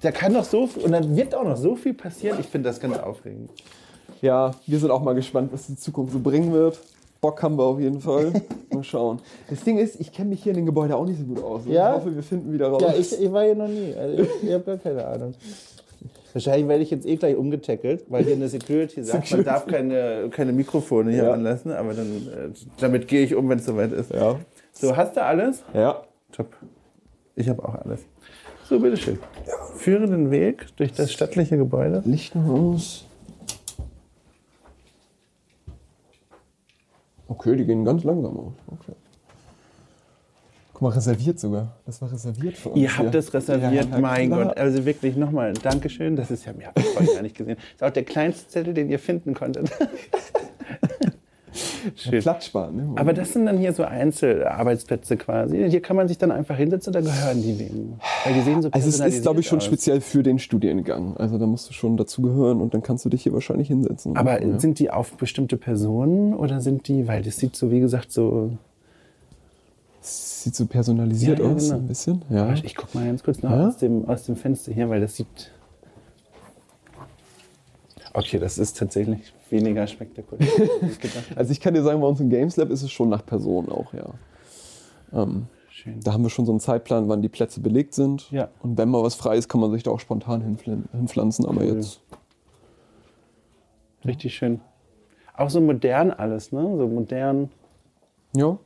da 0.00 0.10
kann 0.10 0.32
noch 0.32 0.44
so 0.44 0.66
viel, 0.66 0.82
und 0.82 0.92
dann 0.92 1.16
wird 1.16 1.34
auch 1.34 1.44
noch 1.44 1.56
so 1.56 1.76
viel 1.76 1.94
passieren. 1.94 2.38
Ich 2.40 2.46
finde 2.46 2.68
das 2.68 2.80
ganz 2.80 2.98
aufregend. 2.98 3.50
Ja, 4.20 4.50
wir 4.66 4.78
sind 4.78 4.90
auch 4.90 5.02
mal 5.02 5.14
gespannt, 5.14 5.52
was 5.52 5.66
die 5.68 5.76
Zukunft 5.76 6.12
so 6.12 6.18
bringen 6.18 6.52
wird. 6.52 6.78
Bock 7.20 7.42
haben 7.42 7.56
wir 7.56 7.64
auf 7.64 7.80
jeden 7.80 8.00
Fall. 8.00 8.32
Mal 8.72 8.84
schauen. 8.84 9.20
Das 9.50 9.64
Ding 9.64 9.78
ist, 9.78 10.00
ich 10.00 10.12
kenne 10.12 10.30
mich 10.30 10.42
hier 10.42 10.50
in 10.50 10.58
dem 10.58 10.66
Gebäude 10.66 10.94
auch 10.96 11.04
nicht 11.04 11.18
so 11.18 11.24
gut 11.24 11.42
aus. 11.42 11.62
Ja? 11.66 11.90
Ich 11.90 11.96
hoffe, 11.96 12.14
wir 12.14 12.22
finden 12.22 12.52
wieder 12.52 12.68
raus. 12.68 12.82
Ja, 12.82 12.94
ich, 12.94 13.20
ich 13.20 13.32
war 13.32 13.44
hier 13.44 13.56
noch 13.56 13.66
nie. 13.68 13.94
Also 13.94 14.22
ich, 14.22 14.28
ich 14.42 14.52
habe 14.52 14.64
gar 14.64 14.76
keine 14.76 15.04
Ahnung. 15.04 15.34
Wahrscheinlich 16.32 16.68
werde 16.68 16.82
ich 16.82 16.90
jetzt 16.90 17.06
eh 17.06 17.16
gleich 17.16 17.36
umgetackelt, 17.36 18.04
weil 18.08 18.22
hier 18.24 18.34
eine 18.34 18.48
Security 18.48 19.02
sagt, 19.02 19.30
man 19.32 19.44
darf 19.44 19.66
keine, 19.66 20.28
keine 20.30 20.52
Mikrofone 20.52 21.10
hier 21.10 21.24
ja. 21.24 21.32
anlassen, 21.32 21.72
aber 21.72 21.94
dann, 21.94 22.06
äh, 22.06 22.50
damit 22.80 23.08
gehe 23.08 23.24
ich 23.24 23.34
um, 23.34 23.48
wenn 23.48 23.58
es 23.58 23.64
soweit 23.64 23.92
ist. 23.92 24.12
Ja. 24.12 24.36
So, 24.80 24.96
hast 24.96 25.16
du 25.16 25.24
alles? 25.24 25.64
Ja. 25.74 26.02
Top. 26.30 26.54
Ich 27.34 27.48
habe 27.48 27.64
auch 27.64 27.74
alles. 27.74 28.06
So, 28.68 28.78
bitteschön. 28.78 29.18
Ja. 29.44 29.54
Führe 29.76 30.06
den 30.06 30.30
Weg 30.30 30.66
durch 30.76 30.92
das 30.92 31.12
stattliche 31.12 31.56
Gebäude. 31.56 32.02
Lichtenhaus. 32.04 33.04
Okay, 37.26 37.56
die 37.56 37.64
gehen 37.64 37.84
ganz 37.84 38.04
langsam 38.04 38.38
aus. 38.38 38.52
Okay. 38.68 38.92
Guck 40.74 40.82
mal, 40.82 40.90
reserviert 40.90 41.40
sogar. 41.40 41.74
Das 41.84 42.00
war 42.00 42.12
reserviert 42.12 42.56
für 42.56 42.68
uns. 42.68 42.78
Ihr 42.78 42.96
habt 42.96 43.12
das 43.12 43.34
reserviert, 43.34 43.88
ja, 43.90 43.98
mein 43.98 44.28
klar. 44.28 44.44
Gott. 44.44 44.58
Also 44.58 44.84
wirklich 44.84 45.16
nochmal 45.16 45.54
Dankeschön. 45.54 46.14
Das 46.14 46.30
ist 46.30 46.44
ja, 46.44 46.52
mir 46.52 46.68
habe 46.68 46.80
ich 46.80 46.86
vorhin 46.86 47.14
gar 47.14 47.22
nicht 47.22 47.36
gesehen. 47.36 47.56
Das 47.56 47.74
ist 47.74 47.82
auch 47.82 47.94
der 47.94 48.04
kleinste 48.04 48.48
Zettel, 48.48 48.74
den 48.74 48.88
ihr 48.88 49.00
finden 49.00 49.34
konntet. 49.34 49.70
Schön. 51.96 52.22
Ne? 52.22 52.92
Aber 52.96 53.12
das 53.12 53.32
sind 53.32 53.46
dann 53.46 53.58
hier 53.58 53.72
so 53.72 53.84
Einzelarbeitsplätze 53.84 55.16
quasi. 55.16 55.68
Hier 55.68 55.80
kann 55.80 55.96
man 55.96 56.08
sich 56.08 56.18
dann 56.18 56.30
einfach 56.30 56.56
hinsetzen 56.56 56.92
oder 56.94 57.02
gehören 57.02 57.42
die 57.42 57.58
wem? 57.58 57.94
Weil 58.24 58.34
die 58.34 58.40
sehen 58.42 58.62
so 58.62 58.70
Also 58.70 58.88
es 58.88 59.00
ist, 59.00 59.22
glaube 59.22 59.40
ich, 59.40 59.46
schon 59.46 59.58
aus. 59.58 59.64
speziell 59.64 60.00
für 60.00 60.22
den 60.22 60.38
Studiengang. 60.38 61.16
Also 61.16 61.38
da 61.38 61.46
musst 61.46 61.68
du 61.68 61.72
schon 61.72 61.96
dazugehören 61.96 62.60
und 62.60 62.74
dann 62.74 62.82
kannst 62.82 63.04
du 63.04 63.08
dich 63.08 63.22
hier 63.22 63.32
wahrscheinlich 63.32 63.68
hinsetzen. 63.68 64.16
Aber 64.16 64.42
ja. 64.42 64.58
sind 64.58 64.78
die 64.78 64.90
auf 64.90 65.12
bestimmte 65.12 65.56
Personen 65.56 66.34
oder 66.34 66.60
sind 66.60 66.88
die, 66.88 67.08
weil 67.08 67.22
das 67.22 67.36
sieht 67.36 67.56
so, 67.56 67.70
wie 67.70 67.80
gesagt, 67.80 68.12
so 68.12 68.52
sieht 70.00 70.54
so 70.54 70.66
personalisiert 70.66 71.38
ja, 71.38 71.44
ja, 71.44 71.52
aus, 71.52 71.64
genau. 71.64 71.76
ein 71.76 71.88
bisschen. 71.88 72.22
Ja. 72.30 72.52
Ich, 72.52 72.64
ich 72.64 72.74
guck 72.74 72.94
mal 72.94 73.04
ganz 73.04 73.22
kurz 73.22 73.42
noch 73.42 73.50
ja? 73.50 73.68
aus, 73.68 73.76
dem, 73.78 74.08
aus 74.08 74.24
dem 74.24 74.36
Fenster 74.36 74.72
hier, 74.72 74.88
weil 74.88 75.00
das 75.00 75.16
sieht. 75.16 75.50
Okay, 78.18 78.40
das 78.40 78.58
ist 78.58 78.76
tatsächlich 78.76 79.32
weniger 79.48 79.86
spektakulär. 79.86 80.48
also 81.36 81.52
ich 81.52 81.60
kann 81.60 81.74
dir 81.74 81.82
sagen, 81.84 82.00
bei 82.00 82.06
uns 82.08 82.18
im 82.18 82.30
Games 82.30 82.56
Lab 82.56 82.70
ist 82.70 82.82
es 82.82 82.90
schon 82.90 83.08
nach 83.08 83.24
Person 83.24 83.68
auch, 83.68 83.94
ja. 83.94 84.06
Ähm, 85.12 85.46
Schön. 85.70 86.00
Da 86.00 86.12
haben 86.12 86.24
wir 86.24 86.30
schon 86.30 86.44
so 86.44 86.50
einen 86.50 86.58
Zeitplan, 86.58 87.08
wann 87.08 87.22
die 87.22 87.28
Plätze 87.28 87.60
belegt 87.60 87.94
sind. 87.94 88.28
Ja. 88.32 88.48
Und 88.60 88.76
wenn 88.76 88.88
mal 88.88 89.04
was 89.04 89.14
frei 89.14 89.36
ist, 89.36 89.48
kann 89.48 89.60
man 89.60 89.70
sich 89.70 89.84
da 89.84 89.92
auch 89.92 90.00
spontan 90.00 90.58
hinpflanzen. 90.92 91.46
Aber 91.46 91.60
cool. 91.60 91.76
jetzt. 91.76 92.00
Richtig 94.04 94.34
schön. 94.34 94.60
Auch 95.36 95.50
so 95.50 95.60
modern 95.60 96.10
alles, 96.10 96.50
ne? 96.50 96.62
So 96.76 96.88
modern. 96.88 97.50
Ja. 98.34 98.58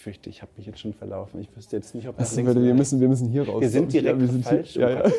Fürchte, 0.00 0.30
ich 0.30 0.42
habe 0.42 0.50
mich 0.56 0.66
jetzt 0.66 0.80
schon 0.80 0.94
verlaufen. 0.94 1.40
Ich 1.40 1.54
wüsste 1.54 1.76
jetzt 1.76 1.94
nicht, 1.94 2.08
ob 2.08 2.16
das 2.16 2.34
links 2.34 2.54
wir, 2.54 2.74
müssen, 2.74 3.00
wir 3.00 3.08
müssen 3.08 3.28
hier 3.28 3.46
raus. 3.46 3.60
Wir 3.60 3.68
sind 3.68 3.92
direkt 3.92 4.08
ja, 4.08 4.20
wir 4.20 4.28
sind 4.28 4.44
falsch. 4.44 4.70
Hier, 4.70 4.90
ja, 4.90 5.06
ja. 5.06 5.12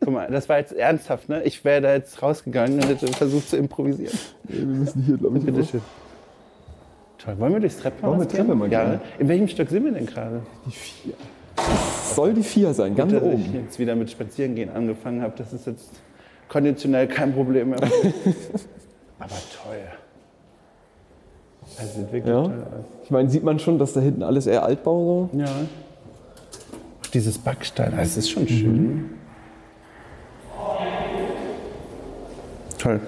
Guck 0.00 0.12
mal, 0.12 0.30
das 0.30 0.48
war 0.48 0.58
jetzt 0.58 0.72
ernsthaft, 0.72 1.28
ne? 1.28 1.42
Ich 1.44 1.64
wäre 1.64 1.80
da 1.80 1.94
jetzt 1.94 2.20
rausgegangen 2.22 2.74
und 2.74 2.88
hätte 2.88 3.06
versucht 3.08 3.48
zu 3.50 3.56
improvisieren. 3.56 4.18
Wir 4.44 4.66
müssen 4.66 5.02
hier, 5.02 5.16
glaube 5.16 5.38
ich, 5.38 5.44
Bitte 5.44 5.64
schön. 5.64 5.80
Toll. 7.18 7.38
Wollen 7.38 7.52
wir 7.52 7.60
durchs 7.60 7.78
Treppenhaus 7.78 8.16
Wollen 8.16 8.28
wir? 8.28 8.36
Treppe 8.36 8.54
mal 8.54 8.72
ja. 8.72 8.90
gehen? 8.90 9.00
In 9.18 9.28
welchem 9.28 9.48
Stück 9.48 9.68
sind 9.68 9.84
wir 9.84 9.92
denn 9.92 10.06
gerade? 10.06 10.42
Die 10.66 10.70
vier. 10.70 11.14
Das 11.54 12.14
soll 12.16 12.32
die 12.32 12.42
vier 12.42 12.72
sein, 12.72 12.96
ganz 12.96 13.12
Dass 13.12 13.22
oben. 13.22 13.40
ich 13.40 13.52
jetzt 13.52 13.78
wieder 13.78 13.94
mit 13.94 14.10
Spazierengehen 14.10 14.70
angefangen 14.70 15.20
habe, 15.20 15.34
das 15.36 15.52
ist 15.52 15.66
jetzt 15.66 15.90
konditionell 16.48 17.06
kein 17.06 17.34
Problem 17.34 17.70
mehr. 17.70 17.80
Aber 19.18 19.34
toll. 19.62 19.99
Das 21.80 21.94
sieht 21.94 22.12
wirklich 22.12 22.26
Ja. 22.26 22.42
toll 22.42 22.52
aus. 22.62 22.84
Ich 23.04 23.10
meine, 23.10 23.30
sieht 23.30 23.42
man 23.44 23.58
schon, 23.58 23.78
dass 23.78 23.92
da 23.92 24.00
hinten 24.00 24.22
alles 24.22 24.46
eher 24.46 24.62
Altbau 24.64 25.28
so. 25.32 25.38
Ja. 25.38 25.46
Auch 25.46 27.06
dieses 27.12 27.38
Backstein, 27.38 27.94
das 27.96 28.16
ist 28.16 28.30
schon 28.30 28.46
schön. 28.48 29.10
Toll. 32.78 33.00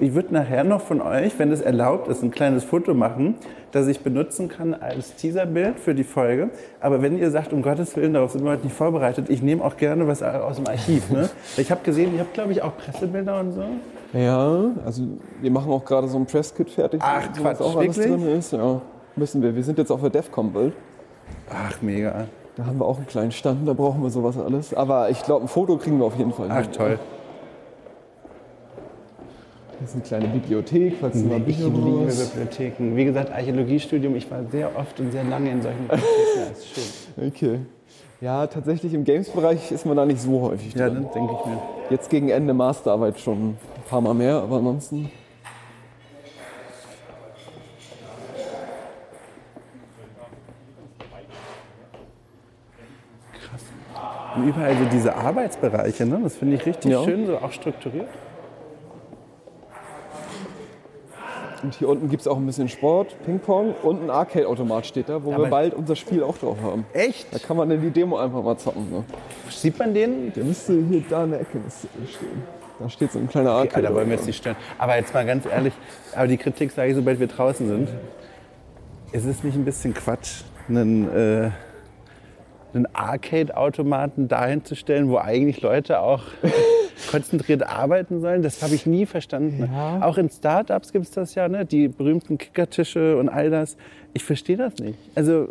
Ich 0.00 0.14
würde 0.14 0.34
nachher 0.34 0.64
noch 0.64 0.80
von 0.80 1.00
euch, 1.00 1.38
wenn 1.38 1.52
es 1.52 1.60
erlaubt 1.60 2.08
ist, 2.08 2.22
ein 2.22 2.30
kleines 2.30 2.64
Foto 2.64 2.94
machen, 2.94 3.36
das 3.72 3.86
ich 3.86 4.00
benutzen 4.00 4.48
kann 4.48 4.74
als 4.74 5.14
Teaserbild 5.16 5.78
für 5.78 5.94
die 5.94 6.04
Folge. 6.04 6.50
Aber 6.80 7.02
wenn 7.02 7.18
ihr 7.18 7.30
sagt, 7.30 7.52
um 7.52 7.62
Gottes 7.62 7.96
Willen, 7.96 8.14
darauf 8.14 8.32
sind 8.32 8.44
wir 8.44 8.52
heute 8.52 8.64
nicht 8.64 8.76
vorbereitet, 8.76 9.30
ich 9.30 9.42
nehme 9.42 9.64
auch 9.64 9.76
gerne 9.76 10.06
was 10.06 10.22
aus 10.22 10.56
dem 10.56 10.66
Archiv. 10.66 11.10
Ne? 11.10 11.28
Ich 11.56 11.70
habe 11.70 11.82
gesehen, 11.82 12.14
ihr 12.14 12.20
habt, 12.20 12.34
glaube 12.34 12.52
ich, 12.52 12.62
auch 12.62 12.76
Pressebilder 12.76 13.40
und 13.40 13.52
so. 13.52 13.64
Ja, 14.12 14.70
also 14.84 15.02
wir 15.40 15.50
machen 15.50 15.72
auch 15.72 15.84
gerade 15.84 16.08
so 16.08 16.18
ein 16.18 16.26
Presskit 16.26 16.70
fertig. 16.70 17.00
Ach, 17.02 17.22
wo 17.36 17.44
was 17.44 17.58
Quatsch, 17.58 17.66
auch 17.66 17.76
alles 17.76 17.96
drin 17.96 18.28
ist. 18.28 18.52
Ja, 18.52 18.80
müssen 19.16 19.42
wir. 19.42 19.54
Wir 19.54 19.62
sind 19.62 19.78
jetzt 19.78 19.90
auf 19.90 20.00
der 20.00 20.10
DEFCON-Bild. 20.10 20.72
Ach, 21.50 21.82
mega. 21.82 22.26
Da 22.56 22.66
haben 22.66 22.78
wir 22.78 22.86
auch 22.86 22.98
einen 22.98 23.06
kleinen 23.06 23.32
Stand, 23.32 23.66
da 23.66 23.72
brauchen 23.72 24.02
wir 24.02 24.10
sowas 24.10 24.38
alles. 24.38 24.72
Aber 24.74 25.10
ich 25.10 25.22
glaube, 25.22 25.46
ein 25.46 25.48
Foto 25.48 25.76
kriegen 25.76 25.98
wir 25.98 26.06
auf 26.06 26.16
jeden 26.16 26.32
Fall. 26.32 26.48
Ach, 26.50 26.62
hin. 26.62 26.72
toll. 26.72 26.98
Das 29.84 29.90
ist 29.90 29.96
eine 30.14 30.20
kleine 30.22 30.28
Bibliothek, 30.28 30.94
falls 30.98 31.20
du 31.20 31.28
mal 31.28 31.40
Ich 31.40 31.44
Bücher 31.58 31.64
liebe 31.68 31.78
brauchst. 31.78 32.32
Bibliotheken. 32.34 32.96
Wie 32.96 33.04
gesagt, 33.04 33.30
Archäologiestudium, 33.30 34.16
ich 34.16 34.30
war 34.30 34.42
sehr 34.50 34.74
oft 34.78 34.98
und 34.98 35.12
sehr 35.12 35.24
lange 35.24 35.50
in 35.50 35.60
solchen 35.60 35.80
Bibliotheken. 35.80 36.48
Das 36.48 36.58
ist 36.58 36.68
schön. 37.14 37.28
Okay. 37.28 37.58
Ja, 38.22 38.46
tatsächlich 38.46 38.94
im 38.94 39.04
Games-Bereich 39.04 39.70
ist 39.72 39.84
man 39.84 39.94
da 39.98 40.06
nicht 40.06 40.22
so 40.22 40.40
häufig 40.40 40.72
Ja, 40.74 40.88
drin. 40.88 41.02
dann 41.12 41.12
denke 41.12 41.34
ich 41.38 41.46
mir. 41.46 41.62
Jetzt 41.90 42.08
gegen 42.08 42.30
Ende 42.30 42.54
Masterarbeit 42.54 43.20
schon 43.20 43.50
ein 43.50 43.58
paar 43.90 44.00
Mal 44.00 44.14
mehr, 44.14 44.36
aber 44.36 44.56
ansonsten. 44.56 45.10
Und 54.36 54.48
überall 54.48 54.76
so 54.76 54.84
diese 54.90 55.14
Arbeitsbereiche, 55.14 56.06
ne? 56.06 56.20
das 56.22 56.36
finde 56.36 56.56
ich 56.56 56.66
richtig 56.66 56.90
Ja. 56.90 57.04
schön, 57.04 57.26
so 57.26 57.36
auch 57.38 57.52
strukturiert. 57.52 58.08
Und 61.64 61.74
hier 61.76 61.88
unten 61.88 62.10
gibt 62.10 62.20
es 62.20 62.28
auch 62.28 62.36
ein 62.36 62.44
bisschen 62.44 62.68
Sport, 62.68 63.16
Ping-Pong 63.24 63.74
und 63.82 64.02
ein 64.02 64.10
Arcade-Automat 64.10 64.84
steht 64.84 65.08
da, 65.08 65.24
wo 65.24 65.32
Aber- 65.32 65.44
wir 65.44 65.50
bald 65.50 65.72
unser 65.72 65.96
Spiel 65.96 66.22
auch 66.22 66.36
drauf 66.36 66.58
haben. 66.62 66.84
Echt? 66.92 67.32
Da 67.34 67.38
kann 67.38 67.56
man 67.56 67.70
in 67.70 67.80
die 67.80 67.88
Demo 67.90 68.18
einfach 68.18 68.42
mal 68.42 68.58
zocken. 68.58 68.90
Ne? 68.90 69.02
Sieht 69.48 69.78
man 69.78 69.94
den? 69.94 70.30
Der 70.34 70.44
müsste 70.44 70.74
hier 70.90 71.02
da 71.08 71.24
in 71.24 71.30
der 71.30 71.40
Ecke 71.40 71.58
stehen. 71.70 72.42
Da 72.78 72.90
steht 72.90 73.12
so 73.12 73.18
ein 73.18 73.28
kleiner 73.28 73.52
Arcade. 73.52 73.80
da 73.86 73.94
wollen 73.94 74.10
wir 74.10 74.16
jetzt 74.16 74.26
nicht 74.26 74.36
stören. 74.36 74.56
Aber 74.76 74.96
jetzt 74.96 75.14
mal 75.14 75.24
ganz 75.24 75.46
ehrlich, 75.46 75.72
aber 76.14 76.26
die 76.26 76.36
Kritik 76.36 76.70
sage 76.70 76.90
ich, 76.90 76.96
sobald 76.96 77.18
wir 77.18 77.28
draußen 77.28 77.66
sind. 77.66 77.88
Ist 79.12 79.24
es 79.24 79.42
nicht 79.42 79.54
ein 79.54 79.64
bisschen 79.64 79.94
Quatsch, 79.94 80.42
einen, 80.68 81.08
äh, 81.16 81.50
einen 82.74 82.86
Arcade-Automaten 82.92 84.28
dahin 84.28 84.66
zu 84.66 84.74
stellen, 84.76 85.08
wo 85.08 85.16
eigentlich 85.16 85.62
Leute 85.62 86.00
auch 86.00 86.24
konzentriert 87.10 87.62
arbeiten 87.66 88.20
sollen? 88.20 88.42
Das 88.42 88.62
habe 88.62 88.74
ich 88.74 88.86
nie 88.86 89.06
verstanden. 89.06 89.68
Ja. 89.72 90.02
Auch 90.02 90.18
in 90.18 90.28
Startups 90.30 90.92
gibt 90.92 91.04
es 91.06 91.10
das 91.10 91.34
ja, 91.34 91.48
ne? 91.48 91.64
die 91.64 91.88
berühmten 91.88 92.38
Kickertische 92.38 93.16
und 93.18 93.28
all 93.28 93.50
das. 93.50 93.76
Ich 94.12 94.24
verstehe 94.24 94.56
das 94.56 94.76
nicht. 94.78 94.98
Also 95.14 95.48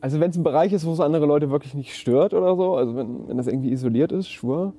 Also 0.00 0.20
wenn 0.20 0.30
es 0.30 0.36
ein 0.36 0.42
Bereich 0.44 0.72
ist, 0.72 0.84
wo 0.86 0.92
es 0.92 1.00
andere 1.00 1.26
Leute 1.26 1.50
wirklich 1.50 1.74
nicht 1.74 1.94
stört 1.96 2.34
oder 2.34 2.54
so, 2.56 2.76
also 2.76 2.94
wenn, 2.96 3.28
wenn 3.28 3.36
das 3.36 3.46
irgendwie 3.46 3.70
isoliert 3.72 4.12
ist, 4.12 4.26
sure. 4.28 4.72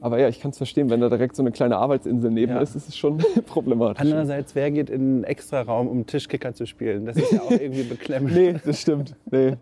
Aber 0.00 0.18
ja, 0.20 0.28
ich 0.28 0.40
kann 0.40 0.50
es 0.50 0.58
verstehen, 0.58 0.90
wenn 0.90 1.00
da 1.00 1.08
direkt 1.08 1.34
so 1.34 1.42
eine 1.42 1.50
kleine 1.50 1.78
Arbeitsinsel 1.78 2.30
neben 2.30 2.52
Ja. 2.52 2.60
ist, 2.60 2.74
ist 2.74 2.88
es 2.88 2.96
schon 2.96 3.18
problematisch. 3.46 4.02
andererseits, 4.02 4.54
wer 4.54 4.70
geht 4.70 4.90
in 4.90 5.00
einen 5.00 5.24
Extraraum, 5.24 5.88
um 5.88 6.04
Tischkicker 6.06 6.52
zu 6.52 6.66
spielen? 6.66 7.06
Das 7.06 7.16
ist 7.16 7.32
ja 7.32 7.40
auch 7.40 7.50
irgendwie 7.58 7.84
beklemmend. 7.84 8.34
Nee, 8.34 8.56
das 8.64 8.82
stimmt. 8.82 9.14
Nee. 9.30 9.54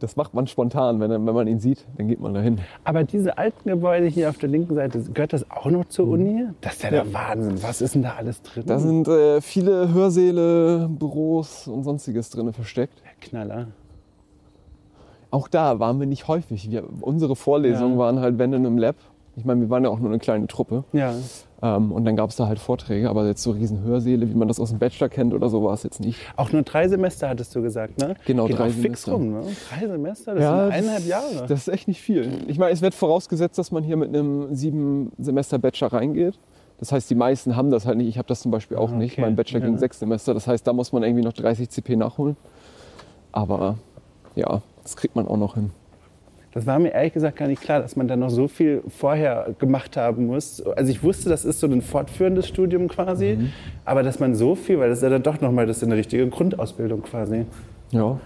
Das 0.00 0.16
macht 0.16 0.32
man 0.34 0.46
spontan, 0.46 1.00
wenn, 1.00 1.10
wenn 1.10 1.34
man 1.34 1.48
ihn 1.48 1.58
sieht, 1.58 1.84
dann 1.96 2.06
geht 2.08 2.20
man 2.20 2.32
dahin. 2.34 2.60
Aber 2.84 3.02
diese 3.04 3.36
alten 3.36 3.68
Gebäude 3.68 4.06
hier 4.06 4.28
auf 4.30 4.38
der 4.38 4.48
linken 4.48 4.74
Seite, 4.74 5.00
gehört 5.12 5.32
das 5.32 5.50
auch 5.50 5.66
noch 5.66 5.86
zur 5.86 6.06
Uni? 6.08 6.46
Das 6.60 6.74
ist 6.74 6.82
ja 6.84 6.90
der 6.90 7.12
Wahnsinn. 7.12 7.62
Was 7.62 7.80
ist 7.82 7.94
denn 7.94 8.02
da 8.02 8.14
alles 8.16 8.40
drin? 8.42 8.62
Da 8.66 8.78
sind 8.78 9.08
äh, 9.08 9.40
viele 9.40 9.92
Hörsäle, 9.92 10.88
Büros 10.88 11.66
und 11.66 11.82
sonstiges 11.82 12.30
drin 12.30 12.52
versteckt. 12.52 13.02
Knaller. 13.20 13.66
Auch 15.30 15.48
da 15.48 15.78
waren 15.78 15.98
wir 16.00 16.06
nicht 16.06 16.28
häufig. 16.28 16.70
Wir, 16.70 16.84
unsere 17.00 17.36
Vorlesungen 17.36 17.94
Ja. 17.94 17.98
waren 17.98 18.20
halt, 18.20 18.38
wenn 18.38 18.52
in 18.52 18.64
einem 18.64 18.78
Lab. 18.78 18.96
Ich 19.36 19.44
meine, 19.44 19.60
wir 19.60 19.70
waren 19.70 19.84
ja 19.84 19.90
auch 19.90 19.98
nur 19.98 20.08
eine 20.08 20.18
kleine 20.18 20.46
Truppe. 20.46 20.84
Ja. 20.92 21.12
Ähm, 21.60 21.90
und 21.90 22.04
dann 22.04 22.14
gab 22.14 22.30
es 22.30 22.36
da 22.36 22.46
halt 22.46 22.58
Vorträge, 22.60 23.10
aber 23.10 23.26
jetzt 23.26 23.42
so 23.42 23.50
riesen 23.50 23.82
Hörsäle, 23.82 24.28
wie 24.30 24.34
man 24.34 24.46
das 24.46 24.60
aus 24.60 24.70
dem 24.70 24.78
Bachelor 24.78 25.08
kennt 25.08 25.34
oder 25.34 25.48
so, 25.48 25.64
war 25.64 25.74
es 25.74 25.82
jetzt 25.82 25.98
nicht. 25.98 26.20
Auch 26.36 26.52
nur 26.52 26.62
drei 26.62 26.86
Semester 26.86 27.28
hattest 27.28 27.54
du 27.56 27.62
gesagt, 27.62 27.98
ne? 27.98 28.14
Genau, 28.26 28.46
Geht 28.46 28.58
drei 28.58 28.64
auch 28.68 28.70
fix 28.70 29.02
Semester. 29.04 29.12
rum, 29.12 29.30
ne? 29.32 29.42
Drei 29.68 29.86
Semester, 29.88 30.34
das 30.36 30.44
sind 30.44 30.72
eineinhalb 30.72 31.06
Jahre. 31.06 31.46
Das 31.48 31.60
ist 31.66 31.68
echt 31.68 31.88
nicht 31.88 32.00
viel. 32.00 32.30
Ich 32.46 32.58
meine, 32.58 32.72
es 32.72 32.80
wird 32.80 32.94
vorausgesetzt, 32.94 33.58
dass 33.58 33.72
man 33.72 33.82
hier 33.82 33.96
mit 33.96 34.08
einem 34.10 34.54
sieben 34.54 35.10
Semester 35.18 35.58
Bachelor 35.58 35.92
reingeht. 35.94 36.38
Das 36.78 36.92
heißt, 36.92 37.10
die 37.10 37.16
meisten 37.16 37.56
haben 37.56 37.72
das 37.72 37.86
halt 37.86 37.96
nicht. 37.98 38.06
Ich 38.06 38.18
habe 38.18 38.28
das 38.28 38.40
zum 38.40 38.52
Beispiel 38.52 38.76
auch 38.76 38.92
Ah, 38.92 38.96
nicht. 38.96 39.14
okay. 39.14 39.22
Mein 39.22 39.34
Bachelor 39.34 39.58
ging 39.58 39.72
Ja. 39.72 39.78
sechs 39.78 39.98
Semester. 39.98 40.34
Das 40.34 40.46
heißt, 40.46 40.64
da 40.64 40.72
muss 40.72 40.92
man 40.92 41.02
irgendwie 41.02 41.24
noch 41.24 41.32
30 41.32 41.70
CP 41.70 41.96
nachholen. 41.96 42.36
Aber 43.32 43.78
ja, 44.36 44.62
das 44.84 44.96
kriegt 44.96 45.16
man 45.16 45.26
auch 45.26 45.36
noch 45.36 45.54
hin. 45.54 45.70
Das 46.58 46.66
war 46.66 46.80
mir 46.80 46.88
ehrlich 46.92 47.12
gesagt 47.12 47.36
gar 47.36 47.46
nicht 47.46 47.62
klar, 47.62 47.80
dass 47.80 47.94
man 47.94 48.08
da 48.08 48.16
noch 48.16 48.30
so 48.30 48.48
viel 48.48 48.82
vorher 48.88 49.54
gemacht 49.60 49.96
haben 49.96 50.26
muss. 50.26 50.60
Also 50.60 50.90
ich 50.90 51.04
wusste, 51.04 51.28
das 51.28 51.44
ist 51.44 51.60
so 51.60 51.68
ein 51.68 51.82
fortführendes 51.82 52.48
Studium 52.48 52.88
quasi, 52.88 53.36
Mhm. 53.38 53.52
aber 53.84 54.02
dass 54.02 54.18
man 54.18 54.34
so 54.34 54.56
viel, 54.56 54.80
weil 54.80 54.88
das 54.88 54.98
ist 54.98 55.02
ja 55.04 55.08
dann 55.10 55.22
doch 55.22 55.40
nochmal, 55.40 55.66
das 55.66 55.76
ist 55.76 55.84
eine 55.84 55.94
richtige 55.94 56.28
Grundausbildung 56.28 57.02
quasi. 57.02 57.46
Ja. 57.92 58.18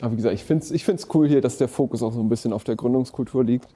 Aber 0.00 0.12
wie 0.12 0.16
gesagt, 0.16 0.34
ich 0.36 0.44
finde 0.44 0.62
es 0.62 0.70
ich 0.70 0.84
find's 0.84 1.08
cool 1.12 1.26
hier, 1.26 1.40
dass 1.40 1.58
der 1.58 1.66
Fokus 1.66 2.00
auch 2.04 2.12
so 2.12 2.20
ein 2.20 2.28
bisschen 2.28 2.52
auf 2.52 2.62
der 2.62 2.76
Gründungskultur 2.76 3.42
liegt. 3.42 3.66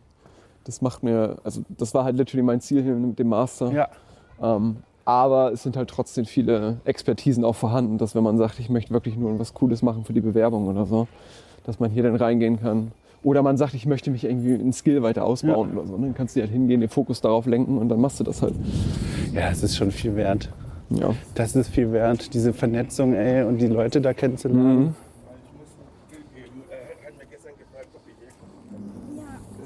Das 0.62 0.80
macht 0.80 1.02
mir, 1.02 1.38
also 1.42 1.62
das 1.76 1.92
war 1.92 2.04
halt 2.04 2.16
literally 2.16 2.42
mein 2.44 2.60
Ziel 2.60 2.84
hier 2.84 2.94
mit 2.94 3.18
dem 3.18 3.30
Master. 3.30 3.72
Ja. 3.72 3.88
Ähm, 4.40 4.76
aber 5.06 5.52
es 5.52 5.62
sind 5.62 5.76
halt 5.76 5.88
trotzdem 5.88 6.26
viele 6.26 6.78
Expertisen 6.84 7.44
auch 7.44 7.54
vorhanden, 7.54 7.96
dass 7.96 8.14
wenn 8.16 8.24
man 8.24 8.36
sagt, 8.36 8.58
ich 8.58 8.68
möchte 8.68 8.92
wirklich 8.92 9.16
nur 9.16 9.38
was 9.38 9.54
Cooles 9.54 9.80
machen 9.80 10.04
für 10.04 10.12
die 10.12 10.20
Bewerbung 10.20 10.66
oder 10.66 10.84
so, 10.84 11.06
dass 11.64 11.78
man 11.78 11.90
hier 11.92 12.02
dann 12.02 12.16
reingehen 12.16 12.60
kann. 12.60 12.90
Oder 13.22 13.42
man 13.42 13.56
sagt, 13.56 13.74
ich 13.74 13.86
möchte 13.86 14.10
mich 14.10 14.24
irgendwie 14.24 14.54
in 14.54 14.72
Skill 14.72 15.02
weiter 15.02 15.24
ausbauen 15.24 15.76
oder 15.76 15.86
so. 15.86 15.96
Dann 15.96 16.14
kannst 16.14 16.34
du 16.34 16.40
halt 16.40 16.50
hingehen, 16.50 16.80
den 16.80 16.90
Fokus 16.90 17.20
darauf 17.20 17.46
lenken 17.46 17.78
und 17.78 17.88
dann 17.88 18.00
machst 18.00 18.18
du 18.18 18.24
das 18.24 18.42
halt. 18.42 18.54
Ja, 19.32 19.48
es 19.50 19.62
ist 19.62 19.76
schon 19.76 19.92
viel 19.92 20.16
wert. 20.16 20.50
Ja. 20.90 21.14
Das 21.34 21.54
ist 21.54 21.68
viel 21.68 21.92
wert, 21.92 22.34
diese 22.34 22.52
Vernetzung, 22.52 23.14
ey, 23.14 23.44
und 23.44 23.58
die 23.58 23.66
Leute 23.68 24.00
da 24.00 24.12
kennenzulernen. 24.12 24.96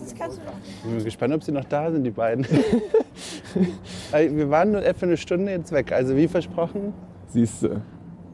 Das 0.00 0.14
kannst 0.14 0.36
du 0.38 0.42
doch. 0.42 0.52
Ich 0.84 0.94
bin 0.94 1.04
gespannt, 1.04 1.34
ob 1.34 1.42
sie 1.42 1.52
noch 1.52 1.64
da 1.64 1.90
sind, 1.90 2.04
die 2.04 2.10
beiden. 2.10 2.46
Wir 4.12 4.50
waren 4.50 4.72
nur 4.72 4.82
für 4.82 5.06
eine 5.06 5.16
Stunde 5.16 5.52
jetzt 5.52 5.72
weg, 5.72 5.92
also 5.92 6.16
wie 6.16 6.28
versprochen. 6.28 6.92
Siehst 7.28 7.62
du. 7.62 7.80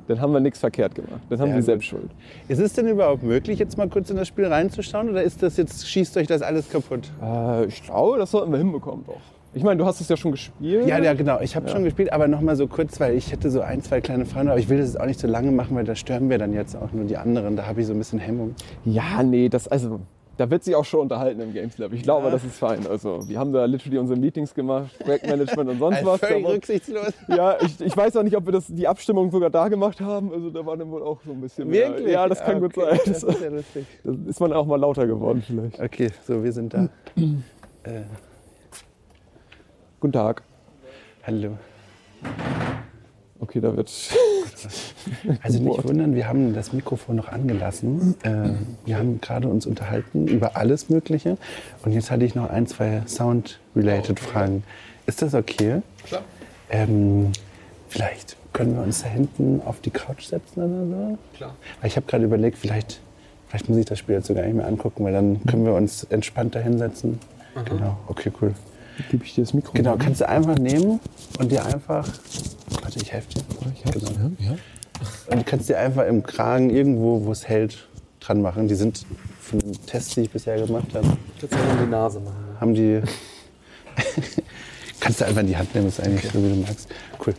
Dann 0.09 0.21
haben 0.21 0.33
wir 0.33 0.41
nichts 0.41 0.61
verkehrt 0.61 0.95
gemacht. 0.95 1.21
Dann 1.29 1.41
haben 1.41 1.49
Sehr 1.49 1.57
wir 1.57 1.63
selbst 1.63 1.87
Schuld. 1.87 2.11
Ist 2.49 2.61
es 2.61 2.75
denn 2.75 2.87
überhaupt 2.87 3.23
möglich, 3.23 3.59
jetzt 3.59 3.77
mal 3.77 3.89
kurz 3.89 4.09
in 4.11 4.17
das 4.17 4.29
Spiel 4.29 4.47
reinzuschauen 4.47 5.09
oder 5.09 5.23
ist 5.23 5.43
das 5.43 5.57
jetzt, 5.57 5.89
schießt 5.89 6.17
euch 6.17 6.29
das 6.29 6.43
alles 6.43 6.71
kaputt? 6.71 7.11
Äh, 7.21 7.67
ich 7.67 7.83
glaube, 7.83 8.19
das 8.19 8.31
sollten 8.31 8.53
wir 8.53 8.59
hinbekommen 8.59 9.05
doch. 9.05 9.21
Ich 9.57 9.63
meine, 9.63 9.79
du 9.79 9.87
hast 9.87 10.03
es 10.03 10.09
ja 10.11 10.19
schon 10.19 10.33
gespielt. 10.33 10.87
Ja, 10.87 10.99
ja, 10.99 11.15
genau. 11.15 11.41
Ich 11.41 11.57
habe 11.57 11.69
schon 11.71 11.83
gespielt, 11.83 12.13
aber 12.13 12.29
noch 12.29 12.43
mal 12.43 12.57
so 12.57 12.67
kurz, 12.67 13.01
weil 13.01 13.15
ich 13.15 13.33
hätte 13.33 13.51
so 13.51 13.63
ein, 13.63 13.81
zwei 13.81 14.03
kleine 14.03 14.27
Fragen, 14.27 14.49
aber 14.49 14.59
ich 14.59 14.69
will 14.69 14.77
das 14.77 14.89
jetzt 14.89 15.01
auch 15.01 15.07
nicht 15.07 15.19
so 15.19 15.27
lange 15.27 15.51
machen, 15.51 15.75
weil 15.75 15.85
da 15.85 15.95
stören 15.95 16.29
wir 16.29 16.37
dann 16.37 16.53
jetzt 16.53 16.77
auch 16.77 16.93
nur 16.93 17.07
die 17.07 17.17
anderen. 17.17 17.57
Da 17.57 17.67
habe 17.67 17.81
ich 17.81 17.87
so 17.87 17.95
ein 17.95 17.99
bisschen 17.99 18.19
Hemmung. 18.19 18.55
Ja, 18.85 19.23
nee, 19.23 19.49
das, 19.49 19.67
also, 19.67 20.01
da 20.39 20.51
wird 20.51 20.65
sich 20.65 20.75
auch 20.75 20.85
schon 20.85 21.01
unterhalten 21.01 21.41
im 21.41 21.53
Games 21.53 21.79
Lab. 21.79 21.93
Ich 21.93 22.03
glaube, 22.03 22.27
Ja. 22.27 22.33
das 22.33 22.45
ist 22.45 22.59
fein. 22.59 22.87
Also, 22.87 23.27
wir 23.29 23.39
haben 23.39 23.53
da 23.53 23.65
literally 23.65 23.99
unsere 23.99 24.19
Meetings 24.19 24.55
gemacht, 24.55 24.99
Projektmanagement 24.99 25.71
und 25.71 25.79
sonst 25.79 25.97
Also 25.99 26.11
was. 26.13 26.21
völlig 26.21 26.47
rücksichtslos. 26.47 27.13
ja, 27.29 27.57
ich, 27.63 27.81
ich 27.81 27.97
weiß 27.97 28.17
auch 28.17 28.23
nicht, 28.23 28.37
ob 28.37 28.45
wir 28.47 28.53
das, 28.53 28.67
die 28.69 28.87
Abstimmung 28.87 29.31
sogar 29.31 29.51
da 29.51 29.69
gemacht 29.69 30.01
haben. 30.01 30.33
Also, 30.33 30.51
da 30.51 30.65
war 30.67 30.77
dann 30.77 30.91
wohl 30.91 31.03
auch 31.03 31.21
so 31.25 31.33
ein 31.33 31.41
bisschen 31.41 31.69
mehr. 31.69 31.89
Wirklich? 31.91 32.13
Ja, 32.13 32.29
das 32.29 32.41
kann 32.45 32.57
Ah, 32.57 32.61
gut 32.61 32.77
okay. 32.77 32.97
sein. 32.97 33.01
Das 33.07 33.23
ist 33.23 33.41
ja 33.41 33.49
lustig. 33.49 33.87
Da 34.05 34.13
ist 34.31 34.41
man 34.41 34.53
auch 34.53 34.67
mal 34.67 34.77
lauter 34.79 35.07
geworden 35.07 35.43
vielleicht. 35.47 35.81
Okay, 35.81 36.11
so, 36.27 36.43
wir 36.45 36.53
sind 36.53 36.75
da. 36.75 36.89
äh, 37.17 38.03
Guten 40.01 40.13
Tag. 40.13 40.43
hallo. 41.27 41.57
Okay, 43.41 43.61
da 43.61 43.77
wird. 43.77 43.91
Also 45.43 45.61
nicht 45.61 45.85
wundern, 45.85 46.17
wir 46.17 46.27
haben 46.27 46.53
das 46.53 46.73
Mikrofon 46.73 47.15
noch 47.15 47.29
angelassen. 47.29 48.17
Äh, 48.25 48.51
wir 48.87 48.99
haben 48.99 49.21
gerade 49.21 49.47
uns 49.47 49.65
unterhalten 49.65 50.27
über 50.27 50.57
alles 50.57 50.89
Mögliche. 50.89 51.39
Und 51.85 51.93
jetzt 51.93 52.11
hatte 52.11 52.25
ich 52.25 52.35
noch 52.35 52.51
ein, 52.51 52.67
zwei 52.67 53.03
Sound-related 53.07 54.19
Fragen. 54.19 54.65
Ist 55.07 55.23
das 55.23 55.35
okay? 55.35 55.83
Klar. 56.05 56.23
Ähm, 56.71 57.31
vielleicht 57.89 58.37
können 58.53 58.75
wir 58.75 58.83
uns 58.83 59.03
da 59.03 59.09
hinten 59.09 59.61
auf 59.65 59.81
die 59.81 59.91
Couch 59.91 60.25
setzen 60.25 60.63
oder 60.63 60.87
so? 60.87 61.19
Klar. 61.37 61.55
Weil 61.81 61.89
ich 61.89 61.97
habe 61.97 62.07
gerade 62.07 62.25
überlegt, 62.25 62.59
vielleicht, 62.59 63.01
vielleicht 63.49 63.69
muss 63.69 63.79
ich 63.79 63.87
das 63.87 63.99
Spiel 64.01 64.17
jetzt 64.17 64.27
sogar 64.27 64.45
nicht 64.45 64.57
mehr 64.57 64.67
angucken, 64.67 65.05
weil 65.05 65.13
dann 65.13 65.41
können 65.47 65.65
wir 65.65 65.75
uns 65.75 66.05
entspannter 66.05 66.61
hinsetzen. 66.61 67.21
Genau, 67.65 67.97
okay, 68.09 68.33
cool. 68.41 68.55
Gebe 69.11 69.25
ich 69.25 69.35
dir 69.35 69.43
das 69.45 69.53
Mikro? 69.55 69.73
Genau, 69.75 69.97
kannst 69.97 70.21
du 70.21 70.29
einfach 70.29 70.57
nehmen 70.59 71.01
und 71.39 71.53
dir 71.53 71.65
einfach. 71.65 72.09
Warte, 72.83 72.99
ich 73.01 73.13
helfe 73.13 73.29
dir. 73.35 73.43
Ich 73.75 73.85
hab's, 73.85 73.95
Genau. 73.95 74.31
ja. 74.39 74.47
ja. 74.51 74.57
Und 75.31 75.39
du 75.41 75.45
kannst 75.45 75.69
dir 75.69 75.79
einfach 75.79 76.07
im 76.07 76.23
Kragen 76.23 76.71
irgendwo, 76.71 77.25
wo 77.25 77.33
es 77.33 77.47
hält, 77.47 77.87
dran 78.21 78.41
machen. 78.41 78.69
Die 78.69 78.75
sind 78.75 79.05
von 79.41 79.59
dem 79.59 79.87
Test, 79.87 80.17
den 80.17 80.25
ich 80.25 80.31
bisher 80.31 80.57
gemacht 80.65 80.87
habe, 80.95 81.17
Jetzt 81.41 81.53
mal 81.53 81.61
die 81.85 81.91
Nase 81.91 82.21
machen. 82.21 82.37
haben 82.61 82.75
die. 82.75 83.03
kannst 85.01 85.21
du 85.21 85.27
einfach 85.27 85.43
in 85.43 85.47
die 85.49 85.57
Hand 85.57 85.75
nehmen, 85.75 85.89
ist 85.89 86.01
eigentlich 86.01 86.31
so, 86.33 86.43
wie 86.43 86.49
du 86.49 86.57
magst. 86.57 86.89
Cool. 87.25 87.35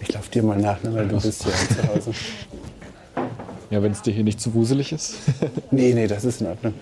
Ich 0.00 0.12
laufe 0.12 0.30
dir 0.30 0.42
mal 0.42 0.58
nach, 0.58 0.82
ne, 0.82 0.94
weil 0.94 1.08
du 1.08 1.20
bist 1.20 1.44
hier 1.44 1.52
zu 1.52 1.88
Hause. 1.88 2.12
Ja, 3.70 3.82
wenn 3.82 3.92
es 3.92 4.02
dir 4.02 4.12
hier 4.12 4.24
nicht 4.24 4.40
zu 4.40 4.52
wuselig 4.54 4.92
ist. 4.92 5.14
Nee, 5.70 5.92
nee, 5.94 6.06
das 6.06 6.24
ist 6.24 6.40
in 6.40 6.48
Ordnung. 6.48 6.74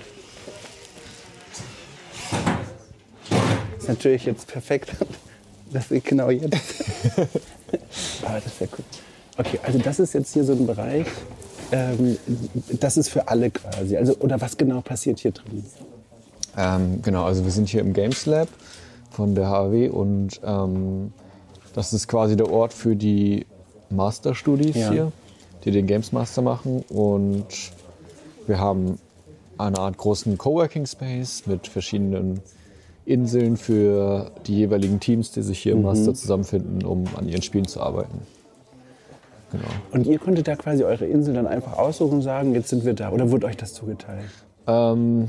Ist 3.89 3.97
natürlich 3.97 4.27
jetzt 4.27 4.47
perfekt. 4.49 4.91
Das 5.73 5.91
ist 5.91 6.05
genau 6.05 6.29
jetzt. 6.29 6.85
Aber 8.23 8.39
das 8.41 8.61
wäre 8.61 8.71
cool. 8.77 8.85
Okay, 9.39 9.59
also 9.63 9.79
das 9.79 9.99
ist 9.99 10.13
jetzt 10.13 10.35
hier 10.35 10.45
so 10.45 10.53
ein 10.53 10.67
Bereich, 10.67 11.07
ähm, 11.73 12.19
das 12.81 12.99
ist 12.99 13.09
für 13.09 13.29
alle 13.29 13.51
quasi. 13.51 13.97
Also, 13.97 14.15
oder 14.19 14.39
was 14.43 14.59
genau 14.59 14.83
passiert 14.83 15.21
hier 15.21 15.31
drin? 15.31 15.65
Ähm, 16.59 17.01
genau, 17.03 17.25
also 17.25 17.45
wir 17.45 17.51
sind 17.51 17.69
hier 17.69 17.81
im 17.81 17.95
Games 17.95 18.27
Lab 18.27 18.49
von 19.11 19.35
der 19.35 19.49
HAW 19.49 19.89
und 19.89 20.39
ähm, 20.45 21.13
das 21.73 21.95
ist 21.95 22.09
quasi 22.09 22.37
der 22.37 22.51
Ort 22.51 22.75
für 22.75 22.95
die 22.95 23.47
Masterstudies 23.89 24.77
Ja. 24.77 24.91
hier, 24.91 25.13
die 25.65 25.71
den 25.71 25.87
Games 25.87 26.13
Master 26.13 26.43
machen 26.43 26.85
und 26.91 27.47
wir 28.47 28.59
haben 28.59 28.99
eine 29.57 29.79
Art 29.79 29.97
großen 29.97 30.37
Coworking 30.37 30.85
Space 30.85 31.45
mit 31.47 31.69
verschiedenen 31.69 32.41
Inseln 33.09 33.57
für 33.57 34.31
die 34.47 34.57
jeweiligen 34.57 35.01
Teams, 35.01 35.31
die 35.31 35.43
sich 35.43 35.61
hier 35.61 35.73
im 35.73 35.83
Master 35.83 36.15
zusammenfinden, 36.15 36.85
um 36.85 37.05
an 37.17 37.29
ihren 37.29 37.43
Spielen 37.43 37.67
zu 37.67 37.81
arbeiten. 37.81 38.21
Genau. 39.51 39.65
Und 39.93 40.07
ihr 40.07 40.19
konntet 40.19 40.47
da 40.47 40.57
quasi 40.57 40.85
eure 40.85 41.07
Insel 41.07 41.35
dann 41.35 41.47
einfach 41.47 41.79
aussuchen 41.79 42.17
und 42.17 42.23
sagen, 42.23 42.55
jetzt 42.55 42.69
sind 42.69 42.85
wir 42.85 42.93
da. 42.93 43.11
Oder 43.11 43.31
wurde 43.31 43.47
euch 43.47 43.57
das 43.57 43.73
zugeteilt? 43.73 44.29
Ähm, 44.67 45.29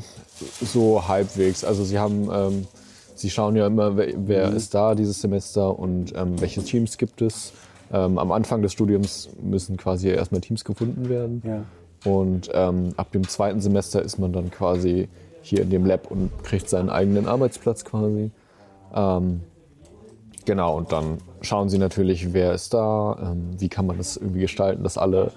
so 0.61 1.07
halbwegs. 1.07 1.63
Also 1.63 1.85
sie 1.85 1.97
haben, 1.97 2.29
ähm, 2.33 2.67
sie 3.15 3.29
schauen 3.29 3.55
ja 3.55 3.67
immer, 3.67 3.95
wer, 3.95 4.13
wer 4.17 4.51
ist 4.51 4.73
da 4.73 4.93
dieses 4.93 5.21
Semester 5.21 5.79
und 5.79 6.13
ähm, 6.17 6.39
welche 6.41 6.61
Teams 6.61 6.97
gibt 6.97 7.21
es. 7.21 7.53
Ähm, 7.93 8.17
am 8.17 8.31
Anfang 8.33 8.61
des 8.61 8.73
Studiums 8.73 9.29
müssen 9.41 9.77
quasi 9.77 10.09
erstmal 10.09 10.41
Teams 10.41 10.65
gefunden 10.65 11.07
werden. 11.07 11.41
Ja. 11.45 12.11
Und 12.11 12.49
ähm, 12.53 12.89
ab 12.97 13.11
dem 13.13 13.27
zweiten 13.27 13.61
Semester 13.61 14.01
ist 14.01 14.19
man 14.19 14.33
dann 14.33 14.51
quasi 14.51 15.07
hier 15.41 15.61
in 15.61 15.69
dem 15.69 15.85
Lab 15.85 16.09
und 16.11 16.31
kriegt 16.43 16.69
seinen 16.69 16.89
eigenen 16.89 17.27
Arbeitsplatz 17.27 17.85
quasi. 17.85 18.31
Ähm, 18.93 19.41
genau, 20.45 20.77
und 20.77 20.91
dann 20.91 21.19
schauen 21.41 21.69
sie 21.69 21.77
natürlich, 21.77 22.33
wer 22.33 22.53
ist 22.53 22.73
da, 22.73 23.17
ähm, 23.21 23.59
wie 23.59 23.69
kann 23.69 23.85
man 23.85 23.97
das 23.97 24.17
irgendwie 24.17 24.41
gestalten, 24.41 24.83
dass 24.83 24.97
alle 24.97 25.31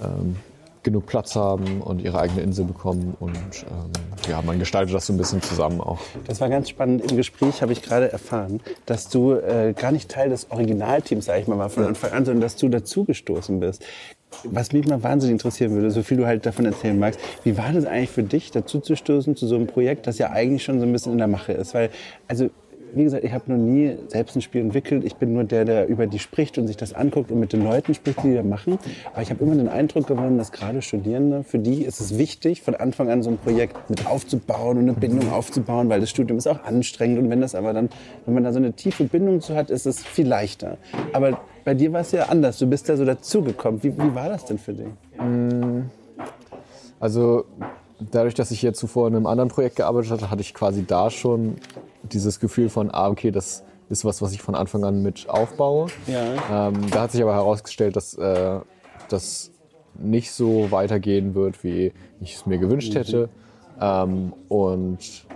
ähm, 0.00 0.36
genug 0.82 1.06
Platz 1.06 1.36
haben 1.36 1.80
und 1.80 2.02
ihre 2.02 2.18
eigene 2.18 2.40
Insel 2.40 2.64
bekommen. 2.64 3.16
Und 3.20 3.32
ähm, 3.32 3.90
ja, 4.28 4.42
man 4.42 4.58
gestaltet 4.58 4.94
das 4.94 5.06
so 5.06 5.12
ein 5.12 5.16
bisschen 5.16 5.42
zusammen 5.42 5.80
auch. 5.80 5.98
Das 6.26 6.40
war 6.40 6.48
ganz 6.48 6.68
spannend. 6.68 7.10
Im 7.10 7.16
Gespräch 7.16 7.62
habe 7.62 7.72
ich 7.72 7.82
gerade 7.82 8.10
erfahren, 8.10 8.60
dass 8.86 9.08
du 9.08 9.32
äh, 9.32 9.74
gar 9.76 9.92
nicht 9.92 10.10
Teil 10.10 10.30
des 10.30 10.50
Originalteams, 10.50 11.26
sag 11.26 11.40
ich 11.40 11.46
mal, 11.46 11.58
war 11.58 11.70
von 11.70 11.84
Anfang 11.84 12.12
an, 12.12 12.24
sondern 12.24 12.40
dass 12.40 12.56
du 12.56 12.68
dazugestoßen 12.68 13.60
bist. 13.60 13.84
Was 14.44 14.72
mich 14.72 14.86
mal 14.86 15.02
wahnsinnig 15.02 15.32
interessieren 15.32 15.72
würde, 15.72 15.90
so 15.90 16.02
viel 16.02 16.16
du 16.16 16.26
halt 16.26 16.46
davon 16.46 16.64
erzählen 16.64 16.98
magst, 16.98 17.20
wie 17.44 17.58
war 17.58 17.70
das 17.72 17.84
eigentlich 17.84 18.10
für 18.10 18.22
dich, 18.22 18.50
dazuzustoßen 18.50 19.36
zu 19.36 19.46
so 19.46 19.56
einem 19.56 19.66
Projekt, 19.66 20.06
das 20.06 20.18
ja 20.18 20.30
eigentlich 20.30 20.64
schon 20.64 20.80
so 20.80 20.86
ein 20.86 20.92
bisschen 20.92 21.12
in 21.12 21.18
der 21.18 21.28
Mache 21.28 21.52
ist? 21.52 21.74
Weil, 21.74 21.90
also, 22.28 22.48
wie 22.94 23.04
gesagt, 23.04 23.24
ich 23.24 23.32
habe 23.32 23.50
noch 23.50 23.58
nie 23.58 23.96
selbst 24.08 24.36
ein 24.36 24.42
Spiel 24.42 24.60
entwickelt. 24.60 25.04
Ich 25.04 25.16
bin 25.16 25.32
nur 25.32 25.44
der, 25.44 25.64
der 25.64 25.88
über 25.88 26.06
die 26.06 26.18
spricht 26.18 26.58
und 26.58 26.66
sich 26.66 26.76
das 26.76 26.92
anguckt 26.92 27.30
und 27.30 27.40
mit 27.40 27.52
den 27.52 27.64
Leuten 27.64 27.94
spricht, 27.94 28.22
die 28.22 28.34
da 28.34 28.42
machen. 28.42 28.78
Aber 29.12 29.22
ich 29.22 29.30
habe 29.30 29.42
immer 29.42 29.54
den 29.54 29.68
Eindruck 29.68 30.06
gewonnen, 30.06 30.38
dass 30.38 30.52
gerade 30.52 30.82
Studierende, 30.82 31.44
für 31.44 31.58
die 31.58 31.82
ist 31.82 32.00
es 32.00 32.18
wichtig, 32.18 32.62
von 32.62 32.74
Anfang 32.74 33.10
an 33.10 33.22
so 33.22 33.30
ein 33.30 33.38
Projekt 33.38 33.90
mit 33.90 34.06
aufzubauen 34.06 34.78
und 34.78 34.84
eine 34.84 34.92
Bindung 34.94 35.32
aufzubauen, 35.32 35.88
weil 35.88 36.00
das 36.00 36.10
Studium 36.10 36.38
ist 36.38 36.46
auch 36.46 36.64
anstrengend. 36.64 37.18
Und 37.18 37.30
wenn 37.30 37.40
das 37.40 37.54
aber 37.54 37.72
dann, 37.72 37.88
wenn 38.26 38.34
man 38.34 38.44
da 38.44 38.52
so 38.52 38.58
eine 38.58 38.72
tiefe 38.72 39.04
Bindung 39.04 39.40
zu 39.40 39.54
hat, 39.54 39.70
ist 39.70 39.86
es 39.86 40.02
viel 40.02 40.26
leichter. 40.26 40.76
Aber 41.12 41.40
bei 41.64 41.74
dir 41.74 41.92
war 41.92 42.00
es 42.00 42.12
ja 42.12 42.24
anders. 42.24 42.58
Du 42.58 42.66
bist 42.66 42.88
da 42.88 42.96
so 42.96 43.04
dazugekommen. 43.04 43.82
Wie, 43.82 43.96
wie 43.96 44.14
war 44.14 44.28
das 44.28 44.44
denn 44.44 44.58
für 44.58 44.72
dich? 44.74 44.88
Also 47.00 47.44
dadurch, 48.10 48.34
dass 48.34 48.50
ich 48.50 48.60
hier 48.60 48.72
zuvor 48.74 49.08
in 49.08 49.16
einem 49.16 49.26
anderen 49.26 49.48
Projekt 49.48 49.76
gearbeitet 49.76 50.10
hatte, 50.10 50.30
hatte 50.30 50.40
ich 50.40 50.54
quasi 50.54 50.84
da 50.84 51.10
schon 51.10 51.56
dieses 52.04 52.40
Gefühl 52.40 52.68
von, 52.68 52.90
ah, 52.92 53.08
okay, 53.08 53.30
das 53.30 53.64
ist 53.88 54.04
was, 54.04 54.22
was 54.22 54.32
ich 54.32 54.42
von 54.42 54.54
Anfang 54.54 54.84
an 54.84 55.02
mit 55.02 55.28
aufbaue. 55.28 55.86
Ja. 56.06 56.68
Ähm, 56.68 56.90
da 56.90 57.02
hat 57.02 57.12
sich 57.12 57.22
aber 57.22 57.34
herausgestellt, 57.34 57.96
dass 57.96 58.14
äh, 58.14 58.60
das 59.08 59.50
nicht 59.94 60.32
so 60.32 60.70
weitergehen 60.70 61.34
wird, 61.34 61.62
wie 61.62 61.92
ich 62.20 62.36
es 62.36 62.46
mir 62.46 62.58
gewünscht 62.58 62.94
hätte. 62.94 63.28
Ähm, 63.80 64.32
und 64.48 65.26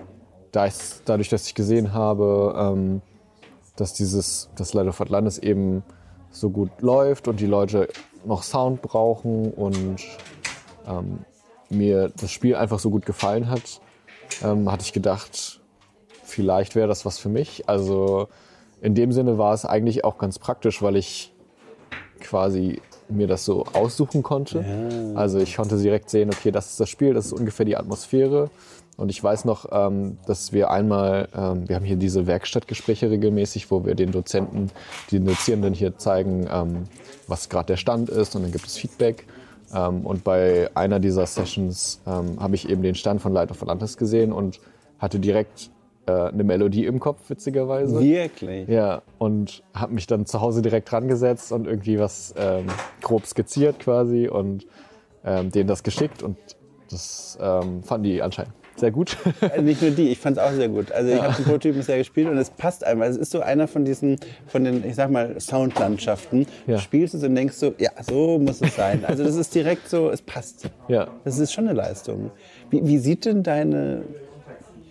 da 0.53 0.67
ich, 0.67 0.75
dadurch, 1.05 1.29
dass 1.29 1.47
ich 1.47 1.55
gesehen 1.55 1.93
habe, 1.93 2.55
ähm, 2.59 3.03
dass 3.77 3.93
dieses, 3.93 4.49
das 4.57 4.73
Light 4.73 4.87
of 4.87 5.01
Atlantis 5.01 5.39
eben 5.39 5.83
so 6.31 6.51
gut 6.51 6.71
läuft 6.81 7.29
und 7.29 7.41
die 7.41 7.47
Leute 7.47 7.89
noch 8.25 8.43
Sound 8.43 8.83
brauchen 8.83 9.53
und 9.53 10.01
ähm, 10.87 11.21
mir 11.69 12.11
das 12.17 12.31
Spiel 12.31 12.57
einfach 12.57 12.79
so 12.79 12.91
gut 12.91 13.05
gefallen 13.05 13.51
hat, 13.51 13.81
ähm, 14.43 14.71
hatte 14.71 14.83
ich 14.83 14.93
gedacht, 14.93 15.61
vielleicht 16.37 16.75
wäre 16.75 16.87
das 16.87 17.05
was 17.07 17.19
für 17.19 17.31
mich. 17.31 17.69
Also 17.69 18.29
in 18.83 18.95
dem 18.95 19.11
Sinne 19.11 19.39
war 19.39 19.55
es 19.55 19.65
eigentlich 19.65 20.05
auch 20.05 20.19
ganz 20.19 20.39
praktisch, 20.39 20.83
weil 20.83 20.97
ich 20.97 21.33
quasi 22.21 22.81
mir 23.09 23.27
das 23.27 23.45
so 23.45 23.65
aussuchen 23.73 24.23
konnte. 24.23 24.61
Also 25.17 25.39
ich 25.39 25.57
konnte 25.57 25.79
direkt 25.79 26.11
sehen, 26.11 26.31
okay, 26.31 26.51
das 26.51 26.71
ist 26.71 26.81
das 26.81 26.91
Spiel, 26.91 27.15
das 27.15 27.27
ist 27.27 27.33
ungefähr 27.33 27.65
die 27.65 27.77
Atmosphäre. 27.77 28.51
Und 28.97 29.11
ich 29.11 29.23
weiß 29.23 29.45
noch, 29.45 29.67
ähm, 29.73 30.19
dass 30.27 30.53
wir 30.53 30.71
einmal, 30.71 31.29
ähm, 31.37 31.69
wir 31.69 31.77
haben 31.77 31.85
hier 31.85 31.97
diese 31.97 32.27
Werkstattgespräche 32.27 33.11
regelmäßig, 33.11 33.71
wo 33.71 33.85
wir 33.85 33.95
den 33.95 34.11
Dozenten, 34.11 34.71
den 35.13 35.27
Dozierenden 35.27 35.75
hier 35.75 35.99
zeigen, 35.99 36.49
ähm, 36.51 36.85
was 37.27 37.49
gerade 37.49 37.67
der 37.67 37.77
Stand 37.77 38.09
ist 38.09 38.35
und 38.37 38.43
dann 38.43 38.53
gibt 38.53 38.67
es 38.67 38.77
Feedback. 38.77 39.27
Ähm, 39.75 40.07
und 40.07 40.25
bei 40.25 40.71
einer 40.75 40.99
dieser 40.99 41.27
Sessions 41.27 42.01
ähm, 42.07 42.41
habe 42.41 42.55
ich 42.55 42.69
eben 42.69 42.83
den 42.83 42.95
Stand 42.95 43.21
von 43.21 43.33
Light 43.33 43.51
of 43.51 43.61
Atlantis 43.63 43.97
gesehen 43.99 44.33
und 44.33 44.61
hatte 44.99 45.19
direkt 45.19 45.71
äh, 46.07 46.13
eine 46.13 46.45
Melodie 46.45 46.87
im 46.87 47.01
Kopf, 47.01 47.29
witzigerweise. 47.29 48.01
Wirklich? 48.01 48.69
Ja, 48.69 49.03
und 49.19 49.63
habe 49.75 49.95
mich 49.95 50.07
dann 50.07 50.27
zu 50.27 50.41
Hause 50.41 50.63
direkt 50.63 50.91
dran 50.91 51.09
gesetzt 51.09 51.53
und 51.53 51.67
irgendwie 51.67 51.99
was 51.99 52.35
ähm, 52.37 52.67
grob 53.03 53.27
skizziert 53.27 53.79
quasi 53.81 54.29
und 54.29 54.67
ähm, 55.25 55.51
denen 55.51 55.69
das 55.69 55.83
geschickt 55.83 56.23
und 56.23 56.37
das 56.91 57.37
ähm, 57.41 57.83
fanden 57.83 58.05
die 58.05 58.23
anscheinend 58.23 58.55
sehr 58.77 58.91
gut. 58.91 59.17
Also 59.41 59.63
nicht 59.63 59.83
nur 59.83 59.91
die, 59.91 60.11
ich 60.11 60.19
fand 60.19 60.37
es 60.37 60.43
auch 60.43 60.53
sehr 60.53 60.69
gut. 60.69 60.93
Also 60.93 61.11
ich 61.11 61.21
habe 61.21 61.35
den 61.35 61.45
Prototypen 61.45 61.79
bisher 61.79 61.99
gespielt 61.99 62.29
und 62.29 62.37
es 62.37 62.51
passt 62.51 62.85
einfach. 62.85 63.07
Es 63.07 63.17
ist 63.17 63.31
so 63.31 63.41
einer 63.41 63.69
von 63.69 63.85
diesen, 63.85 64.19
von 64.47 64.65
den, 64.65 64.85
ich 64.87 64.95
sag 64.95 65.11
mal, 65.11 65.39
Soundlandschaften. 65.41 66.47
Ja. 66.67 66.77
Du 66.77 66.81
spielst 66.83 67.15
es 67.15 67.23
und 67.23 67.35
denkst 67.35 67.57
so, 67.57 67.75
ja, 67.79 67.91
so 68.03 68.39
muss 68.39 68.61
es 68.61 68.77
sein. 68.77 69.05
Also 69.07 69.25
das 69.25 69.37
ist 69.37 69.55
direkt 69.55 69.89
so, 69.89 70.11
es 70.11 70.23
passt. 70.23 70.71
ja. 70.89 71.09
Das 71.25 71.39
ist 71.39 71.53
schon 71.53 71.69
eine 71.69 71.77
Leistung. 71.77 72.31
Wie, 72.71 72.87
wie 72.87 72.99
sieht 72.99 73.25
denn 73.25 73.43
deine, 73.43 74.03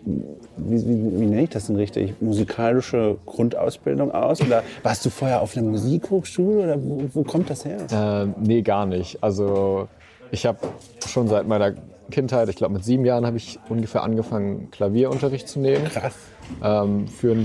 wie, 0.05 0.85
wie, 0.85 1.19
wie 1.19 1.25
nenne 1.25 1.43
ich 1.43 1.49
das 1.49 1.67
denn 1.67 1.75
richtig, 1.75 2.13
musikalische 2.21 3.17
Grundausbildung 3.25 4.11
aus? 4.11 4.41
Oder 4.41 4.63
warst 4.83 5.05
du 5.05 5.09
vorher 5.09 5.41
auf 5.41 5.57
einer 5.57 5.67
Musikhochschule 5.67 6.63
oder 6.63 6.83
wo, 6.83 7.03
wo 7.13 7.23
kommt 7.23 7.49
das 7.49 7.65
her? 7.65 7.77
Ähm, 7.91 8.35
nee, 8.39 8.61
gar 8.61 8.85
nicht. 8.85 9.17
Also 9.21 9.87
ich 10.31 10.45
habe 10.45 10.59
schon 11.05 11.27
seit 11.27 11.47
meiner 11.47 11.73
Kindheit, 12.11 12.49
ich 12.49 12.55
glaube 12.55 12.73
mit 12.73 12.83
sieben 12.83 13.05
Jahren 13.05 13.25
habe 13.25 13.37
ich 13.37 13.59
ungefähr 13.69 14.03
angefangen, 14.03 14.69
Klavierunterricht 14.71 15.47
zu 15.47 15.59
nehmen. 15.59 15.85
Krass. 15.85 16.13
Ähm, 16.63 17.07
für, 17.07 17.35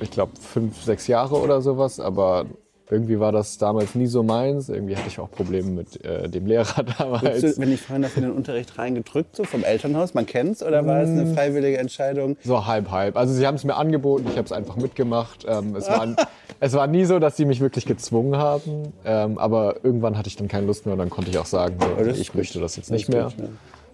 ich 0.00 0.10
glaube, 0.10 0.32
fünf, 0.40 0.82
sechs 0.82 1.06
Jahre 1.06 1.36
oder 1.36 1.60
sowas. 1.60 2.00
Aber 2.00 2.46
irgendwie 2.88 3.18
war 3.18 3.32
das 3.32 3.58
damals 3.58 3.94
nie 3.96 4.06
so 4.06 4.22
meins. 4.22 4.68
Irgendwie 4.68 4.96
hatte 4.96 5.08
ich 5.08 5.18
auch 5.18 5.30
Probleme 5.30 5.70
mit 5.70 6.04
äh, 6.04 6.28
dem 6.28 6.46
Lehrer 6.46 6.84
damals. 6.98 7.40
Du, 7.40 7.58
wenn 7.58 7.72
ich 7.72 7.80
fragen 7.80 8.02
darf, 8.02 8.16
in 8.16 8.22
den 8.22 8.32
Unterricht 8.32 8.78
reingedrückt, 8.78 9.34
so 9.34 9.42
vom 9.44 9.64
Elternhaus? 9.64 10.14
Man 10.14 10.24
kennt's 10.26 10.62
oder 10.62 10.86
war 10.86 11.00
es 11.02 11.10
Mm. 11.10 11.18
eine 11.18 11.34
freiwillige 11.34 11.78
Entscheidung? 11.78 12.36
So 12.44 12.66
halb, 12.66 12.90
halb. 12.92 13.16
Also 13.16 13.34
sie 13.34 13.44
haben 13.46 13.56
es 13.56 13.64
mir 13.64 13.74
angeboten, 13.74 14.26
ich 14.30 14.36
habe 14.36 14.44
es 14.46 14.52
einfach 14.52 14.76
mitgemacht. 14.76 15.44
Ähm, 15.48 15.74
es, 15.74 15.88
war, 15.88 16.06
es 16.60 16.74
war 16.74 16.86
nie 16.86 17.04
so, 17.06 17.18
dass 17.18 17.36
sie 17.36 17.44
mich 17.44 17.60
wirklich 17.60 17.86
gezwungen 17.86 18.36
haben. 18.36 18.92
Ähm, 19.04 19.36
aber 19.38 19.84
irgendwann 19.84 20.16
hatte 20.16 20.28
ich 20.28 20.36
dann 20.36 20.46
keine 20.46 20.66
Lust 20.66 20.86
mehr 20.86 20.92
und 20.92 20.98
dann 21.00 21.10
konnte 21.10 21.30
ich 21.30 21.38
auch 21.38 21.46
sagen, 21.46 21.76
so, 21.80 22.04
das 22.04 22.18
ich 22.18 22.28
gut. 22.28 22.36
möchte 22.36 22.60
das 22.60 22.76
jetzt 22.76 22.86
Das 22.90 22.92
nicht 22.92 23.08
ist 23.08 23.14
mehr. 23.14 23.24
gut, 23.24 23.34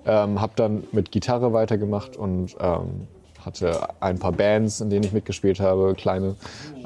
ja. 0.05 0.25
Ähm, 0.25 0.41
habe 0.41 0.53
dann 0.57 0.85
mit 0.93 1.13
Gitarre 1.13 1.53
weitergemacht 1.55 2.17
und 2.17 2.57
ähm, 2.61 3.07
hatte 3.43 3.89
ein 4.01 4.19
paar 4.19 4.33
Bands, 4.33 4.81
in 4.83 4.91
denen 4.91 5.05
ich 5.05 5.13
mitgespielt 5.13 5.61
habe, 5.61 5.95
kleine. 5.95 6.35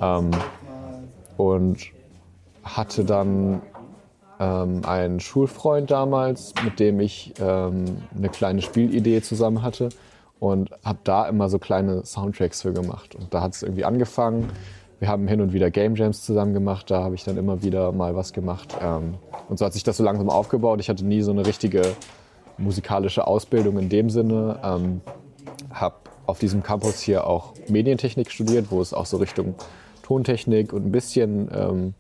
Ähm, 0.01 0.31
und 1.37 1.79
hatte 2.67 3.05
dann 3.05 3.63
ähm, 4.41 4.83
einen 4.85 5.21
Schulfreund 5.21 5.91
damals, 5.91 6.53
mit 6.65 6.81
dem 6.81 7.01
ich 7.01 7.35
ähm, 7.41 8.03
eine 8.17 8.29
kleine 8.29 8.61
Spielidee 8.63 9.23
zusammen 9.23 9.63
hatte 9.63 9.89
und 10.41 10.71
habe 10.85 10.99
da 11.05 11.29
immer 11.29 11.49
so 11.49 11.59
kleine 11.59 12.05
Soundtracks 12.05 12.63
für 12.63 12.73
gemacht. 12.73 13.15
Und 13.15 13.33
da 13.33 13.41
hat 13.41 13.55
es 13.55 13.63
irgendwie 13.63 13.85
angefangen. 13.85 14.51
Wir 14.99 15.09
haben 15.09 15.29
hin 15.29 15.41
und 15.41 15.53
wieder 15.53 15.71
Game 15.71 15.95
Jams 15.95 16.25
zusammen 16.25 16.55
gemacht, 16.55 16.91
da 16.91 17.03
habe 17.03 17.15
ich 17.15 17.25
dann 17.25 17.37
immer 17.37 17.63
wieder 17.63 17.93
mal 17.93 18.17
was 18.17 18.33
gemacht. 18.33 18.77
Ähm, 18.83 19.15
und 19.49 19.59
so 19.59 19.65
hat 19.65 19.73
sich 19.73 19.85
das 19.85 19.99
so 19.99 20.05
langsam 20.05 20.31
aufgebaut. 20.31 20.81
Ich 20.81 20.89
hatte 20.89 21.05
nie 21.05 21.23
so 21.23 21.31
eine 21.31 21.47
richtige 21.47 21.83
musikalische 22.59 23.27
Ausbildung 23.27 23.79
in 23.79 23.89
dem 23.89 24.11
Sinne. 24.11 24.59
Ähm, 24.65 25.01
habe 25.71 25.97
auf 26.27 26.39
diesem 26.39 26.63
Campus 26.63 27.01
hier 27.01 27.27
auch 27.27 27.53
Medientechnik 27.69 28.31
studiert, 28.31 28.67
wo 28.71 28.81
es 28.81 28.93
auch 28.93 29.07
so 29.07 29.19
Richtung 29.19 29.55
Tontechnik 30.03 30.73
und 30.73 30.87
ein 30.87 30.93
bisschen 30.93 31.49
ähm, 31.55 31.95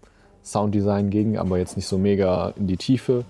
Sounddesign 0.46 1.10
ging, 1.10 1.36
aber 1.36 1.58
jetzt 1.58 1.76
nicht 1.76 1.86
so 1.86 1.98
mega 1.98 2.52
in 2.56 2.66
die 2.66 2.76
Tiefe. 2.76 3.24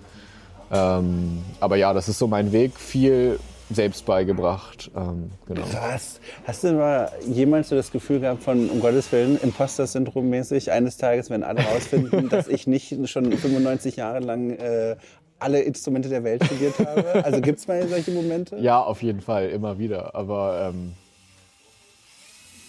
Ähm, 0.70 1.38
aber 1.60 1.76
ja, 1.76 1.92
das 1.92 2.08
ist 2.08 2.18
so 2.18 2.26
mein 2.26 2.52
Weg, 2.52 2.78
viel 2.78 3.38
selbst 3.70 4.04
beigebracht. 4.06 4.90
Ähm, 4.94 5.30
genau. 5.46 5.62
Was? 5.72 6.20
Hast 6.46 6.64
du 6.64 6.72
mal 6.72 7.10
jemals 7.26 7.70
so 7.70 7.76
das 7.76 7.90
Gefühl 7.90 8.20
gehabt 8.20 8.42
von, 8.42 8.70
um 8.70 8.80
Gottes 8.80 9.10
Willen, 9.10 9.40
Imposter-Syndrom 9.40 10.28
mäßig, 10.28 10.70
eines 10.70 10.98
Tages 10.98 11.30
werden 11.30 11.42
alle 11.42 11.62
rausfinden, 11.62 12.28
dass 12.30 12.48
ich 12.48 12.66
nicht 12.66 13.08
schon 13.08 13.32
95 13.32 13.96
Jahre 13.96 14.20
lang 14.20 14.50
äh, 14.50 14.96
alle 15.38 15.60
Instrumente 15.60 16.08
der 16.08 16.22
Welt 16.22 16.44
studiert 16.44 16.78
habe? 16.78 17.24
Also 17.24 17.40
gibt 17.40 17.58
es 17.58 17.66
mal 17.66 17.86
solche 17.88 18.10
Momente? 18.10 18.56
Ja, 18.58 18.80
auf 18.80 19.02
jeden 19.02 19.20
Fall, 19.20 19.48
immer 19.48 19.78
wieder. 19.78 20.14
Aber 20.14 20.70
ähm, 20.70 20.92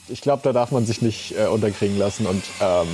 ich 0.09 0.21
glaube, 0.21 0.41
da 0.43 0.53
darf 0.53 0.71
man 0.71 0.85
sich 0.85 1.01
nicht 1.01 1.35
äh, 1.37 1.47
unterkriegen 1.47 1.97
lassen. 1.97 2.25
Und 2.25 2.43
ähm, 2.61 2.87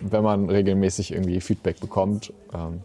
wenn 0.00 0.22
man 0.22 0.48
regelmäßig 0.50 1.12
irgendwie 1.12 1.40
Feedback 1.40 1.80
bekommt 1.80 2.32
ähm, 2.52 2.80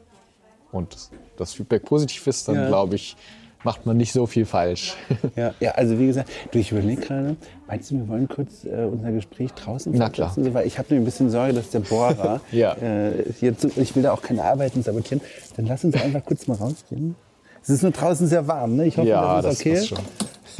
und 0.71 0.95
das 1.38 1.53
Feedback 1.53 1.86
positiv 1.86 2.25
ist, 2.27 2.47
dann 2.47 2.55
Ja. 2.55 2.67
glaube 2.67 2.95
ich, 2.95 3.15
macht 3.63 3.86
man 3.86 3.97
nicht 3.97 4.13
so 4.13 4.25
viel 4.25 4.45
falsch. 4.45 4.95
Ja, 5.36 5.53
ja, 5.59 5.71
also 5.71 5.99
wie 5.99 6.07
gesagt, 6.07 6.30
du, 6.51 6.59
ich 6.59 6.71
überlege 6.71 7.01
gerade, 7.01 7.36
meinst 7.67 7.91
du, 7.91 7.95
wir 7.95 8.07
wollen 8.07 8.27
kurz 8.27 8.63
äh, 8.65 8.86
unser 8.89 9.11
Gespräch 9.11 9.51
draußen 9.53 9.91
Na 9.95 10.09
klar. 10.09 10.32
So, 10.36 10.53
Weil 10.53 10.65
ich 10.67 10.77
habe 10.77 10.88
nämlich 10.93 11.03
ein 11.03 11.11
bisschen 11.11 11.30
Sorge, 11.30 11.53
dass 11.53 11.69
der 11.69 11.80
Bohrer, 11.82 12.41
Ja. 12.51 12.73
äh, 12.73 13.23
jetzt, 13.41 13.65
ich 13.77 13.95
will 13.95 14.03
da 14.03 14.13
auch 14.13 14.21
keine 14.21 14.43
Arbeiten 14.43 14.82
sabotieren, 14.84 15.21
dann 15.57 15.65
lass 15.65 15.84
uns 15.84 15.95
einfach 15.95 16.23
kurz 16.25 16.47
mal 16.47 16.55
rausgehen. 16.55 17.15
Es 17.61 17.69
ist 17.69 17.82
nur 17.84 17.91
draußen 17.91 18.27
sehr 18.27 18.47
warm, 18.47 18.77
ne? 18.77 18.86
Ich 18.88 18.97
hoffe, 18.97 19.09
ja, 19.09 19.41
das 19.41 19.55
ist 19.55 19.61
okay. 19.61 19.86
schon. 19.86 19.97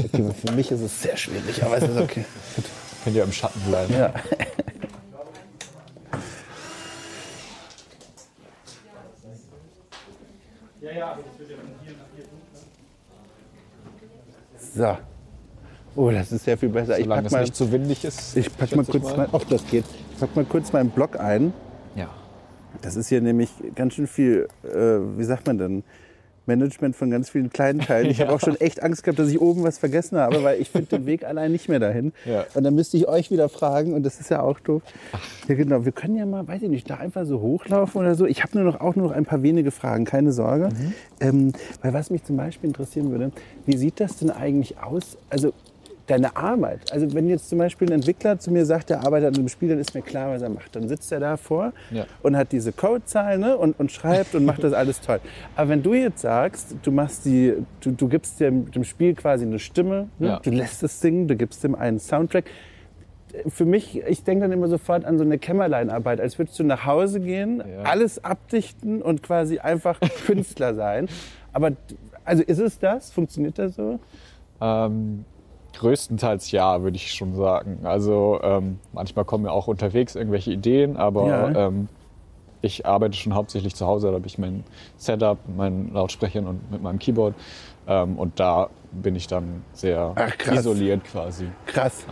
okay. 0.04 0.24
Für 0.46 0.52
mich 0.54 0.70
ist 0.70 0.82
es 0.82 1.02
sehr 1.02 1.16
schwierig, 1.16 1.64
aber 1.64 1.78
es 1.78 1.84
ist 1.84 1.98
okay. 1.98 2.26
Könnt 3.04 3.16
ihr 3.16 3.24
im 3.24 3.32
Schatten 3.32 3.60
bleiben. 3.62 3.94
Ja. 3.94 4.14
So. 14.74 14.98
Oh, 15.96 16.12
das 16.12 16.32
ist 16.32 16.46
sehr 16.46 16.58
viel 16.58 16.70
besser. 16.70 16.98
ich 16.98 17.04
Solange 17.04 17.24
pack 17.24 17.26
es 17.28 17.32
mal, 17.34 17.42
nicht 17.42 17.56
zu 17.56 17.72
windig 17.72 18.06
ist. 18.06 18.38
ich 18.38 18.56
pack 18.56 18.76
mal 18.76 18.84
ich 18.84 18.88
kurz 18.90 19.18
mein, 19.18 19.28
ach, 19.32 19.44
das 19.50 19.66
geht. 19.68 19.84
Ich 20.14 20.20
pack 20.20 20.36
mal 20.36 20.46
kurz 20.46 20.72
meinen 20.72 20.90
Blog 20.90 21.20
ein. 21.20 21.52
Ja. 21.96 22.10
Das 22.82 22.96
ist 22.96 23.10
hier 23.10 23.20
nämlich 23.22 23.50
ganz 23.76 23.96
schön 23.96 24.08
viel, 24.08 24.48
äh, 24.64 24.70
wie 25.18 25.24
sagt 25.24 25.48
man 25.48 25.58
denn, 25.58 25.84
Management 26.50 26.96
von 26.96 27.10
ganz 27.10 27.30
vielen 27.30 27.50
kleinen 27.50 27.80
Teilen. 27.80 28.10
Ich 28.12 28.20
habe 28.20 28.32
Ja. 28.32 28.36
auch 28.36 28.42
schon 28.42 28.56
echt 28.60 28.84
Angst 28.84 29.04
gehabt, 29.04 29.18
dass 29.20 29.30
ich 29.30 29.40
oben 29.40 29.64
was 29.64 29.78
vergessen 29.78 30.18
habe, 30.18 30.44
weil 30.44 30.60
ich 30.60 30.70
finde 30.70 30.98
den 30.98 31.06
Weg 31.06 31.24
allein 31.24 31.52
nicht 31.54 31.70
mehr 31.70 31.80
dahin. 31.80 32.12
Ja. 32.26 32.46
Und 32.56 32.64
dann 32.64 32.76
müsste 32.76 32.98
ich 32.98 33.08
euch 33.08 33.32
wieder 33.32 33.48
fragen 33.50 33.94
und 33.94 34.04
das 34.04 34.20
ist 34.20 34.30
ja 34.30 34.42
auch 34.42 34.60
doof. 34.60 34.82
Ja, 35.48 35.56
genau. 35.56 35.86
Wir 35.86 35.92
können 35.94 36.16
ja 36.18 36.26
mal, 36.26 36.48
weiß 36.48 36.62
ich 36.64 36.70
nicht, 36.70 36.90
da 36.90 36.96
einfach 36.98 37.26
so 37.26 37.40
hochlaufen 37.40 38.02
oder 38.02 38.16
so. 38.16 38.26
Ich 38.26 38.44
habe 38.44 38.58
nur 38.58 38.66
noch 38.66 38.82
auch 38.82 38.96
nur 38.96 39.08
noch 39.10 39.16
ein 39.16 39.26
paar 39.26 39.42
wenige 39.44 39.72
Fragen, 39.72 40.04
keine 40.06 40.32
Sorge. 40.34 40.70
Ähm, 41.22 41.54
weil 41.82 41.94
was 41.94 42.10
mich 42.10 42.24
zum 42.24 42.36
Beispiel 42.38 42.68
interessieren 42.70 43.12
würde, 43.12 43.32
wie 43.66 43.78
sieht 43.78 44.00
das 44.00 44.18
denn 44.18 44.32
eigentlich 44.32 44.80
aus? 44.82 45.18
Also 45.30 45.54
deine 46.10 46.36
Arbeit. 46.36 46.92
Also 46.92 47.14
wenn 47.14 47.30
jetzt 47.30 47.50
zum 47.50 47.58
Beispiel 47.60 47.88
ein 47.90 47.94
Entwickler 47.94 48.40
zu 48.40 48.52
mir 48.52 48.66
sagt, 48.66 48.90
der 48.90 49.02
arbeitet 49.06 49.30
an 49.30 49.36
einem 49.36 49.48
Spiel, 49.50 49.70
dann 49.70 49.80
ist 49.80 49.94
mir 49.94 50.02
klar, 50.02 50.32
was 50.34 50.42
er 50.42 50.50
macht. 50.50 50.76
Dann 50.76 50.88
sitzt 50.88 51.12
er 51.12 51.20
davor 51.20 51.74
Ja. 51.92 52.06
und 52.24 52.36
hat 52.36 52.52
diese 52.52 52.72
Codezeilen 52.72 53.42
ne, 53.42 53.58
und, 53.58 53.80
und 53.80 53.92
schreibt 53.92 54.36
und 54.36 54.46
macht 54.46 54.64
das 54.64 54.74
alles 54.74 55.02
toll. 55.02 55.20
Aber 55.56 55.70
wenn 55.70 55.84
du 55.84 55.94
jetzt 55.94 56.22
sagst, 56.22 56.76
du 56.84 56.92
machst 56.92 57.26
die, 57.26 57.54
du, 57.82 57.92
du 57.92 58.08
gibst 58.08 58.40
dem, 58.40 58.72
dem 58.72 58.84
Spiel 58.84 59.14
quasi 59.16 59.46
eine 59.46 59.60
Stimme, 59.60 60.08
ne, 60.20 60.28
Ja. 60.28 60.40
du 60.40 60.50
lässt 60.50 60.82
es 60.84 61.00
singen, 61.02 61.28
du 61.28 61.36
gibst 61.36 61.64
dem 61.64 61.76
einen 61.76 62.00
Soundtrack. 62.00 62.46
Für 63.48 63.66
mich, 63.66 64.02
ich 64.08 64.24
denke 64.24 64.42
dann 64.42 64.52
immer 64.52 64.68
sofort 64.68 65.06
an 65.06 65.20
so 65.20 65.24
eine 65.24 65.38
Kämmerleinarbeit, 65.38 66.20
als 66.20 66.40
würdest 66.40 66.58
du 66.58 66.64
nach 66.64 66.86
Hause 66.86 67.20
gehen, 67.20 67.60
Ja. 67.60 67.84
alles 67.84 68.24
abdichten 68.24 69.02
und 69.04 69.22
quasi 69.22 69.60
einfach 69.60 70.00
Künstler 70.26 70.74
sein. 70.74 71.08
Aber 71.54 71.72
also 72.26 72.42
ist 72.44 72.60
es 72.60 72.80
das? 72.80 73.12
Funktioniert 73.12 73.60
das 73.60 73.76
so? 73.76 74.00
Ähm, 74.62 75.26
größtenteils 75.74 76.52
ja, 76.52 76.82
würde 76.82 76.98
ich 76.98 77.14
schon 77.14 77.36
sagen. 77.36 77.80
Also 77.84 78.40
ähm, 78.44 78.80
manchmal 78.94 79.26
kommen 79.26 79.44
mir 79.44 79.52
auch 79.52 79.68
unterwegs 79.68 80.16
irgendwelche 80.16 80.52
Ideen, 80.52 80.98
aber 80.98 81.28
Ja. 81.28 81.68
ähm, 81.68 81.88
ich 82.62 82.86
arbeite 82.86 83.16
schon 83.16 83.34
hauptsächlich 83.36 83.74
zu 83.76 83.88
Hause. 83.88 84.08
Da 84.08 84.14
habe 84.16 84.28
ich 84.28 84.38
mein 84.38 84.66
Setup, 84.98 85.38
meinen 85.56 85.94
Lautsprechern 85.94 86.46
und 86.46 86.72
mit 86.72 86.82
meinem 86.82 87.00
Keyboard. 87.00 87.34
Ähm, 87.88 88.18
und 88.18 88.40
da 88.40 88.70
bin 88.92 89.16
ich 89.16 89.28
dann 89.28 89.64
sehr 89.74 90.14
Ach, 90.16 90.52
isoliert 90.54 91.04
quasi. 91.06 91.48
Krass. 91.68 92.06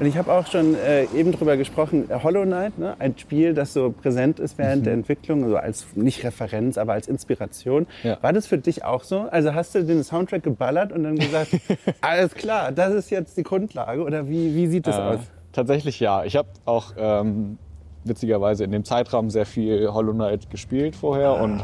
Und 0.00 0.06
ich 0.06 0.16
habe 0.16 0.32
auch 0.32 0.46
schon 0.46 0.74
äh, 0.74 1.04
eben 1.14 1.32
drüber 1.32 1.56
gesprochen, 1.56 2.08
Hollow 2.22 2.42
Knight, 2.44 2.78
ne? 2.78 2.96
ein 2.98 3.16
Spiel, 3.16 3.54
das 3.54 3.72
so 3.72 3.90
präsent 3.92 4.40
ist 4.40 4.58
während 4.58 4.84
der 4.86 4.94
Entwicklung, 4.94 5.44
also 5.44 5.56
als 5.58 5.86
nicht 5.94 6.24
Referenz, 6.24 6.76
aber 6.78 6.94
als 6.94 7.06
Inspiration. 7.08 7.86
Ja. 8.02 8.18
War 8.20 8.32
das 8.32 8.46
für 8.46 8.58
dich 8.58 8.84
auch 8.84 9.04
so? 9.04 9.20
Also 9.30 9.54
hast 9.54 9.74
du 9.74 9.84
den 9.84 10.02
Soundtrack 10.02 10.42
geballert 10.42 10.92
und 10.92 11.04
dann 11.04 11.16
gesagt, 11.16 11.50
alles 12.00 12.34
klar, 12.34 12.72
das 12.72 12.94
ist 12.94 13.10
jetzt 13.10 13.36
die 13.36 13.42
Grundlage 13.44 14.02
oder 14.02 14.28
wie, 14.28 14.54
wie 14.54 14.66
sieht 14.66 14.86
das 14.86 14.98
Äh, 14.98 15.02
aus? 15.02 15.18
Tatsächlich 15.52 16.00
ja. 16.00 16.24
Ich 16.24 16.34
habe 16.36 16.48
auch 16.64 16.94
ähm, 16.96 17.58
witzigerweise 18.04 18.64
in 18.64 18.72
dem 18.72 18.84
Zeitraum 18.84 19.30
sehr 19.30 19.46
viel 19.46 19.88
Hollow 19.92 20.12
Knight 20.14 20.50
gespielt 20.50 20.96
vorher 20.96 21.34
und 21.40 21.62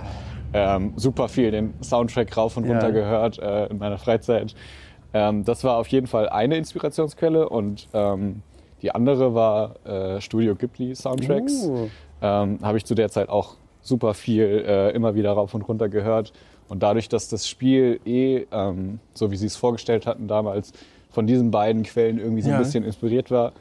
ähm, 0.53 0.93
super 0.97 1.29
viel 1.29 1.51
den 1.51 1.75
Soundtrack 1.83 2.37
rauf 2.37 2.57
und 2.57 2.65
Ja. 2.67 2.73
runter 2.73 2.93
gehört 2.93 3.39
äh, 3.39 3.67
in 3.67 3.79
meiner 3.79 3.99
Freizeit. 3.99 4.55
Ähm, 5.15 5.45
das 5.45 5.65
war 5.65 5.77
auf 5.77 5.89
jeden 5.89 6.07
Fall 6.07 6.29
eine 6.29 6.57
Inspirationsquelle 6.57 7.49
und 7.49 7.89
ähm, 7.95 8.43
die 8.83 8.95
andere 8.95 9.35
war 9.35 9.75
äh, 9.87 10.21
Studio 10.21 10.55
Ghibli 10.55 10.95
Soundtracks. 10.95 11.65
Oh. 11.67 11.89
Ähm, 12.23 12.59
Habe 12.63 12.79
ich 12.79 12.85
zu 12.85 12.95
der 12.95 13.09
Zeit 13.11 13.29
auch 13.29 13.57
super 13.81 14.15
viel 14.15 14.65
äh, 14.67 14.91
immer 14.91 15.15
wieder 15.15 15.33
rauf 15.33 15.55
und 15.55 15.63
runter 15.63 15.89
gehört. 15.89 16.33
Und 16.69 16.83
dadurch, 16.83 17.09
dass 17.09 17.29
das 17.29 17.49
Spiel 17.49 17.99
eh, 18.05 18.45
ähm, 18.53 19.01
so 19.15 19.31
wie 19.31 19.37
sie 19.37 19.47
es 19.47 19.57
vorgestellt 19.57 20.07
hatten 20.07 20.29
damals, 20.29 20.73
von 21.11 21.27
diesen 21.27 21.51
beiden 21.51 21.83
Quellen 21.85 22.19
irgendwie 22.19 22.43
so 22.43 22.51
Ja. 22.51 22.57
ein 22.57 22.63
bisschen 22.63 22.85
inspiriert 22.85 23.31
war, 23.31 23.53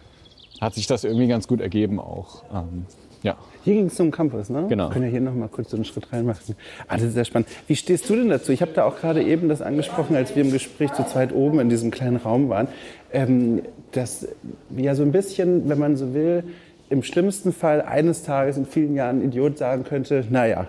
hat 0.59 0.73
sich 0.73 0.87
das 0.87 1.03
irgendwie 1.05 1.27
ganz 1.27 1.47
gut 1.47 1.61
ergeben 1.61 1.99
auch. 1.99 2.43
Ähm, 2.53 2.85
ja. 3.23 3.37
Hier 3.68 3.76
ging 3.76 3.88
es 3.88 3.95
zum 3.95 4.11
Campus, 4.11 4.49
ne? 4.49 4.65
Genau. 4.70 4.88
Wir 4.88 4.93
können 4.93 5.03
ja 5.03 5.11
hier 5.11 5.20
noch 5.20 5.34
mal 5.34 5.49
kurz 5.49 5.72
so 5.72 5.76
einen 5.76 5.84
Schritt 5.84 6.13
reinmachen. 6.13 6.55
Ah, 6.88 6.95
das 6.95 7.07
ist 7.07 7.15
sehr 7.15 7.26
spannend. 7.26 7.49
Wie 7.68 7.76
stehst 7.76 8.09
du 8.09 8.15
denn 8.15 8.30
dazu? 8.30 8.53
Ich 8.53 8.61
habe 8.61 8.72
da 8.74 8.86
auch 8.86 8.97
gerade 8.97 9.22
eben 9.22 9.49
das 9.49 9.61
angesprochen, 9.61 10.15
als 10.15 10.34
wir 10.38 10.45
im 10.45 10.53
Gespräch 10.53 10.93
zu 10.93 11.05
zweit 11.05 11.34
oben 11.34 11.59
in 11.59 11.68
diesem 11.68 11.91
kleinen 11.91 12.15
Raum 12.15 12.47
waren, 12.47 12.70
ähm, 13.11 13.63
dass 13.91 14.25
ja 14.74 14.96
so 14.96 15.04
ein 15.04 15.12
bisschen, 15.12 15.67
wenn 15.67 15.79
man 15.79 15.97
so 15.97 16.13
will, 16.13 16.46
im 16.89 17.04
schlimmsten 17.04 17.51
Fall 17.51 17.82
eines 17.82 18.24
Tages 18.24 18.55
in 18.55 18.66
vielen 18.66 18.96
Jahren 18.96 19.20
ein 19.20 19.25
Idiot 19.25 19.58
sagen 19.58 19.83
könnte, 19.83 20.24
naja, 20.29 20.67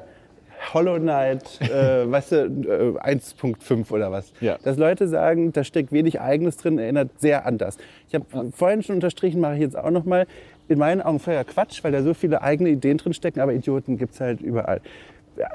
Hollow 0.74 0.98
Knight, 0.98 1.60
äh, 1.60 1.70
weißt 2.10 2.32
du, 2.32 2.36
äh, 2.36 3.14
1.5 3.14 3.92
oder 3.92 4.10
was. 4.10 4.32
Ja. 4.40 4.58
Dass 4.64 4.76
Leute 4.76 5.06
sagen, 5.06 5.52
da 5.52 5.62
steckt 5.62 5.92
wenig 5.92 6.20
Eigenes 6.20 6.56
drin, 6.56 6.80
erinnert 6.80 7.10
sehr 7.20 7.46
an 7.46 7.58
das. 7.58 7.78
Ich 8.08 8.16
habe 8.16 8.50
vorhin 8.50 8.82
schon 8.82 8.96
unterstrichen, 8.96 9.40
mache 9.40 9.54
ich 9.54 9.60
jetzt 9.60 9.78
auch 9.78 9.92
noch 9.92 10.04
mal. 10.04 10.26
In 10.68 10.78
meinen 10.78 11.00
Augen 11.00 11.18
völliger 11.18 11.44
Quatsch, 11.44 11.82
weil 11.82 11.92
da 11.92 12.02
so 12.02 12.14
viele 12.14 12.42
eigene 12.42 12.68
Ideen 12.70 12.98
drin 12.98 13.14
stecken, 13.14 13.40
aber 13.40 13.54
Idioten 13.54 13.96
gibt 13.96 14.14
es 14.14 14.20
halt 14.20 14.40
überall. 14.40 14.80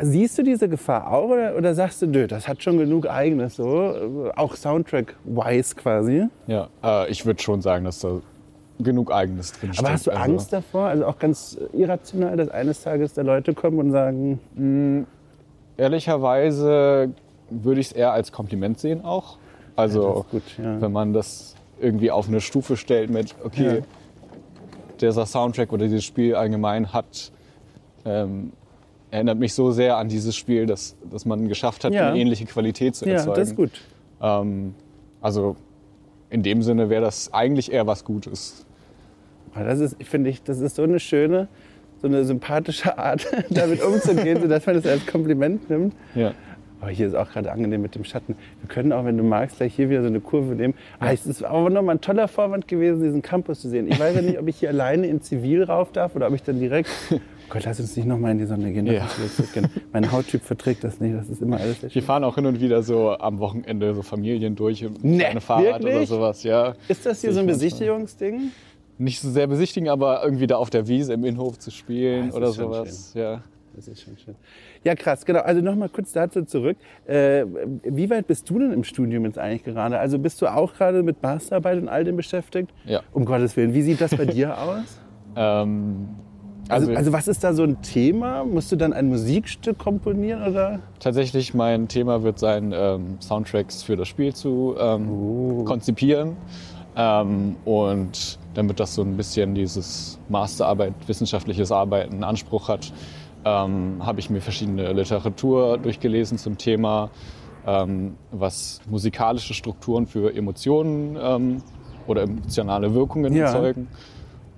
Siehst 0.02 0.38
du 0.38 0.44
diese 0.44 0.70
Gefahr 0.70 1.12
auch 1.12 1.30
oder, 1.30 1.56
oder 1.56 1.76
sagst 1.76 2.02
du, 2.02 2.08
nö, 2.08 2.26
das 2.26 2.48
hat 2.48 2.64
schon 2.64 2.78
genug 2.78 3.08
Eigenes, 3.08 3.58
so, 3.58 4.32
auch 4.36 4.56
Soundtrack-wise 4.56 5.76
quasi? 5.76 6.28
Ja, 6.48 6.70
äh, 6.84 7.12
ich 7.12 7.26
würde 7.26 7.42
schon 7.44 7.62
sagen, 7.62 7.84
dass 7.86 8.00
da 8.00 8.22
genug 8.80 9.12
Eigenes 9.12 9.52
drin 9.52 9.72
Aber 9.78 9.92
hast 9.92 10.08
du 10.08 10.12
also, 10.12 10.24
Angst 10.24 10.54
davor? 10.54 10.86
Also 10.88 11.06
auch 11.06 11.20
ganz 11.20 11.58
irrational, 11.74 12.38
dass 12.38 12.50
eines 12.50 12.82
Tages 12.82 13.14
da 13.14 13.22
Leute 13.22 13.54
kommen 13.54 13.78
und 13.80 13.92
sagen, 13.92 15.06
Ehrlicherweise 15.78 17.12
würde 17.50 17.82
ich 17.82 17.88
es 17.88 17.92
eher 17.94 18.14
als 18.14 18.32
Kompliment 18.32 18.80
sehen 18.80 19.04
auch. 19.04 19.38
Also 19.76 20.02
Ja, 20.02 20.26
gut, 20.32 20.44
ja. 20.58 20.82
wenn 20.82 20.92
man 20.92 21.14
das 21.14 21.56
irgendwie 21.80 22.12
auf 22.12 22.28
eine 22.28 22.42
Stufe 22.42 22.78
stellt 22.78 23.10
mit, 23.10 23.36
okay, 23.44 23.78
Ja. 23.78 23.82
Dieser 25.08 25.26
Soundtrack 25.26 25.72
oder 25.72 25.86
dieses 25.86 26.04
Spiel 26.04 26.36
allgemein 26.36 26.92
hat, 26.94 27.32
ähm, 28.06 28.52
erinnert 29.12 29.38
mich 29.38 29.54
so 29.54 29.72
sehr 29.72 29.98
an 29.98 30.10
dieses 30.10 30.36
Spiel, 30.36 30.66
dass, 30.66 30.96
dass 31.10 31.26
man 31.26 31.48
geschafft 31.48 31.84
hat, 31.84 31.94
Ja. 31.94 32.10
eine 32.10 32.20
ähnliche 32.20 32.46
Qualität 32.46 32.96
zu 32.96 33.06
ja, 33.06 33.14
erzeugen. 33.16 33.36
das 33.40 33.50
ist 33.50 33.56
gut. 33.56 33.72
Ähm, 34.22 34.74
also 35.22 35.56
in 36.30 36.42
dem 36.44 36.64
Sinne 36.64 36.90
wäre 36.90 37.04
das 37.04 37.32
eigentlich 37.34 37.72
eher 37.72 37.86
was 37.86 38.04
Gutes. 38.04 38.66
Das 39.54 39.80
ist, 39.80 40.04
finde 40.04 40.32
ich, 40.32 40.42
das 40.42 40.60
ist 40.60 40.76
so 40.76 40.82
eine 40.84 41.00
schöne, 41.00 41.48
so 42.02 42.08
eine 42.08 42.26
sympathische 42.26 42.98
Art, 42.98 43.28
damit 43.52 43.84
umzugehen, 43.84 44.42
sodass 44.42 44.66
man 44.66 44.76
das 44.76 44.86
als 44.88 45.06
Kompliment 45.06 45.70
nimmt. 45.70 45.94
Ja. 46.16 46.34
Aber 46.84 46.92
hier 46.92 47.08
ist 47.08 47.16
auch 47.16 47.30
gerade 47.32 47.50
angenehm 47.50 47.82
mit 47.82 47.96
dem 47.96 48.04
Schatten. 48.04 48.36
Wir 48.62 48.68
können 48.68 48.92
auch, 48.92 49.06
wenn 49.06 49.16
du 49.18 49.24
magst, 49.24 49.56
gleich 49.56 49.74
hier 49.74 49.90
wieder 49.90 50.02
so 50.02 50.08
eine 50.08 50.20
Kurve 50.20 50.54
nehmen. 50.54 50.74
Ah, 51.00 51.14
es 51.14 51.26
ist 51.26 51.42
aber 51.42 51.70
nochmal 51.70 51.96
ein 51.96 52.02
toller 52.02 52.28
Vorwand 52.28 52.68
gewesen, 52.68 53.02
diesen 53.02 53.22
Campus 53.22 53.62
zu 53.62 53.70
sehen. 53.70 53.88
Ich 53.88 53.98
weiß 53.98 54.18
ja 54.18 54.22
nicht, 54.22 54.38
ob 54.38 54.50
ich 54.50 54.58
hier 54.58 54.68
alleine 54.68 55.08
in 55.08 55.22
Zivil 55.22 55.64
rauf 55.64 55.94
darf 55.94 56.14
oder 56.18 56.28
ob 56.28 56.34
ich 56.34 56.44
dann 56.44 56.60
direkt. 56.60 56.90
Oh 57.46 57.56
Gott, 57.58 57.66
lass 57.66 57.80
uns 57.80 57.96
nicht 57.98 58.08
nochmal 58.08 58.32
in 58.32 58.38
die 58.40 58.46
Sonne 58.46 58.72
gehen. 58.72 58.88
Ja. 58.88 59.06
zurückgehen. 59.36 59.68
Mein 59.92 60.12
Hauttyp 60.12 60.42
verträgt 60.42 60.84
das 60.84 61.00
nicht. 61.02 61.14
Das 61.16 61.30
ist 61.30 61.42
immer 61.42 61.58
alles 61.60 61.84
Wir 61.84 61.90
schön. 61.92 62.02
fahren 62.02 62.24
auch 62.24 62.36
hin 62.36 62.46
und 62.48 62.62
wieder 62.62 62.82
so 62.82 63.12
am 63.12 63.38
Wochenende 63.40 63.94
so 63.94 64.02
Familien 64.02 64.56
durch 64.56 64.84
Nee, 65.04 65.20
kleine 65.20 65.42
Fahrrad 65.42 65.82
oder 65.82 65.92
wirklich? 65.92 66.10
sowas. 66.10 66.42
Ja. 66.44 66.74
Ist 66.88 67.06
das 67.06 67.20
hier 67.22 67.32
so 67.34 67.42
ein 67.42 67.46
Besichtigungsding? 67.46 68.52
Nicht 68.98 69.20
so 69.20 69.30
sehr 69.30 69.46
besichtigen, 69.48 69.90
aber 69.90 70.24
irgendwie 70.24 70.48
da 70.48 70.56
auf 70.56 70.70
der 70.70 70.88
Wiese 70.88 71.14
im 71.14 71.26
Innenhof 71.26 71.60
zu 71.60 71.70
spielen 71.70 72.24
Ah, 72.24 72.26
das 72.28 72.36
oder 72.38 72.52
sowas. 72.52 73.12
Ja. 73.14 73.42
Das 73.76 73.88
ist 73.88 74.02
schon 74.02 74.18
schön. 74.18 74.36
Ja, 74.84 74.94
krass, 74.96 75.26
genau. 75.26 75.40
Also 75.40 75.62
nochmal 75.62 75.90
kurz 75.90 76.12
dazu 76.12 76.44
zurück. 76.44 76.78
Äh, 77.08 77.46
wie 77.84 78.10
weit 78.10 78.28
bist 78.28 78.50
du 78.50 78.60
denn 78.60 78.72
im 78.72 78.84
Studium 78.84 79.26
jetzt 79.26 79.40
eigentlich 79.40 79.64
gerade? 79.64 79.98
Also 79.98 80.20
bist 80.20 80.42
du 80.42 80.48
auch 80.48 80.74
gerade 80.74 81.02
mit 81.02 81.24
Masterarbeit 81.24 81.82
und 81.82 81.88
all 81.90 82.04
dem 82.04 82.16
beschäftigt? 82.16 82.70
Ja. 82.86 83.02
Um 83.14 83.26
Gottes 83.26 83.58
Willen. 83.58 83.74
Wie 83.74 83.82
sieht 83.82 84.00
das 84.00 84.16
bei 84.16 84.26
dir 84.38 84.58
aus? 84.60 85.00
Ähm, 85.36 86.10
Also, 86.70 86.88
also, 86.88 86.98
also 86.98 87.14
was 87.14 87.28
ist 87.28 87.44
da 87.44 87.54
so 87.54 87.64
ein 87.64 87.82
Thema? 87.82 88.44
Musst 88.46 88.72
du 88.72 88.76
dann 88.76 88.94
ein 88.94 89.08
Musikstück 89.08 89.78
komponieren 89.80 90.44
oder? 90.48 90.80
tatsächlich 91.00 91.54
mein 91.54 91.88
Thema 91.88 92.24
wird 92.24 92.38
sein, 92.40 92.72
ähm, 92.76 93.18
Soundtracks 93.22 93.82
für 93.84 93.98
das 93.98 94.08
Spiel 94.08 94.34
zu 94.36 94.76
ähm, 94.80 95.10
Oh. 95.10 95.64
konzipieren. 95.66 96.38
Ähm, 96.96 97.56
und 97.66 98.38
damit 98.54 98.80
das 98.80 98.94
so 98.94 99.02
ein 99.02 99.18
bisschen 99.18 99.56
dieses 99.56 100.20
Masterarbeit, 100.30 100.94
wissenschaftliches 101.08 101.72
Arbeiten 101.72 102.18
in 102.18 102.24
Anspruch 102.24 102.70
hat, 102.70 102.94
ähm, 103.46 104.06
habe 104.06 104.20
ich 104.20 104.30
mir 104.30 104.42
verschiedene 104.42 104.92
Literatur 104.94 105.78
durchgelesen 105.78 106.38
zum 106.38 106.58
Thema, 106.58 107.10
ähm, 107.66 108.16
was 108.32 108.82
musikalische 108.90 109.54
Strukturen 109.54 110.08
für 110.08 110.34
Emotionen 110.36 111.18
ähm, 111.22 111.64
oder 112.08 112.24
emotionale 112.24 112.94
Wirkungen 112.94 113.34
Ja. 113.34 113.46
erzeugen. 113.46 113.88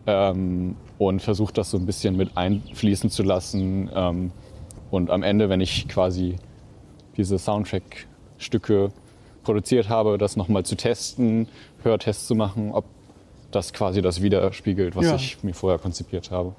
Ähm, 0.08 0.76
und 0.98 1.22
versucht 1.22 1.58
das 1.58 1.72
so 1.72 1.78
ein 1.78 1.86
bisschen 1.86 2.16
mit 2.16 2.38
einfließen 2.38 3.10
zu 3.10 3.24
lassen. 3.24 3.90
Ähm, 3.94 4.32
und 4.92 5.10
am 5.10 5.24
Ende, 5.24 5.50
wenn 5.50 5.62
ich 5.62 5.88
quasi 5.88 6.36
diese 7.18 7.38
Soundtrack-Stücke 7.40 8.92
produziert 9.44 9.90
habe, 9.90 10.18
das 10.18 10.36
nochmal 10.38 10.64
zu 10.64 10.76
testen, 10.76 11.48
Hörtests 11.84 12.28
zu 12.28 12.36
machen, 12.36 12.72
ob 12.72 12.86
das 13.52 13.74
quasi 13.74 14.02
das 14.02 14.22
widerspiegelt, 14.22 14.96
was 14.96 15.06
Ja. 15.06 15.16
ich 15.16 15.44
mir 15.44 15.54
vorher 15.54 15.80
konzipiert 15.80 16.32
habe. 16.32 16.54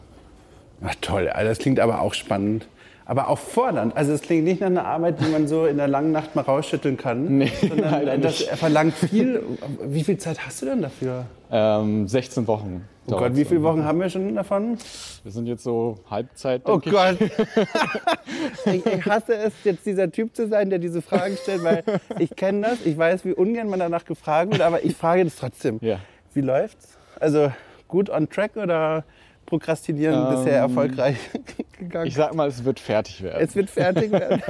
Ach 0.84 0.94
toll, 1.00 1.28
also 1.28 1.48
das 1.48 1.58
klingt 1.58 1.80
aber 1.80 2.00
auch 2.00 2.14
spannend. 2.14 2.68
Aber 3.08 3.28
auch 3.28 3.38
fordernd. 3.38 3.96
Also 3.96 4.12
es 4.12 4.20
klingt 4.20 4.42
nicht 4.42 4.60
nach 4.60 4.66
einer 4.66 4.84
Arbeit, 4.84 5.20
die 5.20 5.30
man 5.30 5.46
so 5.46 5.64
in 5.66 5.76
der 5.76 5.86
langen 5.86 6.10
Nacht 6.10 6.34
mal 6.34 6.42
rausschütteln 6.42 6.96
kann. 6.96 7.38
Nee, 7.38 7.52
sondern 7.60 7.90
leider 8.04 8.18
das 8.18 8.40
nicht. 8.40 8.50
verlangt 8.50 8.94
viel. 8.94 9.42
Wie 9.80 10.02
viel 10.02 10.18
Zeit 10.18 10.44
hast 10.44 10.62
du 10.62 10.66
denn 10.66 10.82
dafür? 10.82 11.26
Ähm, 11.52 12.08
16 12.08 12.48
Wochen. 12.48 12.84
Oh 13.06 13.12
Gott, 13.12 13.36
wie 13.36 13.44
viele. 13.44 13.62
Wochen 13.62 13.84
haben 13.84 14.00
wir 14.00 14.10
schon 14.10 14.34
davon? 14.34 14.76
Wir 15.22 15.30
sind 15.30 15.46
jetzt 15.46 15.62
so 15.62 15.94
Halbzeit. 16.10 16.62
Oh 16.64 16.80
ich. 16.84 16.90
Gott. 16.90 17.16
ich, 18.66 18.84
ich 18.84 19.06
hasse 19.06 19.36
es, 19.36 19.52
jetzt 19.62 19.86
dieser 19.86 20.10
Typ 20.10 20.34
zu 20.34 20.48
sein, 20.48 20.70
der 20.70 20.80
diese 20.80 21.00
Fragen 21.00 21.36
stellt, 21.40 21.62
weil 21.62 21.84
ich 22.18 22.34
kenne 22.34 22.62
das. 22.62 22.84
Ich 22.84 22.98
weiß, 22.98 23.24
wie 23.24 23.32
ungern 23.32 23.68
man 23.68 23.78
danach 23.78 24.04
gefragt 24.04 24.50
wird, 24.50 24.62
aber 24.62 24.84
ich 24.84 24.96
frage 24.96 25.24
das 25.24 25.36
trotzdem. 25.36 25.78
Ja. 25.80 26.00
Wie 26.34 26.40
läuft's? 26.40 26.98
Also 27.20 27.52
gut 27.86 28.10
on 28.10 28.28
track 28.28 28.56
oder 28.56 29.04
prokrastinieren 29.47 30.14
Ähm, 30.27 30.31
bisher 30.36 30.59
erfolgreich 30.59 31.16
gegangen? 31.78 32.06
Ich 32.09 32.14
sag 32.14 32.35
mal, 32.35 32.48
es 32.48 32.64
wird 32.64 32.81
fertig 32.81 33.23
werden. 33.23 33.40
es 33.40 33.55
wird 33.56 33.70
fertig 33.70 34.10
werden. 34.10 34.43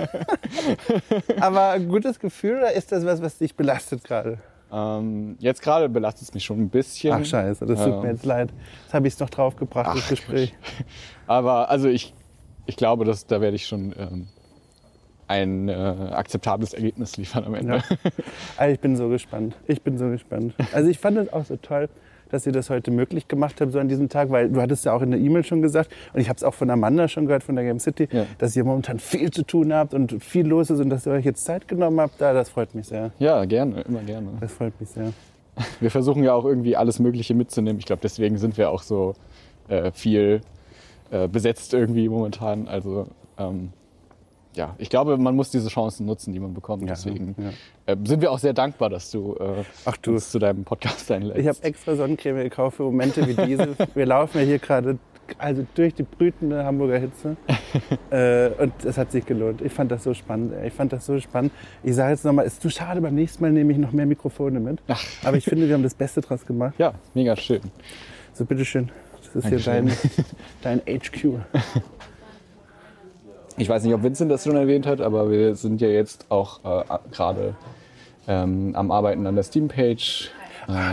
aber 1.40 1.70
ein 1.70 1.89
gutes 1.89 2.18
Gefühl 2.18 2.56
oder 2.59 2.73
ist 2.73 2.90
das 2.93 3.05
was, 3.05 3.23
was 3.23 3.39
dich 3.39 3.55
belastet 3.55 4.02
gerade? 4.05 4.39
Ähm, 4.73 5.36
jetzt 5.39 5.62
gerade 5.62 5.89
belastet 5.89 6.23
es 6.28 6.35
mich 6.35 6.44
schon 6.44 6.60
ein 6.60 6.68
bisschen. 6.70 7.12
Ach 7.12 7.24
scheiße, 7.24 7.64
das 7.66 7.78
tut 7.85 7.93
Ja. 7.94 8.01
mir 8.01 8.10
jetzt 8.10 8.24
leid. 8.24 8.51
Jetzt 8.82 8.94
habe 8.94 9.06
ich 9.06 9.14
es 9.14 9.20
noch 9.20 9.31
draufgebracht, 9.31 9.97
das 9.97 10.09
Gespräch. 10.09 10.55
Aber 11.28 11.70
also 11.70 11.89
ich, 11.89 12.12
ich 12.66 12.77
glaube, 12.77 13.05
dass, 13.05 13.27
da 13.27 13.40
werde 13.40 13.55
ich 13.55 13.66
schon 13.66 13.94
ähm, 13.97 14.27
ein 15.28 15.68
äh, 15.68 15.73
akzeptables 15.73 16.73
Ergebnis 16.74 17.16
liefern 17.16 17.44
am 17.44 17.55
Ende. 17.55 17.77
Ja. 17.77 17.82
Also 18.56 18.74
ich 18.74 18.81
bin 18.81 18.97
so 18.97 19.09
gespannt. 19.09 19.56
Ich 19.68 19.82
bin 19.82 19.98
so 19.98 20.09
gespannt. 20.09 20.55
Also 20.73 20.89
ich 20.90 20.98
fand 20.98 21.18
es 21.18 21.32
auch 21.32 21.44
so 21.44 21.56
toll, 21.56 21.89
dass 22.30 22.46
ihr 22.46 22.52
das 22.52 22.70
heute 22.70 22.90
möglich 22.90 23.28
gemacht 23.28 23.60
habt, 23.60 23.72
so 23.72 23.78
an 23.78 23.88
diesem 23.88 24.08
Tag, 24.08 24.30
weil 24.30 24.48
du 24.50 24.60
hattest 24.60 24.84
ja 24.84 24.92
auch 24.92 25.02
in 25.02 25.10
der 25.10 25.20
E-Mail 25.20 25.44
schon 25.44 25.62
gesagt 25.62 25.90
und 26.14 26.20
ich 26.20 26.28
habe 26.28 26.36
es 26.36 26.44
auch 26.44 26.54
von 26.54 26.68
Amanda 26.70 27.08
schon 27.08 27.26
gehört, 27.26 27.42
von 27.42 27.54
der 27.56 27.64
Game 27.64 27.78
City, 27.78 28.08
Ja. 28.10 28.26
dass 28.38 28.56
ihr 28.56 28.64
momentan 28.64 28.98
viel 28.98 29.30
zu 29.30 29.42
tun 29.44 29.72
habt 29.72 29.94
und 29.94 30.22
viel 30.22 30.46
los 30.46 30.70
ist 30.70 30.80
und 30.80 30.90
dass 30.90 31.06
ihr 31.06 31.12
euch 31.12 31.24
jetzt 31.24 31.44
Zeit 31.44 31.68
genommen 31.68 32.00
habt. 32.00 32.20
Da, 32.20 32.32
das 32.32 32.48
freut 32.50 32.74
mich 32.74 32.86
sehr. 32.86 33.12
Ja, 33.18 33.44
gerne, 33.44 33.82
immer 33.82 34.00
gerne. 34.00 34.28
Das 34.40 34.52
freut 34.52 34.78
mich 34.80 34.88
sehr. 34.90 35.12
Wir 35.80 35.90
versuchen 35.90 36.22
ja 36.22 36.34
auch 36.34 36.44
irgendwie 36.44 36.76
alles 36.76 36.98
Mögliche 36.98 37.34
mitzunehmen. 37.34 37.78
Ich 37.78 37.86
glaube, 37.86 38.00
deswegen 38.02 38.36
sind 38.36 38.58
wir 38.58 38.70
auch 38.70 38.82
so 38.82 39.14
äh, 39.68 39.90
viel 39.92 40.42
äh, 41.10 41.28
besetzt 41.28 41.72
irgendwie 41.72 42.08
momentan. 42.10 42.68
Also 42.68 43.06
ähm, 43.38 43.70
ja, 44.56 44.74
ich 44.78 44.88
glaube, 44.88 45.18
man 45.18 45.36
muss 45.36 45.50
diese 45.50 45.68
Chancen 45.68 46.06
nutzen, 46.06 46.32
die 46.32 46.40
man 46.40 46.54
bekommt. 46.54 46.82
Ja, 46.82 46.88
deswegen 46.88 47.34
ja. 47.38 47.92
äh, 47.92 47.96
sind 48.04 48.22
wir 48.22 48.32
auch 48.32 48.38
sehr 48.38 48.54
dankbar, 48.54 48.88
dass 48.88 49.10
du, 49.10 49.36
äh, 49.38 49.64
Ach 49.84 49.96
du. 49.98 50.16
zu 50.18 50.38
deinem 50.38 50.64
Podcast 50.64 51.10
einlädst. 51.10 51.38
Ich 51.38 51.46
habe 51.46 51.62
extra 51.62 51.94
Sonnencreme 51.94 52.42
gekauft 52.42 52.78
für 52.78 52.84
Momente 52.84 53.26
wie 53.26 53.34
diese. 53.46 53.76
Wir 53.94 54.06
laufen 54.06 54.38
ja 54.38 54.44
hier 54.44 54.58
gerade 54.58 54.98
also 55.38 55.66
durch 55.74 55.94
die 55.94 56.04
brütende 56.04 56.64
Hamburger 56.64 56.98
Hitze. 56.98 57.36
äh, 58.10 58.48
und 58.62 58.72
es 58.84 58.96
hat 58.96 59.12
sich 59.12 59.26
gelohnt. 59.26 59.60
Ich 59.60 59.72
fand 59.72 59.90
das 59.90 60.04
so 60.04 60.14
spannend. 60.14 60.54
Ich 60.64 60.72
fand 60.72 60.92
das 60.92 61.04
so 61.04 61.18
spannend. 61.20 61.52
Ich 61.82 61.94
sage 61.94 62.12
jetzt 62.12 62.24
nochmal, 62.24 62.46
es 62.46 62.54
ist 62.54 62.62
zu 62.62 62.70
schade, 62.70 63.00
beim 63.00 63.14
nächsten 63.14 63.42
Mal 63.42 63.52
nehme 63.52 63.72
ich 63.72 63.78
noch 63.78 63.92
mehr 63.92 64.06
Mikrofone 64.06 64.60
mit. 64.60 64.78
Aber 65.24 65.36
ich 65.36 65.44
finde, 65.44 65.66
wir 65.66 65.74
haben 65.74 65.82
das 65.82 65.94
Beste 65.94 66.20
draus 66.20 66.46
gemacht. 66.46 66.74
ja, 66.78 66.94
mega 67.14 67.36
schön. 67.36 67.60
So, 68.32 68.44
bitteschön. 68.44 68.90
Das 69.34 69.44
ist 69.44 69.48
hier 69.48 69.58
dein, 69.58 69.92
dein 70.62 70.80
HQ. 70.80 71.40
Ich 73.58 73.68
weiß 73.68 73.82
nicht, 73.84 73.94
ob 73.94 74.02
Vincent 74.02 74.30
das 74.30 74.44
schon 74.44 74.56
erwähnt 74.56 74.86
hat, 74.86 75.00
aber 75.00 75.30
wir 75.30 75.54
sind 75.54 75.80
ja 75.80 75.88
jetzt 75.88 76.26
auch 76.28 76.60
äh, 76.64 76.84
gerade 77.10 77.54
ähm, 78.28 78.74
am 78.74 78.90
Arbeiten 78.90 79.26
an 79.26 79.34
der 79.34 79.44
Steam-Page. 79.44 80.30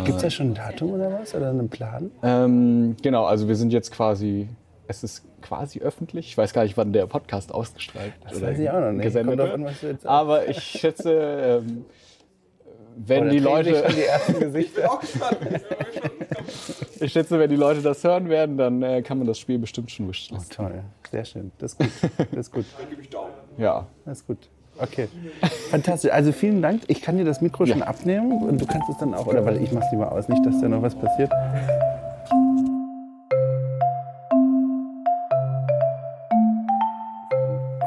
Gibt 0.05 0.17
es 0.17 0.21
da 0.21 0.29
schon 0.29 0.51
ein 0.51 0.53
Datum 0.53 0.91
oder 0.93 1.11
was? 1.19 1.33
Oder 1.35 1.49
einen 1.49 1.67
Plan? 1.67 2.11
Ähm, 2.21 2.95
genau, 3.01 3.25
also 3.25 3.47
wir 3.47 3.55
sind 3.55 3.73
jetzt 3.73 3.91
quasi, 3.91 4.47
es 4.87 5.03
ist 5.03 5.23
quasi 5.41 5.79
öffentlich. 5.81 6.27
Ich 6.27 6.37
weiß 6.37 6.53
gar 6.53 6.63
nicht, 6.63 6.77
wann 6.77 6.93
der 6.93 7.07
Podcast 7.07 7.53
ausgestrahlt 7.53 8.13
Das 8.29 8.41
weiß 8.41 8.59
ich 8.59 8.69
auch 8.69 8.79
noch 8.79 8.91
nicht. 8.91 9.03
gesendet 9.03 9.39
wird. 9.81 10.05
Aber 10.05 10.47
ich 10.47 10.59
schätze, 10.59 11.61
ähm, 11.67 11.85
wenn 12.95 13.27
Oh, 13.27 13.29
die 13.29 13.39
Leute, 13.39 13.83
die 13.95 14.03
ersten 14.03 14.39
Gesichter. 14.39 14.99
ich 16.99 17.11
schätze, 17.11 17.39
wenn 17.39 17.49
die 17.49 17.55
Leute 17.55 17.81
das 17.81 18.03
hören 18.03 18.29
werden, 18.29 18.57
dann 18.57 18.81
äh, 18.81 19.01
kann 19.01 19.17
man 19.17 19.27
das 19.27 19.39
Spiel 19.39 19.57
bestimmt 19.59 19.91
schon 19.91 20.09
wishlisten. 20.09 20.49
Toll, 20.55 20.83
sehr 21.11 21.25
schön. 21.25 21.51
Das 21.57 21.73
ist 21.73 21.79
gut. 21.79 21.89
Das 22.31 22.39
ist 22.47 22.51
gut. 22.51 22.65
Ja, 23.57 23.87
Das 24.05 24.19
ist 24.19 24.27
gut. 24.27 24.37
Okay. 24.79 25.07
Fantastisch. 25.69 26.11
Also 26.11 26.31
vielen 26.31 26.61
Dank. 26.63 26.81
Ich 26.87 27.01
kann 27.03 27.17
dir 27.17 27.25
das 27.25 27.41
Mikro 27.41 27.65
schon 27.67 27.83
abnehmen 27.83 28.41
und 28.41 28.59
du 28.59 28.65
kannst 28.65 28.89
es 28.89 28.97
dann 28.97 29.13
auch, 29.13 29.27
oder 29.27 29.45
weil 29.45 29.61
ich 29.61 29.71
mach's 29.71 29.85
lieber 29.91 30.11
aus, 30.11 30.27
nicht, 30.29 30.43
dass 30.45 30.59
da 30.61 30.67
noch 30.67 30.81
was 30.81 30.95
passiert. 30.95 31.31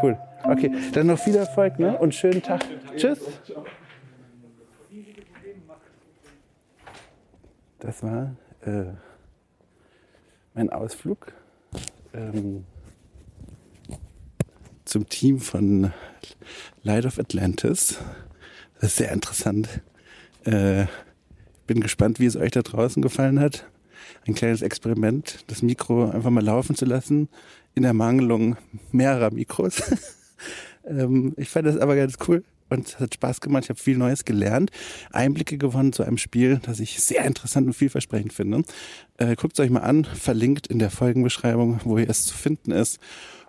Cool. 0.03 0.17
Okay, 0.45 0.71
dann 0.93 1.07
noch 1.09 1.19
viel 1.19 1.35
Erfolg 1.37 1.79
ne? 1.79 1.97
und 1.99 2.15
schönen 2.15 2.43
Tag. 2.43 2.65
Tschüss. 2.97 3.19
Das 7.79 8.03
war 8.03 8.37
äh, 8.63 8.85
mein 10.55 10.71
Ausflug 10.71 11.33
ähm, 12.15 12.65
zum 14.85 15.09
Team 15.09 15.41
von 15.41 15.93
Light 16.83 17.05
of 17.05 17.19
Atlantis. 17.19 17.99
Das 18.75 18.91
ist 18.91 18.97
sehr 18.97 19.13
interessant. 19.13 19.83
Äh, 20.45 20.87
bin 21.67 21.81
gespannt, 21.81 22.21
wie 22.21 22.27
es 22.27 22.37
euch 22.37 22.53
da 22.53 22.63
draußen 22.63 23.03
gefallen 23.03 23.41
hat. 23.41 23.67
ein 24.27 24.35
kleines 24.35 24.63
Experiment, 24.63 25.45
das 25.49 25.63
Mikro 25.63 26.11
einfach 26.11 26.31
mal 26.31 26.45
laufen 26.45 26.77
zu 26.77 26.85
lassen, 26.85 27.29
in 27.75 27.83
der 27.83 27.93
Mangelung 27.93 28.57
mehrerer 28.93 29.33
Mikros. 29.33 29.83
ähm, 30.87 31.35
ich 31.37 31.51
fand 31.51 31.67
das 31.67 31.77
aber 31.77 31.97
ganz 31.97 32.15
cool 32.27 32.43
und 32.69 32.89
es 32.89 32.99
hat 32.99 33.15
Spaß 33.15 33.41
gemacht. 33.41 33.65
Ich 33.65 33.71
habe 33.71 33.81
viel 33.81 33.97
Neues 33.97 34.25
gelernt, 34.25 34.71
Einblicke 35.13 35.59
gewonnen 35.59 35.93
zu 35.93 36.03
einem 36.03 36.19
Spiel, 36.19 36.61
das 36.63 36.81
ich 36.81 37.01
sehr 37.01 37.25
interessant 37.25 37.67
und 37.67 37.75
vielversprechend 37.75 38.33
finde. 38.33 38.63
Äh, 39.19 39.37
Guckt 39.37 39.59
es 39.59 39.65
euch 39.65 39.71
mal 39.71 39.81
an, 39.81 40.05
verlinkt 40.05 40.67
in 40.67 40.79
der 40.79 40.91
Folgenbeschreibung, 40.91 41.81
wo 41.85 41.99
hier 41.99 42.09
es 42.09 42.27
zu 42.27 42.35
finden 42.35 42.73
ist. 42.73 42.99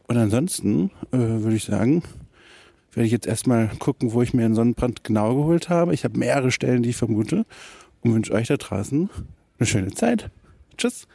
Und 0.08 0.18
ansonsten 0.18 0.92
äh, 1.12 1.18
würde 1.18 1.56
ich 1.56 1.66
sagen, 1.66 2.04
werde 2.94 3.06
ich 3.06 3.12
jetzt 3.12 3.28
erstmal 3.28 3.68
gucken, 3.78 4.14
wo 4.14 4.22
ich 4.22 4.34
mir 4.34 4.46
einen 4.46 4.56
Sonnenbrand 4.56 5.04
genau 5.04 5.36
geholt 5.36 5.70
habe. 5.70 5.94
Ich 5.94 6.04
habe 6.04 6.18
mehrere 6.18 6.52
Stellen, 6.52 6.84
die 6.84 6.90
ich 6.90 6.98
vermute 6.98 7.46
und 8.02 8.14
wünsche 8.14 8.34
euch 8.34 8.48
da 8.48 8.58
draußen 8.58 9.10
eine 9.60 9.68
schöne 9.68 9.92
Zeit. 9.94 10.30
Tschüss. 10.78 11.08